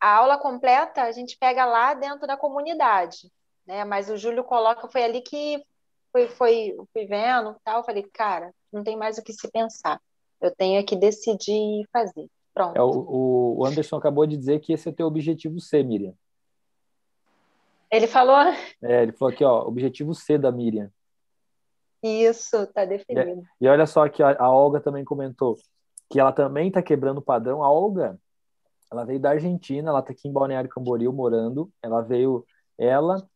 a 0.00 0.16
aula 0.16 0.38
completa 0.38 1.02
a 1.02 1.12
gente 1.12 1.36
pega 1.38 1.64
lá 1.64 1.94
dentro 1.94 2.26
da 2.26 2.36
comunidade, 2.36 3.30
né? 3.66 3.84
Mas 3.84 4.10
o 4.10 4.16
Júlio 4.16 4.44
coloca, 4.44 4.88
foi 4.88 5.04
ali 5.04 5.20
que 5.20 5.64
foi, 6.10 6.28
foi 6.28 6.76
fui 6.92 7.06
vendo 7.06 7.56
tal, 7.64 7.84
falei, 7.84 8.02
cara, 8.12 8.52
não 8.72 8.82
tem 8.82 8.96
mais 8.96 9.16
o 9.16 9.22
que 9.22 9.32
se 9.32 9.50
pensar. 9.50 10.00
Eu 10.40 10.54
tenho 10.54 10.84
que 10.84 10.96
decidir 10.96 11.86
fazer. 11.92 12.26
Pronto. 12.52 12.76
É, 12.76 12.82
o, 12.82 13.58
o 13.58 13.64
Anderson 13.64 13.96
acabou 13.96 14.26
de 14.26 14.36
dizer 14.36 14.60
que 14.60 14.72
esse 14.72 14.88
é 14.88 14.90
o 14.90 14.94
teu 14.94 15.06
objetivo 15.06 15.60
C, 15.60 15.82
Miriam. 15.82 16.14
Ele 17.90 18.06
falou? 18.06 18.40
É, 18.82 19.02
ele 19.02 19.12
falou 19.12 19.32
aqui, 19.32 19.44
ó, 19.44 19.62
objetivo 19.62 20.14
C 20.14 20.36
da 20.36 20.50
Miriam. 20.50 20.90
Isso, 22.02 22.66
tá 22.68 22.84
definido. 22.84 23.42
E, 23.60 23.66
e 23.66 23.68
olha 23.68 23.86
só 23.86 24.08
que 24.08 24.22
a, 24.22 24.36
a 24.38 24.50
Olga 24.50 24.80
também 24.80 25.04
comentou 25.04 25.56
que 26.12 26.20
ela 26.20 26.30
também 26.30 26.68
está 26.68 26.82
quebrando 26.82 27.18
o 27.18 27.22
padrão. 27.22 27.64
A 27.64 27.72
Olga, 27.72 28.18
ela 28.90 29.02
veio 29.02 29.18
da 29.18 29.30
Argentina, 29.30 29.88
ela 29.88 30.00
está 30.00 30.12
aqui 30.12 30.28
em 30.28 30.32
Balneário 30.32 30.68
Camboriú 30.68 31.10
morando. 31.10 31.70
Ela 31.82 32.02
veio, 32.02 32.44
ela, 32.76 33.26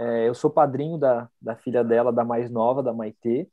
é, 0.00 0.26
eu 0.26 0.34
sou 0.34 0.50
padrinho 0.50 0.96
da, 0.96 1.28
da 1.40 1.54
filha 1.54 1.84
dela, 1.84 2.10
da 2.10 2.24
mais 2.24 2.50
nova, 2.50 2.82
da 2.82 2.94
Maitê, 2.94 3.46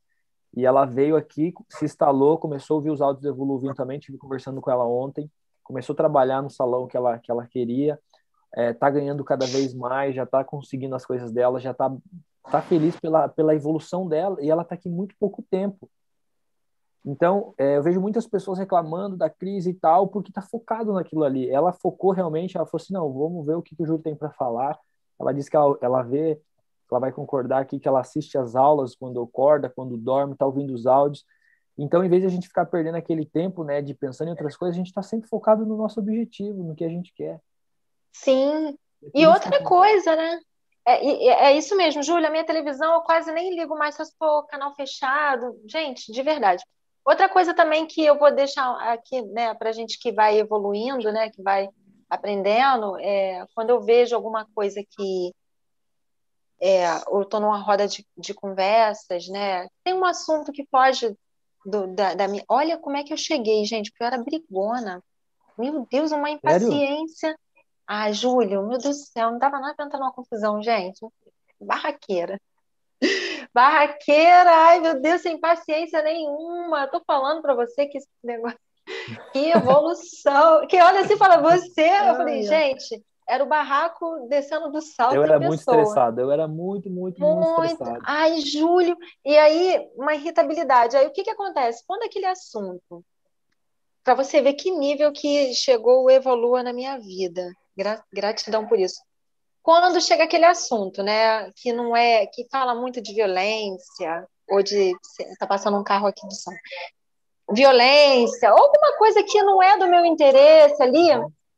e 0.55 0.65
ela 0.65 0.85
veio 0.85 1.17
aqui, 1.17 1.53
se 1.67 1.83
instalou, 1.83 2.37
começou 2.37 2.75
a 2.75 2.77
ouvir 2.77 2.89
os 2.89 3.01
áudios 3.01 3.35
do 3.35 3.73
também, 3.73 3.99
tive 3.99 4.17
conversando 4.17 4.61
com 4.61 4.71
ela 4.71 4.87
ontem, 4.87 5.29
começou 5.61 5.93
a 5.93 5.97
trabalhar 5.97 6.41
no 6.41 6.49
salão 6.49 6.87
que 6.87 6.95
ela, 6.95 7.19
que 7.19 7.29
ela 7.29 7.45
queria, 7.45 7.99
é, 8.55 8.73
tá 8.73 8.89
ganhando 8.89 9.25
cada 9.25 9.45
vez 9.45 9.73
mais, 9.73 10.15
já 10.15 10.25
tá 10.25 10.41
conseguindo 10.43 10.95
as 10.95 11.05
coisas 11.05 11.33
dela, 11.33 11.59
já 11.59 11.73
tá, 11.73 11.93
tá 12.43 12.61
feliz 12.61 12.99
pela, 12.99 13.27
pela 13.27 13.55
evolução 13.55 14.07
dela, 14.07 14.37
e 14.41 14.49
ela 14.49 14.63
tá 14.63 14.75
aqui 14.75 14.89
muito 14.89 15.15
pouco 15.19 15.43
tempo. 15.43 15.89
Então, 17.05 17.53
é, 17.57 17.77
eu 17.77 17.83
vejo 17.83 18.01
muitas 18.01 18.27
pessoas 18.27 18.59
reclamando 18.59 19.15
da 19.15 19.29
crise 19.29 19.71
e 19.71 19.73
tal, 19.73 20.07
porque 20.07 20.31
tá 20.31 20.41
focado 20.41 20.93
naquilo 20.93 21.23
ali. 21.23 21.49
Ela 21.49 21.71
focou 21.71 22.11
realmente, 22.11 22.57
ela 22.57 22.65
falou 22.65 22.81
assim, 22.81 22.93
não, 22.93 23.11
vamos 23.11 23.45
ver 23.45 23.55
o 23.55 23.61
que, 23.61 23.75
que 23.75 23.83
o 23.83 23.85
Júlio 23.85 24.01
tem 24.01 24.15
para 24.15 24.29
falar. 24.31 24.77
Ela 25.19 25.33
disse 25.33 25.49
que 25.49 25.55
ela, 25.55 25.77
ela 25.81 26.03
vê 26.03 26.39
ela 26.91 26.99
vai 26.99 27.11
concordar 27.11 27.61
aqui 27.61 27.79
que 27.79 27.87
ela 27.87 27.99
assiste 27.99 28.37
as 28.37 28.55
aulas 28.55 28.95
quando 28.95 29.21
acorda, 29.21 29.69
quando 29.69 29.95
dorme, 29.95 30.33
está 30.33 30.45
ouvindo 30.45 30.73
os 30.73 30.87
áudios. 30.87 31.23
Então, 31.77 32.03
em 32.03 32.09
vez 32.09 32.21
de 32.21 32.27
a 32.27 32.31
gente 32.31 32.47
ficar 32.47 32.65
perdendo 32.65 32.95
aquele 32.95 33.25
tempo, 33.25 33.63
né, 33.63 33.81
de 33.81 33.93
pensando 33.93 34.27
em 34.27 34.31
outras 34.31 34.57
coisas, 34.57 34.75
a 34.75 34.77
gente 34.79 34.87
está 34.87 35.01
sempre 35.01 35.29
focado 35.29 35.65
no 35.65 35.77
nosso 35.77 35.99
objetivo, 35.99 36.63
no 36.63 36.75
que 36.75 36.83
a 36.83 36.89
gente 36.89 37.13
quer. 37.13 37.39
Sim. 38.11 38.69
É 39.13 39.21
e 39.21 39.27
outra 39.27 39.63
coisa, 39.63 40.15
né? 40.15 40.41
É, 40.97 41.49
é, 41.49 41.57
isso 41.57 41.75
mesmo, 41.75 42.01
Júlia. 42.01 42.29
Minha 42.29 42.45
televisão 42.45 42.93
eu 42.93 43.01
quase 43.01 43.31
nem 43.31 43.55
ligo 43.55 43.77
mais 43.77 43.95
se 43.95 44.01
eu 44.01 44.05
for 44.17 44.47
canal 44.47 44.73
fechado. 44.75 45.59
Gente, 45.67 46.11
de 46.11 46.23
verdade. 46.23 46.63
Outra 47.05 47.29
coisa 47.29 47.53
também 47.53 47.85
que 47.85 48.03
eu 48.03 48.17
vou 48.17 48.33
deixar 48.33 48.71
aqui, 48.91 49.21
né, 49.21 49.53
para 49.53 49.71
gente 49.71 49.97
que 49.99 50.11
vai 50.11 50.37
evoluindo, 50.37 51.11
né, 51.11 51.29
que 51.29 51.41
vai 51.41 51.67
aprendendo, 52.09 52.97
é 52.99 53.45
quando 53.55 53.69
eu 53.69 53.81
vejo 53.81 54.15
alguma 54.15 54.45
coisa 54.53 54.81
que 54.83 55.33
é, 56.61 56.87
ou 57.07 57.21
estou 57.21 57.39
numa 57.39 57.57
roda 57.57 57.87
de, 57.87 58.05
de, 58.17 58.33
conversas, 58.33 59.27
né? 59.29 59.67
Tem 59.83 59.93
um 59.93 60.03
assunto 60.03 60.51
que 60.51 60.65
pode 60.69 61.15
do, 61.65 61.87
da, 61.87 62.15
da, 62.15 62.27
minha. 62.27 62.43
Olha 62.49 62.77
como 62.77 62.97
é 62.97 63.03
que 63.03 63.13
eu 63.13 63.17
cheguei, 63.17 63.63
gente, 63.63 63.91
porque 63.91 64.03
eu 64.03 64.07
era 64.07 64.23
brigona. 64.23 65.01
Meu 65.57 65.87
Deus, 65.89 66.11
uma 66.11 66.29
impaciência. 66.29 67.29
Sério? 67.29 67.39
Ah, 67.91 68.11
Júlio, 68.11 68.61
meu 68.61 68.77
Deus 68.77 68.83
do 68.83 68.93
céu, 68.93 69.31
não 69.31 69.39
dava 69.39 69.59
nada 69.59 69.73
para 69.73 69.87
entrar 69.87 69.97
numa 69.97 70.13
confusão, 70.13 70.61
gente. 70.61 71.03
Barraqueira. 71.59 72.39
Barraqueira, 73.51 74.51
ai 74.51 74.79
meu 74.79 75.01
Deus, 75.01 75.23
sem 75.23 75.39
paciência 75.39 75.99
nenhuma. 76.03 76.85
Tô 76.85 77.01
falando 77.03 77.41
para 77.41 77.55
você 77.55 77.87
que 77.87 77.97
esse 77.97 78.07
negócio. 78.23 78.59
Que 79.33 79.49
evolução. 79.49 80.67
Que 80.67 80.79
olha 80.79 81.01
assim 81.01 81.17
fala, 81.17 81.37
você. 81.37 81.81
Eu 81.81 82.15
falei, 82.15 82.43
gente, 82.43 83.03
era 83.27 83.43
o 83.43 83.47
barraco 83.47 84.27
descendo 84.29 84.71
do 84.71 84.81
salto. 84.81 85.15
Eu 85.15 85.23
era 85.23 85.39
muito 85.39 85.59
estressado, 85.59 86.21
eu 86.21 86.31
era 86.31 86.47
muito, 86.47 86.91
muito, 86.91 87.19
muito, 87.19 87.35
muito 87.35 87.63
estressado. 87.63 88.03
Ai, 88.05 88.39
Júlio. 88.41 88.95
E 89.25 89.35
aí, 89.35 89.89
uma 89.95 90.13
irritabilidade. 90.13 90.95
Aí, 90.95 91.07
o 91.07 91.11
que, 91.11 91.23
que 91.23 91.29
acontece? 91.31 91.83
Quando 91.87 92.03
aquele 92.03 92.25
assunto, 92.27 93.03
para 94.03 94.13
você 94.13 94.41
ver 94.41 94.53
que 94.53 94.69
nível 94.71 95.11
que 95.11 95.53
chegou 95.55 96.03
o 96.03 96.09
Evolua 96.09 96.61
na 96.61 96.73
minha 96.73 96.97
vida. 96.99 97.51
Gra 97.79 98.03
gratidão 98.11 98.67
por 98.67 98.77
isso. 98.77 99.01
Quando 99.63 100.01
chega 100.01 100.25
aquele 100.25 100.45
assunto, 100.45 101.01
né, 101.01 101.49
que 101.55 101.71
não 101.71 101.95
é, 101.95 102.25
que 102.25 102.45
fala 102.49 102.75
muito 102.75 103.01
de 103.01 103.13
violência, 103.13 104.27
ou 104.49 104.61
de. 104.61 104.93
Está 105.19 105.47
passando 105.47 105.77
um 105.77 105.83
carro 105.83 106.07
aqui 106.07 106.25
do 106.27 106.33
som. 106.33 106.51
Violência, 107.51 108.53
ou 108.53 108.59
alguma 108.59 108.97
coisa 108.97 109.23
que 109.23 109.41
não 109.43 109.63
é 109.63 109.77
do 109.77 109.87
meu 109.87 110.05
interesse 110.05 110.81
ali, 110.83 111.07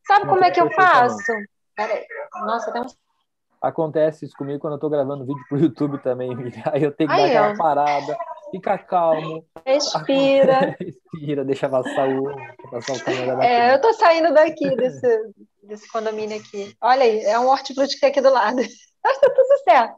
sabe 0.05 0.27
como 0.27 0.43
é 0.43 0.51
que 0.51 0.61
eu 0.61 0.69
faço? 0.71 1.33
Peraí. 1.75 2.05
Nossa, 2.45 2.71
tem 2.71 2.81
um. 2.81 2.85
Acontece 3.59 4.25
isso 4.25 4.35
comigo 4.37 4.59
quando 4.59 4.73
eu 4.73 4.79
tô 4.79 4.89
gravando 4.89 5.25
vídeo 5.25 5.43
pro 5.49 5.59
YouTube 5.59 5.97
também, 5.99 6.31
Aí 6.71 6.83
eu 6.83 6.91
tenho 6.91 7.09
que 7.09 7.15
Aí, 7.15 7.33
dar 7.33 7.51
aquela 7.51 7.57
parada, 7.57 8.17
fica 8.51 8.77
calmo. 8.77 9.45
Respira. 9.65 10.75
Respira, 10.79 11.45
deixa 11.45 11.69
passar 11.69 12.09
o, 12.09 12.23
passar 12.69 12.93
o 12.93 13.41
É, 13.41 13.73
eu 13.73 13.81
tô 13.81 13.93
saindo 13.93 14.33
daqui 14.33 14.75
desse, 14.75 15.33
desse 15.63 15.91
condomínio 15.91 16.37
aqui. 16.37 16.75
Olha 16.81 17.03
aí, 17.03 17.21
é 17.21 17.39
um 17.39 17.47
hortifruti 17.47 17.95
que 17.95 18.01
tem 18.01 18.09
aqui 18.09 18.21
do 18.21 18.29
lado. 18.29 18.57
Mas 19.03 19.17
tá 19.19 19.29
tudo 19.29 19.63
certo. 19.63 19.95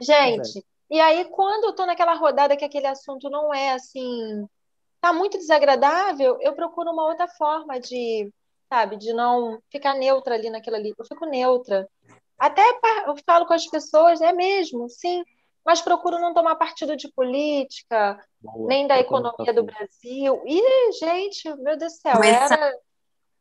Gente, 0.00 0.64
e 0.90 1.00
aí 1.00 1.26
quando 1.26 1.64
eu 1.64 1.74
tô 1.74 1.84
naquela 1.86 2.14
rodada 2.14 2.56
que 2.56 2.64
aquele 2.64 2.86
assunto 2.86 3.28
não 3.28 3.54
é 3.54 3.72
assim, 3.72 4.46
tá 5.00 5.12
muito 5.12 5.38
desagradável, 5.38 6.38
eu 6.40 6.54
procuro 6.54 6.90
uma 6.90 7.06
outra 7.06 7.28
forma 7.28 7.78
de 7.78 8.32
sabe? 8.72 8.96
De 8.96 9.12
não 9.12 9.60
ficar 9.70 9.94
neutra 9.94 10.36
ali 10.36 10.48
naquilo 10.48 10.76
ali. 10.76 10.94
Eu 10.96 11.04
fico 11.04 11.26
neutra. 11.26 11.88
Até 12.38 12.62
eu 13.06 13.16
falo 13.26 13.44
com 13.44 13.52
as 13.52 13.66
pessoas, 13.66 14.20
é 14.20 14.32
mesmo, 14.32 14.88
sim, 14.88 15.22
mas 15.64 15.80
procuro 15.80 16.18
não 16.18 16.34
tomar 16.34 16.56
partido 16.56 16.96
de 16.96 17.08
política, 17.12 18.18
Boa, 18.40 18.68
nem 18.68 18.86
da 18.86 18.98
economia 18.98 19.52
do 19.52 19.62
Brasil. 19.62 20.42
E, 20.46 20.92
gente, 20.92 21.48
meu 21.56 21.76
Deus 21.76 21.94
do 21.94 22.00
céu, 22.00 22.14
mas, 22.18 22.50
era. 22.50 22.74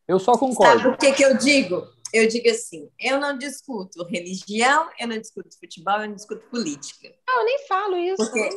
Eu 0.08 0.20
só 0.20 0.38
concordo. 0.38 0.82
Sabe 0.82 0.96
o 0.96 0.98
que, 0.98 1.14
que 1.14 1.24
eu 1.24 1.38
digo? 1.38 1.88
Eu 2.14 2.28
digo 2.28 2.50
assim: 2.50 2.90
eu 3.00 3.20
não 3.20 3.38
discuto 3.38 4.04
religião, 4.06 4.90
eu 5.00 5.08
não 5.08 5.18
discuto 5.18 5.58
futebol, 5.60 6.02
eu 6.02 6.08
não 6.08 6.16
discuto 6.16 6.48
política. 6.50 7.14
Ah, 7.28 7.40
eu 7.40 7.46
nem 7.46 7.68
falo 7.68 7.98
isso. 7.98 8.18
Porque 8.18 8.50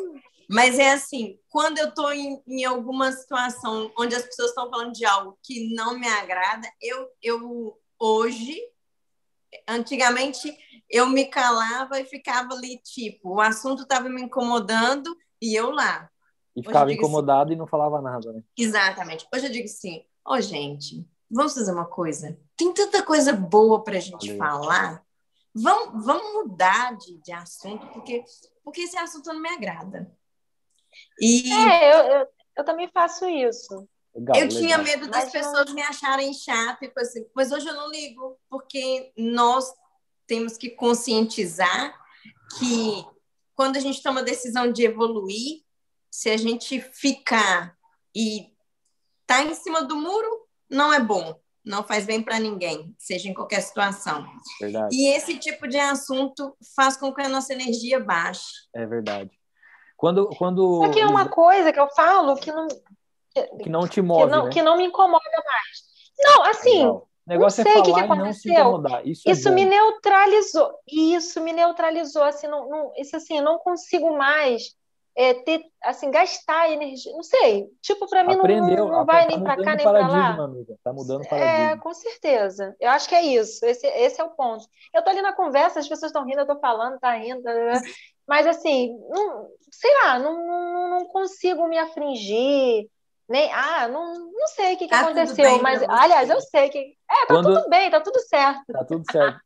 mas 0.53 0.79
é 0.79 0.93
assim, 0.93 1.39
quando 1.49 1.79
eu 1.79 1.89
estou 1.89 2.13
em, 2.13 2.43
em, 2.47 2.65
alguma 2.65 3.11
situação 3.11 3.91
onde 3.99 4.15
as 4.15 4.23
pessoas 4.23 4.51
estão 4.51 4.69
falando 4.69 4.93
de 4.93 5.03
algo 5.05 5.39
que 5.43 5.75
não 5.75 5.99
me 5.99 6.07
agrada, 6.07 6.69
eu, 6.79 7.09
eu 7.23 7.79
hoje, 7.99 8.61
antigamente, 9.69 10.57
eu 10.89 11.07
me 11.09 11.27
calava 11.27 12.01
e 12.01 12.05
ficava 12.05 12.55
ali, 12.55 12.79
tipo, 12.79 13.37
o 13.37 13.41
assunto 13.41 13.83
estava 13.83 14.09
me 14.09 14.23
incomodando 14.23 15.17
e 15.41 15.55
eu 15.55 15.71
lá. 15.71 16.11
E 16.55 16.63
ficava 16.63 16.87
assim 16.87 16.95
incomodado 16.95 17.51
assim, 17.51 17.55
e 17.55 17.57
não 17.57 17.67
falava 17.67 18.01
nada, 18.01 18.33
né? 18.33 18.43
Exatamente. 18.57 19.27
Hoje 19.35 19.47
eu 19.47 19.53
digo 19.53 19.65
assim, 19.65 20.05
ô 20.27 20.35
oh, 20.35 20.41
gente, 20.41 21.07
vamos 21.31 21.55
fazer 21.55 21.73
uma 21.73 21.87
coisa. 21.87 22.39
Tem 22.57 22.73
tanta 22.73 23.03
coisa 23.03 23.33
boa 23.33 23.83
para 23.83 23.97
a 23.97 24.01
gente 24.01 24.35
Valeu. 24.35 24.39
falar. 24.39 25.03
Vamos, 25.55 26.05
vamos 26.05 26.33
mudar 26.35 26.97
de, 26.97 27.19
de 27.23 27.33
assunto, 27.33 27.87
porque, 27.89 28.25
porque 28.65 28.83
esse 28.83 28.97
assunto 28.99 29.33
não 29.33 29.41
me 29.41 29.49
agrada. 29.49 30.11
E... 31.21 31.53
É, 31.53 31.95
eu, 31.95 32.19
eu, 32.19 32.27
eu 32.59 32.65
também 32.65 32.89
faço 32.89 33.27
isso. 33.27 33.89
Legal, 34.15 34.37
eu 34.37 34.43
legal. 34.43 34.61
tinha 34.61 34.79
medo 34.79 35.09
das 35.09 35.25
mas 35.25 35.33
pessoas 35.33 35.67
não... 35.67 35.75
me 35.75 35.83
acharem 35.83 36.35
chata, 36.35 36.87
tipo 36.87 37.01
assim, 37.01 37.25
mas 37.35 37.51
hoje 37.51 37.67
eu 37.67 37.75
não 37.75 37.91
ligo, 37.91 38.39
porque 38.49 39.13
nós 39.17 39.73
temos 40.27 40.57
que 40.57 40.71
conscientizar 40.71 41.99
que 42.59 43.05
quando 43.55 43.77
a 43.77 43.81
gente 43.81 44.03
toma 44.03 44.21
a 44.21 44.25
decisão 44.25 44.71
de 44.71 44.85
evoluir, 44.85 45.63
se 46.11 46.29
a 46.31 46.37
gente 46.37 46.81
ficar 46.81 47.77
e 48.15 48.53
tá 49.27 49.43
em 49.43 49.55
cima 49.55 49.83
do 49.83 49.97
muro, 49.97 50.47
não 50.69 50.93
é 50.93 51.01
bom, 51.01 51.41
não 51.65 51.83
faz 51.83 52.05
bem 52.05 52.23
para 52.23 52.39
ninguém, 52.39 52.95
seja 52.99 53.29
em 53.29 53.35
qualquer 53.35 53.61
situação. 53.61 54.27
Verdade. 54.61 54.95
E 54.95 55.09
esse 55.09 55.39
tipo 55.39 55.67
de 55.67 55.79
assunto 55.79 56.57
faz 56.75 56.97
com 56.97 57.15
que 57.15 57.23
a 57.23 57.29
nossa 57.29 57.53
energia 57.53 57.99
baixe. 57.99 58.69
É 58.75 58.85
verdade. 58.85 59.31
Quando, 59.97 60.29
quando... 60.37 60.85
Só 60.85 60.91
que 60.91 61.01
é 61.01 61.07
uma 61.07 61.29
coisa 61.29 61.73
que 61.73 61.81
eu 61.81 61.89
falo 61.91 62.37
que 62.37 62.51
não... 62.51 62.67
Que 63.63 63.69
não 63.69 63.87
te 63.87 64.01
move, 64.01 64.25
que 64.25 64.31
não, 64.31 64.45
né? 64.45 64.51
que 64.51 64.63
não 64.63 64.77
me 64.77 64.85
incomoda 64.85 65.21
mais. 65.45 66.35
Não, 66.37 66.45
assim... 66.45 66.87
O 66.87 67.31
negócio 67.31 67.63
não 67.63 67.71
é 67.71 67.75
sei 67.75 67.81
é 67.81 67.85
falar 67.85 68.33
que 68.33 68.41
que 68.41 68.49
não 68.49 68.61
incomodar. 68.61 69.07
Isso, 69.07 69.23
isso 69.27 69.49
é 69.49 69.53
me 69.53 69.65
neutralizou. 69.65 70.73
Isso 70.89 71.41
me 71.41 71.53
neutralizou. 71.53 72.23
Assim, 72.25 72.49
não, 72.49 72.69
não, 72.69 72.93
isso 72.97 73.17
assim, 73.17 73.39
eu 73.39 73.45
não 73.45 73.59
consigo 73.59 74.17
mais 74.17 74.75
é, 75.15 75.35
ter, 75.35 75.63
assim, 75.83 76.11
gastar 76.11 76.71
energia. 76.71 77.13
Não 77.13 77.23
sei. 77.23 77.69
Tipo, 77.81 78.09
para 78.09 78.25
mim 78.25 78.35
Aprendeu, 78.35 78.87
não, 78.87 78.89
não 78.89 79.05
vai 79.05 79.23
tá 79.23 79.29
nem 79.29 79.43
para 79.43 79.63
cá 79.63 79.75
nem 79.75 79.85
para 79.85 80.09
lá. 80.09 80.45
Amiga. 80.45 80.77
Tá 80.83 80.93
mudando 80.93 81.29
paradigma. 81.29 81.71
É, 81.71 81.77
com 81.77 81.93
certeza. 81.93 82.75
Eu 82.81 82.91
acho 82.91 83.09
que 83.09 83.15
é 83.15 83.23
isso. 83.23 83.65
Esse, 83.65 83.87
esse 83.87 84.21
é 84.21 84.25
o 84.25 84.31
ponto. 84.31 84.65
Eu 84.93 85.03
tô 85.03 85.11
ali 85.11 85.21
na 85.21 85.33
conversa, 85.33 85.81
as 85.81 85.89
pessoas 85.89 86.11
estão 86.11 86.25
rindo, 86.25 86.41
eu 86.41 86.47
tô 86.47 86.59
falando, 86.59 86.99
tá 86.99 87.15
rindo. 87.15 87.43
Mas 88.27 88.47
assim, 88.47 88.97
não, 89.11 89.49
sei 89.71 89.93
lá, 90.03 90.19
não, 90.19 90.47
não, 90.47 90.91
não 90.91 91.07
consigo 91.07 91.69
me 91.69 91.79
afligir. 91.79 92.89
Nem, 93.29 93.51
ah, 93.53 93.89
não, 93.89 94.31
não 94.33 94.47
sei 94.49 94.75
o 94.75 94.79
que, 94.79 94.85
que 94.85 94.91
tá 94.91 95.01
aconteceu, 95.03 95.63
mas 95.63 95.83
aliás, 95.83 96.29
eu 96.29 96.41
sei 96.41 96.69
que. 96.69 96.79
É, 96.79 97.27
tá 97.27 97.35
Quando... 97.35 97.55
tudo 97.55 97.69
bem, 97.69 97.91
tá 97.91 98.01
tudo 98.01 98.19
certo. 98.21 98.73
Tá 98.73 98.85
tudo 98.85 99.05
certo. 99.11 99.41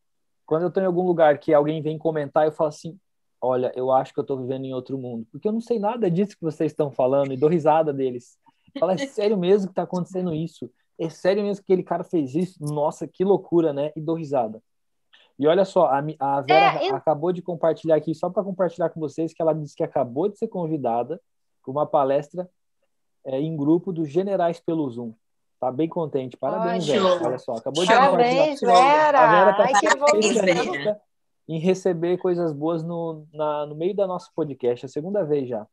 Quando 0.44 0.62
eu 0.62 0.70
tô 0.70 0.80
em 0.80 0.86
algum 0.86 1.02
lugar 1.02 1.38
que 1.38 1.52
alguém 1.52 1.82
vem 1.82 1.98
comentar, 1.98 2.46
eu 2.46 2.52
falo 2.52 2.68
assim: 2.68 2.98
olha, 3.40 3.72
eu 3.76 3.92
acho 3.92 4.12
que 4.12 4.20
eu 4.20 4.24
tô 4.24 4.36
vivendo 4.36 4.64
em 4.64 4.72
outro 4.72 4.98
mundo, 4.98 5.26
porque 5.30 5.46
eu 5.46 5.52
não 5.52 5.60
sei 5.60 5.78
nada 5.78 6.10
disso 6.10 6.36
que 6.36 6.42
vocês 6.42 6.72
estão 6.72 6.90
falando 6.90 7.32
e 7.32 7.36
dou 7.36 7.48
risada 7.48 7.92
deles. 7.92 8.38
Fala, 8.78 8.94
é 8.94 8.98
sério 9.06 9.36
mesmo 9.36 9.68
que 9.68 9.74
tá 9.74 9.82
acontecendo 9.82 10.34
isso? 10.34 10.70
É 10.98 11.08
sério 11.08 11.42
mesmo 11.42 11.64
que 11.64 11.72
aquele 11.72 11.82
cara 11.82 12.04
fez 12.04 12.34
isso? 12.34 12.62
Nossa, 12.62 13.06
que 13.06 13.24
loucura, 13.24 13.72
né? 13.72 13.92
E 13.96 14.00
dou 14.00 14.16
risada. 14.16 14.62
E 15.38 15.46
olha 15.46 15.64
só, 15.64 15.86
a, 15.86 15.98
a 16.18 16.40
Vera 16.40 16.82
é, 16.82 16.88
acabou 16.90 17.32
de 17.32 17.42
compartilhar 17.42 17.96
aqui, 17.96 18.14
só 18.14 18.30
para 18.30 18.42
compartilhar 18.42 18.88
com 18.88 18.98
vocês, 18.98 19.34
que 19.34 19.42
ela 19.42 19.52
disse 19.52 19.76
que 19.76 19.82
acabou 19.82 20.28
de 20.28 20.38
ser 20.38 20.48
convidada 20.48 21.20
para 21.62 21.70
uma 21.70 21.86
palestra 21.86 22.48
é, 23.26 23.40
em 23.40 23.56
grupo 23.56 23.92
dos 23.92 24.08
generais 24.08 24.60
pelo 24.60 24.88
Zoom. 24.88 25.12
Tá 25.58 25.70
bem 25.72 25.88
contente. 25.88 26.36
Parabéns, 26.36 26.86
Vera. 26.86 27.04
Olha 27.26 27.38
só, 27.38 27.54
acabou 27.54 27.84
de 27.84 27.92
Parabéns, 27.92 28.60
Vera. 28.60 29.18
A 29.18 29.52
Vera 29.52 29.62
está 29.62 31.00
em 31.48 31.58
receber 31.58 32.18
coisas 32.18 32.52
boas 32.52 32.82
no, 32.82 33.26
na, 33.32 33.66
no 33.66 33.74
meio 33.74 33.94
da 33.94 34.06
nosso 34.06 34.30
podcast. 34.34 34.84
É 34.84 34.86
a 34.86 34.90
segunda 34.90 35.24
vez 35.24 35.48
já. 35.48 35.66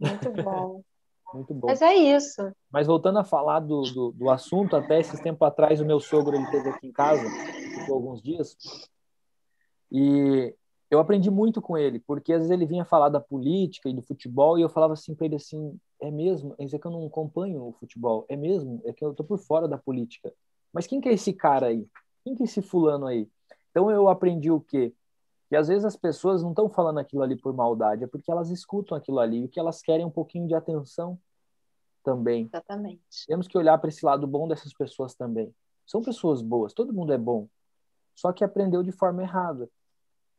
Muito 0.00 0.30
bom. 0.42 0.82
Muito 1.32 1.52
bom. 1.52 1.66
Mas 1.66 1.82
é 1.82 1.94
isso. 1.94 2.50
Mas 2.70 2.86
voltando 2.86 3.18
a 3.18 3.24
falar 3.24 3.60
do, 3.60 3.82
do, 3.82 4.12
do, 4.12 4.30
assunto, 4.30 4.74
até 4.74 4.98
esses 4.98 5.20
tempo 5.20 5.44
atrás, 5.44 5.80
o 5.80 5.84
meu 5.84 6.00
sogro 6.00 6.34
ele 6.34 6.44
esteve 6.44 6.70
aqui 6.70 6.86
em 6.86 6.92
casa, 6.92 7.22
ficou 7.78 7.96
alguns 7.96 8.22
dias, 8.22 8.56
e 9.92 10.54
eu 10.90 10.98
aprendi 10.98 11.30
muito 11.30 11.60
com 11.60 11.76
ele, 11.76 12.00
porque 12.00 12.32
às 12.32 12.38
vezes 12.38 12.50
ele 12.50 12.64
vinha 12.64 12.82
falar 12.82 13.10
da 13.10 13.20
política 13.20 13.90
e 13.90 13.94
do 13.94 14.00
futebol, 14.00 14.58
e 14.58 14.62
eu 14.62 14.70
falava 14.70 14.94
assim 14.94 15.14
para 15.14 15.26
ele 15.26 15.36
assim, 15.36 15.78
é 16.00 16.10
mesmo? 16.10 16.54
É 16.58 16.66
que 16.66 16.86
eu 16.86 16.90
não 16.90 17.06
acompanho 17.06 17.66
o 17.66 17.72
futebol, 17.72 18.24
é 18.28 18.36
mesmo? 18.36 18.80
É 18.84 18.92
que 18.92 19.04
eu 19.04 19.14
tô 19.14 19.24
por 19.24 19.38
fora 19.38 19.66
da 19.66 19.78
política. 19.78 20.32
Mas 20.72 20.86
quem 20.86 21.00
que 21.00 21.08
é 21.08 21.12
esse 21.12 21.32
cara 21.32 21.66
aí? 21.66 21.86
Quem 22.24 22.34
que 22.34 22.42
é 22.42 22.46
esse 22.46 22.62
fulano 22.62 23.06
aí? 23.06 23.28
Então 23.70 23.90
eu 23.90 24.08
aprendi 24.08 24.50
o 24.50 24.60
quê? 24.60 24.92
Que 25.48 25.56
às 25.56 25.68
vezes 25.68 25.84
as 25.84 25.96
pessoas 25.96 26.42
não 26.42 26.50
estão 26.50 26.68
falando 26.68 26.98
aquilo 26.98 27.22
ali 27.22 27.36
por 27.36 27.54
maldade, 27.54 28.04
é 28.04 28.06
porque 28.06 28.30
elas 28.30 28.50
escutam 28.50 28.96
aquilo 28.96 29.18
ali 29.18 29.38
e 29.38 29.44
o 29.44 29.48
que 29.48 29.58
elas 29.58 29.80
querem 29.80 30.02
é 30.02 30.06
um 30.06 30.10
pouquinho 30.10 30.46
de 30.46 30.54
atenção 30.54 31.18
também. 32.04 32.44
Exatamente. 32.44 33.26
Temos 33.26 33.48
que 33.48 33.56
olhar 33.56 33.78
para 33.78 33.88
esse 33.88 34.04
lado 34.04 34.26
bom 34.26 34.46
dessas 34.46 34.72
pessoas 34.72 35.14
também. 35.14 35.54
São 35.86 36.02
pessoas 36.02 36.42
boas, 36.42 36.74
todo 36.74 36.92
mundo 36.92 37.12
é 37.12 37.18
bom, 37.18 37.48
só 38.14 38.32
que 38.32 38.44
aprendeu 38.44 38.82
de 38.82 38.92
forma 38.92 39.22
errada. 39.22 39.70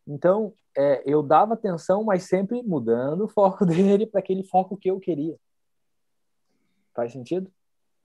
Então, 0.07 0.53
é, 0.77 1.03
eu 1.05 1.21
dava 1.21 1.53
atenção, 1.53 2.03
mas 2.03 2.23
sempre 2.23 2.61
mudando 2.63 3.25
o 3.25 3.27
foco 3.29 3.65
dele 3.65 4.05
para 4.05 4.19
aquele 4.19 4.43
foco 4.43 4.77
que 4.77 4.89
eu 4.89 4.99
queria. 4.99 5.37
Faz 6.95 7.11
sentido? 7.11 7.51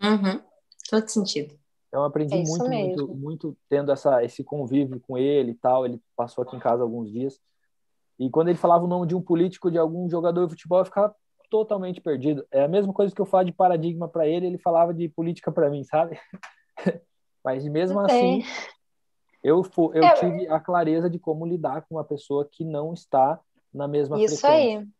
Uhum. 0.03 0.43
Todo 0.89 1.09
sentido. 1.09 1.55
Então, 1.89 2.03
eu 2.03 2.05
aprendi 2.05 2.35
é 2.35 2.43
muito, 2.43 2.69
muito, 2.69 3.09
muito 3.15 3.57
tendo 3.69 3.93
essa, 3.93 4.23
esse 4.25 4.43
convívio 4.43 5.01
com 5.01 5.17
ele 5.17 5.53
e 5.53 5.55
tal. 5.55 5.87
Ele 5.87 6.01
passou 6.17 6.43
aqui 6.43 6.57
em 6.57 6.61
casa 6.61 6.83
alguns 6.83 7.11
dias. 7.11 7.41
E 8.19 8.29
quando 8.31 8.49
ele 8.49 8.59
falava 8.59 8.85
o 8.85 8.89
nome 8.89 9.07
de 9.07 9.15
um 9.15 9.23
político, 9.23 9.71
de 9.71 9.79
algum 9.79 10.09
jogador 10.09 10.45
de 10.45 10.51
futebol, 10.51 10.81
eu 10.81 10.85
ficava 10.85 11.15
totalmente 11.51 12.01
perdido. 12.01 12.45
É 12.51 12.65
a 12.65 12.69
mesma 12.69 12.93
coisa 12.93 13.15
que 13.15 13.21
eu 13.21 13.27
falo 13.27 13.45
de 13.45 13.53
paradigma 13.53 14.09
para 14.09 14.27
ele, 14.27 14.47
ele 14.47 14.59
falava 14.59 14.93
de 14.93 15.09
política 15.09 15.53
para 15.53 15.71
mim, 15.71 15.85
sabe? 15.85 16.19
Mas 17.45 17.65
mesmo 17.65 18.01
assim, 18.01 18.43
eu, 19.43 19.63
eu 19.93 20.05
é, 20.05 20.15
tive 20.15 20.49
a 20.49 20.59
clareza 20.59 21.09
de 21.09 21.19
como 21.19 21.47
lidar 21.47 21.83
com 21.83 21.97
uma 21.97 22.05
pessoa 22.05 22.49
que 22.51 22.65
não 22.65 22.93
está 22.93 23.39
na 23.73 23.87
mesma 23.87 24.21
isso 24.21 24.41
frequência. 24.41 24.81
Isso 24.81 24.93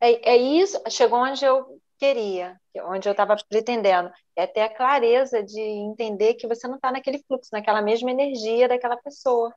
aí. 0.00 0.12
É, 0.12 0.34
é 0.34 0.36
isso, 0.36 0.80
chegou 0.90 1.18
onde 1.18 1.44
eu 1.44 1.80
queria, 1.98 2.60
onde 2.84 3.08
eu 3.08 3.12
estava 3.12 3.36
pretendendo. 3.48 4.10
É 4.34 4.46
ter 4.46 4.60
a 4.60 4.74
clareza 4.74 5.42
de 5.42 5.60
entender 5.60 6.34
que 6.34 6.46
você 6.46 6.66
não 6.68 6.76
está 6.76 6.92
naquele 6.92 7.22
fluxo, 7.26 7.50
naquela 7.52 7.82
mesma 7.82 8.10
energia 8.10 8.68
daquela 8.68 8.96
pessoa. 8.96 9.54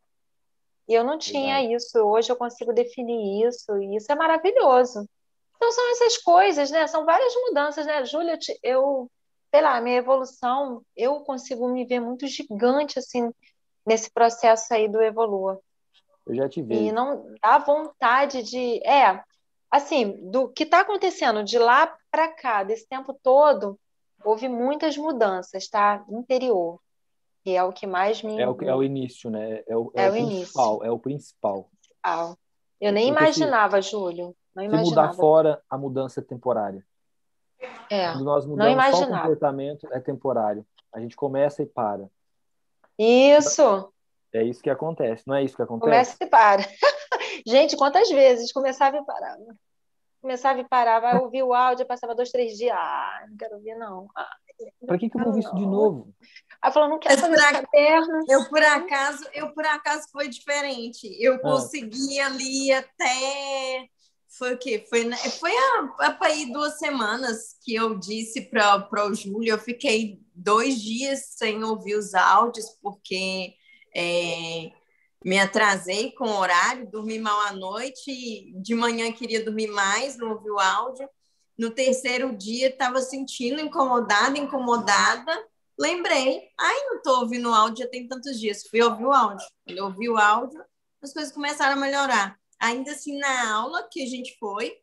E 0.88 0.94
eu 0.94 1.04
não 1.04 1.18
tinha 1.18 1.60
Exato. 1.60 1.76
isso. 1.76 2.00
Hoje 2.00 2.32
eu 2.32 2.36
consigo 2.36 2.74
definir 2.74 3.48
isso, 3.48 3.78
e 3.78 3.96
isso 3.96 4.12
é 4.12 4.16
maravilhoso. 4.16 5.08
Então 5.56 5.72
são 5.72 5.92
essas 5.92 6.18
coisas, 6.18 6.72
né? 6.72 6.88
São 6.88 7.06
várias 7.06 7.34
mudanças, 7.36 7.86
né? 7.86 8.04
Júlia, 8.06 8.40
eu, 8.64 9.12
sei 9.54 9.62
lá, 9.62 9.80
minha 9.82 9.98
evolução, 9.98 10.82
eu 10.96 11.20
consigo 11.22 11.68
me 11.68 11.86
ver 11.86 12.00
muito 12.00 12.26
gigante, 12.26 12.98
assim, 12.98 13.30
nesse 13.86 14.10
processo 14.10 14.74
aí 14.74 14.88
do 14.88 15.02
Evolua. 15.02 15.60
Eu 16.26 16.36
já 16.36 16.48
te 16.48 16.62
vi. 16.62 16.88
E 16.88 16.92
não 16.92 17.36
dá 17.42 17.58
vontade 17.58 18.42
de. 18.44 18.82
É, 18.88 19.22
assim, 19.72 20.30
do 20.30 20.50
que 20.50 20.64
está 20.64 20.82
acontecendo 20.82 21.44
de 21.44 21.60
lá 21.60 21.96
para 22.12 22.28
cá, 22.28 22.64
desse 22.64 22.88
tempo 22.88 23.14
todo, 23.22 23.80
houve 24.24 24.48
muitas 24.48 24.98
mudanças, 24.98 25.68
tá? 25.68 26.04
Interior. 26.10 26.80
E 27.46 27.56
é 27.56 27.64
o 27.64 27.72
que 27.72 27.88
mais 27.88 28.22
me. 28.22 28.40
É 28.40 28.48
o, 28.48 28.58
é 28.62 28.76
o 28.76 28.84
início, 28.84 29.30
né? 29.30 29.64
É 29.68 29.76
o, 29.76 29.92
é, 29.96 30.06
é 30.06 30.10
o, 30.10 30.14
principal. 30.14 30.76
Início. 30.76 30.86
É 30.86 30.92
o 30.92 31.00
principal. 31.00 31.70
Eu 32.82 32.92
nem 32.92 33.08
Porque 33.08 33.24
imaginava, 33.24 33.82
se, 33.82 33.92
Júlio. 33.92 34.36
Não 34.56 34.64
imaginava. 34.64 34.86
Se 34.86 34.90
mudar 34.90 35.14
fora, 35.14 35.62
a 35.70 35.78
mudança 35.78 36.20
é 36.20 36.24
temporária. 36.24 36.86
É. 37.90 38.12
Quando 38.12 38.24
nós 38.24 38.46
mudamos 38.46 38.86
só 38.86 39.04
o 39.04 39.08
comportamento, 39.08 39.88
é 39.92 40.00
temporário. 40.00 40.66
A 40.94 41.00
gente 41.00 41.16
começa 41.16 41.62
e 41.62 41.66
para. 41.66 42.10
Isso. 42.98 43.92
É 44.34 44.44
isso 44.44 44.62
que 44.62 44.70
acontece, 44.70 45.24
não 45.28 45.36
é 45.36 45.44
isso 45.44 45.56
que 45.56 45.62
acontece? 45.62 45.90
Começa 45.90 46.18
e 46.22 46.28
para. 46.28 46.64
Gente, 47.48 47.76
quantas 47.76 48.10
vezes 48.10 48.52
começava 48.52 48.98
e 48.98 49.06
parava? 49.06 49.56
Começava 50.22 50.60
e 50.60 50.68
parava, 50.68 51.12
eu 51.12 51.24
ouvia 51.24 51.46
o 51.46 51.54
áudio, 51.54 51.86
passava 51.86 52.14
dois, 52.14 52.30
três 52.30 52.58
dias. 52.58 52.76
Ah, 52.78 53.26
não 53.30 53.38
quero 53.38 53.56
ouvir, 53.56 53.76
não. 53.76 54.08
Ah, 54.16 54.30
Para 54.86 54.98
que, 54.98 55.10
que 55.10 55.16
eu 55.16 55.20
vou 55.22 55.30
ouvir 55.30 55.40
isso 55.40 55.56
de 55.56 55.66
novo? 55.66 56.14
Aí 56.62 56.72
falou, 56.74 56.90
não 56.90 57.00
quero 57.00 57.20
fazer 57.22 57.36
por 57.36 57.52
caderno. 57.52 58.26
Eu, 58.28 58.50
por 58.50 58.62
acaso, 58.62 59.26
eu, 59.34 59.54
por 59.54 59.66
acaso, 59.66 60.08
foi 60.12 60.28
diferente. 60.28 61.08
Eu 61.20 61.36
ah. 61.36 61.40
consegui 61.40 62.20
ali 62.20 62.72
até... 62.72 63.88
Foi 64.38 64.54
o 64.54 64.58
quê? 64.60 64.86
Foi, 64.88 65.10
foi 65.40 65.52
para 66.20 66.36
ir 66.36 66.52
duas 66.52 66.78
semanas 66.78 67.58
que 67.64 67.74
eu 67.74 67.98
disse 67.98 68.42
para 68.42 69.08
o 69.08 69.16
Júlio. 69.16 69.54
Eu 69.54 69.58
fiquei 69.58 70.20
dois 70.36 70.80
dias 70.80 71.34
sem 71.38 71.64
ouvir 71.64 71.96
os 71.96 72.14
áudios, 72.14 72.78
porque 72.82 73.56
é, 74.00 74.72
me 75.26 75.38
atrasei 75.38 76.12
com 76.14 76.26
o 76.26 76.38
horário, 76.38 76.90
dormi 76.90 77.20
mal 77.20 77.40
à 77.42 77.52
noite, 77.52 78.54
de 78.56 78.74
manhã 78.74 79.12
queria 79.12 79.44
dormir 79.44 79.68
mais, 79.68 80.18
não 80.18 80.32
ouvi 80.32 80.50
o 80.50 80.60
áudio. 80.60 81.10
No 81.58 81.72
terceiro 81.72 82.36
dia, 82.38 82.70
estava 82.70 83.02
sentindo 83.02 83.60
incomodada, 83.60 84.38
incomodada. 84.38 85.46
Lembrei, 85.78 86.50
ai, 86.58 86.86
não 86.86 86.98
estou 86.98 87.20
ouvindo 87.20 87.50
o 87.50 87.54
áudio 87.54 87.84
já 87.84 87.90
tem 87.90 88.08
tantos 88.08 88.40
dias. 88.40 88.64
Fui 88.70 88.82
ouvir 88.82 89.06
o 89.06 89.12
áudio. 89.12 89.46
Quando 89.66 89.78
eu 89.78 89.86
ouvi 89.86 90.10
o 90.10 90.18
áudio, 90.18 90.64
as 91.02 91.12
coisas 91.12 91.34
começaram 91.34 91.74
a 91.74 91.86
melhorar. 91.86 92.40
Ainda 92.58 92.92
assim, 92.92 93.18
na 93.18 93.54
aula 93.54 93.88
que 93.92 94.02
a 94.02 94.08
gente 94.08 94.38
foi, 94.40 94.78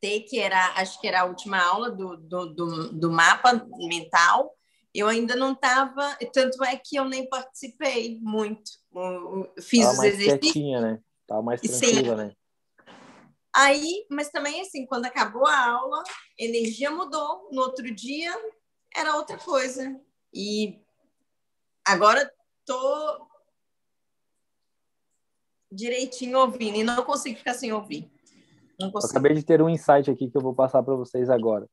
que 0.00 0.38
era, 0.38 0.74
acho 0.74 1.00
que 1.00 1.08
era 1.08 1.22
a 1.22 1.24
última 1.24 1.60
aula 1.60 1.90
do, 1.90 2.16
do, 2.16 2.54
do, 2.54 2.92
do 2.92 3.10
mapa 3.10 3.66
mental, 3.76 4.55
eu 4.98 5.08
ainda 5.08 5.36
não 5.36 5.52
estava, 5.52 6.16
tanto 6.32 6.64
é 6.64 6.76
que 6.76 6.96
eu 6.96 7.04
nem 7.04 7.28
participei 7.28 8.18
muito. 8.20 8.70
Fiz 9.60 9.80
Tava 9.80 9.92
os 9.92 9.98
mais 9.98 10.14
exercícios. 10.14 10.52
Quietinha, 10.52 10.80
né? 10.80 11.00
Tava 11.26 11.42
mais 11.42 11.60
tranquila, 11.60 12.16
Sim. 12.16 12.24
né? 12.24 12.32
Aí, 13.54 14.06
mas 14.10 14.30
também 14.30 14.60
assim, 14.60 14.86
quando 14.86 15.06
acabou 15.06 15.46
a 15.46 15.70
aula, 15.70 16.02
energia 16.38 16.90
mudou. 16.90 17.48
No 17.52 17.62
outro 17.62 17.94
dia 17.94 18.32
era 18.94 19.16
outra 19.16 19.38
coisa. 19.38 19.98
E 20.32 20.80
agora 21.86 22.30
tô 22.64 23.26
direitinho 25.72 26.38
ouvindo 26.38 26.76
e 26.76 26.84
não 26.84 27.02
consigo 27.02 27.38
ficar 27.38 27.54
sem 27.54 27.72
ouvir. 27.72 28.10
Acabei 29.10 29.34
de 29.34 29.42
ter 29.42 29.62
um 29.62 29.68
insight 29.68 30.10
aqui 30.10 30.30
que 30.30 30.36
eu 30.36 30.42
vou 30.42 30.54
passar 30.54 30.82
para 30.82 30.94
vocês 30.94 31.30
agora. 31.30 31.66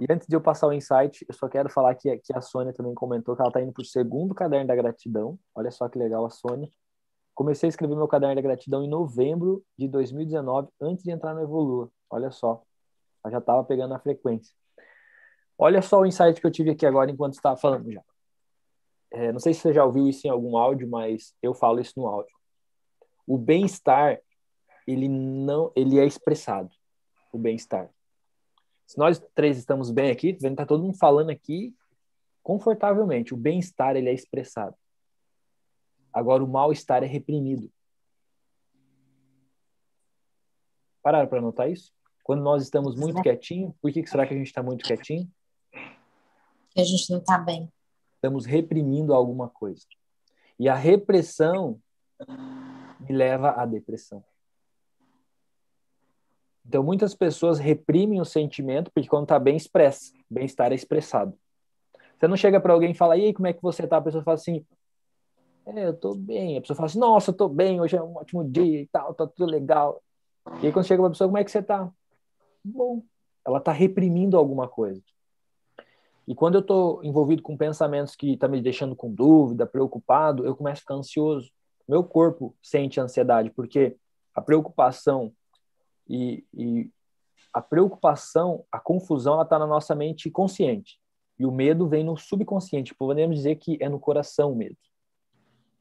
E 0.00 0.06
antes 0.10 0.26
de 0.26 0.34
eu 0.34 0.40
passar 0.40 0.66
o 0.66 0.72
insight, 0.72 1.26
eu 1.28 1.34
só 1.34 1.46
quero 1.46 1.68
falar 1.68 1.94
que, 1.94 2.16
que 2.20 2.34
a 2.34 2.40
Sônia 2.40 2.72
também 2.72 2.94
comentou 2.94 3.36
que 3.36 3.42
ela 3.42 3.50
está 3.50 3.60
indo 3.60 3.70
para 3.70 3.82
o 3.82 3.84
segundo 3.84 4.34
caderno 4.34 4.66
da 4.66 4.74
gratidão. 4.74 5.38
Olha 5.54 5.70
só 5.70 5.90
que 5.90 5.98
legal 5.98 6.24
a 6.24 6.30
Sônia. 6.30 6.70
Comecei 7.34 7.66
a 7.66 7.70
escrever 7.70 7.94
meu 7.94 8.08
caderno 8.08 8.34
da 8.34 8.40
gratidão 8.40 8.82
em 8.82 8.88
novembro 8.88 9.62
de 9.76 9.86
2019, 9.88 10.68
antes 10.80 11.04
de 11.04 11.10
entrar 11.10 11.34
no 11.34 11.42
Evolua. 11.42 11.90
Olha 12.08 12.30
só. 12.30 12.62
Ela 13.22 13.32
já 13.32 13.38
estava 13.38 13.62
pegando 13.62 13.92
a 13.92 13.98
frequência. 13.98 14.54
Olha 15.58 15.82
só 15.82 16.00
o 16.00 16.06
insight 16.06 16.40
que 16.40 16.46
eu 16.46 16.50
tive 16.50 16.70
aqui 16.70 16.86
agora 16.86 17.10
enquanto 17.10 17.34
estava 17.34 17.58
falando 17.58 17.92
já. 17.92 18.02
É, 19.12 19.30
não 19.30 19.38
sei 19.38 19.52
se 19.52 19.60
você 19.60 19.74
já 19.74 19.84
ouviu 19.84 20.08
isso 20.08 20.26
em 20.26 20.30
algum 20.30 20.56
áudio, 20.56 20.88
mas 20.88 21.34
eu 21.42 21.52
falo 21.52 21.78
isso 21.78 21.92
no 21.96 22.06
áudio. 22.06 22.34
O 23.26 23.36
bem-estar, 23.36 24.18
ele 24.86 25.10
não, 25.10 25.70
ele 25.76 25.98
é 25.98 26.06
expressado. 26.06 26.70
O 27.30 27.36
bem-estar. 27.36 27.90
Se 28.90 28.98
nós 28.98 29.22
três 29.36 29.56
estamos 29.56 29.88
bem 29.88 30.10
aqui, 30.10 30.32
vendo 30.32 30.56
tá 30.56 30.66
todo 30.66 30.82
mundo 30.82 30.98
falando 30.98 31.30
aqui 31.30 31.72
confortavelmente. 32.42 33.32
O 33.32 33.36
bem-estar 33.36 33.94
ele 33.94 34.08
é 34.08 34.12
expressado. 34.12 34.74
Agora 36.12 36.42
o 36.42 36.48
mal-estar 36.48 37.04
é 37.04 37.06
reprimido. 37.06 37.70
Pararam 41.00 41.28
para 41.28 41.40
notar 41.40 41.70
isso? 41.70 41.92
Quando 42.24 42.42
nós 42.42 42.64
estamos 42.64 42.96
muito 42.96 43.22
quietinho, 43.22 43.72
por 43.80 43.92
que 43.92 44.04
será 44.04 44.26
que 44.26 44.34
a 44.34 44.36
gente 44.36 44.48
está 44.48 44.60
muito 44.60 44.84
quietinho? 44.84 45.30
A 46.76 46.82
gente 46.82 47.12
não 47.12 47.20
está 47.20 47.38
bem. 47.38 47.72
Estamos 48.16 48.44
reprimindo 48.44 49.14
alguma 49.14 49.48
coisa. 49.48 49.86
E 50.58 50.68
a 50.68 50.74
repressão 50.74 51.80
me 52.98 53.14
leva 53.14 53.50
à 53.50 53.64
depressão. 53.64 54.24
Então, 56.70 56.84
muitas 56.84 57.16
pessoas 57.16 57.58
reprimem 57.58 58.20
o 58.20 58.24
sentimento, 58.24 58.92
porque 58.92 59.08
quando 59.08 59.24
está 59.24 59.40
bem 59.40 59.56
expressa, 59.56 60.12
bem-estar 60.30 60.70
é 60.70 60.76
expressado. 60.76 61.36
Você 62.16 62.28
não 62.28 62.36
chega 62.36 62.60
para 62.60 62.72
alguém 62.72 62.92
e 62.92 62.94
fala, 62.94 63.16
e 63.16 63.24
aí, 63.24 63.34
como 63.34 63.48
é 63.48 63.52
que 63.52 63.60
você 63.60 63.88
tá? 63.88 63.96
A 63.96 64.00
pessoa 64.00 64.22
fala 64.22 64.36
assim, 64.36 64.64
É, 65.66 65.88
eu 65.88 65.92
tô 65.92 66.14
bem. 66.14 66.56
A 66.56 66.60
pessoa 66.60 66.76
fala 66.76 66.86
assim, 66.86 67.00
nossa, 67.00 67.32
eu 67.32 67.34
tô 67.36 67.48
bem, 67.48 67.80
hoje 67.80 67.96
é 67.96 68.00
um 68.00 68.16
ótimo 68.16 68.48
dia 68.48 68.82
e 68.82 68.86
tal, 68.86 69.12
tá 69.14 69.26
tudo 69.26 69.50
legal. 69.50 70.00
E 70.62 70.66
aí 70.66 70.72
quando 70.72 70.86
chega 70.86 71.02
pra 71.02 71.10
pessoa, 71.10 71.26
como 71.26 71.38
é 71.38 71.42
que 71.42 71.50
você 71.50 71.60
tá? 71.60 71.90
Bom. 72.64 73.02
Ela 73.44 73.58
tá 73.58 73.72
reprimindo 73.72 74.36
alguma 74.36 74.68
coisa. 74.68 75.02
E 76.24 76.36
quando 76.36 76.54
eu 76.54 76.60
estou 76.60 77.02
envolvido 77.02 77.42
com 77.42 77.56
pensamentos 77.56 78.14
que 78.14 78.34
estão 78.34 78.48
tá 78.48 78.52
me 78.52 78.62
deixando 78.62 78.94
com 78.94 79.12
dúvida, 79.12 79.66
preocupado, 79.66 80.46
eu 80.46 80.54
começo 80.54 80.78
a 80.78 80.82
ficar 80.82 80.94
ansioso. 80.94 81.50
Meu 81.88 82.04
corpo 82.04 82.54
sente 82.62 83.00
ansiedade, 83.00 83.50
porque 83.50 83.96
a 84.32 84.40
preocupação 84.40 85.32
e, 86.10 86.44
e 86.52 86.90
a 87.52 87.62
preocupação, 87.62 88.64
a 88.70 88.80
confusão, 88.80 89.34
ela 89.34 89.44
está 89.44 89.58
na 89.60 89.66
nossa 89.66 89.94
mente 89.94 90.28
consciente. 90.28 91.00
E 91.38 91.46
o 91.46 91.52
medo 91.52 91.88
vem 91.88 92.02
no 92.02 92.16
subconsciente. 92.16 92.94
Podemos 92.94 93.36
dizer 93.36 93.56
que 93.56 93.78
é 93.80 93.88
no 93.88 94.00
coração 94.00 94.52
o 94.52 94.56
medo. 94.56 94.76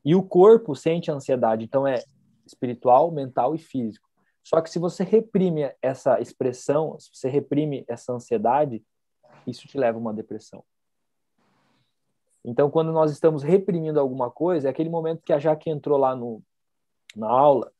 E 0.05 0.15
o 0.15 0.23
corpo 0.23 0.75
sente 0.75 1.09
a 1.09 1.15
ansiedade, 1.15 1.65
então 1.65 1.85
é 1.85 2.03
espiritual, 2.45 3.11
mental 3.11 3.55
e 3.55 3.57
físico. 3.57 4.07
Só 4.43 4.61
que 4.61 4.69
se 4.69 4.79
você 4.79 5.03
reprime 5.03 5.71
essa 5.81 6.19
expressão, 6.21 6.97
se 6.99 7.09
você 7.13 7.27
reprime 7.27 7.83
essa 7.87 8.13
ansiedade, 8.13 8.83
isso 9.45 9.67
te 9.67 9.77
leva 9.77 9.97
a 9.97 10.01
uma 10.01 10.13
depressão. 10.13 10.63
Então, 12.45 12.69
quando 12.69 12.91
nós 12.91 13.11
estamos 13.11 13.43
reprimindo 13.43 13.99
alguma 13.99 14.31
coisa, 14.31 14.67
é 14.67 14.71
aquele 14.71 14.89
momento 14.89 15.23
que 15.23 15.33
a 15.33 15.39
Jaque 15.39 15.69
entrou 15.69 15.97
lá 15.97 16.15
no, 16.15 16.41
na 17.15 17.27
aula, 17.27 17.71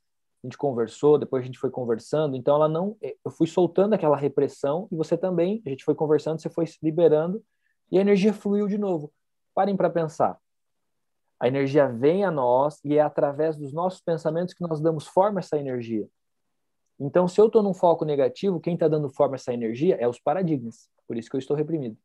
a 0.44 0.48
gente 0.48 0.58
conversou, 0.58 1.18
depois 1.18 1.44
a 1.44 1.46
gente 1.46 1.60
foi 1.60 1.70
conversando, 1.70 2.36
então 2.36 2.56
ela 2.56 2.70
não, 2.70 2.96
eu 3.02 3.32
fui 3.32 3.46
soltando 3.46 3.94
aquela 3.94 4.16
repressão 4.16 4.88
e 4.92 4.96
você 4.96 5.18
também, 5.18 5.62
a 5.66 5.70
gente 5.70 5.84
foi 5.84 5.94
conversando, 5.94 6.40
você 6.40 6.50
foi 6.50 6.66
se 6.66 6.78
liberando 6.82 7.44
e 7.92 7.98
a 7.98 8.02
energia 8.02 8.34
fluiu 8.34 8.68
de 8.68 8.78
novo. 8.78 9.12
Parem 9.54 9.76
para 9.76 9.90
pensar. 9.90 10.40
A 11.40 11.48
energia 11.48 11.88
vem 11.88 12.24
a 12.24 12.32
nós 12.32 12.80
e 12.84 12.98
é 12.98 13.02
através 13.02 13.58
dos 13.58 13.74
nossos 13.74 14.02
pensamentos 14.02 14.54
que 14.54 14.62
nós 14.62 14.80
damos 14.80 15.08
forma 15.08 15.40
a 15.40 15.42
essa 15.42 15.58
energia. 15.58 16.08
Então, 17.00 17.28
se 17.28 17.40
eu 17.40 17.48
estou 17.48 17.64
num 17.64 17.74
foco 17.74 18.04
negativo, 18.04 18.60
quem 18.60 18.74
está 18.74 18.88
dando 18.88 19.10
forma 19.10 19.36
a 19.36 19.38
essa 19.38 19.54
energia 19.54 19.96
é 19.96 20.08
os 20.08 20.20
paradigmas. 20.20 20.90
Por 21.08 21.18
isso 21.18 21.30
que 21.30 21.36
eu 21.36 21.40
estou 21.40 21.56
reprimido. 21.56 21.98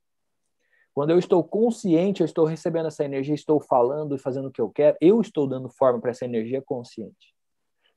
Quando 0.94 1.10
eu 1.10 1.18
estou 1.18 1.42
consciente, 1.42 2.20
eu 2.20 2.24
estou 2.24 2.44
recebendo 2.44 2.86
essa 2.86 3.04
energia, 3.04 3.34
estou 3.34 3.60
falando 3.60 4.14
e 4.14 4.18
fazendo 4.18 4.46
o 4.46 4.52
que 4.52 4.60
eu 4.60 4.70
quero, 4.70 4.96
eu 5.00 5.20
estou 5.20 5.48
dando 5.48 5.68
forma 5.68 6.00
para 6.00 6.12
essa 6.12 6.24
energia 6.24 6.62
consciente. 6.62 7.33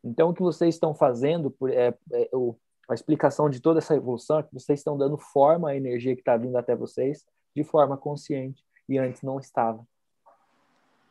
Então, 0.08 0.30
o 0.30 0.34
que 0.34 0.42
vocês 0.42 0.76
estão 0.76 0.94
fazendo, 0.94 1.54
é, 1.70 1.94
é, 2.14 2.30
a 2.90 2.94
explicação 2.94 3.50
de 3.50 3.60
toda 3.60 3.80
essa 3.80 3.96
evolução 3.96 4.40
é 4.40 4.44
que 4.44 4.54
vocês 4.54 4.80
estão 4.80 4.98
dando 4.98 5.18
forma 5.18 5.70
à 5.70 5.76
energia 5.76 6.16
que 6.16 6.22
está 6.22 6.38
vindo 6.38 6.56
até 6.58 6.76
vocês 6.76 7.26
de 7.56 7.64
forma 7.64 7.98
consciente, 7.98 8.64
e 8.88 8.98
antes 8.98 9.22
não 9.22 9.40
estava. 9.40 9.86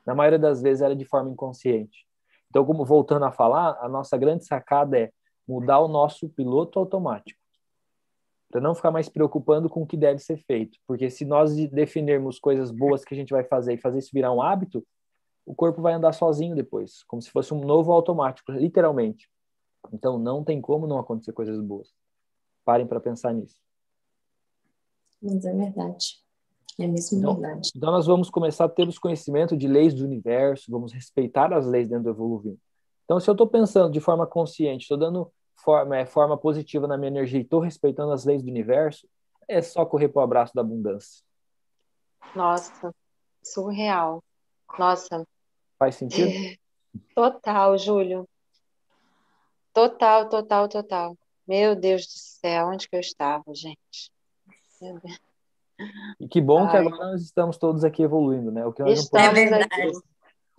Na 0.06 0.14
maioria 0.14 0.38
das 0.38 0.62
vezes 0.62 0.82
era 0.82 0.94
de 0.94 1.04
forma 1.04 1.30
inconsciente. 1.30 2.06
Então, 2.48 2.64
como 2.64 2.84
voltando 2.84 3.24
a 3.24 3.32
falar, 3.32 3.76
a 3.80 3.88
nossa 3.88 4.16
grande 4.16 4.46
sacada 4.46 4.98
é 4.98 5.12
mudar 5.46 5.80
o 5.80 5.88
nosso 5.88 6.28
piloto 6.28 6.78
automático 6.78 7.40
para 8.50 8.60
não 8.60 8.74
ficar 8.74 8.90
mais 8.90 9.08
preocupando 9.08 9.68
com 9.68 9.82
o 9.82 9.86
que 9.86 9.96
deve 9.96 10.18
ser 10.18 10.38
feito. 10.38 10.78
Porque 10.86 11.10
se 11.10 11.24
nós 11.24 11.54
definirmos 11.68 12.38
coisas 12.38 12.70
boas 12.70 13.04
que 13.04 13.12
a 13.12 13.16
gente 13.16 13.30
vai 13.30 13.44
fazer 13.44 13.74
e 13.74 13.78
fazer 13.78 13.98
isso 13.98 14.10
virar 14.12 14.32
um 14.32 14.40
hábito, 14.40 14.86
o 15.46 15.54
corpo 15.54 15.80
vai 15.80 15.94
andar 15.94 16.12
sozinho 16.12 16.56
depois, 16.56 17.04
como 17.04 17.22
se 17.22 17.30
fosse 17.30 17.54
um 17.54 17.60
novo 17.60 17.92
automático, 17.92 18.50
literalmente. 18.50 19.30
Então 19.92 20.18
não 20.18 20.42
tem 20.42 20.60
como 20.60 20.88
não 20.88 20.98
acontecer 20.98 21.32
coisas 21.32 21.60
boas. 21.60 21.94
Parem 22.64 22.86
para 22.86 23.00
pensar 23.00 23.32
nisso. 23.32 23.56
Mas 25.22 25.44
é 25.44 25.54
verdade. 25.54 26.20
É 26.78 26.86
mesmo 26.86 27.18
então, 27.18 27.34
verdade. 27.34 27.70
Então 27.74 27.92
nós 27.92 28.06
vamos 28.06 28.28
começar 28.28 28.64
a 28.64 28.68
ter 28.68 28.88
os 28.88 28.98
conhecimentos 28.98 29.56
de 29.56 29.68
leis 29.68 29.94
do 29.94 30.04
universo, 30.04 30.70
vamos 30.70 30.92
respeitar 30.92 31.52
as 31.54 31.64
leis 31.64 31.88
dentro 31.88 32.04
do 32.04 32.10
evoluindo. 32.10 32.58
Então 33.04 33.20
se 33.20 33.30
eu 33.30 33.32
estou 33.32 33.46
pensando 33.46 33.92
de 33.92 34.00
forma 34.00 34.26
consciente, 34.26 34.82
estou 34.82 34.98
dando 34.98 35.32
forma, 35.54 35.96
é, 35.96 36.04
forma 36.04 36.36
positiva 36.36 36.88
na 36.88 36.98
minha 36.98 37.08
energia 37.08 37.38
e 37.38 37.42
estou 37.42 37.60
respeitando 37.60 38.12
as 38.12 38.24
leis 38.24 38.42
do 38.42 38.50
universo, 38.50 39.08
é 39.48 39.62
só 39.62 39.86
correr 39.86 40.08
para 40.08 40.20
o 40.20 40.24
abraço 40.24 40.52
da 40.52 40.60
abundância. 40.60 41.24
Nossa, 42.34 42.92
surreal. 43.42 44.22
Nossa. 44.76 45.24
Faz 45.78 45.96
sentido? 45.96 46.30
Total, 47.14 47.76
Júlio. 47.76 48.28
Total, 49.72 50.28
total, 50.28 50.68
total. 50.68 51.18
Meu 51.46 51.76
Deus 51.76 52.06
do 52.06 52.12
céu, 52.12 52.68
onde 52.68 52.88
que 52.88 52.96
eu 52.96 53.00
estava, 53.00 53.44
gente? 53.54 54.10
E 56.18 56.26
que 56.26 56.40
bom 56.40 56.64
Ai. 56.64 56.70
que 56.70 56.76
agora 56.76 57.12
nós 57.12 57.22
estamos 57.22 57.58
todos 57.58 57.84
aqui 57.84 58.02
evoluindo, 58.02 58.50
né? 58.50 58.64
O 58.64 58.72
que 58.72 58.82
nós 58.82 58.98
estamos 58.98 59.28
é 59.28 59.32
verdade. 59.32 59.64
Aqui. 59.64 59.92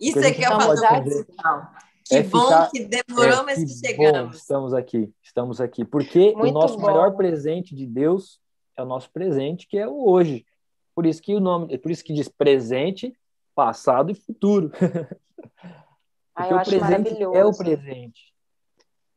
Isso 0.00 0.20
é 0.20 0.32
que 0.32 0.44
é 0.44 0.48
o 0.48 0.60
fator 0.60 1.02
principal. 1.02 1.70
Que 2.04 2.14
é 2.14 2.22
bom 2.22 2.44
ficar, 2.44 2.70
que 2.70 2.84
demorou, 2.84 3.40
é, 3.40 3.42
mas 3.42 3.58
que, 3.58 3.66
que 3.66 3.86
chegamos. 3.86 4.30
Bom, 4.30 4.36
estamos 4.36 4.74
aqui, 4.74 5.12
estamos 5.22 5.60
aqui. 5.60 5.84
Porque 5.84 6.32
Muito 6.34 6.50
o 6.50 6.52
nosso 6.52 6.76
bom. 6.76 6.86
maior 6.86 7.16
presente 7.16 7.74
de 7.74 7.86
Deus 7.86 8.40
é 8.76 8.82
o 8.82 8.86
nosso 8.86 9.10
presente, 9.10 9.66
que 9.66 9.76
é 9.76 9.86
o 9.86 10.08
hoje. 10.08 10.46
Por 10.94 11.04
isso 11.04 11.20
que 11.20 11.34
o 11.34 11.40
nome, 11.40 11.76
por 11.78 11.90
isso 11.90 12.02
que 12.02 12.14
diz 12.14 12.28
presente, 12.28 13.14
passado 13.58 14.12
e 14.12 14.14
futuro. 14.14 14.70
Porque 16.32 16.54
o 16.54 16.62
presente 16.62 17.22
é 17.24 17.44
o 17.44 17.52
presente. 17.52 18.34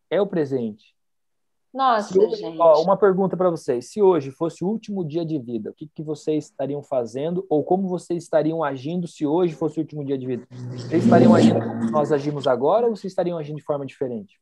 É 0.10 0.20
o 0.20 0.26
presente. 0.26 0.96
Nossa, 1.72 2.20
hoje, 2.20 2.38
gente. 2.38 2.60
Ó, 2.60 2.82
uma 2.82 2.98
pergunta 2.98 3.38
para 3.38 3.52
vocês. 3.52 3.92
Se 3.92 4.02
hoje 4.02 4.32
fosse 4.32 4.64
o 4.64 4.68
último 4.68 5.06
dia 5.08 5.24
de 5.24 5.38
vida, 5.38 5.70
o 5.70 5.74
que, 5.76 5.88
que 5.88 6.02
vocês 6.02 6.46
estariam 6.46 6.82
fazendo 6.82 7.46
ou 7.48 7.64
como 7.64 7.88
vocês 7.88 8.24
estariam 8.24 8.64
agindo 8.64 9.08
se 9.08 9.28
hoje 9.28 9.54
fosse 9.54 9.78
o 9.78 9.84
último 9.84 10.04
dia 10.04 10.18
de 10.18 10.26
vida? 10.26 10.48
Vocês 10.50 11.04
estariam 11.04 11.36
agindo 11.36 11.60
como 11.60 11.92
nós 11.92 12.12
agimos 12.12 12.48
agora 12.48 12.88
ou 12.88 12.96
vocês 12.96 13.12
estariam 13.12 13.38
agindo 13.38 13.58
de 13.58 13.64
forma 13.64 13.86
diferente? 13.86 14.42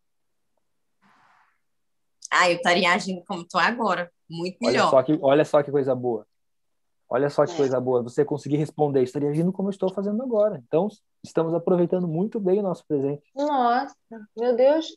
Ah, 2.31 2.49
eu 2.49 2.55
estaria 2.55 2.93
agindo 2.93 3.21
como 3.27 3.41
estou 3.41 3.59
agora. 3.59 4.09
Muito 4.29 4.57
melhor. 4.61 4.83
Olha 4.83 4.89
só, 4.91 5.03
que, 5.03 5.19
olha 5.21 5.45
só 5.45 5.61
que 5.61 5.71
coisa 5.71 5.93
boa. 5.93 6.25
Olha 7.09 7.29
só 7.29 7.45
que 7.45 7.53
é. 7.53 7.57
coisa 7.57 7.79
boa. 7.79 8.03
Você 8.03 8.23
conseguir 8.23 8.57
responder, 8.57 9.01
estaria 9.01 9.29
agindo 9.29 9.51
como 9.51 9.69
eu 9.69 9.71
estou 9.71 9.91
fazendo 9.93 10.21
agora. 10.21 10.61
Então, 10.67 10.87
estamos 11.23 11.53
aproveitando 11.53 12.07
muito 12.07 12.39
bem 12.39 12.59
o 12.59 12.63
nosso 12.63 12.85
presente. 12.87 13.23
Nossa, 13.35 13.95
meu 14.37 14.55
Deus. 14.55 14.95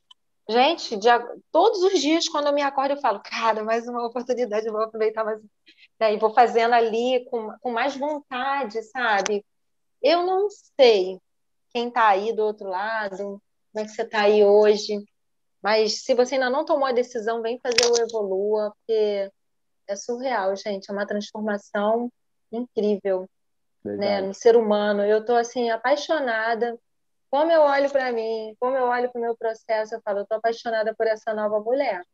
Gente, 0.48 0.97
de, 0.97 1.09
todos 1.51 1.82
os 1.82 2.01
dias, 2.01 2.28
quando 2.28 2.48
eu 2.48 2.52
me 2.52 2.62
acordo, 2.62 2.93
eu 2.93 3.01
falo, 3.01 3.20
cara, 3.20 3.62
mais 3.62 3.86
uma 3.89 4.05
oportunidade, 4.05 4.70
vou 4.70 4.82
aproveitar 4.82 5.24
mais. 5.24 5.40
Daí 5.98 6.18
vou 6.18 6.34
fazendo 6.34 6.74
ali 6.74 7.24
com, 7.30 7.51
com 7.60 7.70
mais 7.70 7.97
vontade, 7.97 8.82
sabe? 8.82 9.44
Eu 10.02 10.26
não 10.26 10.48
sei 10.51 11.18
quem 11.72 11.89
está 11.89 12.09
aí 12.09 12.32
do 12.34 12.43
outro 12.43 12.68
lado, 12.68 13.40
como 13.72 13.76
é 13.76 13.84
que 13.84 13.90
você 13.90 14.02
está 14.02 14.22
aí 14.22 14.44
hoje, 14.44 15.02
mas 15.62 16.02
se 16.05 16.14
você 16.14 16.34
ainda 16.34 16.51
não 16.51 16.64
tomou 16.64 16.86
a 16.86 16.93
decisão, 16.93 17.40
vem 17.40 17.60
fazer 17.60 17.86
o 17.90 18.02
Evolua, 18.02 18.74
porque 18.76 19.30
é 19.93 19.97
surreal, 19.97 20.55
gente, 20.56 20.90
é 20.90 20.93
uma 20.93 21.06
transformação 21.06 22.10
incrível 22.51 23.28
né, 23.85 24.20
no 24.20 24.35
ser 24.35 24.56
humano. 24.56 25.02
Eu 25.02 25.19
estou 25.19 25.36
assim 25.36 25.70
apaixonada 25.70 26.78
como 27.32 27.51
eu 27.51 27.62
olho 27.62 27.90
para 27.90 28.12
mim, 28.12 28.55
como 28.60 28.77
eu 28.77 28.85
olho 28.85 29.10
para 29.10 29.19
o 29.19 29.23
meu 29.23 29.35
processo, 29.35 29.94
eu 29.94 30.02
falo, 30.02 30.19
eu 30.19 30.23
estou 30.24 30.36
apaixonada 30.36 30.94
por 30.94 31.06
essa 31.06 31.32
nova 31.32 31.59
mulher. 31.60 32.05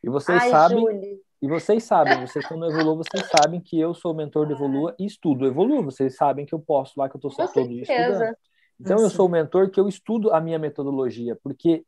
E 0.00 0.08
vocês 0.08 0.40
Ai, 0.40 0.50
sabem, 0.50 0.78
Julie. 0.78 1.20
e 1.42 1.48
vocês 1.48 1.82
sabem, 1.82 2.24
vocês 2.24 2.44
estão 2.44 2.56
no 2.56 2.70
Evolua, 2.70 2.94
vocês 2.94 3.28
sabem 3.28 3.60
que 3.60 3.80
eu 3.80 3.92
sou 3.94 4.14
mentor 4.14 4.46
do 4.46 4.52
Evolua 4.52 4.94
e 4.96 5.06
estudo 5.06 5.44
Evolua. 5.44 5.82
Vocês 5.82 6.14
sabem 6.14 6.46
que 6.46 6.54
eu 6.54 6.60
posto 6.60 6.98
lá 6.98 7.08
que 7.08 7.16
eu 7.16 7.18
estou 7.18 7.48
todo 7.48 7.68
dia 7.68 7.82
estudando. 7.82 8.36
Então 8.80 9.00
eu 9.00 9.10
sou 9.10 9.26
o 9.26 9.28
mentor 9.28 9.70
que 9.70 9.80
eu 9.80 9.88
estudo 9.88 10.32
a 10.32 10.40
minha 10.40 10.56
metodologia, 10.56 11.36
porque 11.42 11.84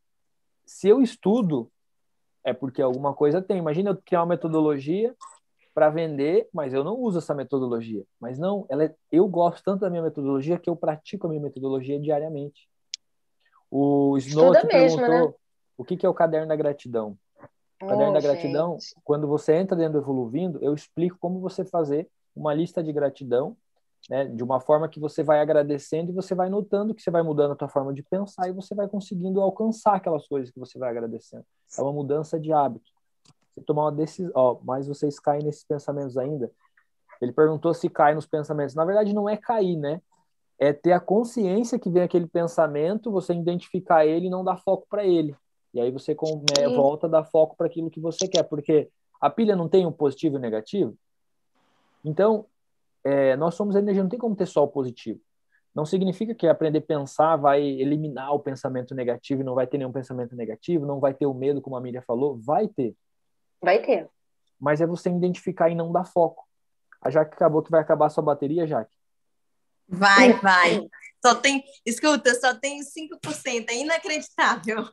se 0.66 0.88
eu 0.88 1.00
estudo 1.00 1.70
é 2.44 2.52
porque 2.52 2.82
alguma 2.82 3.14
coisa 3.14 3.42
tem. 3.42 3.58
Imagina 3.58 3.90
eu 3.90 3.96
criar 3.96 4.20
uma 4.20 4.26
metodologia 4.26 5.14
para 5.74 5.88
vender, 5.88 6.48
mas 6.52 6.72
eu 6.72 6.82
não 6.82 6.98
uso 6.98 7.18
essa 7.18 7.34
metodologia. 7.34 8.04
Mas 8.20 8.38
não, 8.38 8.66
ela 8.68 8.84
é, 8.84 8.94
eu 9.10 9.26
gosto 9.28 9.62
tanto 9.62 9.80
da 9.80 9.90
minha 9.90 10.02
metodologia 10.02 10.58
que 10.58 10.68
eu 10.68 10.76
pratico 10.76 11.26
a 11.26 11.30
minha 11.30 11.42
metodologia 11.42 11.98
diariamente. 11.98 12.68
O 13.70 14.16
Snow 14.18 14.52
aqui 14.52 14.66
mesmo, 14.66 14.98
perguntou 14.98 15.28
né? 15.28 15.34
o 15.76 15.84
que, 15.84 15.96
que 15.96 16.04
é 16.04 16.08
o 16.08 16.14
caderno 16.14 16.48
da 16.48 16.56
gratidão. 16.56 17.16
O 17.80 17.86
caderno 17.86 18.10
oh, 18.10 18.14
da 18.14 18.20
gratidão, 18.20 18.72
gente. 18.72 18.94
quando 19.04 19.26
você 19.26 19.54
entra 19.54 19.76
dentro 19.76 19.94
do 19.94 19.98
Evoluindo, 20.00 20.58
eu 20.60 20.74
explico 20.74 21.16
como 21.18 21.40
você 21.40 21.64
fazer 21.64 22.08
uma 22.34 22.52
lista 22.52 22.82
de 22.82 22.92
gratidão, 22.92 23.56
né, 24.10 24.26
de 24.26 24.42
uma 24.42 24.60
forma 24.60 24.88
que 24.88 24.98
você 25.00 25.22
vai 25.22 25.40
agradecendo 25.40 26.10
e 26.10 26.14
você 26.14 26.34
vai 26.34 26.50
notando 26.50 26.94
que 26.94 27.00
você 27.00 27.10
vai 27.10 27.22
mudando 27.22 27.52
a 27.52 27.56
tua 27.56 27.68
forma 27.68 27.94
de 27.94 28.02
pensar 28.02 28.48
e 28.48 28.52
você 28.52 28.74
vai 28.74 28.88
conseguindo 28.88 29.40
alcançar 29.40 29.94
aquelas 29.94 30.26
coisas 30.26 30.50
que 30.50 30.58
você 30.58 30.78
vai 30.78 30.90
agradecendo. 30.90 31.44
É 31.78 31.80
uma 31.80 31.92
mudança 31.92 32.38
de 32.38 32.52
hábito 32.52 32.90
você 33.60 33.64
tomar 33.64 33.84
uma 33.84 33.92
decisão, 33.92 34.32
ó, 34.34 34.58
mas 34.64 34.88
vocês 34.88 35.18
caem 35.18 35.44
nesses 35.44 35.64
pensamentos 35.64 36.16
ainda. 36.16 36.50
Ele 37.20 37.32
perguntou 37.32 37.74
se 37.74 37.88
cai 37.88 38.14
nos 38.14 38.26
pensamentos. 38.26 38.74
Na 38.74 38.84
verdade, 38.84 39.14
não 39.14 39.28
é 39.28 39.36
cair, 39.36 39.76
né? 39.76 40.00
É 40.58 40.72
ter 40.72 40.92
a 40.92 41.00
consciência 41.00 41.78
que 41.78 41.90
vem 41.90 42.02
aquele 42.02 42.26
pensamento, 42.26 43.10
você 43.10 43.32
identificar 43.32 44.06
ele 44.06 44.26
e 44.26 44.30
não 44.30 44.44
dar 44.44 44.56
foco 44.58 44.86
para 44.88 45.04
ele. 45.04 45.34
E 45.72 45.80
aí 45.80 45.90
você 45.90 46.14
come, 46.14 46.42
volta 46.74 47.06
a 47.06 47.10
dar 47.10 47.24
foco 47.24 47.56
para 47.56 47.66
aquilo 47.66 47.90
que 47.90 48.00
você 48.00 48.26
quer, 48.26 48.42
porque 48.42 48.88
a 49.20 49.30
pilha 49.30 49.54
não 49.54 49.68
tem 49.68 49.86
um 49.86 49.92
positivo 49.92 50.36
e 50.36 50.38
um 50.38 50.40
negativo. 50.40 50.94
Então, 52.04 52.46
é, 53.04 53.36
nós 53.36 53.54
somos 53.54 53.74
energia, 53.74 54.02
não 54.02 54.10
tem 54.10 54.18
como 54.18 54.36
ter 54.36 54.46
só 54.46 54.64
o 54.64 54.68
positivo. 54.68 55.20
Não 55.74 55.86
significa 55.86 56.34
que 56.34 56.48
aprender 56.48 56.78
a 56.78 56.82
pensar 56.82 57.36
vai 57.36 57.62
eliminar 57.62 58.34
o 58.34 58.40
pensamento 58.40 58.94
negativo 58.94 59.40
e 59.40 59.44
não 59.44 59.54
vai 59.54 59.66
ter 59.66 59.78
nenhum 59.78 59.92
pensamento 59.92 60.34
negativo, 60.34 60.84
não 60.84 60.98
vai 60.98 61.14
ter 61.14 61.26
o 61.26 61.34
medo, 61.34 61.60
como 61.60 61.76
a 61.76 61.80
Miriam 61.80 62.02
falou, 62.02 62.36
vai 62.38 62.66
ter. 62.66 62.94
Vai 63.62 63.80
ter. 63.80 64.08
Mas 64.58 64.80
é 64.80 64.86
você 64.86 65.08
identificar 65.08 65.70
e 65.70 65.74
não 65.74 65.92
dar 65.92 66.04
foco. 66.04 66.44
A 67.00 67.08
Jaque 67.08 67.34
acabou 67.34 67.62
que 67.62 67.70
vai 67.70 67.80
acabar 67.80 68.06
a 68.06 68.10
sua 68.10 68.22
bateria, 68.22 68.66
Jaque? 68.66 68.94
Vai, 69.88 70.32
vai. 70.34 70.86
Só 71.24 71.34
tem, 71.34 71.64
escuta, 71.84 72.34
só 72.34 72.54
tem 72.54 72.80
5%, 72.80 73.68
é 73.70 73.76
inacreditável. 73.76 74.88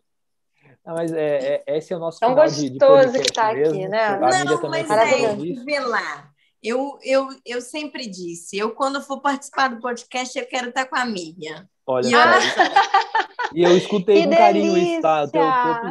Ah, 0.86 0.94
mas 0.94 1.12
é, 1.12 1.64
é, 1.68 1.78
esse 1.78 1.92
é 1.92 1.98
o 1.98 2.00
nosso 2.00 2.20
Tão 2.20 2.30
final 2.30 2.48
de, 2.48 2.70
de 2.70 2.78
gostoso 2.80 3.22
que 3.22 3.34
tá 3.34 3.54
mesmo. 3.54 3.74
aqui, 3.74 3.88
né? 3.88 4.04
A 4.06 4.20
Não, 4.20 4.62
também 4.62 4.86
mas 4.86 4.88
Maravilhoso. 4.88 5.70
é, 5.70 5.80
lá. 5.82 6.27
Eu, 6.68 6.98
eu, 7.04 7.28
eu 7.46 7.62
sempre 7.62 8.08
disse, 8.08 8.58
eu 8.58 8.72
quando 8.72 9.02
for 9.02 9.22
participar 9.22 9.70
do 9.70 9.80
podcast, 9.82 10.38
eu 10.38 10.46
quero 10.48 10.70
estar 10.70 10.86
com 10.86 10.96
a 10.96 11.06
Miriam. 11.06 11.68
Olha 11.86 12.08
E 12.08 12.12
só. 12.12 12.18
eu- 12.18 12.72
E 13.54 13.64
eu 13.64 13.78
escutei 13.78 14.24
Que 14.24 14.28
com 14.28 14.36
carinho 14.36 14.78
isso, 14.78 15.02
tá? 15.02 15.24
O 15.24 15.32
teu, 15.32 15.42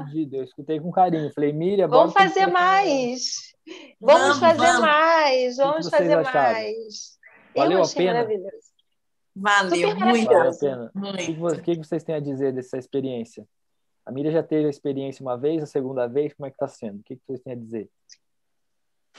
pedido. 0.05 0.37
Eu 0.37 0.45
escutei 0.45 0.79
com 0.79 0.91
carinho. 0.93 1.33
Falei, 1.33 1.53
Miriam, 1.55 1.89
Vamos 1.89 2.13
fazer 2.13 2.47
mais. 2.47 3.55
Vamos, 3.99 4.23
Vamos, 4.23 4.39
fazer 4.39 4.59
vamos. 4.67 4.81
mais. 4.83 5.57
Vamos 5.57 5.89
fazer 5.89 6.19
acharam? 6.19 6.53
mais. 6.53 7.19
Valeu 7.55 7.79
eu 7.79 7.83
a 7.83 7.87
achei 7.87 7.97
pena? 8.07 8.13
maravilhoso. 8.13 8.67
Valeu, 9.35 9.97
muito. 9.97 10.27
Valeu 10.27 10.51
a 10.51 10.55
pena. 10.59 10.85
O 10.95 11.17
que, 11.17 11.33
muito. 11.33 11.59
o 11.59 11.63
que 11.63 11.77
vocês 11.77 12.05
têm 12.05 12.15
a 12.15 12.21
dizer 12.21 12.53
dessa 12.53 12.77
experiência? 12.77 13.47
A 14.05 14.13
Miriam 14.13 14.33
já 14.33 14.43
teve 14.43 14.67
a 14.67 14.71
experiência 14.71 15.23
uma 15.23 15.37
vez, 15.39 15.63
a 15.63 15.67
segunda 15.67 16.07
vez, 16.07 16.35
como 16.35 16.47
é 16.47 16.51
que 16.51 16.59
tá 16.59 16.69
sendo? 16.69 17.01
O 17.01 17.03
que, 17.03 17.17
que 17.17 17.23
vocês 17.27 17.41
têm 17.41 17.55
a 17.55 17.57
dizer? 17.57 17.89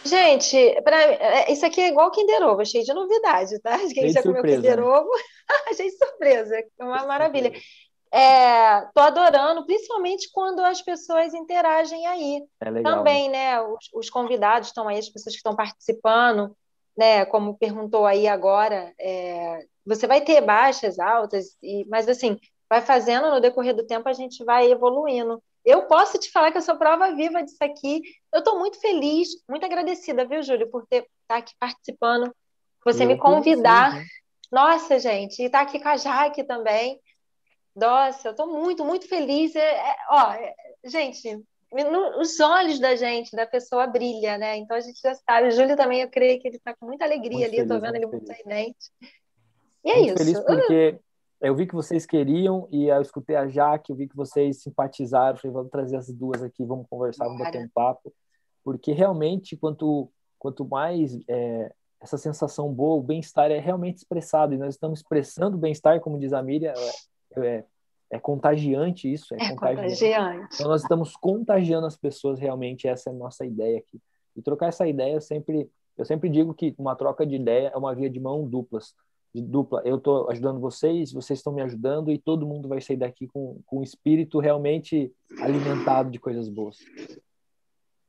Gente, 0.04 0.82
pra, 0.84 1.02
é, 1.02 1.52
isso 1.52 1.66
aqui 1.66 1.82
é 1.82 1.88
igual 1.88 2.12
Kinder 2.12 2.42
Ovo, 2.44 2.62
é 2.62 2.66
cheio 2.66 2.84
de 2.84 2.94
novidade, 2.94 3.60
tá? 3.60 3.78
Quem 3.78 3.90
Cheio 3.90 4.14
já 4.14 4.22
comeu 4.22 4.38
surpresa, 4.38 4.62
Kinder 4.62 4.78
né? 4.78 4.84
Ovo, 4.84 5.10
cheio 5.76 5.90
de 5.90 5.98
surpresa, 5.98 6.56
é 6.56 6.84
uma 6.84 7.06
maravilha. 7.06 7.52
É, 8.12 8.82
tô 8.94 9.02
adorando, 9.02 9.66
principalmente 9.66 10.30
quando 10.32 10.62
as 10.62 10.82
pessoas 10.82 11.34
interagem 11.34 12.06
aí. 12.08 12.42
É 12.62 12.70
legal. 12.70 12.92
né? 12.92 12.98
Também, 12.98 13.30
né? 13.30 13.62
Os, 13.62 13.90
os 13.94 14.10
convidados 14.10 14.70
estão 14.70 14.88
aí, 14.88 14.98
as 14.98 15.10
pessoas 15.10 15.34
que 15.34 15.40
estão 15.40 15.56
participando, 15.56 16.56
né? 16.98 17.26
Como 17.26 17.58
perguntou 17.58 18.06
aí 18.06 18.28
agora, 18.28 18.94
é, 19.00 19.66
você 19.86 20.08
vai 20.08 20.22
ter 20.22 20.42
baixas, 20.42 21.00
altas, 21.00 21.58
e, 21.62 21.86
mas 21.90 22.08
assim, 22.08 22.40
vai 22.70 22.82
fazendo 22.82 23.30
no 23.30 23.42
decorrer 23.42 23.76
do 23.76 23.86
tempo, 23.86 24.08
a 24.08 24.14
gente 24.14 24.44
vai 24.44 24.72
evoluindo. 24.72 25.42
Eu 25.66 25.84
posso 25.84 26.18
te 26.18 26.32
falar 26.32 26.52
que 26.52 26.58
eu 26.58 26.62
sou 26.62 26.78
prova 26.78 27.14
viva 27.14 27.44
disso 27.44 27.62
aqui. 27.62 28.02
Eu 28.38 28.40
estou 28.40 28.60
muito 28.60 28.80
feliz, 28.80 29.30
muito 29.50 29.66
agradecida, 29.66 30.24
viu, 30.24 30.44
Júlio, 30.44 30.70
por 30.70 30.86
ter 30.86 31.08
estar 31.24 31.38
aqui 31.38 31.56
participando, 31.60 32.32
você 32.86 33.04
Eu 33.04 33.08
me 33.08 33.18
convidar. 33.18 33.90
vocês, 33.94 34.04
né? 34.04 34.10
Nossa, 34.52 35.00
gente, 35.00 35.42
e 35.42 35.46
estar 35.46 35.62
aqui 35.62 35.80
com 35.80 35.90
a 35.90 35.98
Jaque 35.98 36.44
também. 36.44 37.02
Nossa, 37.76 38.28
eu 38.28 38.32
estou 38.32 38.46
muito, 38.48 38.86
muito 38.86 39.08
feliz. 39.08 39.56
É, 39.56 39.60
é, 39.60 39.96
ó, 40.12 40.34
é, 40.34 40.54
gente, 40.86 41.36
no- 41.74 42.20
os 42.22 42.40
olhos 42.40 42.80
da 42.80 42.96
gente, 42.96 43.36
da 43.36 43.48
pessoa, 43.48 43.88
brilha, 43.88 44.38
né? 44.38 44.56
Então 44.58 44.78
a 44.78 44.82
gente 44.82 45.02
já 45.02 45.16
sabe. 45.16 45.48
O 45.48 45.52
Júlio 45.52 45.76
também, 45.76 46.02
eu 46.02 46.10
creio 46.10 46.40
que 46.40 46.48
ele 46.48 46.58
está 46.58 46.76
com 46.76 46.86
muita 46.86 47.06
alegria 47.06 47.40
Muito 47.40 47.48
ali. 47.48 47.58
Eu 47.58 47.64
estou 47.64 47.80
feliz, 47.80 47.92
vendo 47.92 48.04
ele 48.04 48.12
muito 48.12 48.28
sorridente. 48.28 48.92
E 49.84 49.90
é 49.90 49.96
Muito 49.96 50.08
isso. 50.10 50.18
feliz 50.18 50.40
porque 50.46 51.00
eu 51.42 51.56
vi 51.56 51.66
que 51.66 51.74
vocês 51.74 52.06
queriam 52.06 52.68
e 52.72 52.88
eu 52.88 53.02
escutei 53.02 53.36
a 53.36 53.48
Jaque, 53.48 53.92
eu 53.92 53.96
vi 53.96 54.08
que 54.08 54.16
vocês 54.16 54.62
simpatizaram. 54.62 55.38
Falei, 55.38 55.54
vamos 55.54 55.72
trazer 55.72 55.98
as 55.98 56.08
duas 56.14 56.44
aqui, 56.44 56.64
vamos 56.64 56.86
conversar, 56.88 57.26
vamos 57.26 57.40
bater 57.40 57.66
um 57.66 57.70
papo. 57.70 58.14
Porque 58.68 58.92
realmente, 58.92 59.56
quanto, 59.56 60.12
quanto 60.38 60.66
mais 60.66 61.18
é, 61.26 61.72
essa 62.02 62.18
sensação 62.18 62.70
boa, 62.74 62.98
o 62.98 63.02
bem-estar 63.02 63.50
é 63.50 63.60
realmente 63.60 64.00
expressado. 64.00 64.54
E 64.54 64.58
nós 64.58 64.74
estamos 64.74 65.00
expressando 65.00 65.56
o 65.56 65.60
bem-estar, 65.60 66.02
como 66.02 66.20
diz 66.20 66.34
a 66.34 66.44
Miriam, 66.44 66.74
é, 67.38 67.48
é, 67.48 67.64
é 68.12 68.20
contagiante 68.20 69.10
isso, 69.10 69.34
é, 69.36 69.38
É 69.38 69.50
contagiante. 69.52 69.94
contagiante. 69.94 70.56
Então, 70.56 70.68
nós 70.68 70.82
estamos 70.82 71.16
contagiando 71.16 71.88
as 71.88 71.96
pessoas 71.96 72.42
realmente, 72.42 72.90
essa 72.90 73.10
é 73.10 73.14
a 73.14 73.16
nossa 73.16 73.46
ideia 73.46 73.78
aqui. 73.78 74.02
E 74.36 74.42
trocar 74.42 74.68
essa 74.68 74.86
ideia, 74.86 75.14
eu 75.14 75.22
sempre, 75.22 75.72
eu 75.98 76.04
sempre 76.04 76.28
digo 76.28 76.54
que 76.54 76.76
uma 76.78 76.94
troca 76.94 77.26
de 77.26 77.38
ideia 77.38 77.72
é 77.74 77.78
uma 77.78 77.96
via 77.96 78.10
de 78.10 78.20
mão 78.20 78.46
duplas, 78.46 78.94
de 79.34 79.42
dupla. 79.42 79.82
Eu 79.86 79.96
estou 79.96 80.30
ajudando 80.30 80.60
vocês, 80.60 81.14
vocês 81.14 81.40
estão 81.40 81.54
me 81.54 81.62
ajudando 81.62 82.12
e 82.12 82.18
todo 82.18 82.46
mundo 82.46 82.68
vai 82.68 82.82
sair 82.82 82.98
daqui 82.98 83.28
com, 83.28 83.62
com 83.66 83.80
um 83.80 83.84
espírito 83.84 84.40
realmente 84.40 85.10
alimentado 85.40 86.12
de 86.12 86.20
coisas 86.20 86.50
boas. 86.50 86.76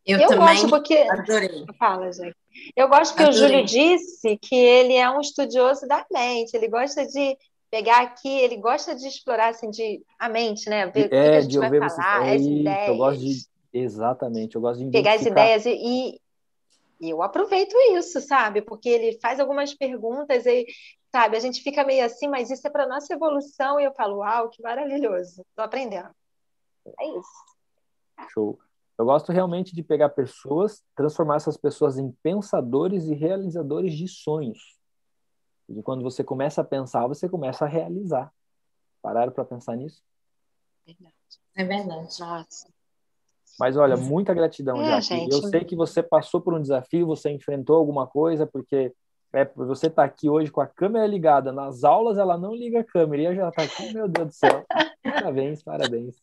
Eu, 0.08 0.18
Eu 0.20 0.28
também 0.28 0.46
gosto 0.62 0.70
porque. 0.70 0.96
adorei. 0.96 1.66
Fala, 1.78 2.10
Jaque. 2.10 2.34
Eu 2.74 2.88
gosto 2.88 3.14
que 3.14 3.22
o 3.22 3.26
Adorei. 3.26 3.48
Júlio 3.48 3.64
disse 3.66 4.38
que 4.38 4.56
ele 4.56 4.94
é 4.94 5.08
um 5.10 5.20
estudioso 5.20 5.86
da 5.86 6.04
mente. 6.10 6.54
Ele 6.54 6.66
gosta 6.66 7.06
de 7.06 7.36
pegar 7.70 8.00
aqui, 8.00 8.26
ele 8.40 8.56
gosta 8.56 8.96
de 8.96 9.06
explorar 9.06 9.48
assim, 9.48 9.70
de, 9.70 10.02
a 10.18 10.26
mente, 10.30 10.70
né? 10.70 10.86
Ver 10.86 11.06
o 11.06 11.08
que, 11.10 11.14
a 11.14 11.18
é, 11.18 11.40
gente 11.42 11.50
de 11.50 11.58
vai 11.58 11.70
falar, 11.90 12.26
É 12.26 12.34
as 12.36 12.40
isso, 12.40 12.50
ideias. 12.50 12.88
eu 12.88 12.96
gosto 12.96 13.20
de. 13.20 13.46
Exatamente, 13.70 14.54
eu 14.56 14.62
gosto 14.62 14.82
de 14.82 14.90
pegar 14.90 15.12
as 15.12 15.26
ideias 15.26 15.66
e, 15.66 15.72
e- 15.72 16.20
e 17.00 17.10
eu 17.10 17.22
aproveito 17.22 17.76
isso, 17.92 18.18
sabe? 18.22 18.62
Porque 18.62 18.88
ele 18.88 19.18
faz 19.20 19.38
algumas 19.38 19.74
perguntas 19.74 20.46
e, 20.46 20.66
sabe, 21.12 21.36
a 21.36 21.40
gente 21.40 21.62
fica 21.62 21.84
meio 21.84 22.02
assim, 22.04 22.28
mas 22.28 22.50
isso 22.50 22.66
é 22.66 22.70
para 22.70 22.88
nossa 22.88 23.12
evolução 23.12 23.78
e 23.78 23.84
eu 23.84 23.92
falo, 23.92 24.16
uau, 24.20 24.48
que 24.48 24.62
maravilhoso, 24.62 25.42
estou 25.50 25.64
aprendendo. 25.64 26.08
É 26.98 27.06
isso. 27.08 28.30
Show. 28.32 28.58
Eu 28.98 29.04
gosto 29.04 29.30
realmente 29.30 29.74
de 29.74 29.82
pegar 29.82 30.08
pessoas, 30.08 30.82
transformar 30.96 31.36
essas 31.36 31.56
pessoas 31.56 31.98
em 31.98 32.10
pensadores 32.22 33.04
e 33.04 33.14
realizadores 33.14 33.94
de 33.94 34.08
sonhos. 34.08 34.76
E 35.68 35.80
quando 35.82 36.02
você 36.02 36.24
começa 36.24 36.62
a 36.62 36.64
pensar, 36.64 37.06
você 37.06 37.28
começa 37.28 37.64
a 37.64 37.68
realizar. 37.68 38.32
Pararam 39.00 39.30
para 39.30 39.44
pensar 39.44 39.76
nisso? 39.76 40.02
É 41.54 41.64
verdade. 41.64 42.08
Nossa. 42.18 42.68
Mas 43.58 43.76
olha, 43.76 43.96
muita 43.96 44.34
gratidão, 44.34 44.80
É, 44.80 45.00
gente. 45.00 45.32
Eu 45.32 45.42
sei 45.42 45.64
que 45.64 45.76
você 45.76 46.02
passou 46.02 46.40
por 46.40 46.54
um 46.54 46.62
desafio, 46.62 47.06
você 47.06 47.30
enfrentou 47.30 47.76
alguma 47.76 48.06
coisa, 48.06 48.46
porque 48.46 48.94
é, 49.32 49.44
você 49.44 49.88
está 49.88 50.04
aqui 50.04 50.28
hoje 50.28 50.50
com 50.50 50.60
a 50.60 50.66
câmera 50.66 51.06
ligada. 51.06 51.52
Nas 51.52 51.84
aulas 51.84 52.18
ela 52.18 52.36
não 52.36 52.54
liga 52.54 52.80
a 52.80 52.84
câmera 52.84 53.22
e 53.22 53.26
eu 53.26 53.34
já 53.34 53.48
está 53.48 53.62
aqui, 53.62 53.92
meu 53.92 54.08
Deus 54.08 54.28
do 54.28 54.34
céu. 54.34 54.64
Parabéns, 55.02 55.62
parabéns. 55.62 56.16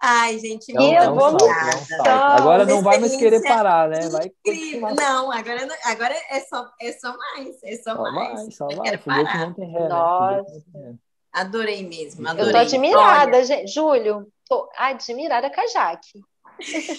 Ai, 0.00 0.38
gente, 0.38 0.70
é 0.76 1.10
um 1.10 1.18
obrigada. 1.18 1.72
salto. 1.88 2.08
Agora 2.08 2.64
não 2.64 2.82
vai 2.82 2.98
mais 2.98 3.16
querer 3.16 3.42
parar, 3.42 3.88
né? 3.88 4.08
Vai 4.08 4.30
Incrível. 4.46 4.94
Não, 4.94 5.32
agora, 5.32 5.68
agora 5.84 6.14
é, 6.30 6.40
só, 6.40 6.70
é 6.80 6.92
só 6.92 7.16
mais. 7.16 7.62
É 7.64 7.76
só, 7.76 7.96
Só 7.96 8.02
mais. 8.12 8.32
vai, 8.34 8.50
só 8.52 8.68
Eu 8.70 8.82
quero 8.82 8.98
Foguete 9.02 9.24
parar. 9.24 9.46
não 9.46 9.54
tem 9.54 9.70
ré, 9.72 9.80
né? 9.80 9.88
Nossa. 9.88 10.62
Ré. 10.74 10.94
Adorei 11.32 11.86
mesmo, 11.88 12.22
Eu 12.26 12.30
adorei. 12.30 12.48
Eu 12.48 12.52
tô 12.52 12.58
admirada, 12.58 13.36
Olha, 13.36 13.44
gente. 13.44 13.72
Júlio, 13.72 14.26
tô 14.48 14.68
admirada 14.76 15.50
com 15.50 15.60
a 15.60 15.66
Jaque. 15.66 16.20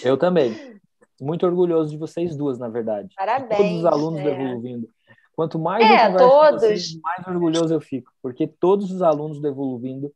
Eu 0.02 0.16
também. 0.18 0.78
Muito 1.20 1.44
orgulhoso 1.46 1.90
de 1.90 1.96
vocês 1.98 2.36
duas, 2.36 2.58
na 2.58 2.68
verdade. 2.68 3.14
Parabéns. 3.16 3.58
Todos 3.58 3.78
os 3.78 3.84
alunos 3.86 4.20
é. 4.20 4.26
Evoluindo. 4.30 4.88
Quanto 5.34 5.58
mais 5.58 5.82
É, 5.84 6.06
eu 6.06 6.12
converso 6.12 6.18
com 6.18 6.30
todos. 6.40 6.60
vocês, 6.60 7.00
mais 7.02 7.26
orgulhoso 7.26 7.72
eu 7.74 7.80
fico. 7.80 8.12
Porque 8.22 8.46
todos 8.46 8.90
os 8.90 9.00
alunos 9.02 9.40
do 9.40 9.48
Evoluindo 9.48 10.12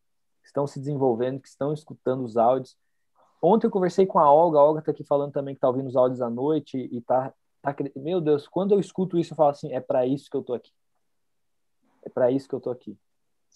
estão 0.55 0.67
se 0.69 0.79
desenvolvendo, 0.79 1.41
que 1.41 1.49
estão 1.49 1.73
escutando 1.73 2.25
os 2.25 2.37
áudios. 2.37 2.77
Ontem 3.43 3.67
eu 3.67 3.71
conversei 3.71 4.07
com 4.07 4.21
a 4.21 4.33
Olga, 4.33 4.59
a 4.59 4.65
Olga 4.65 4.79
está 4.79 4.93
aqui 4.93 5.05
falando 5.05 5.33
também 5.33 5.55
que 5.55 5.59
está 5.59 5.69
ouvindo 5.69 5.89
os 5.89 5.97
áudios 5.97 6.23
à 6.23 6.31
noite 6.31 6.79
e 6.79 7.01
tá, 7.01 7.35
tá. 7.61 7.75
Meu 7.97 8.21
Deus, 8.21 8.47
quando 8.47 8.73
eu 8.73 8.81
escuto 8.81 9.19
isso, 9.19 9.33
eu 9.33 9.37
falo 9.37 9.51
assim: 9.51 9.73
é 9.73 9.81
para 9.81 10.07
isso 10.07 10.31
que 10.31 10.37
eu 10.37 10.43
tô 10.43 10.55
aqui. 10.55 10.71
É 12.05 12.09
para 12.09 12.31
isso 12.31 12.49
que 12.49 12.55
eu 12.55 12.61
tô 12.61 12.71
aqui. 12.71 12.97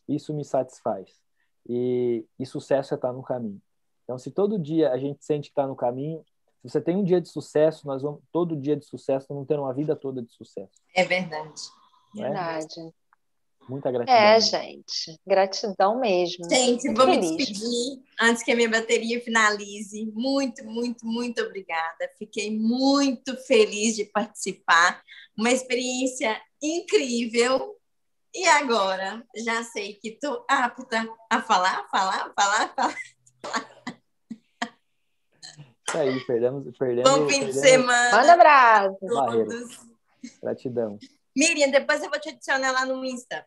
Isso 0.09 0.35
me 0.35 0.45
satisfaz. 0.45 1.23
E, 1.69 2.27
e 2.39 2.45
sucesso 2.45 2.95
é 2.95 2.97
estar 2.97 3.13
no 3.13 3.23
caminho. 3.23 3.61
Então, 4.05 4.19
se 4.19 4.31
todo 4.31 4.59
dia 4.59 4.91
a 4.91 4.99
gente 4.99 5.25
sente 5.25 5.49
que 5.49 5.53
está 5.53 5.67
no 5.67 5.77
caminho, 5.77 6.25
se 6.63 6.71
você 6.71 6.81
tem 6.81 6.97
um 6.97 7.05
dia 7.05 7.21
de 7.21 7.29
sucesso, 7.29 7.87
nós 7.87 8.03
vamos 8.03 8.21
todo 8.33 8.57
dia 8.57 8.75
de 8.75 8.85
sucesso, 8.85 9.27
nós 9.29 9.37
vamos 9.37 9.47
ter 9.47 9.59
uma 9.59 9.73
vida 9.73 9.95
toda 9.95 10.23
de 10.23 10.33
sucesso. 10.33 10.73
é 10.95 11.05
verdade. 11.05 11.63
né? 12.15 12.23
Verdade. 12.25 12.95
Muita 13.69 13.91
gratidão. 13.91 14.17
É, 14.17 14.41
gente. 14.41 15.21
Gratidão 15.27 16.01
mesmo. 16.01 16.49
Gente, 16.49 16.87
Muito 16.87 16.97
vou 16.97 17.07
me 17.07 17.15
feliz. 17.17 17.37
despedir 17.37 18.03
antes 18.19 18.43
que 18.43 18.51
a 18.51 18.57
minha 18.57 18.71
bateria 18.71 19.21
finalize. 19.21 20.11
Muito, 20.15 20.65
muito, 20.65 21.05
muito 21.05 21.43
obrigada. 21.43 22.11
Fiquei 22.19 22.51
muito 22.51 23.37
feliz 23.37 23.95
de 23.95 24.07
participar. 24.07 25.03
Uma 25.37 25.51
experiência 25.51 26.41
incrível. 26.63 27.77
E 28.35 28.47
agora, 28.47 29.23
já 29.37 29.63
sei 29.65 29.95
que 29.95 30.09
estou 30.09 30.45
apta 30.49 31.07
a 31.31 31.43
falar, 31.43 31.87
falar, 31.91 32.33
falar, 32.35 32.75
falar. 32.75 32.97
Isso 35.89 35.97
aí, 35.97 36.21
perdemos, 36.27 36.77
perdemos, 36.79 37.11
Bom 37.11 37.29
fim 37.29 37.47
de 37.47 37.53
perdemos 37.53 37.61
semana 37.63 38.17
Manda 38.17 38.33
abraço. 38.35 39.89
Gratidão. 40.43 40.99
Miriam, 41.35 41.71
depois 41.71 42.03
eu 42.03 42.11
vou 42.11 42.21
te 42.21 42.31
adicionar 42.31 42.73
lá 42.73 42.85
no 42.85 43.05
Insta. 43.05 43.47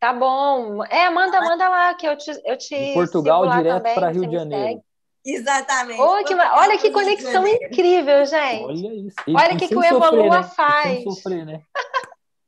Tá 0.00 0.14
bom. 0.14 0.82
É, 0.86 1.10
manda, 1.10 1.40
manda 1.42 1.68
lá, 1.68 1.94
que 1.94 2.06
eu 2.08 2.16
te, 2.16 2.30
eu 2.46 2.56
te 2.56 2.74
De 2.74 2.94
Portugal 2.94 3.42
sigo 3.42 3.54
lá 3.54 3.58
direto 3.58 3.82
para 3.82 4.12
você 4.12 4.18
Rio 4.18 4.26
de 4.28 4.34
Janeiro. 4.34 4.68
segue. 4.68 4.82
Exatamente. 5.22 6.00
Ô, 6.00 6.24
que 6.24 6.34
olha 6.34 6.78
que 6.78 6.90
conexão 6.90 7.46
incrível, 7.46 8.24
gente. 8.24 8.64
Olha 8.64 8.94
isso. 8.94 9.16
E- 9.28 9.36
Olha 9.36 9.52
e 9.52 9.56
o 9.56 9.58
que 9.58 9.68
que 9.68 9.76
o 9.76 9.82
sofrer, 9.82 9.94
Evolua 9.94 10.40
né? 10.40 10.40
E 10.40 10.54
faz. 10.54 10.82
sem 10.82 11.02
sofrer, 11.04 11.44
né? 11.46 11.62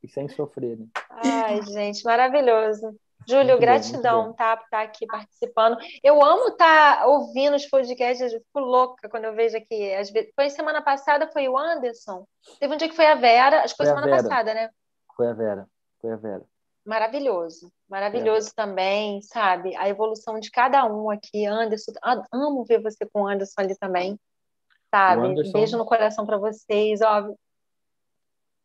E 0.02 0.08
sem 0.08 0.28
sofrer, 0.28 0.78
né? 0.78 0.86
Ai, 1.10 1.62
gente, 1.62 2.02
maravilhoso. 2.04 2.96
Júlio, 3.28 3.50
muito 3.50 3.60
gratidão, 3.60 4.28
bom, 4.28 4.32
tá, 4.32 4.56
por 4.56 4.64
estar 4.64 4.82
aqui 4.82 5.06
participando. 5.06 5.76
Eu 6.02 6.24
amo 6.24 6.48
estar 6.48 7.06
ouvindo 7.06 7.54
os 7.54 7.66
podcasts, 7.66 8.32
eu 8.32 8.40
fico 8.40 8.58
louca 8.58 9.08
quando 9.08 9.26
eu 9.26 9.34
vejo 9.34 9.56
aqui. 9.56 9.94
Às 9.94 10.10
vezes, 10.10 10.32
foi 10.34 10.50
semana 10.50 10.82
passada, 10.82 11.30
foi 11.30 11.48
o 11.48 11.56
Anderson. 11.56 12.26
Teve 12.58 12.74
um 12.74 12.76
dia 12.76 12.88
que 12.88 12.96
foi 12.96 13.06
a 13.06 13.14
Vera, 13.14 13.62
acho 13.62 13.74
que 13.74 13.84
foi, 13.84 13.86
foi 13.86 13.94
semana 13.94 14.16
passada, 14.22 14.54
né? 14.54 14.70
Foi 15.16 15.28
a 15.28 15.34
Vera, 15.34 15.68
foi 16.00 16.10
a 16.12 16.16
Vera. 16.16 16.51
Maravilhoso, 16.84 17.72
maravilhoso 17.88 18.48
é. 18.48 18.52
também, 18.56 19.22
sabe? 19.22 19.74
A 19.76 19.88
evolução 19.88 20.40
de 20.40 20.50
cada 20.50 20.84
um 20.84 21.10
aqui. 21.10 21.46
Anderson, 21.46 21.92
amo 22.32 22.64
ver 22.64 22.82
você 22.82 23.06
com 23.06 23.22
o 23.22 23.26
Anderson 23.28 23.60
ali 23.60 23.76
também, 23.76 24.18
sabe? 24.90 25.26
Anderson... 25.26 25.52
Beijo 25.52 25.78
no 25.78 25.86
coração 25.86 26.26
para 26.26 26.38
vocês, 26.38 27.00
ó. 27.00 27.32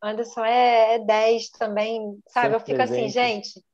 Anderson 0.01 0.45
é, 0.45 0.95
é 0.95 0.99
10 0.99 1.49
também, 1.49 2.19
sabe? 2.27 2.47
Sempre 2.47 2.55
eu 2.55 2.59
fico 2.59 2.81
assim, 2.81 2.93
presente. 2.93 3.19
assim, 3.19 3.33
gente 3.33 3.67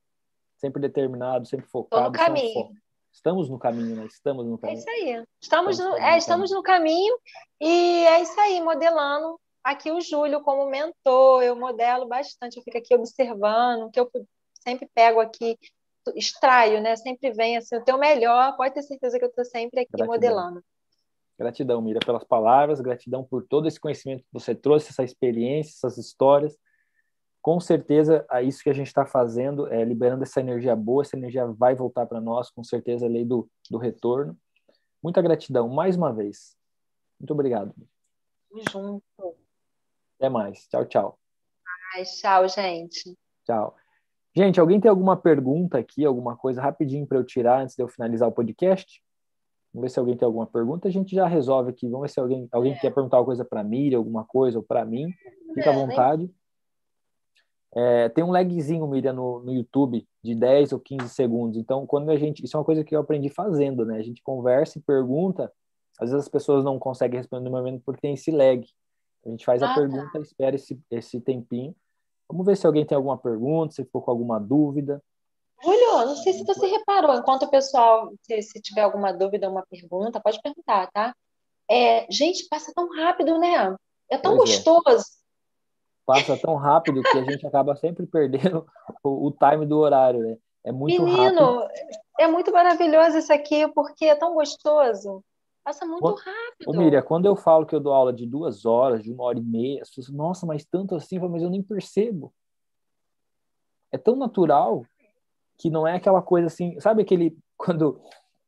sempre 0.64 0.80
determinado, 0.80 1.46
sempre 1.46 1.66
focado. 1.66 2.06
no 2.06 2.12
caminho. 2.12 2.70
Estamos 3.12 3.48
no 3.50 3.58
caminho, 3.58 3.96
né? 3.96 4.06
Estamos 4.06 4.46
no 4.46 4.58
caminho. 4.58 4.76
É 4.76 4.80
isso 4.80 4.90
aí. 4.90 5.24
Estamos, 5.40 5.78
no, 5.78 5.96
é, 5.96 6.16
estamos 6.16 6.50
no 6.50 6.62
caminho 6.62 7.16
e 7.60 8.04
é 8.06 8.22
isso 8.22 8.38
aí, 8.40 8.60
modelando 8.62 9.38
aqui 9.62 9.92
o 9.92 10.00
Júlio 10.00 10.40
como 10.40 10.68
mentor. 10.68 11.42
Eu 11.42 11.54
modelo 11.54 12.06
bastante, 12.06 12.56
eu 12.56 12.62
fico 12.62 12.78
aqui 12.78 12.94
observando, 12.94 13.90
que 13.90 14.00
eu 14.00 14.10
sempre 14.66 14.88
pego 14.94 15.20
aqui, 15.20 15.58
extraio, 16.14 16.80
né? 16.82 16.96
Sempre 16.96 17.32
vem 17.32 17.56
assim, 17.56 17.76
o 17.76 17.84
teu 17.84 17.98
melhor, 17.98 18.56
pode 18.56 18.74
ter 18.74 18.82
certeza 18.82 19.18
que 19.18 19.24
eu 19.24 19.28
estou 19.28 19.44
sempre 19.44 19.80
aqui 19.80 19.92
Gratidão. 19.92 20.14
modelando. 20.14 20.64
Gratidão, 21.38 21.82
Mira, 21.82 21.98
pelas 22.04 22.24
palavras, 22.24 22.80
gratidão 22.80 23.24
por 23.24 23.44
todo 23.44 23.66
esse 23.66 23.80
conhecimento 23.80 24.22
que 24.22 24.32
você 24.32 24.54
trouxe, 24.54 24.90
essa 24.90 25.02
experiência, 25.02 25.72
essas 25.76 25.98
histórias 25.98 26.56
com 27.44 27.60
certeza 27.60 28.24
é 28.32 28.42
isso 28.42 28.62
que 28.62 28.70
a 28.70 28.72
gente 28.72 28.86
está 28.86 29.04
fazendo, 29.04 29.70
é 29.70 29.84
liberando 29.84 30.22
essa 30.22 30.40
energia 30.40 30.74
boa, 30.74 31.02
essa 31.02 31.14
energia 31.14 31.44
vai 31.46 31.74
voltar 31.74 32.06
para 32.06 32.18
nós, 32.18 32.50
com 32.50 32.64
certeza 32.64 33.04
a 33.04 33.08
lei 33.08 33.22
do, 33.22 33.46
do 33.70 33.76
retorno. 33.76 34.34
Muita 35.02 35.20
gratidão, 35.20 35.68
mais 35.68 35.94
uma 35.94 36.10
vez. 36.10 36.56
Muito 37.20 37.34
obrigado. 37.34 37.74
Junto. 38.72 39.04
Até 40.18 40.30
mais. 40.30 40.66
Tchau, 40.68 40.86
tchau. 40.86 41.18
Ai, 41.94 42.04
tchau, 42.04 42.48
gente. 42.48 43.14
Tchau. 43.44 43.76
Gente, 44.36 44.58
alguém 44.58 44.80
tem 44.80 44.90
alguma 44.90 45.16
pergunta 45.16 45.78
aqui, 45.78 46.04
alguma 46.04 46.36
coisa 46.36 46.60
rapidinho 46.60 47.06
para 47.06 47.18
eu 47.18 47.24
tirar 47.24 47.62
antes 47.62 47.76
de 47.76 47.82
eu 47.82 47.88
finalizar 47.88 48.28
o 48.28 48.32
podcast? 48.32 49.00
Vamos 49.72 49.88
ver 49.88 49.90
se 49.90 49.98
alguém 49.98 50.16
tem 50.16 50.26
alguma 50.26 50.46
pergunta. 50.46 50.88
A 50.88 50.90
gente 50.90 51.14
já 51.14 51.26
resolve 51.26 51.70
aqui. 51.70 51.88
Vamos 51.88 52.02
ver 52.02 52.08
se 52.12 52.20
alguém, 52.20 52.48
alguém 52.50 52.72
é. 52.72 52.78
quer 52.78 52.92
perguntar 52.92 53.16
alguma 53.16 53.36
coisa 53.36 53.44
para 53.44 53.60
a 53.60 53.64
Miriam, 53.64 53.98
alguma 53.98 54.24
coisa, 54.24 54.58
ou 54.58 54.64
para 54.64 54.84
mim. 54.84 55.08
Fica 55.54 55.70
à 55.70 55.72
é, 55.72 55.76
vontade. 55.76 56.30
É, 57.76 58.08
tem 58.08 58.22
um 58.22 58.30
lagzinho, 58.30 58.86
Miriam, 58.86 59.12
no, 59.12 59.40
no 59.40 59.52
YouTube 59.52 60.06
de 60.22 60.34
10 60.34 60.72
ou 60.72 60.80
15 60.80 61.08
segundos. 61.08 61.58
Então, 61.58 61.86
quando 61.86 62.10
a 62.10 62.16
gente. 62.16 62.44
Isso 62.44 62.56
é 62.56 62.60
uma 62.60 62.64
coisa 62.64 62.84
que 62.84 62.94
eu 62.94 63.00
aprendi 63.00 63.28
fazendo, 63.28 63.84
né? 63.84 63.98
A 63.98 64.02
gente 64.02 64.22
conversa 64.22 64.78
e 64.78 64.82
pergunta. 64.82 65.52
Às 65.98 66.10
vezes 66.10 66.26
as 66.26 66.28
pessoas 66.28 66.64
não 66.64 66.78
conseguem 66.78 67.18
responder 67.18 67.44
no 67.44 67.56
momento 67.56 67.82
porque 67.84 68.00
tem 68.00 68.14
esse 68.14 68.30
lag. 68.32 68.64
A 69.24 69.28
gente 69.28 69.44
faz 69.44 69.62
ah, 69.62 69.66
a 69.66 69.68
tá. 69.70 69.80
pergunta, 69.80 70.10
tá. 70.12 70.20
espera 70.20 70.56
esse, 70.56 70.80
esse 70.90 71.20
tempinho. 71.20 71.74
Vamos 72.28 72.46
ver 72.46 72.56
se 72.56 72.66
alguém 72.66 72.86
tem 72.86 72.96
alguma 72.96 73.18
pergunta, 73.18 73.74
se 73.74 73.84
ficou 73.84 74.02
com 74.02 74.10
alguma 74.10 74.38
dúvida. 74.40 75.02
Julio, 75.62 76.06
não 76.06 76.16
sei 76.16 76.32
se 76.32 76.44
você 76.44 76.66
reparou, 76.66 77.14
enquanto 77.14 77.44
o 77.44 77.50
pessoal, 77.50 78.12
se, 78.22 78.42
se 78.42 78.60
tiver 78.60 78.82
alguma 78.82 79.12
dúvida, 79.12 79.48
uma 79.48 79.64
pergunta, 79.66 80.20
pode 80.20 80.40
perguntar, 80.42 80.90
tá? 80.92 81.14
É, 81.70 82.06
gente, 82.10 82.46
passa 82.48 82.72
tão 82.74 82.90
rápido, 82.94 83.38
né? 83.38 83.74
É 84.10 84.18
tão 84.18 84.36
pois 84.36 84.50
é. 84.50 84.52
gostoso. 84.56 85.04
É 85.04 85.24
passa 86.04 86.36
tão 86.36 86.56
rápido 86.56 87.02
que 87.02 87.18
a 87.18 87.22
gente 87.22 87.46
acaba 87.46 87.74
sempre 87.76 88.06
perdendo 88.06 88.66
o, 89.02 89.28
o 89.28 89.30
time 89.32 89.64
do 89.64 89.78
horário, 89.78 90.20
né? 90.20 90.36
É 90.62 90.72
muito 90.72 91.02
Menino, 91.02 91.60
rápido. 91.60 91.68
é 92.18 92.26
muito 92.26 92.52
maravilhoso 92.52 93.18
isso 93.18 93.32
aqui, 93.32 93.66
porque 93.68 94.06
é 94.06 94.14
tão 94.14 94.34
gostoso. 94.34 95.22
Passa 95.64 95.86
muito 95.86 96.02
quando, 96.02 96.18
rápido. 96.18 96.68
Ô, 96.68 96.72
Miriam, 96.74 97.02
quando 97.02 97.26
eu 97.26 97.34
falo 97.34 97.64
que 97.64 97.74
eu 97.74 97.80
dou 97.80 97.92
aula 97.92 98.12
de 98.12 98.26
duas 98.26 98.66
horas, 98.66 99.02
de 99.02 99.10
uma 99.10 99.24
hora 99.24 99.38
e 99.38 99.42
meia, 99.42 99.80
as 99.80 99.88
pessoas, 99.88 100.14
nossa, 100.14 100.44
mas 100.44 100.64
tanto 100.64 100.94
assim, 100.94 101.18
mas 101.18 101.42
eu 101.42 101.48
nem 101.48 101.62
percebo. 101.62 102.32
É 103.90 103.96
tão 103.96 104.14
natural 104.14 104.84
que 105.56 105.70
não 105.70 105.86
é 105.86 105.94
aquela 105.94 106.20
coisa 106.20 106.48
assim, 106.48 106.78
sabe 106.80 107.02
aquele 107.02 107.36
quando 107.56 108.00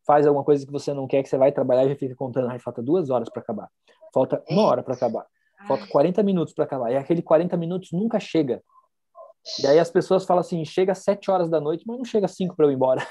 faz 0.04 0.26
alguma 0.26 0.44
coisa 0.44 0.64
que 0.64 0.70
você 0.70 0.92
não 0.92 1.06
quer 1.06 1.22
que 1.22 1.28
você 1.28 1.38
vai 1.38 1.50
trabalhar 1.50 1.86
e 1.86 1.88
já 1.88 1.96
fica 1.96 2.14
contando, 2.14 2.48
ai, 2.48 2.58
falta 2.58 2.82
duas 2.82 3.10
horas 3.10 3.30
para 3.30 3.42
acabar, 3.42 3.70
falta 4.12 4.44
uma 4.48 4.64
hora 4.64 4.82
para 4.82 4.94
acabar. 4.94 5.26
Falta 5.66 5.86
40 5.86 6.22
minutos 6.22 6.54
para 6.54 6.64
acabar. 6.64 6.92
E 6.92 6.96
aquele 6.96 7.22
40 7.22 7.56
minutos 7.56 7.90
nunca 7.92 8.20
chega. 8.20 8.62
E 9.62 9.66
aí 9.66 9.78
as 9.78 9.90
pessoas 9.90 10.24
falam 10.24 10.40
assim, 10.40 10.64
chega 10.64 10.92
às 10.92 10.98
7 10.98 11.30
horas 11.30 11.48
da 11.48 11.60
noite, 11.60 11.84
mas 11.86 11.96
não 11.96 12.04
chega 12.04 12.26
às 12.26 12.36
5 12.36 12.54
para 12.54 12.66
eu 12.66 12.70
ir 12.70 12.74
embora. 12.74 13.06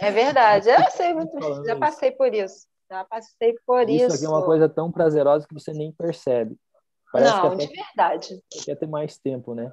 É 0.00 0.10
verdade. 0.10 0.68
Eu 0.70 0.76
sei 0.90 1.12
muito, 1.12 1.64
já 1.64 1.76
passei 1.76 2.10
por 2.10 2.32
isso. 2.32 2.66
Já 2.90 3.04
passei 3.04 3.54
por 3.66 3.88
isso. 3.88 4.06
Isso 4.06 4.16
aqui 4.16 4.24
é 4.24 4.28
uma 4.28 4.44
coisa 4.44 4.68
tão 4.68 4.90
prazerosa 4.90 5.46
que 5.46 5.54
você 5.54 5.72
nem 5.72 5.92
percebe. 5.92 6.56
Parece 7.12 7.36
não, 7.36 7.56
de 7.56 7.66
verdade. 7.66 8.42
Quer 8.64 8.76
ter 8.76 8.86
mais 8.86 9.18
tempo, 9.18 9.54
né? 9.54 9.72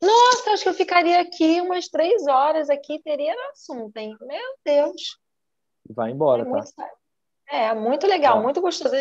Nossa, 0.00 0.52
acho 0.52 0.62
que 0.62 0.68
eu 0.68 0.74
ficaria 0.74 1.20
aqui 1.20 1.60
umas 1.60 1.88
três 1.88 2.26
horas 2.26 2.70
aqui, 2.70 3.00
teria 3.02 3.34
assunto, 3.50 3.96
hein? 3.96 4.16
Meu 4.20 4.54
Deus. 4.64 5.18
Vai 5.90 6.10
embora, 6.10 6.42
é 6.42 6.44
tá? 6.44 6.50
Muito, 6.50 6.74
é, 7.50 7.74
muito 7.74 8.06
legal, 8.06 8.42
muito 8.42 8.60
gostoso. 8.60 8.94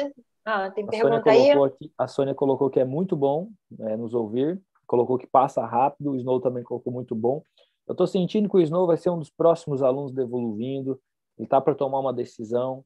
Ah, 0.45 0.71
tem 0.71 0.85
a 0.85 0.87
pergunta 0.87 1.29
aí? 1.29 1.51
Aqui, 1.51 1.91
a 1.97 2.07
Sônia 2.07 2.33
colocou 2.33 2.69
que 2.69 2.79
é 2.79 2.85
muito 2.85 3.15
bom 3.15 3.49
né, 3.69 3.97
nos 3.97 4.13
ouvir, 4.13 4.61
colocou 4.87 5.17
que 5.17 5.27
passa 5.27 5.65
rápido, 5.65 6.11
o 6.11 6.15
Snow 6.15 6.39
também 6.39 6.63
colocou 6.63 6.91
muito 6.91 7.13
bom. 7.13 7.43
Eu 7.85 7.91
estou 7.91 8.07
sentindo 8.07 8.49
que 8.49 8.55
o 8.55 8.61
Snow 8.61 8.87
vai 8.87 8.97
ser 8.97 9.09
um 9.09 9.19
dos 9.19 9.29
próximos 9.29 9.83
alunos 9.83 10.11
do 10.11 10.21
Evoluindo, 10.21 10.99
ele 11.37 11.45
está 11.45 11.61
para 11.61 11.75
tomar 11.75 11.99
uma 11.99 12.13
decisão, 12.13 12.83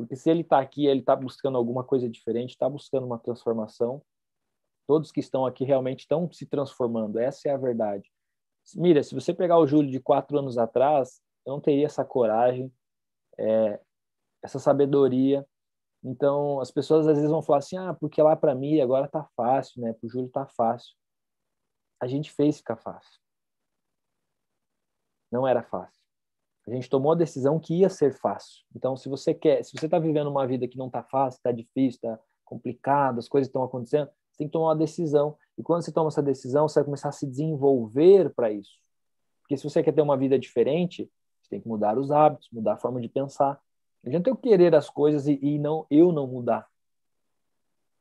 porque 0.00 0.16
se 0.16 0.30
ele 0.30 0.40
está 0.40 0.58
aqui, 0.58 0.86
ele 0.86 1.00
está 1.00 1.14
buscando 1.14 1.58
alguma 1.58 1.84
coisa 1.84 2.08
diferente, 2.08 2.50
está 2.50 2.68
buscando 2.68 3.06
uma 3.06 3.18
transformação. 3.18 4.02
Todos 4.86 5.12
que 5.12 5.20
estão 5.20 5.46
aqui 5.46 5.64
realmente 5.64 6.00
estão 6.00 6.30
se 6.32 6.46
transformando, 6.46 7.18
essa 7.18 7.48
é 7.48 7.52
a 7.52 7.56
verdade. 7.56 8.10
Mira, 8.74 9.02
se 9.02 9.14
você 9.14 9.32
pegar 9.32 9.58
o 9.58 9.66
Júlio 9.66 9.90
de 9.90 10.00
quatro 10.00 10.38
anos 10.38 10.58
atrás, 10.58 11.20
eu 11.46 11.52
não 11.52 11.60
teria 11.60 11.86
essa 11.86 12.04
coragem, 12.04 12.72
é, 13.38 13.80
essa 14.42 14.58
sabedoria, 14.58 15.46
então, 16.02 16.60
as 16.60 16.70
pessoas 16.70 17.06
às 17.06 17.16
vezes 17.16 17.30
vão 17.30 17.42
falar 17.42 17.58
assim: 17.58 17.76
ah, 17.76 17.94
porque 17.94 18.22
lá 18.22 18.34
para 18.34 18.54
mim 18.54 18.80
agora 18.80 19.08
tá 19.08 19.24
fácil, 19.36 19.82
né? 19.82 19.92
Para 19.92 20.06
o 20.06 20.10
Júlio 20.10 20.30
tá 20.30 20.46
fácil. 20.46 20.94
A 22.00 22.06
gente 22.06 22.32
fez 22.32 22.58
ficar 22.58 22.76
fácil. 22.76 23.20
Não 25.30 25.46
era 25.46 25.62
fácil. 25.62 25.99
A 26.66 26.70
gente 26.72 26.88
tomou 26.88 27.12
a 27.12 27.16
decisão 27.16 27.58
que 27.58 27.74
ia 27.74 27.88
ser 27.88 28.12
fácil. 28.12 28.64
Então, 28.74 28.96
se 28.96 29.08
você 29.08 29.34
quer, 29.34 29.64
se 29.64 29.72
você 29.72 29.86
está 29.86 29.98
vivendo 29.98 30.28
uma 30.28 30.46
vida 30.46 30.68
que 30.68 30.78
não 30.78 30.90
tá 30.90 31.02
fácil, 31.02 31.38
está 31.38 31.50
difícil, 31.50 31.96
está 31.96 32.18
complicado, 32.44 33.18
as 33.18 33.28
coisas 33.28 33.48
estão 33.48 33.62
acontecendo, 33.62 34.06
você 34.30 34.38
tem 34.38 34.46
que 34.46 34.52
tomar 34.52 34.68
uma 34.68 34.76
decisão. 34.76 35.36
E 35.56 35.62
quando 35.62 35.82
você 35.82 35.92
toma 35.92 36.08
essa 36.08 36.22
decisão, 36.22 36.68
você 36.68 36.80
vai 36.80 36.84
começar 36.84 37.08
a 37.08 37.12
se 37.12 37.26
desenvolver 37.26 38.30
para 38.34 38.52
isso. 38.52 38.78
Porque 39.42 39.56
se 39.56 39.64
você 39.64 39.82
quer 39.82 39.92
ter 39.92 40.02
uma 40.02 40.16
vida 40.16 40.38
diferente, 40.38 41.10
você 41.42 41.50
tem 41.50 41.60
que 41.60 41.68
mudar 41.68 41.98
os 41.98 42.10
hábitos, 42.10 42.48
mudar 42.52 42.74
a 42.74 42.78
forma 42.78 43.00
de 43.00 43.08
pensar. 43.08 43.60
Não 44.02 44.10
adianta 44.10 44.30
eu 44.30 44.36
querer 44.36 44.74
as 44.74 44.88
coisas 44.88 45.26
e, 45.26 45.38
e 45.42 45.58
não 45.58 45.86
eu 45.90 46.12
não 46.12 46.26
mudar. 46.26 46.68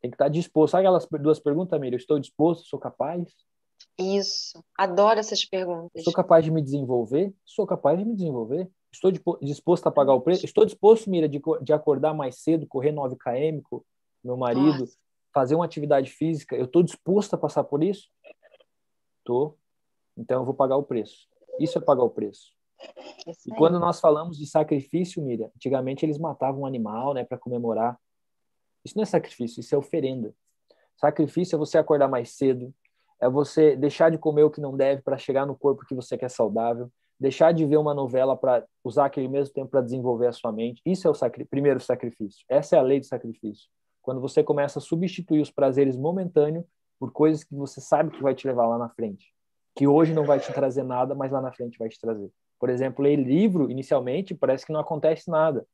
Tem 0.01 0.11
que 0.11 0.15
estar 0.15 0.29
disposto. 0.29 0.71
Sabe 0.71 0.85
aquelas 0.85 1.07
duas 1.21 1.39
perguntas, 1.39 1.79
Miriam? 1.79 1.97
Estou 1.97 2.19
disposto? 2.19 2.67
Sou 2.67 2.79
capaz? 2.79 3.33
Isso. 3.97 4.63
Adoro 4.77 5.19
essas 5.19 5.43
perguntas. 5.43 6.03
Sou 6.03 6.13
capaz 6.13 6.43
de 6.43 6.51
me 6.51 6.61
desenvolver? 6.61 7.33
Sou 7.45 7.67
capaz 7.67 7.97
de 7.97 8.05
me 8.05 8.15
desenvolver. 8.15 8.69
Estou 8.91 9.11
disposto 9.41 9.87
a 9.87 9.91
pagar 9.91 10.13
o 10.13 10.21
preço? 10.21 10.45
Estou 10.45 10.65
disposto, 10.65 11.09
Mira, 11.09 11.29
de, 11.29 11.41
de 11.61 11.73
acordar 11.73 12.13
mais 12.13 12.41
cedo, 12.41 12.65
correr 12.65 12.91
9 12.91 13.15
km 13.17 13.61
com 13.69 13.83
meu 14.23 14.35
marido, 14.35 14.79
Nossa. 14.79 14.97
fazer 15.33 15.55
uma 15.55 15.65
atividade 15.65 16.11
física? 16.11 16.55
Eu 16.55 16.65
estou 16.65 16.81
disposto 16.81 17.33
a 17.33 17.37
passar 17.37 17.63
por 17.63 17.83
isso? 17.83 18.09
Estou. 19.19 19.57
Então 20.17 20.41
eu 20.41 20.45
vou 20.45 20.53
pagar 20.53 20.75
o 20.77 20.83
preço. 20.83 21.27
Isso 21.59 21.77
é 21.77 21.81
pagar 21.81 22.03
o 22.03 22.09
preço. 22.09 22.53
E 23.45 23.51
quando 23.55 23.79
nós 23.79 23.99
falamos 23.99 24.37
de 24.37 24.47
sacrifício, 24.47 25.21
Miriam, 25.21 25.51
antigamente 25.55 26.05
eles 26.05 26.17
matavam 26.17 26.61
um 26.61 26.65
animal, 26.65 27.13
né, 27.13 27.23
para 27.23 27.37
comemorar. 27.37 27.99
Isso 28.83 28.95
não 28.95 29.03
é 29.03 29.05
sacrifício, 29.05 29.59
isso 29.59 29.75
é 29.75 29.77
oferenda. 29.77 30.33
Sacrifício 30.97 31.55
é 31.55 31.59
você 31.59 31.77
acordar 31.77 32.07
mais 32.07 32.31
cedo, 32.31 32.73
é 33.21 33.29
você 33.29 33.75
deixar 33.75 34.09
de 34.09 34.17
comer 34.17 34.43
o 34.43 34.49
que 34.49 34.61
não 34.61 34.75
deve 34.75 35.01
para 35.01 35.17
chegar 35.17 35.45
no 35.45 35.55
corpo 35.55 35.85
que 35.85 35.95
você 35.95 36.17
quer 36.17 36.29
saudável, 36.29 36.89
deixar 37.19 37.51
de 37.51 37.65
ver 37.65 37.77
uma 37.77 37.93
novela 37.93 38.35
para 38.37 38.65
usar 38.83 39.05
aquele 39.05 39.27
mesmo 39.27 39.53
tempo 39.53 39.69
para 39.69 39.81
desenvolver 39.81 40.27
a 40.27 40.31
sua 40.31 40.51
mente. 40.51 40.81
Isso 40.85 41.07
é 41.07 41.11
o 41.11 41.13
sacri 41.13 41.43
primeiro 41.43 41.79
sacrifício. 41.79 42.45
Essa 42.47 42.77
é 42.77 42.79
a 42.79 42.81
lei 42.81 42.99
do 42.99 43.05
sacrifício. 43.05 43.67
Quando 44.01 44.21
você 44.21 44.41
começa 44.41 44.79
a 44.79 44.81
substituir 44.81 45.41
os 45.41 45.51
prazeres 45.51 45.97
momentâneos 45.97 46.65
por 46.97 47.11
coisas 47.11 47.43
que 47.43 47.53
você 47.53 47.81
sabe 47.81 48.11
que 48.11 48.23
vai 48.23 48.33
te 48.33 48.47
levar 48.47 48.67
lá 48.67 48.77
na 48.77 48.89
frente, 48.89 49.33
que 49.75 49.87
hoje 49.87 50.13
não 50.13 50.23
vai 50.23 50.39
te 50.39 50.51
trazer 50.53 50.83
nada, 50.83 51.13
mas 51.13 51.31
lá 51.31 51.41
na 51.41 51.51
frente 51.51 51.77
vai 51.77 51.89
te 51.89 51.99
trazer. 51.99 52.29
Por 52.59 52.69
exemplo, 52.69 53.03
ler 53.03 53.17
livro, 53.17 53.69
inicialmente, 53.69 54.33
parece 54.33 54.65
que 54.65 54.73
não 54.73 54.79
acontece 54.79 55.29
nada, 55.29 55.65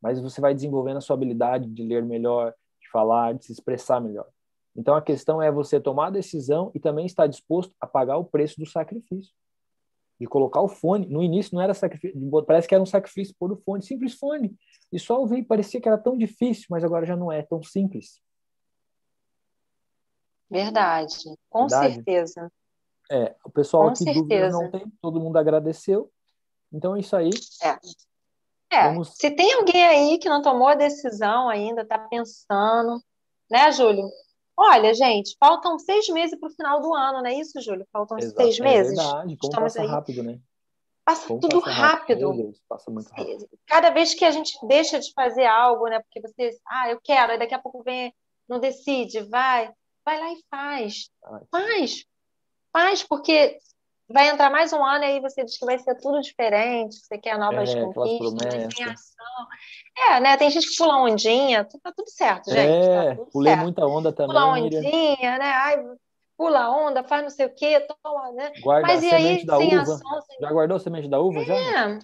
mas 0.00 0.20
você 0.20 0.40
vai 0.40 0.54
desenvolvendo 0.54 0.96
a 0.96 1.00
sua 1.00 1.14
habilidade 1.14 1.68
de 1.68 1.82
ler 1.82 2.04
melhor, 2.04 2.52
de 2.80 2.90
falar, 2.90 3.34
de 3.34 3.44
se 3.44 3.52
expressar 3.52 4.00
melhor. 4.00 4.26
Então, 4.74 4.94
a 4.94 5.02
questão 5.02 5.40
é 5.42 5.50
você 5.52 5.78
tomar 5.80 6.06
a 6.06 6.10
decisão 6.10 6.70
e 6.74 6.80
também 6.80 7.04
estar 7.06 7.26
disposto 7.26 7.74
a 7.80 7.86
pagar 7.86 8.16
o 8.16 8.24
preço 8.24 8.58
do 8.58 8.66
sacrifício. 8.66 9.32
de 10.20 10.26
colocar 10.26 10.60
o 10.60 10.68
fone. 10.68 11.06
No 11.06 11.20
início 11.22 11.54
não 11.54 11.60
era 11.60 11.74
sacrifício, 11.74 12.16
parece 12.46 12.68
que 12.68 12.74
era 12.74 12.82
um 12.82 12.86
sacrifício 12.86 13.34
pôr 13.38 13.50
o 13.50 13.56
fone, 13.56 13.82
simples 13.82 14.14
fone. 14.14 14.56
E 14.92 14.98
só 14.98 15.18
ouvir, 15.18 15.42
parecia 15.42 15.80
que 15.80 15.88
era 15.88 15.98
tão 15.98 16.16
difícil, 16.16 16.66
mas 16.70 16.84
agora 16.84 17.04
já 17.04 17.16
não 17.16 17.32
é 17.32 17.42
tão 17.42 17.60
simples. 17.62 18.22
Verdade, 20.48 21.16
com 21.50 21.66
Verdade. 21.66 21.94
certeza. 21.94 22.52
É, 23.10 23.34
o 23.44 23.50
pessoal 23.50 23.86
com 23.86 23.92
aqui 23.92 24.14
dúvidas 24.14 24.52
não 24.52 24.70
tem, 24.70 24.84
todo 25.00 25.20
mundo 25.20 25.38
agradeceu. 25.38 26.10
Então 26.72 26.94
é 26.94 27.00
isso 27.00 27.16
aí. 27.16 27.30
É. 27.62 27.78
É, 28.70 28.88
Vamos... 28.88 29.14
se 29.16 29.30
tem 29.30 29.52
alguém 29.54 29.84
aí 29.84 30.18
que 30.18 30.28
não 30.28 30.40
tomou 30.40 30.68
a 30.68 30.74
decisão 30.74 31.48
ainda, 31.48 31.82
está 31.82 31.98
pensando, 31.98 33.02
né, 33.50 33.72
Júlio? 33.72 34.08
Olha, 34.56 34.92
gente, 34.94 35.36
faltam 35.38 35.78
seis 35.78 36.08
meses 36.08 36.38
para 36.38 36.48
o 36.48 36.52
final 36.52 36.80
do 36.80 36.94
ano, 36.94 37.18
não 37.22 37.26
é 37.26 37.34
isso, 37.34 37.60
Júlio? 37.60 37.86
Faltam 37.92 38.18
Exato, 38.18 38.42
seis 38.42 38.60
é 38.60 38.62
meses. 38.62 38.98
É 38.98 39.02
verdade, 39.02 39.36
como 39.36 39.50
Estamos 39.50 39.72
passa 39.72 39.82
aí. 39.82 39.88
rápido, 39.88 40.22
né? 40.22 40.40
Passa 41.04 41.26
como 41.26 41.40
tudo 41.40 41.60
passa 41.60 41.70
rápido. 41.72 42.26
rápido. 42.28 42.42
Deus, 42.42 42.62
passa 42.68 42.90
muito 42.90 43.08
rápido. 43.08 43.48
Cada 43.66 43.90
vez 43.90 44.14
que 44.14 44.24
a 44.24 44.30
gente 44.30 44.56
deixa 44.66 45.00
de 45.00 45.12
fazer 45.14 45.46
algo, 45.46 45.88
né? 45.88 46.00
Porque 46.00 46.20
você, 46.20 46.50
ah, 46.68 46.90
eu 46.90 47.00
quero, 47.02 47.32
aí 47.32 47.38
daqui 47.38 47.54
a 47.54 47.58
pouco 47.58 47.82
vem, 47.82 48.14
não 48.48 48.60
decide, 48.60 49.20
vai, 49.22 49.72
vai 50.04 50.20
lá 50.20 50.32
e 50.32 50.44
faz. 50.50 51.10
Faz. 51.50 52.04
Faz, 52.72 53.02
porque 53.02 53.58
vai 54.12 54.28
entrar 54.28 54.50
mais 54.50 54.72
um 54.72 54.84
ano 54.84 55.04
e 55.04 55.06
aí 55.06 55.20
você 55.20 55.44
diz 55.44 55.58
que 55.58 55.64
vai 55.64 55.78
ser 55.78 55.94
tudo 55.96 56.20
diferente, 56.20 56.96
você 56.96 57.18
quer 57.18 57.38
novas 57.38 57.74
é, 57.74 57.80
conquistas, 57.80 58.74
tem 58.74 58.84
ação. 58.84 59.48
É, 60.08 60.20
né? 60.20 60.36
Tem 60.36 60.50
gente 60.50 60.68
que 60.68 60.76
pula 60.76 60.98
ondinha, 60.98 61.64
tá 61.64 61.92
tudo 61.96 62.08
certo, 62.08 62.50
gente. 62.50 62.86
É, 62.86 63.14
tá 63.14 63.24
pulei 63.32 63.52
certo. 63.52 63.62
muita 63.62 63.86
onda 63.86 64.12
também. 64.12 64.36
Pula 64.36 64.46
ondinha, 64.52 65.38
né? 65.38 65.52
Ai, 65.52 65.84
pula 66.36 66.70
onda, 66.70 67.02
faz 67.02 67.22
não 67.22 67.30
sei 67.30 67.46
o 67.46 67.54
quê, 67.54 67.86
toma, 68.02 68.32
né? 68.32 68.52
Guarda 68.60 68.88
Mas 68.88 69.02
a 69.02 69.06
e 69.06 69.14
aí, 69.14 69.46
da 69.46 69.56
sem 69.56 69.68
uva. 69.68 69.82
ação. 69.82 70.22
Sem... 70.22 70.38
Já 70.40 70.52
guardou 70.52 70.76
a 70.76 70.80
semente 70.80 71.08
da 71.08 71.20
uva? 71.20 71.40
É. 71.40 71.46
Já? 71.46 71.98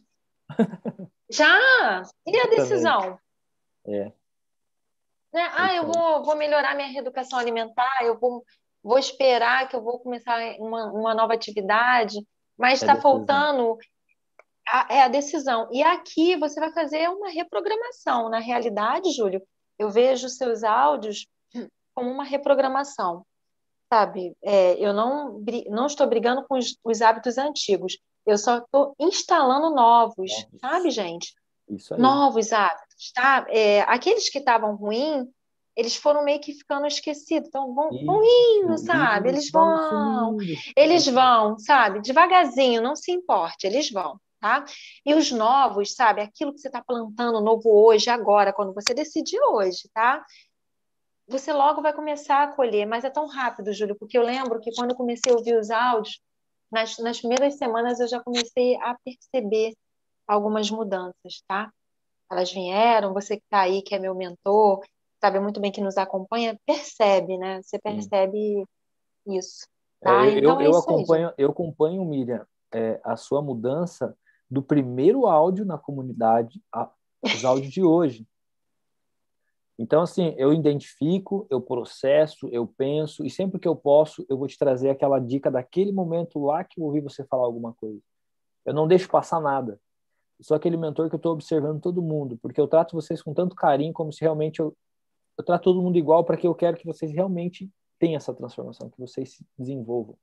já! 1.31 2.03
E 2.27 2.41
a 2.41 2.47
decisão? 2.47 3.19
É. 3.87 4.13
Né? 5.33 5.51
Ah, 5.55 5.75
eu 5.75 5.87
vou, 5.87 6.25
vou 6.25 6.37
melhorar 6.37 6.75
minha 6.75 6.89
reeducação 6.89 7.39
alimentar, 7.39 7.99
eu 8.03 8.19
vou 8.19 8.43
vou 8.83 8.99
esperar 8.99 9.69
que 9.69 9.77
eu 9.77 9.83
vou 9.83 9.99
começar 9.99 10.39
uma, 10.59 10.93
uma 10.93 11.15
nova 11.15 11.35
atividade, 11.35 12.17
mas 12.57 12.81
está 12.81 12.93
é 12.93 13.01
faltando 13.01 13.77
a, 14.67 14.87
é 14.91 15.03
a 15.03 15.09
decisão. 15.09 15.69
E 15.73 15.83
aqui 15.83 16.37
você 16.37 16.61
vai 16.61 16.73
fazer 16.73 17.09
uma 17.09 17.31
reprogramação. 17.31 18.29
Na 18.29 18.39
realidade, 18.39 19.13
Júlio, 19.13 19.43
eu 19.79 19.91
vejo 19.91 20.29
seus 20.29 20.63
áudios 20.65 21.27
como 21.95 22.11
uma 22.11 22.25
reprogramação, 22.25 23.25
sabe? 23.93 24.37
É, 24.43 24.75
eu 24.79 24.93
não, 24.93 25.43
não 25.69 25.87
estou 25.87 26.07
brigando 26.07 26.45
com 26.47 26.57
os, 26.57 26.77
os 26.85 27.03
hábitos 27.03 27.39
antigos, 27.39 27.99
eu 28.25 28.39
só 28.39 28.59
estou 28.59 28.95
instalando 29.01 29.75
novos, 29.75 30.31
novos, 30.31 30.61
sabe, 30.61 30.91
gente? 30.91 31.35
Novos 31.99 32.53
hábitos, 32.53 33.13
tá? 33.13 33.47
É, 33.49 33.81
aqueles 33.83 34.29
que 34.31 34.39
estavam 34.39 34.77
ruins, 34.77 35.27
eles 35.79 35.95
foram 35.95 36.25
meio 36.25 36.41
que 36.41 36.53
ficando 36.53 36.89
esquecidos. 36.89 37.49
Então, 37.49 37.73
vão, 37.73 37.89
vão 38.05 38.21
indo, 38.25 38.77
sabe? 38.79 39.29
Eles 39.29 39.49
vão, 39.49 40.37
eles 40.77 41.07
vão, 41.07 41.57
sabe? 41.57 42.01
Devagarzinho, 42.01 42.83
não 42.83 42.97
se 42.97 43.13
importe, 43.13 43.65
eles 43.65 43.89
vão, 43.89 44.21
tá? 44.41 44.65
E 45.07 45.15
os 45.15 45.31
novos, 45.31 45.95
sabe? 45.95 46.21
Aquilo 46.21 46.53
que 46.53 46.59
você 46.59 46.67
está 46.67 46.83
plantando 46.83 47.41
novo 47.41 47.71
hoje, 47.71 48.11
agora, 48.11 48.53
quando 48.53 48.75
você 48.75 48.93
decidir 48.93 49.39
hoje, 49.41 49.89
tá? 49.95 50.27
Você 51.29 51.53
logo 51.53 51.81
vai 51.81 51.93
começar 51.93 52.43
a 52.43 52.49
colher, 52.49 52.85
mas 52.85 53.05
é 53.05 53.11
tão 53.11 53.29
rápido, 53.29 53.73
Júlio, 53.73 53.95
porque 53.95 54.19
eu 54.19 54.23
lembro 54.23 54.59
que 54.59 54.75
quando 54.75 54.91
eu 54.91 54.97
comecei 54.97 55.33
a 55.33 55.37
ouvir 55.37 55.57
os 55.57 55.71
áudios, 55.71 56.21
nas, 56.73 56.99
nas 56.99 57.21
primeiras 57.21 57.55
semanas 57.57 58.01
eu 58.01 58.09
já 58.09 58.21
comecei 58.21 58.75
a 58.83 58.97
perceber 59.05 59.75
algumas 60.27 60.69
mudanças, 60.73 61.41
tá? 61.47 61.73
Elas 62.29 62.53
vieram, 62.53 63.15
você 63.15 63.37
que 63.37 63.45
está 63.45 63.61
aí, 63.61 63.81
que 63.81 63.95
é 63.95 63.99
meu 64.01 64.15
mentor, 64.17 64.83
sabe 65.21 65.41
muito 65.41 65.61
bem 65.61 65.73
que 65.73 65.81
nos 65.81 65.97
acompanha, 65.97 66.59
percebe, 66.67 67.37
né? 67.37 67.61
Você 67.63 67.79
percebe 67.79 68.65
isso. 69.27 69.67
Tá? 70.01 70.27
É, 70.27 70.35
eu, 70.35 70.39
então, 70.39 70.61
eu, 70.61 70.75
é 70.75 70.79
acompanho, 70.79 71.29
aí, 71.29 71.35
eu 71.39 71.51
acompanho, 71.51 72.05
Miriam, 72.05 72.47
é, 72.73 73.01
a 73.05 73.17
sua 73.17 73.43
mudança 73.43 74.17
do 74.51 74.63
primeiro 74.63 75.27
áudio 75.27 75.65
na 75.65 75.77
comunidade 75.77 76.63
aos 76.73 77.45
áudios 77.45 77.73
de 77.73 77.83
hoje. 77.83 78.27
Então, 79.79 80.03
assim, 80.03 80.35
eu 80.37 80.53
identifico, 80.53 81.47
eu 81.49 81.61
processo, 81.61 82.49
eu 82.51 82.67
penso, 82.67 83.25
e 83.25 83.31
sempre 83.31 83.61
que 83.61 83.69
eu 83.69 83.77
posso, 83.77 84.27
eu 84.29 84.37
vou 84.37 84.49
te 84.49 84.59
trazer 84.59 84.91
aquela 84.91 85.21
dica 85.21 85.51
daquele 85.51 85.93
momento 85.93 86.45
lá 86.45 86.65
que 86.65 86.81
eu 86.81 86.85
ouvi 86.85 87.01
você 87.01 87.25
falar 87.25 87.45
alguma 87.45 87.73
coisa. 87.75 88.01
Eu 88.65 88.75
não 88.75 88.89
deixo 88.89 89.09
passar 89.09 89.41
nada. 89.41 89.81
Eu 90.39 90.45
sou 90.45 90.57
aquele 90.57 90.77
mentor 90.77 91.09
que 91.09 91.15
eu 91.15 91.19
estou 91.19 91.33
observando 91.33 91.81
todo 91.81 92.03
mundo, 92.03 92.37
porque 92.43 92.61
eu 92.61 92.67
trato 92.67 92.95
vocês 92.95 93.23
com 93.23 93.33
tanto 93.33 93.55
carinho, 93.55 93.93
como 93.93 94.13
se 94.13 94.21
realmente 94.21 94.59
eu 94.59 94.77
eu 95.39 95.45
trato 95.45 95.65
todo 95.65 95.81
mundo 95.81 95.97
igual 95.97 96.25
para 96.25 96.37
que 96.37 96.47
eu 96.47 96.55
quero 96.55 96.77
que 96.77 96.85
vocês 96.85 97.13
realmente 97.13 97.71
tenham 97.99 98.17
essa 98.17 98.35
transformação, 98.35 98.91
que 98.91 98.99
vocês 98.99 99.35
se 99.35 99.47
desenvolvam. 99.57 100.17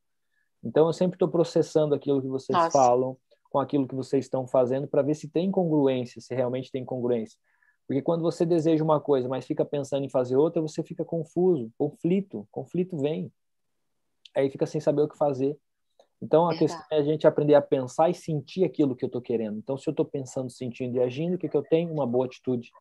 Então, 0.62 0.88
eu 0.88 0.94
sempre 0.94 1.16
estou 1.16 1.30
processando 1.30 1.96
aquilo 1.96 2.22
que 2.22 2.28
vocês 2.28 2.58
Nossa. 2.58 2.72
falam 2.72 3.18
com 3.50 3.60
aquilo 3.60 3.88
que 3.88 3.96
vocês 3.96 4.26
estão 4.26 4.46
fazendo 4.46 4.88
para 4.88 5.02
ver 5.02 5.16
se 5.16 5.30
tem 5.30 5.50
congruência, 5.50 6.20
se 6.20 6.36
realmente 6.36 6.72
tem 6.72 6.84
congruência. 6.84 7.40
Porque 7.88 8.02
quando 8.02 8.22
você 8.22 8.46
deseja 8.46 8.84
uma 8.84 9.00
coisa, 9.00 9.30
mas 9.30 9.46
fica 9.46 9.64
pensando 9.64 10.04
em 10.04 10.10
fazer 10.10 10.36
outra, 10.36 10.62
você 10.62 10.84
fica 10.84 11.06
confuso, 11.06 11.72
conflito, 11.78 12.48
conflito 12.52 12.98
vem. 12.98 13.32
Aí 14.36 14.50
fica 14.50 14.66
sem 14.66 14.82
saber 14.82 15.04
o 15.04 15.08
que 15.08 15.18
fazer. 15.18 15.58
Então, 16.22 16.50
a 16.50 16.58
questão 16.58 16.84
é 16.92 16.98
a 16.98 17.04
gente 17.04 17.28
aprender 17.28 17.54
a 17.54 17.62
pensar 17.62 18.10
e 18.10 18.14
sentir 18.14 18.64
aquilo 18.64 18.96
que 18.96 19.06
eu 19.06 19.08
estou 19.08 19.22
querendo. 19.22 19.60
Então, 19.60 19.78
se 19.78 19.88
eu 19.88 19.92
estou 19.92 20.06
pensando, 20.06 20.50
sentindo 20.50 20.98
e 20.98 21.00
agindo, 21.00 21.36
o 21.36 21.38
que, 21.38 21.48
que 21.48 21.56
eu 21.56 21.64
tenho? 21.64 21.92
Uma 21.94 22.08
boa 22.08 22.26
atitude 22.26 22.72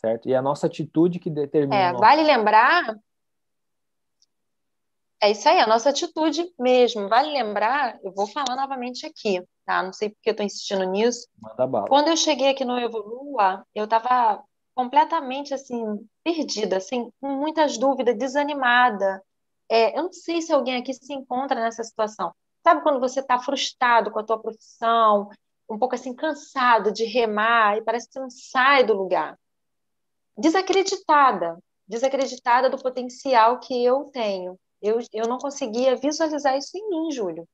certo? 0.00 0.28
E 0.28 0.32
é 0.32 0.36
a 0.36 0.42
nossa 0.42 0.66
atitude 0.66 1.18
que 1.18 1.30
determina. 1.30 1.76
É, 1.76 1.92
vale 1.92 2.22
lembrar. 2.22 2.96
É 5.22 5.30
isso 5.30 5.46
aí, 5.48 5.60
a 5.60 5.66
nossa 5.66 5.90
atitude 5.90 6.50
mesmo. 6.58 7.08
Vale 7.08 7.30
lembrar, 7.30 7.98
eu 8.02 8.12
vou 8.12 8.26
falar 8.26 8.56
novamente 8.56 9.04
aqui, 9.04 9.44
tá? 9.66 9.82
Não 9.82 9.92
sei 9.92 10.08
porque 10.08 10.30
eu 10.30 10.32
estou 10.32 10.46
insistindo 10.46 10.84
nisso. 10.84 11.28
Manda 11.38 11.66
bala. 11.66 11.88
Quando 11.88 12.08
eu 12.08 12.16
cheguei 12.16 12.48
aqui 12.48 12.64
no 12.64 12.78
Evolua, 12.78 13.64
eu 13.74 13.84
estava 13.84 14.42
completamente 14.74 15.52
assim, 15.52 15.84
perdida, 16.24 16.78
assim, 16.78 17.10
com 17.20 17.28
muitas 17.28 17.76
dúvidas, 17.76 18.16
desanimada. 18.16 19.22
É, 19.68 19.96
eu 19.96 20.04
não 20.04 20.12
sei 20.12 20.40
se 20.40 20.52
alguém 20.52 20.76
aqui 20.76 20.94
se 20.94 21.12
encontra 21.12 21.60
nessa 21.60 21.84
situação. 21.84 22.32
Sabe 22.66 22.82
quando 22.82 22.98
você 22.98 23.20
está 23.20 23.38
frustrado 23.38 24.10
com 24.10 24.18
a 24.18 24.24
tua 24.24 24.40
profissão, 24.40 25.28
um 25.68 25.78
pouco 25.78 25.94
assim 25.94 26.14
cansado 26.14 26.90
de 26.90 27.04
remar 27.04 27.76
e 27.76 27.82
parece 27.82 28.06
que 28.06 28.14
você 28.14 28.20
não 28.20 28.30
sai 28.30 28.84
do 28.84 28.94
lugar 28.94 29.38
desacreditada, 30.40 31.58
desacreditada 31.86 32.70
do 32.70 32.78
potencial 32.78 33.60
que 33.60 33.84
eu 33.84 34.04
tenho. 34.06 34.58
Eu, 34.80 34.98
eu 35.12 35.28
não 35.28 35.38
conseguia 35.38 35.96
visualizar 35.96 36.56
isso 36.56 36.76
em 36.76 36.88
mim, 36.88 37.12
Júlio. 37.12 37.46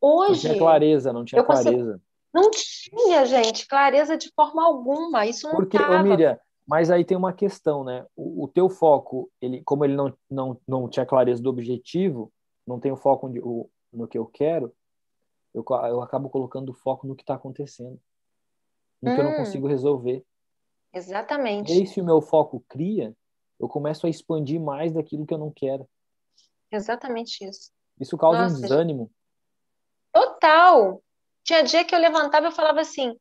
Hoje. 0.00 0.32
Não 0.32 0.54
tinha 0.54 0.58
clareza, 0.58 1.12
não 1.12 1.24
tinha 1.24 1.42
clareza. 1.42 2.00
Não 2.32 2.50
tinha, 2.50 3.24
gente, 3.24 3.66
clareza 3.66 4.16
de 4.18 4.30
forma 4.34 4.64
alguma. 4.64 5.24
Isso 5.24 5.46
não 5.46 5.54
Porque, 5.54 5.78
tava. 5.78 6.00
Ô, 6.00 6.02
Miriam, 6.02 6.38
mas 6.66 6.90
aí 6.90 7.04
tem 7.04 7.16
uma 7.16 7.32
questão, 7.32 7.84
né? 7.84 8.04
O, 8.14 8.44
o, 8.44 8.48
teu 8.48 8.68
foco, 8.68 9.30
ele, 9.40 9.62
como 9.62 9.84
ele 9.84 9.94
não, 9.94 10.12
não, 10.30 10.60
não 10.66 10.88
tinha 10.88 11.06
clareza 11.06 11.42
do 11.42 11.48
objetivo, 11.48 12.32
não 12.66 12.78
tem 12.78 12.92
o 12.92 12.96
foco 12.96 13.28
onde, 13.28 13.40
o, 13.40 13.70
no 13.92 14.08
que 14.08 14.18
eu 14.18 14.26
quero, 14.26 14.74
eu, 15.54 15.64
eu 15.88 16.02
acabo 16.02 16.28
colocando 16.28 16.70
o 16.70 16.74
foco 16.74 17.06
no 17.06 17.14
que 17.14 17.22
está 17.22 17.34
acontecendo, 17.34 17.98
no 19.00 19.10
hum. 19.10 19.14
que 19.14 19.20
eu 19.20 19.24
não 19.24 19.32
hum. 19.32 19.36
consigo 19.36 19.68
resolver. 19.68 20.24
Exatamente. 20.94 21.72
E 21.72 21.80
aí, 21.80 21.86
se 21.86 22.00
o 22.00 22.04
meu 22.04 22.20
foco 22.22 22.64
cria, 22.68 23.14
eu 23.58 23.68
começo 23.68 24.06
a 24.06 24.10
expandir 24.10 24.60
mais 24.60 24.92
daquilo 24.92 25.26
que 25.26 25.34
eu 25.34 25.38
não 25.38 25.50
quero. 25.50 25.88
Exatamente 26.70 27.44
isso. 27.44 27.70
Isso 28.00 28.16
causa 28.16 28.42
Nossa, 28.42 28.56
um 28.56 28.60
desânimo. 28.60 29.10
Total. 30.12 31.02
Tinha 31.42 31.62
dia 31.62 31.84
que 31.84 31.94
eu 31.94 31.98
levantava 31.98 32.48
e 32.48 32.52
falava 32.52 32.80
assim, 32.80 33.16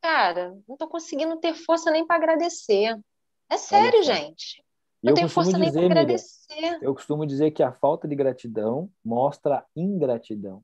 cara, 0.00 0.56
não 0.68 0.76
tô 0.76 0.86
conseguindo 0.86 1.36
ter 1.38 1.54
força 1.54 1.90
nem 1.90 2.06
para 2.06 2.16
agradecer. 2.16 2.98
É 3.50 3.56
sério, 3.56 4.02
gente. 4.02 4.62
Não 5.02 5.12
tenho 5.12 5.28
força 5.28 5.58
nem 5.58 5.70
para 5.70 5.84
agradecer. 5.84 6.78
eu 6.80 6.94
costumo 6.94 7.26
dizer 7.26 7.50
que 7.50 7.62
a 7.62 7.72
falta 7.72 8.08
de 8.08 8.14
gratidão 8.14 8.90
mostra 9.04 9.58
a 9.58 9.66
ingratidão. 9.76 10.62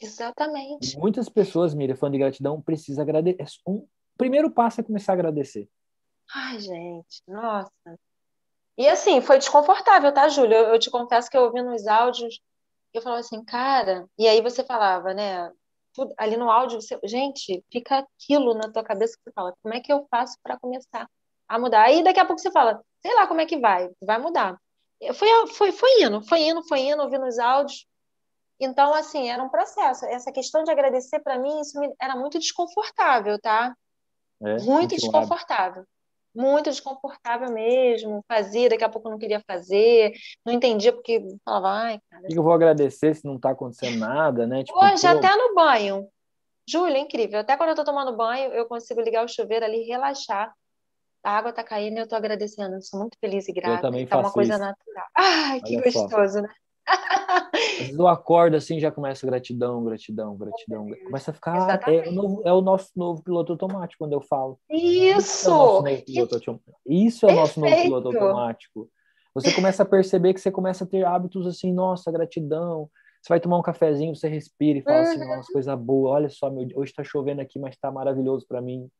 Exatamente. 0.00 0.96
E 0.96 0.98
muitas 0.98 1.28
pessoas, 1.28 1.74
Miriam, 1.74 1.96
fã 1.96 2.10
de 2.10 2.18
gratidão, 2.18 2.60
precisa 2.60 3.02
agradecer. 3.02 3.42
É 3.42 3.70
um 3.70 3.86
primeiro 4.18 4.50
passo 4.50 4.80
é 4.80 4.84
começar 4.84 5.12
a 5.12 5.14
agradecer. 5.14 5.68
Ai, 6.34 6.60
gente, 6.60 7.22
nossa. 7.26 7.70
E 8.78 8.88
assim, 8.88 9.20
foi 9.20 9.38
desconfortável, 9.38 10.12
tá, 10.12 10.28
Júlia? 10.28 10.56
Eu, 10.56 10.68
eu, 10.74 10.78
te 10.78 10.90
confesso 10.90 11.28
que 11.30 11.36
eu 11.36 11.42
ouvi 11.42 11.62
nos 11.62 11.86
áudios, 11.86 12.40
eu 12.94 13.02
falava 13.02 13.20
assim, 13.20 13.44
cara, 13.44 14.06
e 14.18 14.26
aí 14.26 14.40
você 14.40 14.64
falava, 14.64 15.12
né? 15.12 15.50
Tudo, 15.92 16.14
ali 16.16 16.36
no 16.36 16.50
áudio, 16.50 16.80
você, 16.80 16.98
gente, 17.04 17.64
fica 17.72 17.98
aquilo 17.98 18.54
na 18.54 18.70
tua 18.72 18.84
cabeça 18.84 19.16
que 19.16 19.24
você 19.24 19.32
fala, 19.32 19.54
como 19.62 19.74
é 19.74 19.80
que 19.80 19.92
eu 19.92 20.06
faço 20.10 20.36
para 20.42 20.58
começar 20.58 21.08
a 21.48 21.58
mudar? 21.58 21.82
Aí 21.82 22.02
daqui 22.02 22.20
a 22.20 22.24
pouco 22.24 22.40
você 22.40 22.50
fala, 22.52 22.80
sei 23.02 23.14
lá 23.14 23.26
como 23.26 23.40
é 23.40 23.46
que 23.46 23.58
vai, 23.58 23.90
vai 24.02 24.18
mudar. 24.18 24.56
Foi, 25.14 25.28
foi, 25.48 25.72
foi 25.72 26.02
indo, 26.02 26.22
foi 26.22 26.40
indo, 26.40 26.62
foi 26.68 26.80
indo, 26.80 27.02
ouvindo 27.02 27.26
os 27.26 27.38
áudios. 27.38 27.86
Então, 28.60 28.92
assim, 28.94 29.30
era 29.30 29.42
um 29.42 29.48
processo. 29.48 30.04
Essa 30.04 30.30
questão 30.30 30.62
de 30.62 30.70
agradecer, 30.70 31.18
para 31.20 31.38
mim, 31.38 31.60
isso 31.60 31.78
me, 31.80 31.92
era 32.00 32.14
muito 32.14 32.38
desconfortável, 32.38 33.38
tá? 33.40 33.74
É, 34.42 34.58
muito 34.58 34.94
desconfortável. 34.94 35.84
Muito 36.34 36.70
desconfortável 36.70 37.52
mesmo. 37.52 38.24
Fazia, 38.28 38.68
daqui 38.68 38.84
a 38.84 38.88
pouco 38.88 39.10
não 39.10 39.18
queria 39.18 39.42
fazer, 39.46 40.12
não 40.46 40.52
entendia 40.52 40.92
porque 40.92 41.22
falava, 41.44 41.68
ai, 41.68 42.00
cara. 42.08 42.26
que 42.26 42.38
eu 42.38 42.42
vou 42.42 42.52
agradecer 42.52 43.14
se 43.14 43.24
não 43.24 43.36
está 43.36 43.50
acontecendo 43.50 43.98
nada, 43.98 44.46
né? 44.46 44.62
Tipo, 44.62 44.78
Hoje, 44.78 45.02
pô... 45.02 45.08
até 45.08 45.34
no 45.34 45.54
banho. 45.54 46.08
Júlio, 46.68 46.96
é 46.96 47.00
incrível. 47.00 47.40
Até 47.40 47.56
quando 47.56 47.70
eu 47.70 47.72
estou 47.72 47.84
tomando 47.84 48.16
banho, 48.16 48.52
eu 48.52 48.64
consigo 48.66 49.00
ligar 49.00 49.24
o 49.24 49.28
chuveiro 49.28 49.64
ali, 49.64 49.82
relaxar. 49.82 50.54
A 51.22 51.36
água 51.36 51.50
está 51.50 51.64
caindo 51.64 51.96
e 51.96 51.98
eu 51.98 52.04
estou 52.04 52.16
agradecendo. 52.16 52.76
Eu 52.76 52.82
sou 52.82 53.00
muito 53.00 53.18
feliz 53.20 53.48
e 53.48 53.52
grata. 53.52 53.78
Eu 53.78 53.80
também 53.80 54.06
faço 54.06 54.22
É 54.22 54.26
uma 54.26 54.32
coisa 54.32 54.52
isso. 54.54 54.62
natural. 54.62 55.06
Ai, 55.16 55.60
que 55.60 55.76
Olha 55.76 55.84
gostoso, 55.84 56.34
só. 56.34 56.42
né? 56.42 56.48
Às 56.86 57.78
vezes 57.78 57.98
eu 57.98 58.08
acordo 58.08 58.56
assim 58.56 58.80
já 58.80 58.90
começa 58.90 59.26
gratidão, 59.26 59.84
gratidão, 59.84 60.36
gratidão. 60.36 60.86
Começa 61.04 61.30
a 61.30 61.34
ficar. 61.34 61.80
É 61.88 62.08
o, 62.08 62.12
novo, 62.12 62.42
é 62.44 62.52
o, 62.52 62.60
nosso 62.60 62.90
novo 62.96 63.22
piloto 63.22 63.52
automático 63.52 64.04
quando 64.04 64.12
eu 64.12 64.20
falo. 64.20 64.58
Isso! 64.68 65.82
Isso 66.86 67.26
é 67.26 67.32
o 67.32 67.36
nosso 67.36 67.60
novo 67.60 67.74
piloto 67.82 68.08
automático. 68.08 68.88
Você 69.34 69.52
começa 69.52 69.82
a 69.82 69.86
perceber 69.86 70.34
que 70.34 70.40
você 70.40 70.50
começa 70.50 70.84
a 70.84 70.86
ter 70.86 71.04
hábitos 71.04 71.46
assim, 71.46 71.72
nossa, 71.72 72.10
gratidão. 72.10 72.90
Você 73.22 73.28
vai 73.28 73.40
tomar 73.40 73.58
um 73.58 73.62
cafezinho, 73.62 74.14
você 74.14 74.28
respira 74.28 74.78
e 74.78 74.82
fala 74.82 75.02
assim, 75.02 75.18
uhum. 75.18 75.22
assim, 75.22 75.36
nossa, 75.36 75.52
coisa 75.52 75.76
boa, 75.76 76.10
olha 76.10 76.28
só, 76.30 76.50
meu, 76.50 76.66
hoje 76.74 76.90
está 76.90 77.04
chovendo 77.04 77.40
aqui, 77.40 77.58
mas 77.58 77.74
está 77.74 77.90
maravilhoso 77.90 78.46
para 78.48 78.62
mim. 78.62 78.90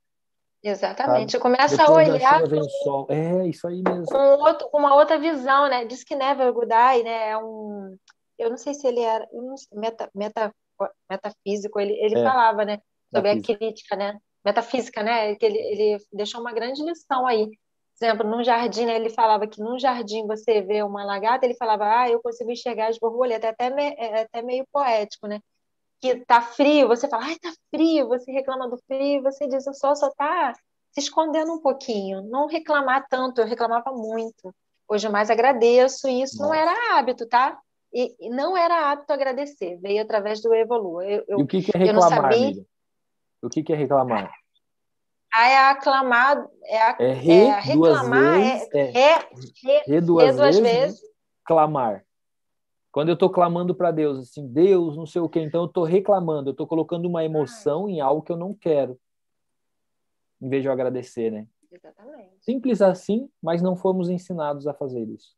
Exatamente. 0.62 1.32
Sabe? 1.32 1.42
Começa 1.42 1.82
a 1.82 1.90
olhar. 1.90 2.46
Vem 2.46 2.60
o 2.60 2.68
sol. 2.68 3.06
É, 3.08 3.46
isso 3.46 3.66
aí 3.66 3.82
mesmo. 3.82 4.06
Um 4.14 4.40
outro, 4.40 4.68
uma 4.72 4.94
outra 4.94 5.18
visão, 5.18 5.68
né? 5.68 5.84
Diz 5.84 6.04
que 6.04 6.14
Never 6.14 6.52
Good 6.52 6.72
Eye, 6.72 7.02
né? 7.02 7.30
É 7.30 7.38
um. 7.38 7.96
Eu 8.38 8.50
não 8.50 8.56
sei 8.56 8.74
se 8.74 8.86
ele 8.86 9.00
era 9.00 9.26
meta, 9.72 10.10
meta, 10.14 10.54
metafísico, 11.08 11.78
ele, 11.80 11.92
ele 11.94 12.18
é. 12.18 12.24
falava, 12.24 12.64
né? 12.64 12.78
Sobre 13.14 13.30
a 13.30 13.42
crítica, 13.42 13.96
né? 13.96 14.18
Metafísica, 14.44 15.02
né? 15.02 15.34
Que 15.34 15.46
ele, 15.46 15.58
ele 15.58 15.98
deixou 16.12 16.40
uma 16.40 16.52
grande 16.52 16.82
lição 16.82 17.26
aí. 17.26 17.46
Por 17.98 18.06
exemplo, 18.06 18.26
num 18.26 18.42
jardim, 18.42 18.86
né, 18.86 18.96
ele 18.96 19.10
falava 19.10 19.46
que 19.46 19.60
num 19.60 19.78
jardim 19.78 20.26
você 20.26 20.62
vê 20.62 20.82
uma 20.82 21.04
lagarta, 21.04 21.44
ele 21.44 21.54
falava, 21.54 21.84
ah, 21.84 22.08
eu 22.08 22.18
consigo 22.22 22.50
enxergar 22.50 22.88
as 22.88 22.98
borboletas, 22.98 23.44
é 23.44 23.52
até, 23.52 23.68
me, 23.68 23.94
é 23.98 24.22
até 24.22 24.40
meio 24.40 24.66
poético, 24.72 25.26
né? 25.26 25.38
Que 26.00 26.24
tá 26.24 26.40
frio, 26.40 26.88
você 26.88 27.08
fala, 27.08 27.24
ai, 27.24 27.36
tá 27.36 27.52
frio, 27.70 28.08
você 28.08 28.32
reclama 28.32 28.68
do 28.68 28.78
frio, 28.86 29.22
você 29.22 29.46
diz, 29.46 29.66
o 29.66 29.74
sol 29.74 29.94
só 29.94 30.10
tá 30.10 30.54
se 30.92 31.00
escondendo 31.00 31.52
um 31.52 31.60
pouquinho, 31.60 32.22
não 32.22 32.46
reclamar 32.46 33.06
tanto, 33.08 33.40
eu 33.40 33.46
reclamava 33.46 33.92
muito. 33.92 34.54
Hoje 34.88 35.08
mais 35.08 35.30
agradeço, 35.30 36.08
e 36.08 36.22
isso 36.22 36.38
Nossa. 36.38 36.48
não 36.48 36.54
era 36.54 36.98
hábito, 36.98 37.26
tá? 37.26 37.58
E, 37.92 38.14
e, 38.18 38.30
não 38.30 38.56
era 38.56 38.90
hábito 38.90 39.12
agradecer, 39.12 39.76
veio 39.80 40.02
através 40.02 40.40
do 40.40 40.54
Evolua. 40.54 41.04
Eu, 41.04 41.24
eu, 41.28 41.38
e 41.40 41.42
o 41.42 41.46
que, 41.46 41.62
que 41.62 41.76
é 41.76 41.78
reclamar, 41.78 42.32
sabia... 42.32 42.64
O 43.42 43.48
que, 43.48 43.62
que 43.62 43.72
é 43.72 43.76
reclamar? 43.76 44.32
Ah, 45.32 45.48
é 45.48 45.58
aclamar, 45.58 46.44
é, 46.64 46.82
a, 46.82 46.96
é, 46.98 47.12
re, 47.12 47.32
é 47.32 47.60
reclamar, 47.60 48.40
vezes, 48.40 48.68
é, 48.74 48.98
é, 48.98 49.18
re, 49.18 49.82
re, 49.86 50.00
duas, 50.00 50.36
duas 50.36 50.58
vezes, 50.58 50.60
vezes, 50.60 51.00
clamar. 51.44 52.04
Quando 52.92 53.08
eu 53.08 53.14
estou 53.14 53.30
clamando 53.30 53.74
para 53.74 53.90
Deus, 53.90 54.18
assim, 54.18 54.46
Deus, 54.48 54.96
não 54.96 55.06
sei 55.06 55.22
o 55.22 55.28
quê, 55.28 55.40
então 55.40 55.62
eu 55.62 55.66
estou 55.66 55.84
reclamando, 55.84 56.50
eu 56.50 56.52
estou 56.52 56.66
colocando 56.66 57.06
uma 57.06 57.24
emoção 57.24 57.88
em 57.88 58.00
algo 58.00 58.22
que 58.22 58.32
eu 58.32 58.36
não 58.36 58.52
quero, 58.52 58.98
em 60.40 60.48
vez 60.48 60.62
de 60.62 60.68
eu 60.68 60.72
agradecer, 60.72 61.30
né? 61.30 61.46
Exatamente. 61.70 62.34
Simples 62.40 62.82
assim, 62.82 63.30
mas 63.40 63.62
não 63.62 63.76
fomos 63.76 64.08
ensinados 64.08 64.66
a 64.66 64.74
fazer 64.74 65.04
isso. 65.08 65.36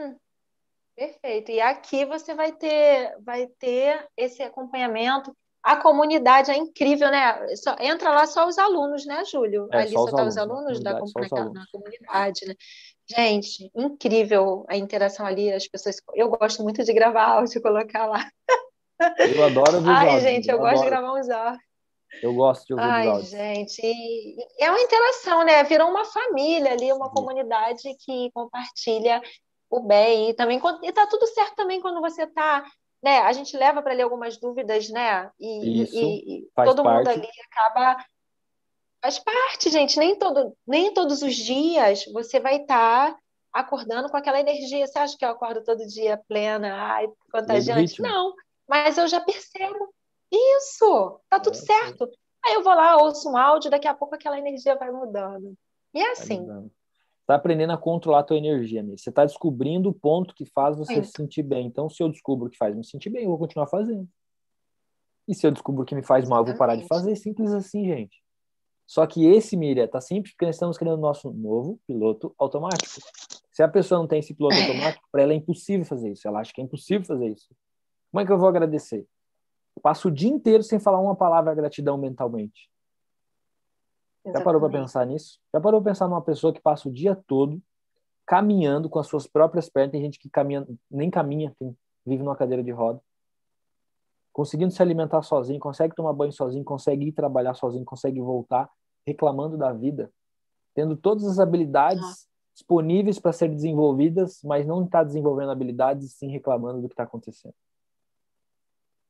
Hum, 0.00 0.16
perfeito. 0.96 1.50
E 1.50 1.60
aqui 1.60 2.06
você 2.06 2.34
vai 2.34 2.52
ter, 2.52 3.14
vai 3.20 3.46
ter 3.58 4.08
esse 4.16 4.42
acompanhamento. 4.42 5.36
A 5.62 5.76
comunidade 5.76 6.50
é 6.50 6.56
incrível, 6.56 7.10
né? 7.10 7.54
Só, 7.56 7.76
entra 7.78 8.10
lá 8.10 8.26
só 8.26 8.46
os 8.46 8.56
alunos, 8.56 9.04
né, 9.04 9.22
Júlio? 9.26 9.68
É, 9.72 9.80
Ali 9.80 9.92
só, 9.92 10.06
só 10.06 10.16
tá 10.16 10.24
os 10.24 10.38
alunos 10.38 10.80
da, 10.80 10.92
na 10.92 11.66
comunidade, 11.70 12.46
né? 12.46 12.54
Gente, 13.10 13.70
incrível 13.74 14.66
a 14.68 14.76
interação 14.76 15.24
ali, 15.24 15.52
as 15.52 15.66
pessoas. 15.66 15.96
Eu 16.14 16.28
gosto 16.28 16.62
muito 16.62 16.84
de 16.84 16.92
gravar 16.92 17.24
áudio, 17.40 17.62
colocar 17.62 18.06
lá. 18.06 18.30
Eu 19.00 19.44
adoro 19.44 19.76
ouvir 19.76 19.90
Ai, 19.90 20.20
gente, 20.20 20.48
eu, 20.48 20.56
eu 20.56 20.60
gosto 20.60 20.82
de 20.82 20.90
gravar 20.90 21.14
uns 21.14 21.30
áudios. 21.30 21.62
Eu 22.22 22.34
gosto 22.34 22.66
de 22.66 22.74
ouvir 22.74 22.84
Ai, 22.84 23.08
áudios. 23.08 23.30
gente, 23.30 24.36
é 24.58 24.70
uma 24.70 24.80
interação, 24.80 25.44
né? 25.44 25.62
Virou 25.64 25.88
uma 25.88 26.04
família 26.04 26.72
ali, 26.72 26.92
uma 26.92 27.08
Sim. 27.08 27.14
comunidade 27.14 27.94
que 28.04 28.30
compartilha 28.32 29.22
o 29.70 29.80
bem. 29.80 30.30
E 30.30 30.34
também 30.34 30.60
e 30.82 30.92
tá 30.92 31.06
tudo 31.06 31.26
certo 31.28 31.54
também 31.54 31.80
quando 31.80 32.00
você 32.00 32.26
tá, 32.26 32.64
né? 33.02 33.20
A 33.20 33.32
gente 33.32 33.56
leva 33.56 33.80
para 33.80 33.92
ali 33.92 34.02
algumas 34.02 34.38
dúvidas, 34.38 34.88
né? 34.90 35.30
E, 35.38 35.82
Isso, 35.82 35.96
e, 35.96 36.38
e 36.40 36.48
todo 36.64 36.82
parte. 36.82 36.98
mundo 36.98 37.08
ali 37.08 37.28
acaba 37.50 38.04
Faz 39.00 39.18
parte, 39.18 39.70
gente. 39.70 39.98
Nem, 39.98 40.16
todo, 40.16 40.56
nem 40.66 40.92
todos 40.92 41.22
os 41.22 41.34
dias 41.34 42.04
você 42.12 42.40
vai 42.40 42.56
estar 42.56 43.12
tá 43.12 43.20
acordando 43.52 44.08
com 44.08 44.16
aquela 44.16 44.40
energia. 44.40 44.86
Você 44.86 44.98
acha 44.98 45.16
que 45.16 45.24
eu 45.24 45.30
acordo 45.30 45.62
todo 45.62 45.86
dia 45.86 46.20
plena, 46.28 46.74
ai, 46.74 47.08
contagiante? 47.32 48.02
Não, 48.02 48.34
mas 48.68 48.98
eu 48.98 49.06
já 49.06 49.20
percebo. 49.20 49.92
Isso, 50.30 51.20
tá 51.30 51.40
tudo 51.40 51.56
é, 51.56 51.60
certo. 51.60 52.10
Aí 52.44 52.54
eu 52.54 52.62
vou 52.62 52.74
lá, 52.74 52.96
ouço 52.96 53.30
um 53.30 53.36
áudio, 53.36 53.70
daqui 53.70 53.88
a 53.88 53.94
pouco 53.94 54.14
aquela 54.14 54.38
energia 54.38 54.76
vai 54.76 54.90
mudando. 54.90 55.54
E 55.94 56.00
é 56.00 56.12
assim. 56.12 56.46
Tá 57.26 57.34
aprendendo 57.34 57.72
a 57.72 57.78
controlar 57.78 58.20
a 58.20 58.24
tua 58.24 58.38
energia, 58.38 58.80
amiga. 58.80 58.96
Você 58.96 59.10
está 59.10 59.24
descobrindo 59.24 59.90
o 59.90 59.94
ponto 59.94 60.34
que 60.34 60.46
faz 60.46 60.76
você 60.78 61.04
se 61.04 61.12
sentir 61.12 61.42
bem. 61.42 61.66
Então, 61.66 61.88
se 61.88 62.02
eu 62.02 62.08
descubro 62.08 62.46
o 62.46 62.50
que 62.50 62.56
faz 62.56 62.74
me 62.74 62.84
sentir 62.84 63.10
bem, 63.10 63.24
eu 63.24 63.28
vou 63.28 63.38
continuar 63.38 63.66
fazendo. 63.66 64.08
E 65.26 65.34
se 65.34 65.46
eu 65.46 65.50
descubro 65.50 65.82
o 65.82 65.84
que 65.84 65.94
me 65.94 66.02
faz 66.02 66.26
mal, 66.26 66.40
eu 66.40 66.46
vou 66.46 66.56
parar 66.56 66.76
de 66.76 66.86
fazer. 66.86 67.14
Simples 67.16 67.52
assim, 67.52 67.84
gente. 67.84 68.22
Só 68.88 69.06
que 69.06 69.26
esse, 69.26 69.54
Miriam, 69.54 69.84
está 69.84 70.00
sempre 70.00 70.30
porque 70.30 70.46
nós 70.46 70.54
estamos 70.54 70.78
criando 70.78 70.98
nosso 70.98 71.30
novo 71.30 71.78
piloto 71.86 72.34
automático. 72.38 73.02
Se 73.52 73.62
a 73.62 73.68
pessoa 73.68 74.00
não 74.00 74.06
tem 74.06 74.20
esse 74.20 74.32
piloto 74.32 74.56
automático, 74.56 75.06
para 75.12 75.22
ela 75.22 75.34
é 75.34 75.36
impossível 75.36 75.84
fazer 75.84 76.10
isso. 76.10 76.26
Ela 76.26 76.40
acha 76.40 76.54
que 76.54 76.60
é 76.62 76.64
impossível 76.64 77.04
fazer 77.04 77.28
isso. 77.28 77.54
Como 78.10 78.22
é 78.22 78.24
que 78.24 78.32
eu 78.32 78.38
vou 78.38 78.48
agradecer? 78.48 79.06
Eu 79.76 79.82
passo 79.82 80.08
o 80.08 80.10
dia 80.10 80.30
inteiro 80.30 80.62
sem 80.62 80.80
falar 80.80 81.00
uma 81.00 81.14
palavra 81.14 81.54
gratidão 81.54 81.98
mentalmente. 81.98 82.70
Exatamente. 84.24 84.38
Já 84.38 84.42
parou 84.42 84.60
para 84.62 84.80
pensar 84.80 85.06
nisso? 85.06 85.38
Já 85.52 85.60
parou 85.60 85.82
para 85.82 85.90
pensar 85.90 86.08
numa 86.08 86.22
pessoa 86.22 86.50
que 86.50 86.60
passa 86.60 86.88
o 86.88 86.92
dia 86.92 87.14
todo 87.26 87.60
caminhando 88.26 88.88
com 88.88 88.98
as 88.98 89.06
suas 89.06 89.26
próprias 89.26 89.68
pernas? 89.68 89.92
Tem 89.92 90.00
gente 90.00 90.18
que 90.18 90.30
caminha, 90.30 90.66
nem 90.90 91.10
caminha, 91.10 91.54
tem, 91.58 91.76
vive 92.06 92.22
numa 92.22 92.36
cadeira 92.36 92.64
de 92.64 92.70
roda 92.70 93.02
conseguindo 94.38 94.72
se 94.72 94.80
alimentar 94.80 95.20
sozinho, 95.22 95.58
consegue 95.58 95.96
tomar 95.96 96.12
banho 96.12 96.30
sozinho, 96.30 96.62
consegue 96.62 97.08
ir 97.08 97.12
trabalhar 97.12 97.54
sozinho, 97.54 97.84
consegue 97.84 98.20
voltar, 98.20 98.70
reclamando 99.04 99.58
da 99.58 99.72
vida, 99.72 100.12
tendo 100.76 100.96
todas 100.96 101.24
as 101.24 101.40
habilidades 101.40 102.04
ah. 102.04 102.28
disponíveis 102.54 103.18
para 103.18 103.32
ser 103.32 103.48
desenvolvidas, 103.48 104.38
mas 104.44 104.64
não 104.64 104.84
está 104.84 105.02
desenvolvendo 105.02 105.50
habilidades 105.50 106.06
e 106.06 106.10
sim 106.10 106.30
reclamando 106.30 106.80
do 106.80 106.86
que 106.86 106.92
está 106.92 107.02
acontecendo. 107.02 107.54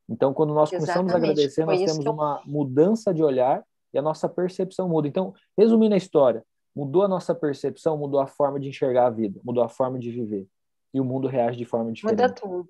Então, 0.08 0.32
quando 0.32 0.54
nós 0.54 0.70
começamos 0.70 1.12
a 1.12 1.18
agradecer, 1.18 1.62
Foi 1.62 1.76
nós 1.76 1.92
temos 1.92 2.06
eu... 2.06 2.12
uma 2.12 2.42
mudança 2.46 3.12
de 3.12 3.22
olhar 3.22 3.62
e 3.92 3.98
a 3.98 4.02
nossa 4.02 4.30
percepção 4.30 4.88
muda. 4.88 5.08
Então, 5.08 5.34
resumindo 5.58 5.92
a 5.92 5.98
história, 5.98 6.42
mudou 6.74 7.02
a 7.02 7.08
nossa 7.08 7.34
percepção, 7.34 7.98
mudou 7.98 8.18
a 8.18 8.26
forma 8.26 8.58
de 8.58 8.68
enxergar 8.68 9.08
a 9.08 9.10
vida, 9.10 9.38
mudou 9.44 9.62
a 9.62 9.68
forma 9.68 9.98
de 9.98 10.10
viver. 10.10 10.48
E 10.94 10.98
o 10.98 11.04
mundo 11.04 11.28
reage 11.28 11.58
de 11.58 11.66
forma 11.66 11.92
diferente. 11.92 12.18
Muda 12.18 12.32
tudo. 12.32 12.68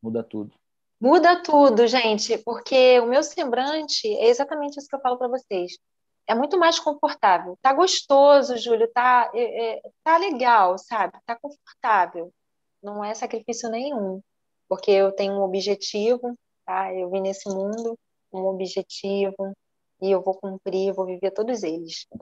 Muda 0.00 0.22
tudo. 0.22 0.54
Muda 1.00 1.42
tudo, 1.42 1.86
gente, 1.86 2.38
porque 2.38 2.98
o 3.00 3.06
meu 3.06 3.22
semblante 3.22 4.08
é 4.16 4.28
exatamente 4.28 4.78
isso 4.78 4.88
que 4.88 4.96
eu 4.96 5.00
falo 5.00 5.18
para 5.18 5.28
vocês. 5.28 5.72
É 6.26 6.34
muito 6.34 6.58
mais 6.58 6.78
confortável. 6.78 7.56
Tá 7.60 7.72
gostoso, 7.72 8.56
Júlio, 8.56 8.90
tá, 8.92 9.30
é, 9.34 9.76
é, 9.76 9.82
tá 10.02 10.16
legal, 10.16 10.78
sabe? 10.78 11.18
Tá 11.26 11.36
confortável. 11.38 12.32
Não 12.82 13.04
é 13.04 13.14
sacrifício 13.14 13.70
nenhum, 13.70 14.22
porque 14.68 14.90
eu 14.90 15.12
tenho 15.12 15.34
um 15.34 15.42
objetivo, 15.42 16.34
tá? 16.64 16.92
Eu 16.94 17.10
vim 17.10 17.20
nesse 17.20 17.48
mundo 17.48 17.96
com 18.30 18.40
um 18.40 18.46
objetivo 18.46 19.54
e 20.00 20.10
eu 20.10 20.22
vou 20.22 20.34
cumprir, 20.34 20.94
vou 20.94 21.04
viver 21.04 21.30
todos 21.30 21.62
eles. 21.62 22.06
Um, 22.10 22.16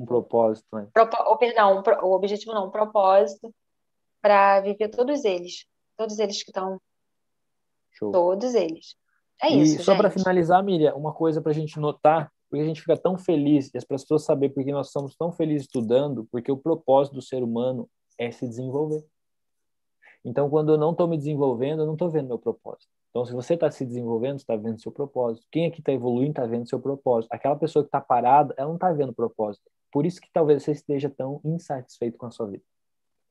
um 0.00 0.04
propósito, 0.04 0.66
né? 0.72 0.88
Propo 0.92 1.16
oh, 1.26 1.36
perdão, 1.36 1.78
um 1.78 1.82
pro 1.82 2.04
o 2.04 2.12
objetivo 2.12 2.52
não, 2.52 2.66
um 2.66 2.70
propósito 2.70 3.54
para 4.20 4.60
viver 4.60 4.88
todos 4.88 5.24
eles. 5.24 5.64
Todos 5.96 6.18
eles 6.18 6.42
que 6.42 6.50
estão 6.50 6.80
Show. 7.92 8.12
Todos 8.12 8.54
eles. 8.54 8.96
É 9.42 9.52
e 9.52 9.62
isso. 9.62 9.82
só 9.82 9.96
para 9.96 10.10
finalizar, 10.10 10.62
Miriam, 10.62 10.94
uma 10.94 11.12
coisa 11.12 11.40
para 11.40 11.50
a 11.50 11.54
gente 11.54 11.78
notar, 11.80 12.30
porque 12.48 12.62
a 12.62 12.66
gente 12.66 12.80
fica 12.80 12.96
tão 12.96 13.16
feliz, 13.16 13.72
e 13.72 13.78
as 13.78 13.84
pessoas 13.84 14.24
saber 14.24 14.50
porque 14.50 14.72
nós 14.72 14.88
estamos 14.88 15.16
tão 15.16 15.32
felizes 15.32 15.66
estudando, 15.66 16.26
porque 16.30 16.52
o 16.52 16.56
propósito 16.56 17.14
do 17.14 17.22
ser 17.22 17.42
humano 17.42 17.88
é 18.18 18.30
se 18.30 18.46
desenvolver. 18.46 19.04
Então, 20.24 20.50
quando 20.50 20.72
eu 20.72 20.78
não 20.78 20.90
estou 20.90 21.08
me 21.08 21.16
desenvolvendo, 21.16 21.82
eu 21.82 21.86
não 21.86 21.94
estou 21.94 22.10
vendo 22.10 22.28
meu 22.28 22.38
propósito. 22.38 22.90
Então, 23.10 23.24
se 23.24 23.32
você 23.32 23.54
está 23.54 23.70
se 23.70 23.84
desenvolvendo, 23.84 24.38
está 24.38 24.54
vendo 24.54 24.80
seu 24.80 24.92
propósito. 24.92 25.46
Quem 25.50 25.66
aqui 25.66 25.80
está 25.80 25.92
evoluindo 25.92 26.30
está 26.30 26.46
vendo 26.46 26.68
seu 26.68 26.78
propósito. 26.78 27.32
Aquela 27.32 27.56
pessoa 27.56 27.82
que 27.82 27.88
está 27.88 28.00
parada, 28.00 28.54
ela 28.56 28.68
não 28.68 28.76
está 28.76 28.92
vendo 28.92 29.12
propósito. 29.12 29.64
Por 29.90 30.06
isso 30.06 30.20
que 30.20 30.28
talvez 30.32 30.62
você 30.62 30.72
esteja 30.72 31.10
tão 31.10 31.40
insatisfeito 31.44 32.18
com 32.18 32.26
a 32.26 32.30
sua 32.30 32.46
vida. 32.46 32.62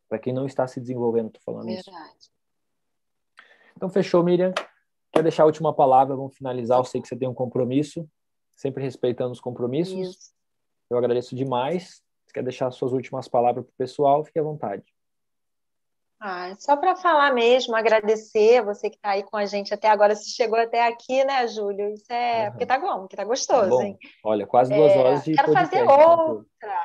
Para 0.10 0.20
quem 0.20 0.34
não 0.34 0.46
está 0.46 0.68
se 0.68 0.82
desenvolvendo, 0.82 1.28
estou 1.28 1.42
falando 1.46 1.68
Verdade. 1.68 1.88
isso. 2.18 2.32
Então, 3.80 3.88
fechou, 3.90 4.22
Miriam. 4.22 4.54
Quer 5.14 5.24
deixar 5.24 5.44
a 5.44 5.46
última 5.46 5.74
palavra? 5.74 6.14
Vamos 6.14 6.36
finalizar. 6.36 6.78
Eu 6.78 6.84
sei 6.84 7.02
que 7.02 7.08
você 7.08 7.16
tem 7.16 7.30
um 7.30 7.34
compromisso, 7.34 8.06
sempre 8.52 8.84
respeitando 8.84 9.32
os 9.32 9.40
compromissos. 9.40 9.98
Isso. 9.98 10.34
Eu 10.90 10.98
agradeço 10.98 11.34
demais. 11.34 12.02
Você 12.26 12.34
quer 12.34 12.44
deixar 12.44 12.70
suas 12.72 12.92
últimas 12.92 13.30
palavras 13.30 13.64
para 13.64 13.72
o 13.72 13.78
pessoal? 13.78 14.26
Fique 14.26 14.38
à 14.38 14.44
vontade. 14.44 14.84
Ah, 16.20 16.54
só 16.60 16.76
para 16.76 16.98
falar 16.98 17.34
mesmo, 17.34 17.74
agradecer 17.74 18.62
você 18.66 18.90
que 18.90 18.98
está 18.98 19.12
aí 19.12 19.24
com 19.24 19.38
a 19.38 19.46
gente 19.46 19.74
até 19.74 19.88
agora, 19.88 20.14
se 20.14 20.32
chegou 20.32 20.60
até 20.60 20.86
aqui, 20.86 21.24
né, 21.24 21.48
Júlio? 21.48 21.94
Isso 21.94 22.12
é 22.12 22.44
uhum. 22.44 22.52
porque 22.52 22.66
tá 22.66 22.78
bom, 22.78 23.00
porque 23.00 23.16
tá 23.16 23.24
gostoso, 23.24 23.70
bom. 23.70 23.82
hein? 23.82 23.98
Olha, 24.26 24.46
quase 24.46 24.76
duas 24.76 24.92
é... 24.92 24.98
horas 24.98 25.24
de 25.24 25.34
Quero 25.36 25.54
podcast, 25.54 25.78
fazer 25.78 25.90
outra. 25.90 26.76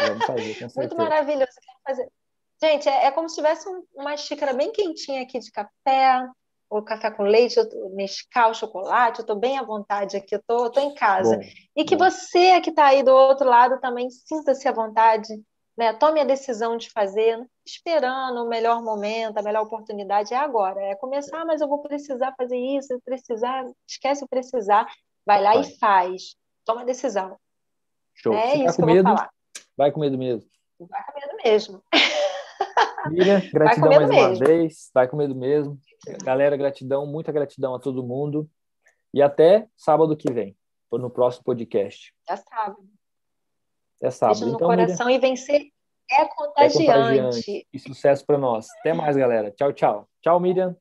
Vamos 0.00 0.26
fazer, 0.26 0.48
com 0.48 0.68
certeza. 0.68 0.80
Muito 0.80 0.96
maravilhoso. 0.98 1.52
Quero 1.64 1.78
fazer. 1.86 2.12
Gente, 2.62 2.88
é, 2.88 3.06
é, 3.06 3.10
como 3.10 3.28
se 3.28 3.36
tivesse 3.36 3.66
uma 3.94 4.16
xícara 4.16 4.52
bem 4.52 4.70
quentinha 4.72 5.22
aqui 5.22 5.38
de 5.38 5.50
café, 5.50 6.28
ou 6.68 6.82
café 6.82 7.10
com 7.10 7.22
leite, 7.22 7.56
Nescau, 7.94 8.54
chocolate, 8.54 9.20
eu 9.20 9.22
estou 9.22 9.36
bem 9.36 9.58
à 9.58 9.62
vontade 9.62 10.16
aqui, 10.16 10.34
eu 10.34 10.42
tô, 10.46 10.70
tô 10.70 10.80
em 10.80 10.94
casa. 10.94 11.36
Bom, 11.36 11.42
e 11.76 11.84
que 11.84 11.96
bom. 11.96 12.04
você 12.08 12.60
que 12.60 12.70
está 12.70 12.86
aí 12.86 13.02
do 13.02 13.12
outro 13.12 13.48
lado 13.48 13.80
também 13.80 14.08
sinta-se 14.10 14.68
à 14.68 14.72
vontade 14.72 15.34
né? 15.80 15.94
Tome 15.94 16.20
a 16.20 16.24
decisão 16.24 16.76
de 16.76 16.90
fazer, 16.90 17.42
esperando 17.64 18.44
o 18.44 18.48
melhor 18.48 18.82
momento, 18.82 19.38
a 19.38 19.42
melhor 19.42 19.62
oportunidade 19.62 20.34
é 20.34 20.36
agora. 20.36 20.78
É 20.82 20.94
começar, 20.94 21.42
mas 21.46 21.62
eu 21.62 21.68
vou 21.68 21.80
precisar 21.80 22.34
fazer 22.36 22.58
isso, 22.58 23.00
precisar, 23.02 23.64
esquece 23.88 24.22
o 24.22 24.28
precisar, 24.28 24.86
vai 25.24 25.42
lá 25.42 25.54
vai. 25.54 25.62
e 25.62 25.78
faz. 25.78 26.36
Toma 26.66 26.82
a 26.82 26.84
decisão. 26.84 27.34
Show. 28.14 28.34
É 28.34 28.58
Você 28.58 28.64
isso 28.64 28.76
que 28.76 28.82
eu 28.82 28.86
medo, 28.86 29.08
vou 29.08 29.16
falar. 29.16 29.30
Vai 29.74 29.90
com 29.90 30.00
medo 30.00 30.18
mesmo. 30.18 30.46
Vai 30.78 31.02
com 31.06 31.18
medo 31.18 31.36
mesmo. 31.42 31.82
Miriam, 33.10 33.40
gratidão 33.52 33.90
mais 33.90 34.08
mesmo. 34.08 34.28
uma 34.28 34.34
vez. 34.38 34.90
Vai 34.94 35.08
com 35.08 35.16
medo 35.16 35.34
mesmo. 35.34 35.78
Galera, 36.24 36.56
gratidão, 36.56 37.06
muita 37.06 37.32
gratidão 37.32 37.74
a 37.74 37.78
todo 37.78 38.02
mundo. 38.02 38.48
E 39.12 39.20
até 39.20 39.68
sábado 39.76 40.16
que 40.16 40.32
vem, 40.32 40.56
no 40.92 41.10
próximo 41.10 41.44
podcast. 41.44 42.14
Já 42.28 42.36
sábado. 42.36 42.78
Até 44.00 44.10
sábado. 44.10 44.38
Beijo 44.38 44.50
no 44.50 44.56
então, 44.56 44.68
coração 44.68 45.06
Miriam, 45.06 45.18
e 45.18 45.20
vencer 45.20 45.62
é 46.10 46.24
contagiante. 46.26 46.82
é 46.82 46.94
contagiante. 46.94 47.68
E 47.72 47.78
sucesso 47.78 48.24
para 48.26 48.38
nós. 48.38 48.66
Até 48.80 48.92
mais, 48.92 49.16
galera. 49.16 49.50
Tchau, 49.50 49.72
tchau. 49.72 50.08
Tchau, 50.20 50.40
Miriam. 50.40 50.76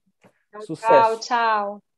Sucesso. 0.62 1.20
Tchau, 1.20 1.20
tchau. 1.20 1.89